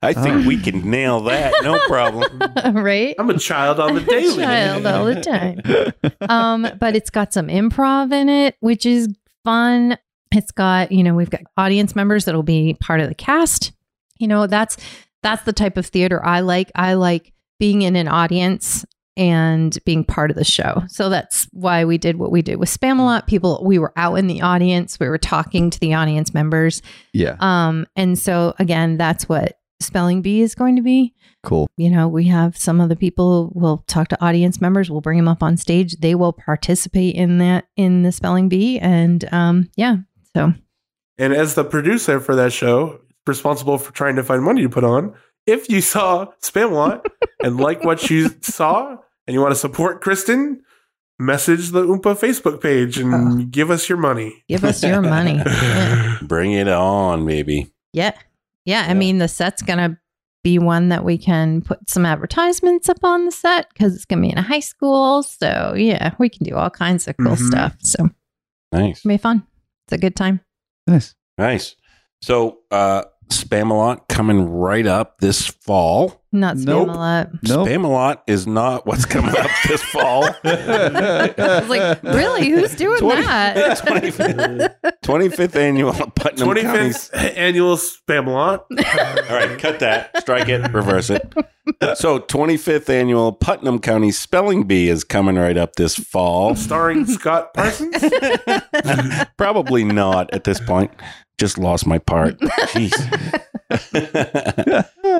I 0.01 0.14
think 0.14 0.45
we 0.45 0.59
can 0.59 0.89
nail 0.89 1.22
that. 1.22 1.53
No 1.64 1.80
problem. 1.88 2.39
right 2.74 3.16
I'm 3.18 3.30
a 3.30 3.38
child 3.39 3.80
on 3.80 3.95
the 3.95 4.01
daily. 4.01 4.38
child 4.43 4.86
all 4.86 5.05
the 5.05 5.22
time 5.22 6.30
um 6.30 6.68
but 6.80 6.95
it's 6.95 7.09
got 7.09 7.34
some 7.34 7.47
improv 7.47 8.11
in 8.14 8.30
it 8.30 8.55
which 8.59 8.86
is 8.86 9.07
fun 9.43 9.97
it's 10.32 10.51
got 10.51 10.91
you 10.91 11.03
know 11.03 11.14
we've 11.16 11.30
got 11.30 11.41
audience 11.57 11.95
members 11.95 12.26
that'll 12.26 12.43
be 12.43 12.76
part 12.80 12.99
of 12.99 13.09
the 13.09 13.16
cast 13.16 13.72
you 14.20 14.28
know 14.28 14.47
that's 14.47 14.78
that's 15.22 15.43
the 15.43 15.53
type 15.53 15.78
of 15.78 15.86
theater 15.86 16.24
i 16.26 16.39
like 16.41 16.72
i 16.76 16.93
like 16.93 17.34
being 17.59 17.82
in 17.82 17.95
an 17.95 18.07
audience 18.07 18.86
and 19.18 19.78
being 19.86 20.03
part 20.03 20.32
of 20.32 20.36
the 20.38 20.43
show 20.43 20.82
so 20.88 21.09
that's 21.09 21.47
why 21.51 21.86
we 21.86 21.97
did 21.97 22.18
what 22.18 22.32
we 22.32 22.41
did 22.41 22.57
with 22.57 22.70
Spamalot 22.70 23.28
people 23.28 23.61
we 23.66 23.78
were 23.80 23.93
out 23.95 24.16
in 24.16 24.28
the 24.28 24.41
audience 24.41 24.99
we 24.99 25.07
were 25.07 25.18
talking 25.18 25.70
to 25.70 25.80
the 25.80 25.93
audience 25.93 26.34
members 26.34 26.82
Yeah. 27.14 27.36
um 27.39 27.86
and 27.95 28.18
so 28.18 28.53
again 28.59 28.97
that's 28.97 29.30
what 29.30 29.59
spelling 29.80 30.22
bee 30.22 30.41
is 30.41 30.55
going 30.55 30.76
to 30.78 30.82
be 30.82 31.14
Cool. 31.43 31.70
you 31.76 31.89
know, 31.89 32.07
we 32.07 32.28
have 32.28 32.55
some 32.55 32.80
of 32.80 32.88
the 32.88 32.95
people 32.95 33.51
will 33.53 33.84
talk 33.88 34.07
to 34.07 34.24
audience 34.24 34.61
members. 34.61 34.89
We'll 34.89 35.01
bring 35.01 35.18
them 35.18 35.28
up 35.28 35.43
on 35.43 35.57
stage. 35.57 35.97
They 35.97 36.16
will 36.16 36.32
participate 36.32 37.16
in 37.16 37.39
that 37.39 37.66
in 37.76 38.03
the 38.03 38.14
spelling 38.14 38.47
bee, 38.47 38.80
and 38.80 39.28
um, 39.34 39.70
yeah. 39.76 39.97
So 40.34 40.53
And 41.18 41.34
as 41.34 41.55
the 41.55 41.66
producer 41.66 42.22
for 42.22 42.34
that 42.38 42.53
show, 42.53 43.01
responsible 43.28 43.78
for 43.78 43.91
trying 43.91 44.16
to 44.16 44.24
find 44.24 44.41
money 44.41 44.61
to 44.61 44.70
put 44.70 44.86
on, 44.86 45.16
if 45.45 45.69
you 45.69 45.81
saw 45.81 46.27
Spamalot 46.41 47.05
and 47.43 47.57
like 47.59 47.83
what 47.83 48.09
you 48.09 48.29
saw 48.41 48.97
and 49.27 49.33
you 49.33 49.41
want 49.41 49.51
to 49.51 49.59
support 49.59 50.01
Kristen, 50.01 50.61
message 51.19 51.69
the 51.71 51.83
OHMPAA 51.85 52.15
Facebook 52.19 52.61
page 52.61 52.97
and 52.97 53.13
Oh. 53.13 53.45
give 53.45 53.69
us 53.71 53.87
your 53.89 53.97
money. 53.97 54.43
give 54.47 54.63
us 54.63 54.83
your 54.83 55.01
money. 55.01 55.41
Yeah. 55.45 56.17
Bring 56.23 56.51
it 56.53 56.67
on, 56.67 57.25
baby. 57.25 57.71
yeah, 57.93 58.11
yeah. 58.65 58.83
I 58.83 58.87
Yeah. 58.89 58.93
mean, 58.93 59.17
the 59.19 59.27
set's 59.27 59.61
gonna 59.61 59.99
be 60.43 60.59
one 60.59 60.89
that 60.89 61.05
we 61.05 61.17
can 61.17 61.61
put 61.61 61.89
some 61.89 62.05
advertisements 62.05 62.89
up 62.89 63.03
on 63.03 63.25
the 63.25 63.31
set 63.31 63.67
because 63.73 63.95
it's 63.95 64.03
gonna 64.05 64.21
be 64.21 64.29
in 64.31 64.37
a 64.37 64.41
high 64.41 64.59
school. 64.59 65.23
So 65.23 65.73
yeah, 65.77 66.13
we 66.19 66.27
can 66.29 66.43
do 66.45 66.55
all 66.55 66.69
kinds 66.69 67.07
of 67.07 67.15
cool 67.17 67.35
Mhm. 67.35 67.47
stuff. 67.47 67.75
So 67.81 68.09
Nice. 68.73 68.99
it'll 68.99 69.09
be 69.09 69.17
fun. 69.17 69.43
It's 69.87 69.93
a 69.93 69.97
good 69.97 70.15
time. 70.15 70.41
Nice. 70.87 71.15
Nice. 71.37 71.75
So, 72.21 72.59
uh, 72.71 73.03
Spamalot 73.30 74.07
coming 74.07 74.49
right 74.49 74.86
up 74.86 75.19
this 75.19 75.47
fall. 75.47 76.22
Not 76.36 76.55
spam 76.57 76.65
Nope. 76.65 76.88
a 76.89 76.91
lot. 76.91 77.29
Nope. 77.43 77.67
Spamalot 77.67 78.17
is 78.25 78.47
not 78.47 78.88
what's 78.88 79.05
coming 79.05 79.38
up 79.38 79.51
this 79.67 79.84
fall. 79.84 80.23
I 80.43 81.34
was 81.38 81.69
like, 81.69 82.01
really? 82.03 82.49
Who's 82.49 82.73
doing 82.75 82.97
Twenty- 82.99 83.21
that? 83.21 83.77
25th 83.77 84.75
25th 85.03 85.55
annual 85.59 85.93
Putnam 85.93 86.55
County. 86.55 86.89
25th 86.89 87.38
annual 87.38 87.77
Spamalot. 87.77 88.61
All 89.29 89.36
right, 89.38 89.59
cut 89.59 89.79
that, 89.81 90.17
strike 90.21 90.49
it, 90.49 90.73
reverse 90.73 91.11
it. 91.11 91.31
So, 91.95 92.19
25th 92.19 92.89
annual 92.89 93.31
Putnam 93.31 93.77
County 93.79 94.11
Spelling 94.11 94.63
Bee 94.63 94.89
is 94.89 95.03
coming 95.03 95.36
right 95.36 95.55
up 95.55 95.75
this 95.75 95.95
fall. 95.95 96.55
Starring 96.55 97.05
Scott 97.05 97.53
Parsons. 97.53 97.95
Probably 99.38 99.84
not 99.84 100.34
at 100.34 100.43
this 100.45 100.59
point. 100.59 100.91
Just 101.38 101.57
lost 101.59 101.86
my 101.86 101.99
part. 101.99 102.39
Jeez. 102.73 102.91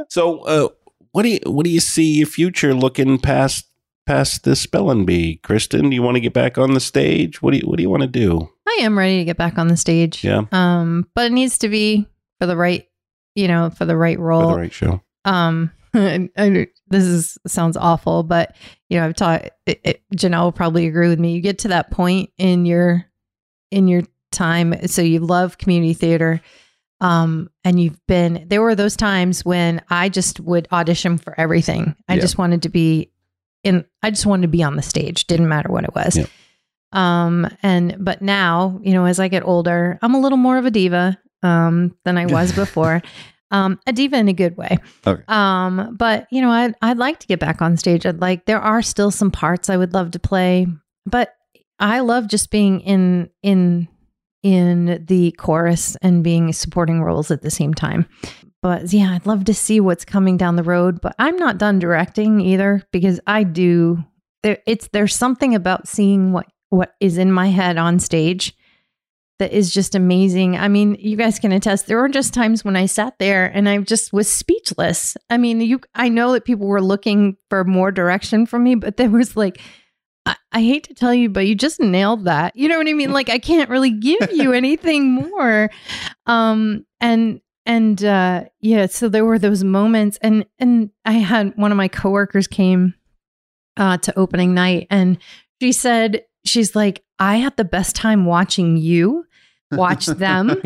so, 0.10 0.40
uh, 0.42 0.68
what 1.14 1.24
do 1.24 1.30
you 1.30 1.40
what 1.46 1.64
do 1.64 1.70
you 1.70 1.80
see 1.80 2.18
your 2.18 2.28
future 2.28 2.74
looking 2.74 3.18
past 3.18 3.68
past 4.06 4.44
this 4.44 4.60
spelling 4.60 5.06
bee, 5.06 5.38
Kristen? 5.38 5.90
Do 5.90 5.96
you 5.96 6.02
want 6.02 6.16
to 6.16 6.22
get 6.22 6.34
back 6.34 6.58
on 6.58 6.74
the 6.74 6.80
stage? 6.80 7.42
What 7.42 7.52
do 7.52 7.60
you 7.60 7.68
what 7.68 7.78
do 7.78 7.84
you 7.84 7.90
want 7.90 8.02
to 8.02 8.08
do? 8.08 8.50
I 8.68 8.80
am 8.82 8.98
ready 8.98 9.20
to 9.20 9.26
get 9.26 9.38
back 9.38 9.58
on 9.58 9.68
the 9.68 9.78
stage. 9.78 10.24
Yeah. 10.24 10.46
Um, 10.52 11.08
but 11.16 11.28
it 11.28 11.32
needs 11.32 11.60
to 11.60 11.70
be 11.70 12.08
for 12.40 12.48
the 12.48 12.58
right, 12.58 12.88
you 13.36 13.48
know, 13.48 13.70
for 13.70 13.86
the 13.86 13.96
right 13.96 14.20
role. 14.20 14.50
For 14.50 14.56
the 14.56 14.62
right 14.62 14.74
show. 14.74 15.02
Um, 15.24 15.72
and, 15.94 16.30
and 16.36 16.68
this 16.88 17.04
is 17.04 17.38
sounds 17.46 17.78
awful, 17.78 18.24
but 18.24 18.56
you 18.90 19.00
know, 19.00 19.06
I've 19.06 19.16
taught 19.16 19.50
it, 19.68 19.82
it, 19.84 20.02
Janelle 20.16 20.46
will 20.46 20.52
probably 20.52 20.88
agree 20.88 21.10
with 21.10 21.20
me. 21.20 21.34
You 21.34 21.42
get 21.42 21.60
to 21.60 21.68
that 21.70 21.92
point 21.92 22.32
in 22.40 22.66
your 22.66 23.06
in 23.70 23.88
your 23.88 24.02
time, 24.32 24.88
so 24.88 25.04
you 25.04 25.20
love 25.20 25.60
community 25.60 25.94
theater. 25.94 26.42
Um, 27.04 27.50
and 27.64 27.80
you've 27.80 28.00
been 28.08 28.46
there 28.48 28.62
were 28.62 28.76
those 28.76 28.96
times 28.96 29.44
when 29.46 29.82
I 29.90 30.08
just 30.10 30.40
would 30.40 30.68
audition 30.72 31.18
for 31.18 31.38
everything. 31.40 31.96
I 32.08 32.16
Yeah. 32.16 32.22
just 32.22 32.38
wanted 32.38 32.62
to 32.64 32.70
be 32.70 33.12
in 33.64 33.86
I 34.02 34.10
just 34.10 34.26
wanted 34.26 34.44
to 34.44 34.48
be 34.48 34.64
on 34.64 34.76
the 34.78 34.82
stage. 34.82 35.28
Didn't 35.28 35.50
matter 35.50 35.70
what 35.70 35.84
it 35.84 35.94
was. 35.94 36.18
Yeah. 36.18 36.26
Um, 36.92 37.48
and 37.64 37.96
but 38.00 38.22
now, 38.22 38.80
you 38.84 38.94
know, 38.94 39.06
as 39.06 39.20
I 39.20 39.28
get 39.28 39.44
older, 39.46 40.00
I'm 40.02 40.14
a 40.16 40.20
little 40.20 40.38
more 40.38 40.58
of 40.58 40.66
a 40.66 40.72
diva 40.72 41.20
um 41.44 41.96
than 42.06 42.18
I 42.18 42.26
was 42.26 42.52
before. 42.64 43.02
um, 43.52 43.80
a 43.86 43.92
diva 43.94 44.16
in 44.18 44.28
a 44.30 44.34
good 44.34 44.56
way. 44.58 44.80
Okay. 45.06 45.22
Um, 45.28 45.96
but 45.98 46.28
you 46.32 46.42
know, 46.42 46.52
I'd 46.52 46.76
I'd 46.82 46.98
like 46.98 47.20
to 47.20 47.28
get 47.28 47.40
back 47.40 47.62
on 47.62 47.78
stage. 47.78 48.06
I'd 48.06 48.22
like 48.22 48.46
there 48.46 48.62
are 48.62 48.82
still 48.82 49.12
some 49.12 49.30
parts 49.32 49.70
I 49.70 49.78
would 49.78 49.94
love 49.94 50.12
to 50.12 50.20
play, 50.20 50.68
but 51.06 51.36
I 51.80 52.00
love 52.00 52.28
just 52.28 52.50
being 52.52 52.80
in 52.82 53.30
in 53.42 53.88
in 54.44 55.04
the 55.08 55.32
chorus 55.32 55.96
and 56.02 56.24
being 56.24 56.52
supporting 56.54 57.02
roles 57.02 57.32
at 57.32 57.42
the 57.42 57.50
same 57.50 57.74
time. 57.74 58.06
But 58.62 58.94
yeah, 58.94 59.12
I'd 59.14 59.26
love 59.26 59.46
to 59.46 59.54
see 59.54 59.80
what's 59.80 60.06
coming 60.06 60.38
down 60.38 60.56
the 60.56 60.64
road. 60.64 61.02
But 61.02 61.16
I'm 61.20 61.38
not 61.38 61.58
done 61.58 61.80
directing 61.80 62.40
either 62.40 62.84
because 62.92 63.20
I 63.26 63.44
do. 63.44 64.04
There, 64.44 64.60
it's 64.68 64.90
there's 64.94 65.16
something 65.16 65.56
about 65.56 65.88
seeing 65.88 66.32
what 66.32 66.48
what 66.70 66.94
is 67.00 67.18
in 67.18 67.32
my 67.32 67.48
head 67.48 67.78
on 67.78 68.00
stage 68.00 68.56
that 69.40 69.52
is 69.52 69.74
just 69.74 69.96
amazing. 69.96 70.58
I 70.58 70.68
mean, 70.68 70.96
you 71.00 71.18
guys 71.18 71.40
can 71.40 71.52
attest. 71.52 71.88
There 71.88 71.98
were 71.98 72.10
just 72.10 72.34
times 72.34 72.64
when 72.64 72.76
I 72.76 72.86
sat 72.86 73.20
there 73.20 73.46
and 73.46 73.68
I 73.68 73.80
just 73.80 74.14
was 74.14 74.30
speechless. 74.30 75.18
I 75.30 75.38
mean, 75.38 75.60
you. 75.60 75.82
I 75.96 76.10
know 76.10 76.34
that 76.34 76.46
people 76.46 76.68
were 76.68 76.82
looking 76.82 77.36
for 77.50 77.64
more 77.64 77.92
direction 77.92 78.46
from 78.46 78.64
me, 78.64 78.76
but 78.76 78.98
there 78.98 79.10
was 79.10 79.36
like 79.36 79.60
I, 80.26 80.36
I 80.52 80.62
hate 80.62 80.84
to 80.86 80.94
tell 80.94 81.14
you, 81.14 81.30
but 81.30 81.48
you 81.48 81.56
just 81.56 81.80
nailed 81.80 82.26
that. 82.26 82.56
You 82.56 82.68
know 82.70 82.78
what 82.78 82.88
I 82.88 82.94
mean? 82.94 83.12
Like 83.12 83.30
I 83.30 83.40
can't 83.40 83.70
really 83.70 83.92
give 83.92 84.32
you 84.32 84.54
anything 84.54 85.12
more. 85.12 85.70
Um 86.26 86.86
and 87.00 87.42
and 87.66 88.04
uh 88.04 88.46
yeah, 88.62 88.86
so 88.88 89.10
there 89.10 89.26
were 89.26 89.40
those 89.40 89.64
moments 89.64 90.18
and 90.22 90.46
and 90.60 90.90
I 91.06 91.14
had 91.14 91.56
one 91.58 91.72
of 91.72 91.78
my 91.78 91.88
coworkers 91.88 92.48
came 92.48 92.94
uh 93.78 93.98
to 93.98 94.18
opening 94.18 94.54
night 94.54 94.88
and 94.90 95.18
she 95.62 95.72
said 95.72 96.24
she's 96.46 96.76
like 96.76 97.04
I 97.20 97.38
had 97.38 97.56
the 97.58 97.66
best 97.66 97.96
time 97.96 98.26
watching 98.26 98.78
you 98.78 99.26
watch 99.78 100.06
them. 100.08 100.50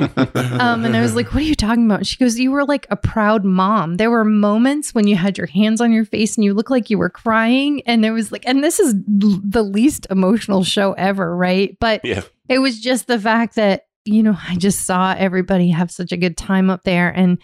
Um, 0.59 0.85
and 0.85 0.95
I 0.95 1.01
was 1.01 1.15
like, 1.15 1.33
what 1.33 1.41
are 1.43 1.45
you 1.45 1.55
talking 1.55 1.85
about? 1.85 2.05
She 2.05 2.17
goes, 2.17 2.39
you 2.39 2.51
were 2.51 2.65
like 2.65 2.87
a 2.89 2.95
proud 2.95 3.43
mom. 3.45 3.95
There 3.97 4.09
were 4.09 4.23
moments 4.25 4.93
when 4.93 5.07
you 5.07 5.15
had 5.15 5.37
your 5.37 5.47
hands 5.47 5.81
on 5.81 5.91
your 5.91 6.05
face 6.05 6.35
and 6.35 6.43
you 6.43 6.53
looked 6.53 6.71
like 6.71 6.89
you 6.89 6.97
were 6.97 7.09
crying. 7.09 7.81
And 7.85 8.03
there 8.03 8.13
was 8.13 8.31
like, 8.31 8.43
and 8.47 8.63
this 8.63 8.79
is 8.79 8.93
l- 9.23 9.39
the 9.43 9.63
least 9.63 10.07
emotional 10.09 10.63
show 10.63 10.93
ever, 10.93 11.35
right? 11.35 11.77
But 11.79 12.01
Yeah. 12.03 12.21
it 12.49 12.59
was 12.59 12.79
just 12.79 13.07
the 13.07 13.19
fact 13.19 13.55
that, 13.55 13.83
you 14.05 14.23
know, 14.23 14.35
I 14.47 14.55
just 14.55 14.85
saw 14.85 15.13
everybody 15.17 15.69
have 15.69 15.91
such 15.91 16.11
a 16.11 16.17
good 16.17 16.37
time 16.37 16.69
up 16.69 16.83
there. 16.83 17.09
And 17.09 17.37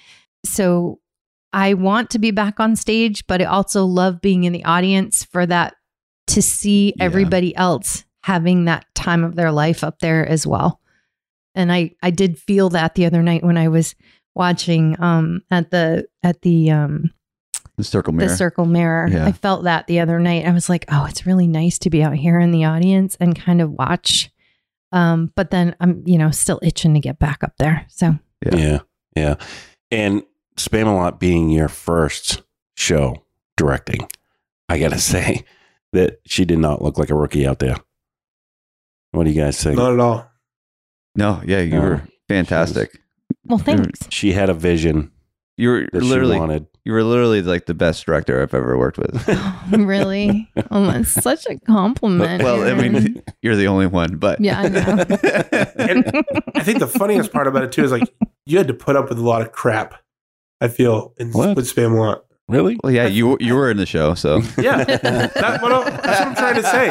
so 0.46 1.00
I 1.52 1.76
want 1.76 2.10
to 2.12 2.20
be 2.20 2.32
back 2.32 2.60
on 2.60 2.76
stage, 2.76 3.26
but 3.28 3.42
I 3.42 3.46
also 3.46 3.86
love 3.86 4.22
being 4.22 4.44
in 4.46 4.54
the 4.54 4.66
audience 4.66 5.24
for 5.24 5.46
that 5.46 5.76
to 6.28 6.42
see 6.42 6.94
Yeah. 6.98 7.04
everybody 7.06 7.56
else 7.56 8.06
having 8.24 8.66
that 8.66 8.86
time 8.96 9.24
of 9.24 9.36
their 9.36 9.52
life 9.52 9.84
up 9.84 10.00
there 10.00 10.26
as 10.28 10.48
well. 10.48 10.80
And 11.56 11.72
I 11.72 11.92
I 12.02 12.10
did 12.12 12.38
feel 12.40 12.70
that 12.70 12.96
the 12.96 13.06
other 13.06 13.22
night 13.24 13.44
when 13.44 13.58
I 13.58 13.68
was 13.68 13.96
watching 14.36 15.00
um 15.02 15.42
at 15.52 15.70
the 15.72 16.08
at 16.24 16.42
the 16.42 16.72
um 16.72 17.12
The 17.78 17.84
circle 17.84 18.14
mirror. 18.14 18.30
the 18.30 18.36
circle 18.36 18.66
mirror. 18.66 19.08
Yeah. 19.10 19.26
I 19.26 19.32
felt 19.32 19.64
that 19.66 19.88
the 19.88 20.00
other 20.00 20.20
night. 20.20 20.46
I 20.46 20.52
was 20.52 20.70
like, 20.70 20.86
oh, 20.92 21.06
it's 21.06 21.26
really 21.26 21.48
nice 21.48 21.78
to 21.80 21.90
be 21.90 22.04
out 22.04 22.16
here 22.16 22.40
in 22.40 22.52
the 22.52 22.66
audience 22.66 23.16
and 23.20 23.36
kind 23.40 23.62
of 23.62 23.72
watch. 23.72 24.32
Um, 24.92 25.32
but 25.36 25.50
then 25.52 25.76
I'm, 25.80 26.04
you 26.06 26.18
know, 26.20 26.30
still 26.32 26.60
itching 26.62 26.94
to 26.94 27.00
get 27.00 27.18
back 27.20 27.44
up 27.44 27.54
there. 27.58 27.86
So 27.90 28.18
Yeah. 28.46 28.56
Yeah. 28.56 28.80
Yeah. 29.16 29.36
And 29.92 30.24
Spamalot 30.58 31.20
being 31.20 31.50
your 31.50 31.68
first 31.68 32.42
show 32.76 33.26
directing, 33.58 34.08
I 34.70 34.78
got 34.80 34.90
to 34.92 35.00
say 35.14 35.46
that 35.94 36.20
she 36.26 36.46
did 36.46 36.60
not 36.60 36.82
look 36.82 36.98
like 36.98 37.10
a 37.12 37.16
rookie 37.16 37.46
out 37.48 37.60
there. 37.60 37.76
What 39.12 39.26
do 39.26 39.32
you 39.32 39.40
guys 39.40 39.62
think? 39.64 39.78
Not 39.78 39.94
at 39.94 40.00
all. 40.00 40.28
No, 41.16 41.42
yeah, 41.46 41.60
you 41.60 41.72
No. 41.72 41.82
were 41.82 42.02
oh, 42.06 42.10
fantastic. 42.28 43.00
well, 43.46 43.60
thanks. 43.60 44.00
She 44.10 44.32
had 44.34 44.50
a 44.50 44.54
vision 44.54 45.12
You 45.58 45.70
were 45.70 45.88
that 45.94 46.02
literally 46.04 46.36
she 46.36 46.40
wanted. 46.40 46.68
you 46.86 46.94
were 46.94 47.04
literally 47.04 47.42
like 47.42 47.66
the 47.68 47.74
best 47.74 48.06
director 48.06 48.42
I've 48.42 48.54
ever 48.54 48.78
worked 48.78 48.98
with. 48.98 49.28
really? 49.72 50.50
Oh, 50.72 50.86
that's 50.88 51.12
such 51.12 51.46
a 51.48 51.58
compliment. 51.60 52.44
well, 52.44 52.64
I 52.64 52.70
Aaron. 52.70 52.94
mean, 52.94 53.24
you're 53.42 53.56
the 53.56 53.68
only 53.68 53.88
one, 53.88 54.18
but 54.18 54.40
Yeah, 54.42 54.60
I 54.62 54.68
know. 54.70 54.82
And 55.78 56.26
I 56.56 56.64
think 56.64 56.80
the 56.80 56.88
funniest 56.88 57.32
part 57.32 57.48
about 57.48 57.64
it 57.64 57.72
too 57.72 57.84
is 57.84 57.92
like 57.92 58.12
you 58.46 58.58
had 58.58 58.68
to 58.68 58.74
put 58.74 58.96
up 58.96 59.10
with 59.10 59.20
a 59.20 59.24
lot 59.24 59.42
of 59.42 59.52
crap. 59.52 59.96
I 60.62 60.68
feel 60.70 61.14
in 61.18 61.32
What? 61.32 61.56
with 61.56 61.74
Spamalot. 61.74 62.22
Really? 62.50 62.78
well, 62.84 62.92
yeah, 62.92 63.08
you 63.08 63.38
you 63.40 63.56
were 63.56 63.70
in 63.72 63.78
the 63.78 63.86
show, 63.86 64.16
so 64.16 64.42
Yeah, 64.58 64.84
that, 64.84 65.62
what 65.62 65.72
I- 65.72 65.90
that's 65.90 66.20
what 66.20 66.28
I'm 66.28 66.36
trying 66.36 66.56
to 66.56 66.64
say. 66.64 66.88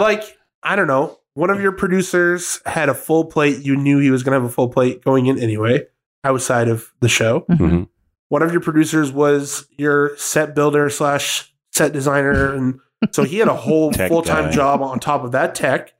Like 0.00 0.36
I 0.62 0.76
don't 0.76 0.86
know, 0.86 1.18
one 1.34 1.50
of 1.50 1.60
your 1.60 1.72
producers 1.72 2.60
had 2.66 2.88
a 2.88 2.94
full 2.94 3.24
plate. 3.26 3.64
You 3.64 3.76
knew 3.76 3.98
he 3.98 4.10
was 4.10 4.22
going 4.22 4.32
to 4.32 4.40
have 4.40 4.48
a 4.50 4.52
full 4.52 4.68
plate 4.68 5.02
going 5.04 5.26
in 5.26 5.38
anyway, 5.38 5.86
outside 6.24 6.68
of 6.68 6.92
the 7.00 7.08
show. 7.08 7.40
Mhm. 7.50 7.88
One 8.28 8.42
of 8.42 8.50
your 8.52 8.60
producers 8.60 9.12
was 9.12 9.66
your 9.76 10.16
set 10.16 10.54
builder 10.54 10.88
slash 10.90 11.52
set 11.72 11.92
designer, 11.92 12.52
and 12.54 12.78
so 13.10 13.24
he 13.24 13.38
had 13.38 13.48
a 13.48 13.54
whole 13.54 13.92
full 14.08 14.22
time 14.22 14.50
job 14.52 14.82
on 14.82 15.00
top 15.00 15.24
of 15.24 15.32
that 15.32 15.54
tech. 15.54 15.92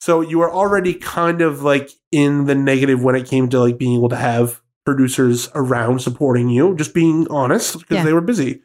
So 0.00 0.20
you 0.20 0.38
were 0.38 0.52
already 0.52 0.94
kind 0.94 1.40
of 1.40 1.62
like 1.62 1.90
in 2.12 2.44
the 2.44 2.54
negative 2.54 3.02
when 3.02 3.14
it 3.16 3.26
came 3.26 3.48
to 3.48 3.60
like 3.60 3.78
being 3.78 3.96
able 3.96 4.08
to 4.10 4.16
have 4.16 4.60
producers 4.84 5.50
around 5.54 6.00
supporting 6.00 6.48
you. 6.48 6.74
Just 6.76 6.94
being 6.94 7.26
honest, 7.30 7.78
because 7.80 7.96
Yeah. 7.96 8.04
they 8.04 8.12
were 8.12 8.20
busy. 8.20 8.62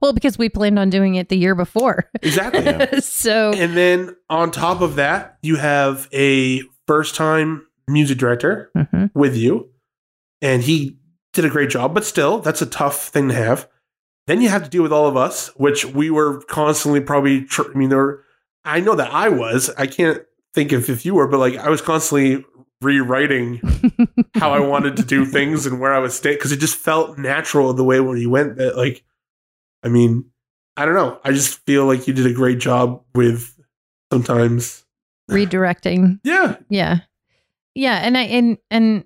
Well, 0.00 0.12
because 0.12 0.36
we 0.38 0.48
planned 0.48 0.78
on 0.78 0.90
doing 0.90 1.14
it 1.14 1.28
the 1.28 1.36
year 1.36 1.54
before. 1.54 2.10
Exactly. 2.22 2.64
Yeah. 2.64 2.98
so 3.00 3.52
And 3.54 3.76
then 3.76 4.16
on 4.28 4.50
top 4.50 4.80
of 4.80 4.96
that, 4.96 5.38
you 5.42 5.56
have 5.56 6.08
a 6.12 6.62
first 6.86 7.14
time 7.14 7.66
music 7.86 8.18
director 8.18 8.70
Mhm. 8.76 9.10
with 9.14 9.36
you, 9.36 9.70
and 10.42 10.62
he 10.62 10.98
did 11.32 11.44
a 11.44 11.48
great 11.50 11.70
job, 11.70 11.94
but 11.94 12.04
still, 12.04 12.38
that's 12.40 12.62
a 12.62 12.66
tough 12.66 13.08
thing 13.08 13.28
to 13.28 13.34
have. 13.34 13.68
Then 14.26 14.40
you 14.42 14.48
have 14.48 14.64
to 14.64 14.70
deal 14.70 14.82
with 14.82 14.92
all 14.92 15.06
of 15.06 15.16
us, 15.16 15.48
which 15.56 15.84
we 15.86 16.10
were 16.10 16.42
constantly 16.48 17.00
probably, 17.00 17.44
tr- 17.44 17.70
I 17.74 17.78
mean, 17.78 17.88
there 17.88 17.98
were, 17.98 18.24
I 18.64 18.80
know 18.80 18.94
that 18.94 19.10
I 19.12 19.28
was, 19.28 19.70
I 19.78 19.86
can't 19.86 20.22
think 20.54 20.72
of 20.72 20.88
if 20.90 21.06
you 21.06 21.14
were, 21.14 21.26
but 21.28 21.38
like 21.38 21.56
I 21.56 21.68
was 21.70 21.80
constantly 21.80 22.44
rewriting 22.82 23.60
how 24.36 24.52
I 24.52 24.60
wanted 24.60 24.96
to 24.98 25.02
do 25.02 25.24
things 25.36 25.66
and 25.66 25.80
where 25.80 25.92
I 25.94 25.98
was 25.98 26.14
staying 26.14 26.36
because 26.36 26.52
it 26.52 26.58
just 26.60 26.76
felt 26.76 27.18
natural 27.18 27.72
the 27.72 27.84
way 27.84 28.00
when 28.00 28.18
you 28.18 28.30
went 28.30 28.56
that, 28.56 28.76
like, 28.76 29.02
I 29.82 29.88
mean, 29.88 30.24
I 30.76 30.84
don't 30.84 30.94
know. 30.94 31.18
I 31.24 31.32
just 31.32 31.64
feel 31.66 31.86
like 31.86 32.06
you 32.06 32.14
did 32.14 32.26
a 32.26 32.32
great 32.32 32.58
job 32.58 33.02
with 33.14 33.54
sometimes. 34.12 34.84
redirecting. 35.30 36.20
Yeah. 36.24 36.56
Yeah. 36.68 36.98
Yeah, 37.74 38.00
and 38.02 38.18
I 38.18 38.22
and 38.22 38.58
and 38.70 39.04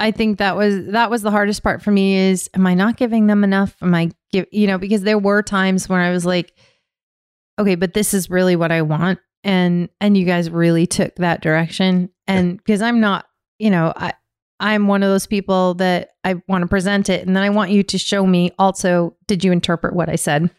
I 0.00 0.12
think 0.12 0.38
that 0.38 0.56
was 0.56 0.86
that 0.86 1.10
was 1.10 1.22
the 1.22 1.30
hardest 1.30 1.62
part 1.62 1.82
for 1.82 1.90
me 1.90 2.16
is 2.16 2.48
am 2.54 2.66
I 2.66 2.74
not 2.74 2.96
giving 2.96 3.26
them 3.26 3.44
enough? 3.44 3.76
Am 3.82 3.94
I 3.94 4.10
give 4.32 4.46
you 4.50 4.66
know, 4.66 4.78
because 4.78 5.02
there 5.02 5.18
were 5.18 5.42
times 5.42 5.88
when 5.88 6.00
I 6.00 6.10
was 6.10 6.24
like 6.24 6.54
okay, 7.58 7.74
but 7.74 7.92
this 7.92 8.14
is 8.14 8.30
really 8.30 8.56
what 8.56 8.72
I 8.72 8.82
want 8.82 9.18
and 9.44 9.88
and 10.00 10.16
you 10.16 10.24
guys 10.24 10.48
really 10.48 10.86
took 10.86 11.14
that 11.16 11.42
direction 11.42 12.10
and 12.26 12.56
because 12.56 12.80
I'm 12.80 13.00
not, 13.00 13.26
you 13.58 13.70
know, 13.70 13.92
I 13.94 14.14
I'm 14.60 14.88
one 14.88 15.02
of 15.02 15.08
those 15.10 15.26
people 15.26 15.74
that 15.74 16.10
I 16.24 16.42
want 16.48 16.62
to 16.62 16.68
present 16.68 17.08
it 17.08 17.26
and 17.26 17.36
then 17.36 17.42
I 17.44 17.50
want 17.50 17.70
you 17.70 17.82
to 17.84 17.98
show 17.98 18.26
me 18.26 18.52
also 18.58 19.14
did 19.26 19.44
you 19.44 19.52
interpret 19.52 19.94
what 19.94 20.08
I 20.08 20.16
said? 20.16 20.50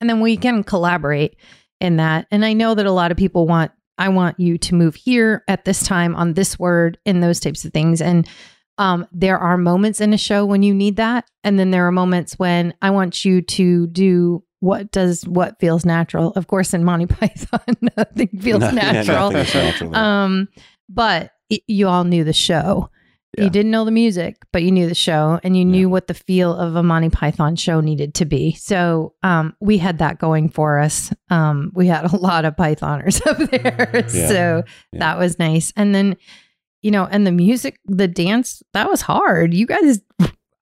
And 0.00 0.10
then 0.10 0.20
we 0.20 0.36
can 0.36 0.64
collaborate 0.64 1.36
in 1.80 1.96
that. 1.96 2.26
And 2.30 2.44
I 2.44 2.52
know 2.52 2.74
that 2.74 2.86
a 2.86 2.92
lot 2.92 3.10
of 3.10 3.16
people 3.16 3.46
want 3.46 3.72
I 3.98 4.08
want 4.08 4.40
you 4.40 4.58
to 4.58 4.74
move 4.74 4.94
here 4.94 5.44
at 5.48 5.64
this 5.64 5.82
time 5.84 6.14
on 6.16 6.34
this 6.34 6.58
word 6.58 6.98
and 7.06 7.22
those 7.22 7.38
types 7.40 7.64
of 7.64 7.72
things. 7.72 8.00
And 8.00 8.26
um, 8.78 9.06
there 9.12 9.38
are 9.38 9.56
moments 9.58 10.00
in 10.00 10.12
a 10.12 10.18
show 10.18 10.44
when 10.46 10.62
you 10.62 10.74
need 10.74 10.96
that. 10.96 11.30
And 11.44 11.58
then 11.58 11.70
there 11.70 11.86
are 11.86 11.92
moments 11.92 12.38
when 12.38 12.74
I 12.82 12.90
want 12.90 13.24
you 13.24 13.42
to 13.42 13.86
do 13.88 14.42
what 14.60 14.90
does 14.92 15.26
what 15.26 15.60
feels 15.60 15.84
natural. 15.84 16.30
Of 16.32 16.46
course, 16.46 16.72
in 16.72 16.84
Monty 16.84 17.06
Python, 17.14 17.60
nothing 17.96 18.28
feels 18.40 18.60
No- 18.60 18.70
yeah, 18.70 18.92
natural. 18.92 19.30
nothing 19.30 19.62
natural 19.62 19.96
um, 19.96 20.48
but 20.88 21.32
it, 21.50 21.62
you 21.66 21.86
all 21.88 22.04
knew 22.04 22.24
the 22.24 22.32
show. 22.32 22.88
Yeah. 23.36 23.44
You 23.44 23.50
didn't 23.50 23.70
know 23.70 23.84
the 23.86 23.90
music, 23.90 24.36
but 24.52 24.62
you 24.62 24.70
knew 24.70 24.86
the 24.86 24.94
show 24.94 25.40
and 25.42 25.56
you 25.56 25.64
knew 25.64 25.88
what 25.88 26.06
the 26.06 26.12
feel 26.14 26.54
of 26.54 26.76
a 26.76 26.82
Monty 26.82 27.08
Python 27.08 27.56
show 27.56 27.80
needed 27.80 28.12
to 28.16 28.26
be. 28.26 28.52
So 28.52 29.14
um, 29.22 29.56
we 29.58 29.78
had 29.78 29.98
that 29.98 30.18
going 30.18 30.50
for 30.50 30.78
us. 30.78 31.12
Um, 31.30 31.72
we 31.74 31.86
had 31.86 32.12
a 32.12 32.16
lot 32.28 32.44
of 32.44 32.56
Pythoners 32.56 33.26
up 33.26 33.38
there. 33.50 33.90
Yeah. 34.12 34.28
So 34.28 34.64
Yeah. 34.92 34.98
that 34.98 35.18
was 35.18 35.38
nice. 35.38 35.72
And 35.76 35.94
then, 35.94 36.16
you 36.82 36.90
know, 36.90 37.08
and 37.10 37.26
the 37.26 37.32
music, 37.32 37.78
the 37.86 38.06
dance, 38.08 38.62
that 38.74 38.90
was 38.90 39.00
hard. 39.00 39.54
You 39.54 39.64
guys, 39.66 40.02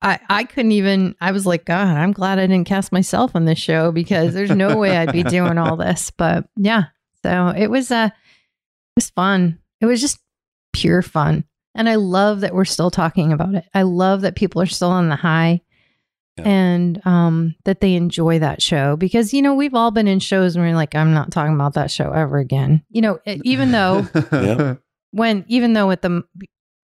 I, 0.01 0.21
I 0.29 0.45
couldn't 0.45 0.73
even, 0.73 1.17
I 1.21 1.33
was 1.33 1.47
like, 1.47 1.65
God, 1.65 1.97
I'm 1.97 2.13
glad 2.13 2.39
I 2.39 2.47
didn't 2.47 2.69
cast 2.69 2.93
myself 2.93 3.33
on 3.35 3.47
this 3.47 3.59
show 3.59 3.91
because 3.91 4.33
there's 4.33 4.51
no 4.51 4.77
way 4.77 4.97
I'd 4.97 5.13
be 5.13 5.25
doing 5.25 5.59
all 5.59 5.77
this. 5.77 6.13
But 6.13 6.49
yeah, 6.57 6.85
so 7.25 7.49
it 7.49 7.67
was, 7.67 7.91
uh, 7.91 8.11
it 8.13 8.95
was 8.97 9.11
fun. 9.11 9.59
It 9.81 9.87
was 9.87 10.01
just 10.01 10.21
pure 10.73 11.03
fun. 11.03 11.45
And 11.75 11.89
I 11.89 11.95
love 11.95 12.41
that 12.41 12.55
we're 12.55 12.65
still 12.65 12.91
talking 12.91 13.33
about 13.33 13.55
it. 13.55 13.65
I 13.75 13.83
love 13.83 14.23
that 14.23 14.37
people 14.37 14.61
are 14.63 14.67
still 14.67 14.91
on 14.91 15.09
the 15.09 15.17
high 15.17 15.61
Yeah. 16.39 16.45
and 16.49 17.07
um, 17.07 17.55
that 17.65 17.81
they 17.81 17.95
enjoy 17.95 18.39
that 18.41 18.61
show 18.61 18.97
because, 18.97 19.33
you 19.33 19.41
know, 19.43 19.55
we've 19.55 19.75
all 19.75 19.91
been 19.91 20.09
in 20.09 20.19
shows 20.21 20.57
and 20.57 20.65
we're 20.65 20.75
like, 20.75 20.95
I'm 20.95 21.13
not 21.15 21.31
talking 21.31 21.55
about 21.55 21.75
that 21.75 21.91
show 21.91 22.11
ever 22.13 22.39
again. 22.39 22.83
You 22.91 23.03
know, 23.03 23.19
even 23.27 23.71
though 23.73 24.07
Yeah. 24.33 24.75
when, 25.13 25.45
even 25.49 25.75
though 25.75 25.91
at 25.93 26.03
the, 26.03 26.23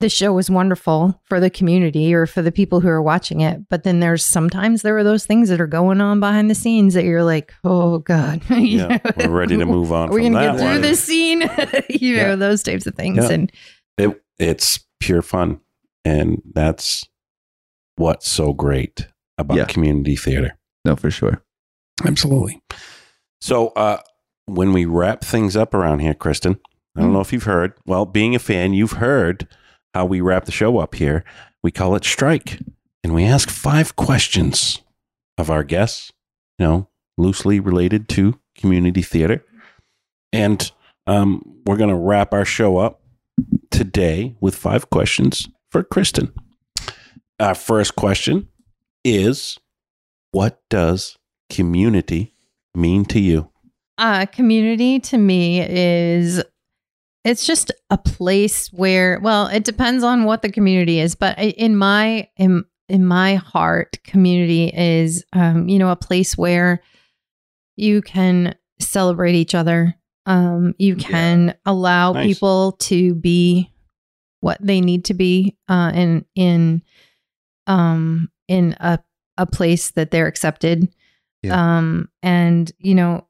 the 0.01 0.09
show 0.09 0.33
was 0.33 0.49
wonderful 0.51 1.19
for 1.23 1.39
the 1.39 1.49
community 1.49 2.13
or 2.13 2.25
for 2.27 2.41
the 2.41 2.51
people 2.51 2.81
who 2.81 2.89
are 2.89 3.01
watching 3.01 3.39
it, 3.41 3.61
but 3.69 3.83
then 3.83 4.01
there's 4.01 4.25
sometimes 4.25 4.81
there 4.81 4.97
are 4.97 5.03
those 5.05 5.25
things 5.25 5.47
that 5.49 5.61
are 5.61 5.67
going 5.67 6.01
on 6.01 6.19
behind 6.19 6.49
the 6.51 6.55
scenes 6.55 6.93
that 6.95 7.05
you're 7.05 7.23
like, 7.23 7.53
oh 7.63 7.99
God, 7.99 8.41
yeah, 8.49 8.87
know? 8.87 8.99
we're 9.17 9.29
ready 9.29 9.57
to 9.57 9.65
move 9.65 9.91
on. 9.93 10.09
Are 10.09 10.13
we 10.13 10.25
from 10.25 10.33
gonna 10.33 10.47
that 10.47 10.57
get 10.59 10.69
through 10.73 10.81
this 10.81 11.01
scene? 11.03 11.49
you 11.89 12.17
know, 12.17 12.35
those 12.35 12.61
types 12.61 12.85
of 12.85 12.93
things. 12.95 13.17
Yeah. 13.23 13.31
And 13.31 13.51
It, 13.97 14.21
it's 14.39 14.79
pure 14.99 15.21
fun, 15.21 15.59
and 16.03 16.41
that's 16.53 17.07
what's 17.97 18.27
so 18.29 18.53
great 18.53 19.07
about 19.37 19.57
Yeah. 19.57 19.65
community 19.65 20.15
theater. 20.15 20.57
no, 20.85 20.95
for 20.95 21.09
sure. 21.09 21.43
Absolutely. 22.05 22.61
So, 23.41 23.69
uh, 23.69 24.01
when 24.45 24.71
we 24.73 24.85
wrap 24.85 25.23
things 25.23 25.55
up 25.55 25.73
around 25.73 25.99
here, 25.99 26.13
Kristen, 26.13 26.59
I 26.95 27.01
don't 27.01 27.09
Mm. 27.09 27.13
know 27.13 27.21
if 27.21 27.33
you've 27.33 27.43
heard. 27.43 27.73
Well, 27.87 28.05
being 28.05 28.35
a 28.35 28.39
fan, 28.39 28.73
you've 28.73 28.93
heard 28.93 29.47
how 29.95 30.05
we 30.05 30.21
wrap 30.21 30.45
the 30.45 30.51
show 30.51 30.77
up 30.77 30.93
here. 30.95 31.23
We 31.63 31.71
call 31.71 31.95
it 31.95 32.03
Strike, 32.05 32.59
and 33.03 33.15
we 33.15 33.23
ask 33.23 33.49
five 33.49 33.95
questions 33.95 34.81
of 35.39 35.49
our 35.49 35.63
guests, 35.63 36.11
you 36.59 36.65
know, 36.67 36.89
loosely 37.17 37.59
related 37.59 38.07
to 38.09 38.39
community 38.55 39.01
theater. 39.01 39.43
And 40.31 40.71
um, 41.07 41.61
we're 41.65 41.77
going 41.77 41.89
to 41.89 41.95
wrap 41.95 42.31
our 42.33 42.45
show 42.45 42.77
up 42.77 43.01
today 43.75 44.35
with 44.39 44.55
five 44.55 44.89
questions 44.89 45.49
for 45.69 45.83
Kristen. 45.83 46.33
Our 47.39 47.55
first 47.55 47.95
question 47.95 48.47
is 49.03 49.57
What 50.31 50.61
does 50.69 51.17
community 51.49 52.33
mean 52.73 53.05
to 53.05 53.19
you? 53.19 53.49
uh, 53.97 54.25
community 54.25 54.99
to 54.99 55.17
me 55.17 55.61
is 55.61 56.43
it's 57.23 57.45
just 57.45 57.71
a 57.89 57.97
place 57.97 58.67
where 58.73 59.19
well 59.21 59.47
it 59.47 59.63
depends 59.63 60.03
on 60.03 60.25
what 60.25 60.41
the 60.41 60.51
community 60.51 60.99
is 60.99 61.15
but 61.15 61.37
in 61.39 61.77
my 61.77 62.27
in, 62.35 62.65
in 62.89 63.05
my 63.05 63.35
heart 63.35 63.97
community 64.03 64.67
is 64.67 65.23
um 65.31 65.69
you 65.69 65.79
know 65.79 65.89
a 65.89 65.95
place 65.95 66.37
where 66.37 66.81
you 67.77 68.01
can 68.01 68.53
celebrate 68.79 69.35
each 69.35 69.55
other 69.55 69.95
um 70.25 70.73
you 70.77 70.95
can 70.95 71.55
allow 71.65 72.13
Nice. 72.13 72.25
people 72.27 72.73
to 72.73 73.13
be 73.15 73.71
what 74.41 74.57
they 74.61 74.81
need 74.81 75.05
to 75.05 75.13
be 75.13 75.55
uh 75.67 75.91
in 75.93 76.25
in 76.35 76.81
um 77.67 78.31
in 78.47 78.75
a 78.79 78.99
a 79.37 79.45
place 79.45 79.91
that 79.91 80.11
they're 80.11 80.27
accepted. 80.27 80.87
Um 81.51 82.09
and 82.23 82.71
you 82.79 82.95
know 82.95 83.27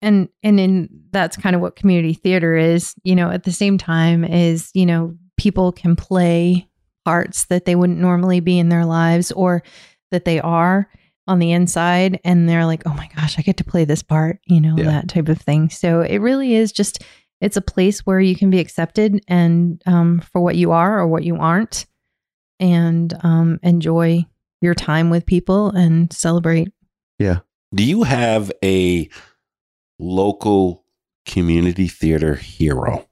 and 0.00 0.28
and 0.42 0.60
in 0.60 0.88
that's 1.10 1.36
kind 1.36 1.56
of 1.56 1.62
what 1.62 1.76
community 1.76 2.14
theater 2.14 2.54
is 2.54 2.94
you 3.02 3.14
know 3.16 3.30
at 3.30 3.42
the 3.44 3.52
same 3.52 3.76
time 3.78 4.24
is 4.24 4.70
you 4.74 4.86
know 4.86 5.16
people 5.36 5.72
can 5.72 5.96
play 5.96 6.68
parts 7.04 7.46
that 7.46 7.64
they 7.64 7.74
wouldn't 7.74 7.98
normally 7.98 8.40
be 8.40 8.58
in 8.58 8.68
their 8.68 8.84
lives 8.84 9.32
or 9.32 9.62
that 10.10 10.24
they 10.24 10.40
are 10.40 10.88
on 11.28 11.38
the 11.38 11.52
inside 11.52 12.18
and 12.24 12.48
they're 12.48 12.66
like 12.66 12.82
oh 12.86 12.94
my 12.94 13.08
gosh 13.14 13.38
i 13.38 13.42
get 13.42 13.56
to 13.58 13.64
play 13.64 13.84
this 13.84 14.02
part 14.02 14.40
you 14.46 14.60
know 14.60 14.74
Yeah. 14.76 14.84
that 14.84 15.08
type 15.08 15.28
of 15.28 15.40
thing 15.40 15.68
so 15.70 16.00
it 16.00 16.18
really 16.18 16.54
is 16.54 16.72
just 16.72 17.04
it's 17.40 17.56
a 17.56 17.60
place 17.62 18.00
where 18.00 18.18
you 18.20 18.34
can 18.34 18.50
be 18.50 18.58
accepted 18.58 19.22
and 19.28 19.80
um, 19.86 20.20
for 20.32 20.40
what 20.40 20.56
you 20.56 20.72
are 20.72 20.98
or 20.98 21.06
what 21.06 21.22
you 21.22 21.36
aren't 21.36 21.86
and 22.58 23.14
um, 23.22 23.60
enjoy 23.62 24.24
your 24.60 24.74
time 24.74 25.08
with 25.10 25.24
people 25.26 25.70
and 25.70 26.12
celebrate 26.12 26.72
Yeah. 27.20 27.40
Do 27.72 27.84
you 27.84 28.02
have 28.02 28.50
a 28.64 29.08
local 30.00 30.84
community 31.26 31.86
theater 31.86 32.34
hero? 32.34 33.04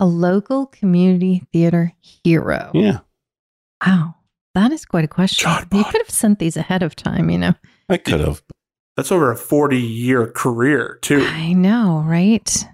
a 0.00 0.06
local 0.06 0.66
community 0.66 1.42
theater 1.52 1.92
hero 2.00 2.70
Yeah, 2.74 3.00
Wow. 3.86 4.14
That 4.54 4.72
is 4.72 4.84
quite 4.84 5.04
a 5.04 5.08
question. 5.08 5.48
Jon 5.48 5.66
you 5.72 5.84
could 5.84 6.00
have 6.00 6.10
sent 6.10 6.38
these 6.38 6.56
ahead 6.56 6.82
of 6.82 6.96
time, 6.96 7.30
you 7.30 7.38
know. 7.38 7.54
I 7.88 7.96
could 7.96 8.20
have. 8.20 8.42
That's 8.96 9.12
over 9.12 9.30
a 9.30 9.36
40 9.36 9.78
year 9.78 10.26
career, 10.26 10.98
too. 11.02 11.24
I 11.24 11.52
know, 11.52 12.02
right? 12.06 12.66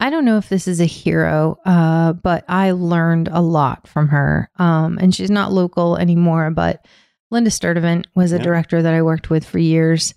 I 0.00 0.10
don't 0.10 0.24
know 0.24 0.36
if 0.36 0.48
this 0.48 0.66
is 0.66 0.80
a 0.80 0.84
hero, 0.84 1.58
uh, 1.64 2.12
but 2.12 2.44
I 2.48 2.72
learned 2.72 3.28
a 3.32 3.40
lot 3.40 3.86
from 3.86 4.08
her. 4.08 4.50
Um, 4.56 4.98
and 4.98 5.14
she's 5.14 5.30
not 5.30 5.52
local 5.52 5.96
anymore, 5.96 6.50
but 6.50 6.84
Linda 7.30 7.50
Sturdivant 7.50 8.06
was 8.14 8.32
a 8.32 8.36
Yeah. 8.36 8.42
director 8.42 8.82
that 8.82 8.92
I 8.94 9.02
worked 9.02 9.30
with 9.30 9.44
for 9.44 9.58
years. 9.58 10.12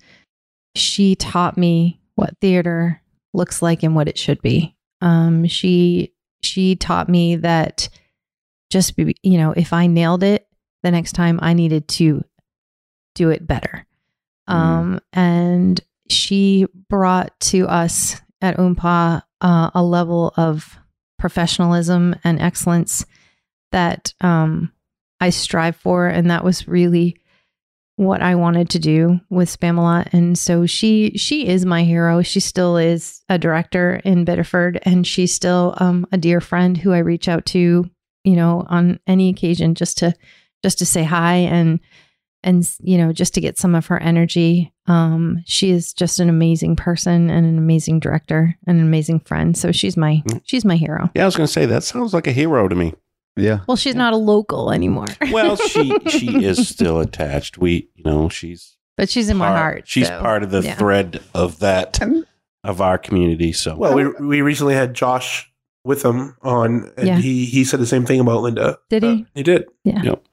She 0.76 1.16
taught 1.16 1.58
me 1.58 2.02
what 2.16 2.36
theater 2.42 3.00
looks 3.34 3.62
like 3.62 3.84
and 3.84 3.96
what 3.96 4.08
it 4.08 4.18
should 4.18 4.42
be. 4.42 4.76
Um, 5.02 5.46
she 5.48 6.12
she 6.42 6.76
taught 6.76 7.08
me 7.10 7.38
that 7.38 7.90
just 8.76 8.98
be, 8.98 9.16
you 9.24 9.38
know, 9.38 9.54
if 9.56 9.72
I 9.72 9.88
nailed 9.88 10.22
it, 10.22 10.50
the 10.84 10.92
next 10.92 11.14
time 11.14 11.40
I 11.42 11.54
needed 11.54 11.88
to 11.88 12.26
do 13.14 13.30
it 13.30 13.48
better. 13.48 13.88
Um, 14.48 15.00
and 15.14 15.80
she 16.10 16.68
brought 16.90 17.40
to 17.40 17.70
us 17.70 18.22
at 18.42 18.58
OHMPAA 18.58 19.24
uh, 19.40 19.70
a 19.74 19.82
level 19.82 20.34
of 20.36 20.78
professionalism 21.18 22.18
and 22.26 22.42
excellence 22.42 23.06
that 23.72 24.14
um, 24.20 24.74
I 25.22 25.30
strive 25.30 25.78
for, 25.78 26.08
and 26.08 26.30
that 26.30 26.44
was 26.44 26.68
really 26.68 27.16
what 27.96 28.22
I 28.22 28.36
wanted 28.36 28.70
to 28.72 28.80
do 28.80 29.22
with 29.30 29.58
Spamalot. 29.58 30.10
And 30.12 30.38
so 30.38 30.66
she 30.66 31.12
she 31.18 31.48
is 31.48 31.66
my 31.66 31.86
hero. 31.86 32.22
She 32.22 32.42
still 32.42 32.76
is 32.76 33.24
a 33.30 33.40
director 33.40 34.02
in 34.04 34.26
Biddeford, 34.26 34.80
and 34.84 35.08
she's 35.08 35.34
still 35.34 35.76
um, 35.78 36.06
a 36.12 36.18
dear 36.18 36.42
friend 36.42 36.76
who 36.76 36.92
I 36.92 36.98
reach 36.98 37.30
out 37.30 37.46
to, 37.48 37.90
you 38.26 38.36
know, 38.36 38.66
on 38.68 39.00
any 39.08 39.30
occasion 39.30 39.76
just 39.76 39.98
to 40.00 40.14
just 40.64 40.80
to 40.80 40.86
say 40.86 41.04
hi 41.04 41.36
and 41.36 41.80
and 42.44 42.70
you 42.82 42.98
know 42.98 43.12
just 43.14 43.34
to 43.36 43.42
get 43.42 43.58
some 43.58 43.74
of 43.76 43.86
her 43.88 44.00
energy 44.02 44.72
um 44.88 45.42
she 45.46 45.72
is 45.72 45.94
just 45.94 46.20
an 46.20 46.30
amazing 46.30 46.76
person 46.76 47.30
and 47.30 47.46
an 47.46 47.58
amazing 47.58 48.00
director 48.00 48.56
and 48.68 48.80
an 48.80 48.86
amazing 48.86 49.20
friend 49.20 49.58
so 49.58 49.72
she's 49.72 49.96
my 49.98 50.22
Mm. 50.28 50.42
she's 50.44 50.64
my 50.66 50.76
hero 50.76 51.10
Yeah, 51.16 51.24
I 51.24 51.26
was 51.26 51.36
going 51.36 51.48
to 51.48 51.52
say 51.54 51.66
that 51.66 51.84
sounds 51.84 52.14
like 52.14 52.28
a 52.28 52.32
hero 52.32 52.68
to 52.68 52.76
me. 52.76 52.94
Yeah. 53.36 53.60
well 53.68 53.78
she's 53.78 53.96
not 53.96 54.14
a 54.14 54.18
local 54.18 54.72
anymore 54.72 55.08
Well, 55.32 55.56
she 55.56 55.98
she 56.08 56.44
is 56.46 56.68
still 56.76 57.00
attached. 57.00 57.58
We, 57.58 57.90
you 57.96 58.04
know, 58.04 58.30
she's 58.30 58.78
but 58.98 59.10
she's 59.10 59.30
in 59.30 59.38
my 59.38 59.48
heart 59.48 59.88
She's 59.88 60.08
so, 60.08 60.20
part 60.22 60.42
of 60.44 60.52
the 60.52 60.62
yeah. 60.62 60.76
thread 60.76 61.22
of 61.34 61.60
that 61.60 62.00
of 62.64 62.80
our 62.82 62.98
community. 62.98 63.52
So 63.54 63.76
Well, 63.76 63.94
we, 63.96 64.08
we 64.08 64.42
recently 64.42 64.74
had 64.76 64.94
Josh 64.94 65.52
with 65.86 66.04
him 66.04 66.36
on, 66.42 66.92
and 66.98 67.08
Yeah. 67.08 67.18
he, 67.20 67.46
he 67.46 67.64
said 67.64 67.80
the 67.80 67.86
same 67.86 68.06
thing 68.06 68.20
about 68.20 68.42
Linda. 68.42 68.80
Did 68.90 69.04
he? 69.04 69.10
Uh, 69.22 69.26
he 69.36 69.44
did. 69.44 69.66
Yeah. 69.84 70.02
Yep. 70.04 70.24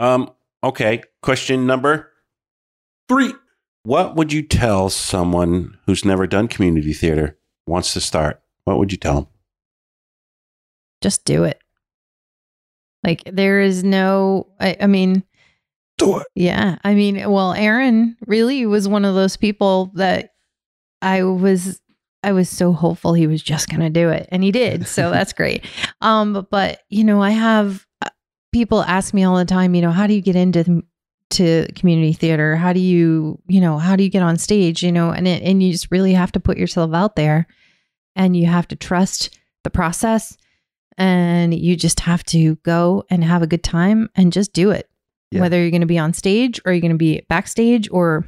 Um 0.00 0.30
okay, 0.62 1.02
question 1.22 1.66
number 1.66 2.10
Three. 3.08 3.34
What 3.84 4.16
would 4.16 4.32
you 4.32 4.42
tell 4.42 4.88
someone 4.88 5.76
who's 5.86 6.04
never 6.06 6.26
done 6.26 6.48
community 6.48 6.94
theater 6.94 7.38
wants 7.66 7.92
to 7.92 8.00
start? 8.00 8.40
What 8.64 8.78
would 8.78 8.90
you 8.90 8.98
tell 8.98 9.14
them? 9.14 9.26
just 11.02 11.26
do 11.26 11.44
it 11.44 11.60
like 13.04 13.22
there 13.30 13.60
is 13.60 13.84
no 13.84 14.46
I, 14.58 14.74
I 14.80 14.86
mean 14.86 15.22
Do 15.98 16.18
it. 16.20 16.26
Yeah. 16.34 16.78
I 16.82 16.94
mean, 16.94 17.30
well, 17.30 17.52
Aaron 17.52 18.16
really 18.26 18.64
was 18.64 18.88
one 18.88 19.04
of 19.04 19.14
those 19.14 19.36
people 19.36 19.92
that 19.96 20.30
I 21.02 21.22
was 21.24 21.80
I 22.24 22.32
was 22.32 22.48
so 22.48 22.72
hopeful 22.72 23.12
he 23.14 23.26
was 23.26 23.42
just 23.42 23.68
going 23.68 23.80
to 23.80 23.90
do 23.90 24.08
it 24.08 24.28
and 24.32 24.42
he 24.42 24.50
did. 24.50 24.86
So 24.86 25.10
that's 25.16 25.32
great. 25.32 25.64
Um 26.00 26.46
but, 26.50 26.80
you 26.88 27.04
know, 27.04 27.22
I 27.22 27.30
have 27.30 27.86
uh, 28.04 28.10
people 28.52 28.82
ask 28.82 29.12
me 29.14 29.24
all 29.24 29.36
the 29.36 29.44
time, 29.44 29.74
you 29.74 29.82
know, 29.82 29.90
how 29.90 30.06
do 30.06 30.14
you 30.14 30.20
get 30.22 30.36
into 30.36 30.82
to 31.30 31.66
community 31.74 32.12
theater? 32.12 32.56
How 32.56 32.72
do 32.72 32.80
you, 32.80 33.40
you 33.48 33.60
know, 33.60 33.78
how 33.78 33.96
do 33.96 34.04
you 34.04 34.10
get 34.10 34.22
on 34.22 34.36
stage, 34.36 34.82
you 34.82 34.92
know, 34.92 35.10
and 35.10 35.26
it, 35.26 35.42
and 35.42 35.62
you 35.62 35.72
just 35.72 35.90
really 35.90 36.12
have 36.12 36.32
to 36.32 36.40
put 36.40 36.58
yourself 36.58 36.92
out 36.94 37.16
there 37.16 37.46
and 38.16 38.36
you 38.36 38.46
have 38.46 38.68
to 38.68 38.76
trust 38.76 39.38
the 39.64 39.70
process 39.70 40.36
and 40.96 41.52
you 41.54 41.74
just 41.76 42.00
have 42.00 42.22
to 42.24 42.54
go 42.56 43.04
and 43.10 43.24
have 43.24 43.42
a 43.42 43.46
good 43.48 43.64
time 43.64 44.08
and 44.14 44.32
just 44.32 44.52
do 44.52 44.70
it 44.70 44.88
Yeah. 45.32 45.40
whether 45.40 45.60
you're 45.60 45.70
going 45.72 45.80
to 45.80 45.86
be 45.86 45.98
on 45.98 46.12
stage 46.12 46.60
or 46.64 46.72
you're 46.72 46.80
going 46.80 46.92
to 46.92 46.96
be 46.96 47.22
backstage 47.28 47.88
or 47.90 48.24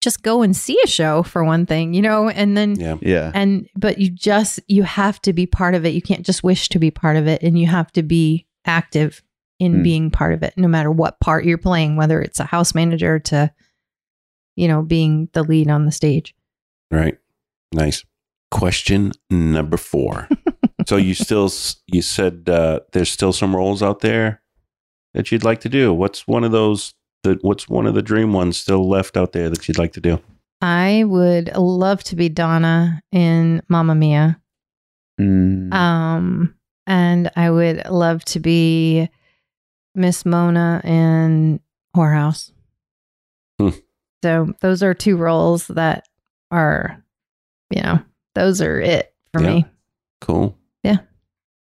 just 0.00 0.22
go 0.22 0.42
and 0.42 0.56
see 0.56 0.78
a 0.82 0.86
show 0.86 1.22
for 1.22 1.44
one 1.44 1.66
thing, 1.66 1.92
you 1.94 2.02
know, 2.02 2.28
and 2.28 2.56
then 2.56 2.74
Yeah. 2.78 2.96
Yeah. 3.02 3.32
and 3.34 3.68
but 3.76 3.98
you 3.98 4.10
just 4.10 4.60
you 4.68 4.82
have 4.82 5.20
to 5.22 5.32
be 5.32 5.46
part 5.46 5.74
of 5.74 5.84
it. 5.84 5.94
You 5.94 6.02
can't 6.02 6.24
just 6.24 6.42
wish 6.42 6.68
to 6.70 6.78
be 6.78 6.90
part 6.90 7.16
of 7.16 7.26
it 7.26 7.42
and 7.42 7.58
you 7.58 7.66
have 7.66 7.92
to 7.92 8.02
be 8.02 8.46
active 8.64 9.22
in 9.58 9.76
Hmm. 9.76 9.82
being 9.82 10.10
part 10.10 10.32
of 10.32 10.42
it 10.42 10.54
no 10.56 10.68
matter 10.68 10.90
what 10.90 11.20
part 11.20 11.44
you're 11.44 11.58
playing, 11.58 11.96
whether 11.96 12.20
it's 12.22 12.40
a 12.40 12.44
house 12.44 12.74
manager 12.74 13.18
to 13.18 13.52
you 14.56 14.68
know, 14.68 14.82
being 14.82 15.28
the 15.32 15.42
lead 15.42 15.70
on 15.70 15.86
the 15.86 15.92
stage. 15.92 16.34
Right. 16.90 17.16
Nice. 17.72 18.04
Question 18.50 19.12
number 19.30 19.76
four. 19.76 20.28
so 20.86 20.96
you 20.96 21.14
still 21.14 21.50
you 21.86 22.02
said 22.02 22.48
uh, 22.48 22.80
there's 22.92 23.10
still 23.10 23.32
some 23.32 23.54
roles 23.54 23.82
out 23.82 24.00
there 24.00 24.42
that 25.14 25.30
you'd 25.30 25.44
like 25.44 25.60
to 25.60 25.68
do. 25.68 25.94
What's 25.94 26.26
one 26.26 26.42
of 26.44 26.52
those 26.52 26.92
that 26.92 26.99
what's 27.42 27.68
one 27.68 27.86
of 27.86 27.94
the 27.94 28.02
dream 28.02 28.32
ones 28.32 28.56
still 28.56 28.88
left 28.88 29.16
out 29.16 29.32
there 29.32 29.48
that 29.50 29.66
you'd 29.68 29.78
like 29.78 29.92
to 29.94 30.00
do? 30.00 30.20
I 30.62 31.04
would 31.06 31.54
love 31.56 32.02
to 32.04 32.16
be 32.16 32.28
Donna 32.28 33.02
in 33.12 33.62
Mamma 33.68 33.94
Mia. 33.94 34.40
Mm. 35.20 35.72
Um, 35.72 36.54
and 36.86 37.30
I 37.36 37.50
would 37.50 37.86
love 37.88 38.24
to 38.26 38.40
be 38.40 39.08
Miss 39.94 40.24
Mona 40.24 40.80
in 40.84 41.60
Whorehouse. 41.96 42.52
Hmm. 43.58 43.70
So 44.22 44.54
those 44.60 44.82
are 44.82 44.94
two 44.94 45.16
roles 45.16 45.66
that 45.68 46.06
are, 46.50 47.02
you 47.70 47.82
know, 47.82 48.00
those 48.34 48.60
are 48.60 48.80
it 48.80 49.14
for 49.32 49.42
Yeah. 49.42 49.48
me. 49.54 49.64
Cool. 50.20 50.56
Yeah. 50.82 50.98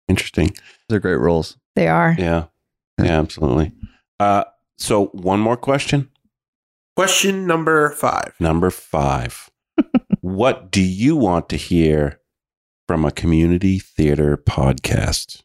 Interesting. 0.07 0.55
They're 0.89 0.99
great 0.99 1.15
roles. 1.19 1.57
They 1.75 1.87
are. 1.87 2.15
Yeah. 2.17 2.45
Yeah, 3.01 3.19
absolutely. 3.19 3.71
Uh 4.19 4.43
so 4.81 5.05
one 5.07 5.39
more 5.39 5.57
question. 5.57 6.09
Question 6.95 7.47
number 7.47 7.91
five. 7.91 8.33
Number 8.39 8.69
5. 8.69 9.49
what 10.21 10.71
do 10.71 10.81
you 10.81 11.15
want 11.15 11.47
to 11.49 11.55
hear 11.55 12.19
from 12.87 13.05
a 13.05 13.11
community 13.11 13.79
theater 13.79 14.35
podcast? 14.37 15.41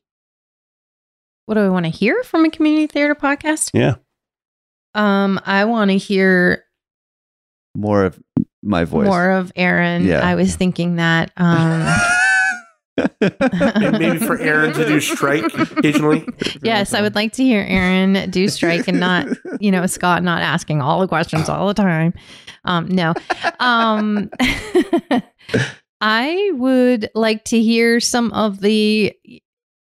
What 1.46 1.54
do 1.54 1.60
I 1.60 1.68
want 1.68 1.86
to 1.86 1.90
hear 1.90 2.22
from 2.24 2.44
a 2.44 2.50
community 2.50 2.88
theater 2.88 3.14
podcast? 3.14 3.70
Yeah. 3.72 3.96
Um, 4.94 5.38
I 5.44 5.66
want 5.66 5.92
to 5.92 5.96
hear 5.96 6.64
More 7.76 8.04
of 8.06 8.20
my 8.62 8.84
voice. 8.84 9.06
more 9.06 9.30
of 9.30 9.52
Aaron. 9.54 10.04
Yeah. 10.06 10.26
I 10.28 10.34
was 10.34 10.56
thinking 10.56 10.96
that. 10.96 11.30
Um, 11.36 11.86
And 12.96 13.98
maybe 13.98 14.18
for 14.18 14.38
Aaron 14.40 14.72
to 14.74 14.86
do 14.86 15.00
strike 15.00 15.44
occasionally. 15.54 16.26
yes, 16.62 16.94
I 16.94 17.02
would 17.02 17.14
like 17.14 17.32
to 17.34 17.42
hear 17.42 17.64
Aaron 17.68 18.30
do 18.30 18.48
strike 18.48 18.88
and 18.88 19.00
not, 19.00 19.26
you 19.60 19.70
know, 19.70 19.86
Scott 19.86 20.22
not 20.22 20.42
asking 20.42 20.80
all 20.80 21.00
the 21.00 21.08
questions 21.08 21.48
all 21.48 21.66
the 21.68 21.74
time. 21.74 22.14
Um, 22.64 22.88
no. 22.88 23.14
Um, 23.60 24.30
I 26.00 26.50
would 26.54 27.10
like 27.14 27.44
to 27.46 27.60
hear 27.60 28.00
some 28.00 28.32
of 28.32 28.60
the 28.60 29.14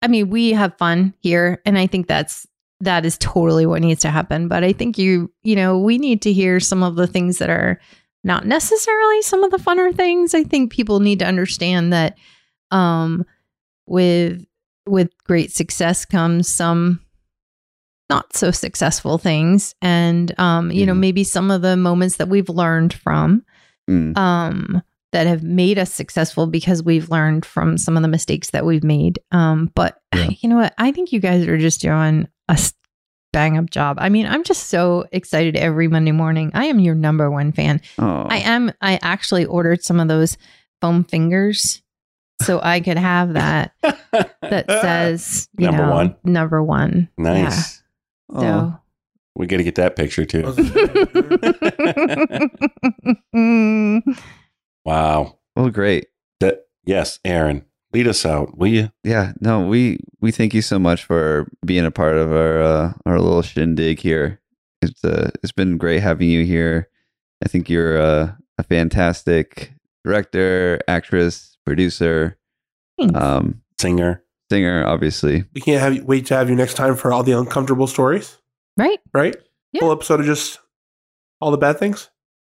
I 0.02 0.08
mean, 0.08 0.30
we 0.30 0.52
have 0.52 0.78
fun 0.78 1.12
here 1.20 1.60
and 1.66 1.76
I 1.78 1.86
think 1.86 2.06
that's 2.06 2.46
that 2.80 3.04
is 3.04 3.18
totally 3.18 3.66
what 3.66 3.82
needs 3.82 4.00
to 4.02 4.10
happen, 4.10 4.48
but 4.48 4.64
I 4.64 4.72
think 4.72 4.96
you, 4.96 5.30
you 5.42 5.54
know, 5.54 5.78
we 5.78 5.98
need 5.98 6.22
to 6.22 6.32
hear 6.32 6.58
some 6.60 6.82
of 6.82 6.96
the 6.96 7.06
things 7.06 7.36
that 7.38 7.50
are 7.50 7.78
not 8.24 8.46
necessarily 8.46 9.22
some 9.22 9.44
of 9.44 9.50
the 9.50 9.58
funner 9.58 9.94
things. 9.94 10.34
I 10.34 10.44
think 10.44 10.72
people 10.72 11.00
need 11.00 11.18
to 11.18 11.26
understand 11.26 11.92
that 11.92 12.16
um 12.70 13.24
with 13.86 14.44
with 14.86 15.10
great 15.24 15.50
success 15.52 16.04
comes 16.04 16.48
some 16.48 17.00
not 18.08 18.34
so 18.36 18.50
successful 18.50 19.18
things 19.18 19.74
and 19.82 20.38
um 20.38 20.70
you 20.72 20.84
know 20.86 20.94
Mhm. 20.94 20.98
maybe 21.00 21.24
some 21.24 21.50
of 21.50 21.62
the 21.62 21.76
moments 21.76 22.16
that 22.16 22.28
we've 22.28 22.48
learned 22.48 22.92
from 22.92 23.44
Mm. 23.88 24.16
um, 24.16 24.82
that 25.12 25.26
have 25.26 25.42
made 25.42 25.76
us 25.76 25.92
successful 25.92 26.46
because 26.46 26.80
we've 26.84 27.10
learned 27.10 27.44
from 27.44 27.76
some 27.76 27.96
of 27.96 28.02
the 28.02 28.08
mistakes 28.08 28.50
that 28.50 28.64
we've 28.64 28.84
made. 28.84 29.18
Um, 29.32 29.72
but 29.74 30.00
Yeah. 30.14 30.28
you 30.40 30.48
know 30.48 30.54
what? 30.56 30.74
I 30.78 30.92
think 30.92 31.10
you 31.10 31.18
guys 31.18 31.44
are 31.48 31.58
just 31.58 31.80
doing 31.80 32.28
a 32.48 32.56
bang 33.32 33.58
up 33.58 33.68
job. 33.70 33.96
I 34.00 34.08
mean, 34.08 34.26
I'm 34.26 34.44
just 34.44 34.68
so 34.68 35.06
excited 35.10 35.56
every 35.56 35.88
Monday 35.88 36.12
morning. 36.12 36.52
I 36.54 36.66
am 36.66 36.78
your 36.78 36.94
number 36.94 37.28
one 37.32 37.50
fan. 37.50 37.80
Oh, 37.98 38.26
I 38.30 38.36
am. 38.38 38.70
I 38.80 39.00
actually 39.02 39.44
ordered 39.44 39.82
some 39.82 39.98
of 39.98 40.06
those 40.06 40.36
foam 40.80 41.02
fingers 41.02 41.82
so 42.42 42.60
I 42.62 42.80
could 42.80 42.98
have 42.98 43.34
that 43.34 43.72
that 43.82 44.64
says 44.82 45.48
you 45.58 45.66
Number 45.66 45.86
know, 45.86 45.92
one. 45.92 46.16
number 46.24 46.62
one. 46.62 47.08
nice. 47.18 47.82
oh. 48.30 48.42
Yeah. 48.42 48.72
We 49.36 49.46
got 49.46 49.58
to 49.58 49.64
get 49.64 49.76
that 49.76 49.94
picture 49.96 50.24
too. 50.26 50.42
Wow. 54.84 55.38
well, 55.56 55.70
great. 55.70 56.06
That 56.40 56.66
yes, 56.84 57.18
Aaron, 57.24 57.64
lead 57.92 58.08
us 58.08 58.24
out, 58.26 58.56
will 58.56 58.66
you? 58.68 58.90
Yeah, 59.04 59.32
no, 59.40 59.66
we 59.66 60.00
we 60.20 60.30
thank 60.32 60.54
you 60.54 60.62
so 60.62 60.78
much 60.78 61.04
for 61.04 61.48
being 61.64 61.84
a 61.86 61.90
part 61.90 62.16
of 62.16 62.32
our 62.32 62.60
uh, 62.62 62.92
our 63.06 63.20
little 63.20 63.42
shindig 63.42 64.00
here. 64.00 64.40
It's 64.82 65.04
uh, 65.04 65.30
it's 65.42 65.52
been 65.52 65.76
great 65.78 66.00
having 66.02 66.28
you 66.30 66.44
here. 66.44 66.88
I 67.44 67.48
think 67.48 67.68
you're 67.70 68.00
uh, 68.00 68.32
a 68.58 68.62
fantastic 68.62 69.72
director, 70.04 70.80
actress, 70.88 71.49
producer, 71.70 72.36
um, 73.14 73.62
Singer. 73.80 74.24
singer, 74.50 74.84
obviously. 74.86 75.44
We 75.54 75.60
can't 75.60 75.80
have 75.80 75.94
you, 75.94 76.04
wait 76.04 76.26
to 76.26 76.34
have 76.36 76.50
you 76.50 76.56
next 76.56 76.74
time 76.74 76.96
for 76.96 77.12
all 77.12 77.22
the 77.22 77.30
uncomfortable 77.38 77.86
stories, 77.86 78.36
right? 78.76 78.98
right? 79.14 79.36
Yeah. 79.72 79.80
Full 79.82 79.92
episode 79.92 80.18
of 80.20 80.26
just 80.26 80.58
all 81.40 81.52
the 81.52 81.56
bad 81.58 81.78
things. 81.78 82.10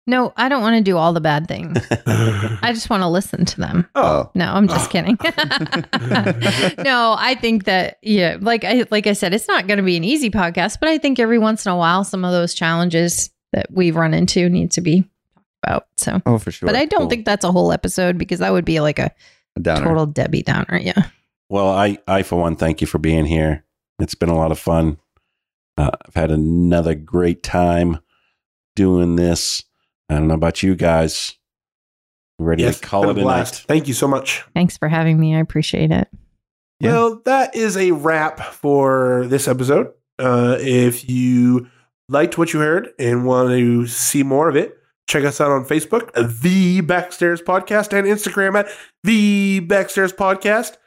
No, 0.07 0.31
I 0.37 0.47
don't 0.49 0.61
want 0.61 0.77
to 0.77 0.81
do 0.81 0.95
all 0.97 1.11
the 1.13 1.19
bad 1.21 1.47
things. 1.47 1.77
oh, 2.07 2.59
I 2.63 2.71
just 2.73 2.89
want 2.89 3.03
to 3.03 3.07
listen 3.07 3.43
to 3.45 3.59
them. 3.59 3.87
Oh, 3.95 4.31
No, 4.33 4.45
I'm 4.53 4.67
just 4.69 4.87
Oh. 4.87 4.91
kidding. 4.91 5.17
no, 6.83 7.15
I 7.19 7.37
think 7.39 7.65
that 7.65 7.97
yeah, 8.01 8.37
like 8.39 8.63
I 8.63 8.85
like 8.91 9.07
I 9.07 9.13
said, 9.13 9.33
it's 9.33 9.47
not 9.47 9.67
going 9.67 9.77
to 9.77 9.83
be 9.83 9.97
an 9.97 10.03
easy 10.03 10.29
podcast, 10.31 10.77
but 10.79 10.89
I 10.89 10.97
think 10.97 11.19
every 11.19 11.37
once 11.37 11.65
in 11.65 11.71
a 11.71 11.77
while, 11.77 12.03
some 12.03 12.23
of 12.25 12.31
those 12.31 12.53
challenges 12.53 13.29
that 13.53 13.67
we've 13.69 13.95
run 13.95 14.13
into 14.13 14.49
need 14.49 14.71
to 14.71 14.81
be 14.81 15.01
talked 15.01 15.10
about. 15.63 15.87
So, 15.97 16.21
oh, 16.25 16.37
for 16.37 16.51
sure. 16.51 16.67
but 16.67 16.75
I 16.75 16.85
don't 16.85 17.01
Cool. 17.01 17.09
think 17.09 17.25
that's 17.25 17.45
a 17.45 17.51
whole 17.51 17.71
episode 17.71 18.17
because 18.17 18.39
that 18.39 18.51
would 18.51 18.65
be 18.65 18.79
like 18.79 18.99
a 18.99 19.11
A 19.55 19.59
downer. 19.59 19.85
total 19.85 20.05
Debbie 20.05 20.43
Downer. 20.43 20.79
Yeah. 20.81 21.03
Well, 21.49 21.69
I, 21.69 21.97
I 22.07 22.23
for 22.23 22.39
one, 22.39 22.55
thank 22.55 22.81
you 22.81 22.87
for 22.87 22.97
being 22.97 23.25
here. 23.25 23.63
It's 23.99 24.15
been 24.15 24.29
a 24.29 24.35
lot 24.37 24.51
of 24.51 24.59
fun. 24.59 24.97
Uh, 25.77 25.91
I've 26.07 26.15
had 26.15 26.31
another 26.31 26.95
great 26.95 27.43
time 27.43 27.99
doing 28.75 29.15
this. 29.15 29.63
I 30.09 30.15
don't 30.15 30.27
know 30.27 30.33
about 30.33 30.63
you 30.63 30.75
guys. 30.75 31.35
Ready 32.39 32.63
yes, 32.63 32.79
to 32.79 32.87
call 32.87 33.03
it 33.03 33.17
a 33.17 33.19
a 33.19 33.23
blast. 33.23 33.53
night? 33.53 33.65
Thank 33.67 33.87
you 33.87 33.93
so 33.93 34.07
much. 34.07 34.43
Thanks 34.55 34.75
for 34.77 34.87
having 34.87 35.19
me. 35.19 35.35
I 35.35 35.39
appreciate 35.39 35.91
it. 35.91 36.07
Yeah. 36.79 36.91
Well, 36.93 37.21
that 37.25 37.55
is 37.55 37.77
a 37.77 37.91
wrap 37.91 38.39
for 38.39 39.25
this 39.27 39.47
episode. 39.47 39.91
Uh, 40.17 40.57
if 40.59 41.07
you 41.07 41.67
liked 42.09 42.37
what 42.39 42.53
you 42.53 42.59
heard 42.59 42.89
and 42.97 43.25
want 43.25 43.49
to 43.51 43.85
see 43.87 44.23
more 44.23 44.49
of 44.49 44.55
it, 44.55 44.75
check 45.11 45.25
us 45.25 45.41
out 45.41 45.51
on 45.51 45.65
Facebook, 45.65 46.11
The 46.13 46.81
Backstairs 46.81 47.43
Podcast, 47.43 47.91
and 47.91 48.07
Instagram 48.07 48.57
at 48.57 48.69
The 49.03 49.59
Backstairs 49.61 50.13
Podcast. 50.15 50.77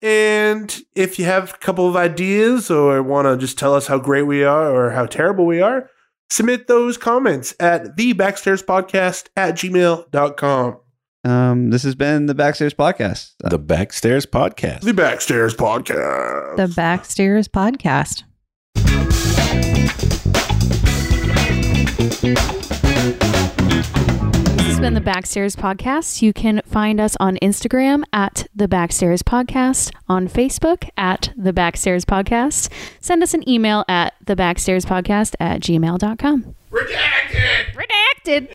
And 0.00 0.74
if 0.94 1.18
you 1.18 1.26
have 1.26 1.54
a 1.54 1.58
couple 1.58 1.88
of 1.88 1.94
ideas 1.94 2.70
or 2.70 3.02
want 3.02 3.26
to 3.26 3.36
just 3.36 3.58
tell 3.58 3.74
us 3.74 3.86
how 3.86 3.98
great 3.98 4.22
we 4.22 4.42
are 4.42 4.74
or 4.74 4.92
how 4.92 5.04
terrible 5.06 5.44
we 5.44 5.60
are, 5.60 5.90
submit 6.30 6.66
those 6.66 6.96
comments 6.96 7.54
at 7.60 7.96
The 7.96 8.14
Backstairs 8.14 8.64
Podcast 8.64 9.28
at 9.36 9.54
gmail.com. 9.54 10.78
Um, 11.24 11.70
this 11.70 11.82
has 11.84 11.94
been 11.94 12.26
the 12.26 12.34
Backstairs 12.34 12.74
Podcast. 12.74 13.32
The 13.38 13.58
Backstairs 13.58 14.26
Podcast. 14.26 14.80
The 14.80 14.92
Backstairs 14.92 15.54
Podcast. 15.54 16.56
The 16.56 16.68
Backstairs 16.68 17.48
Podcast. 17.48 18.24
Been 24.84 24.92
the 24.92 25.00
Backstairs 25.00 25.56
Podcast. 25.56 26.20
You 26.20 26.34
can 26.34 26.60
find 26.66 27.00
us 27.00 27.16
on 27.18 27.38
Instagram 27.40 28.04
at 28.12 28.46
the 28.54 28.68
Backstairs 28.68 29.22
Podcast, 29.22 29.90
on 30.10 30.28
Facebook 30.28 30.90
at 30.98 31.32
the 31.38 31.54
Backstairs 31.54 32.04
Podcast. 32.04 32.70
Send 33.00 33.22
us 33.22 33.32
an 33.32 33.48
email 33.48 33.86
at 33.88 34.12
the 34.26 34.36
Backstairs 34.36 34.84
Podcast 34.84 35.36
at 35.40 35.62
gmail.com. 35.62 36.54
Redacted! 36.70 37.64
Redacted! 37.72 38.50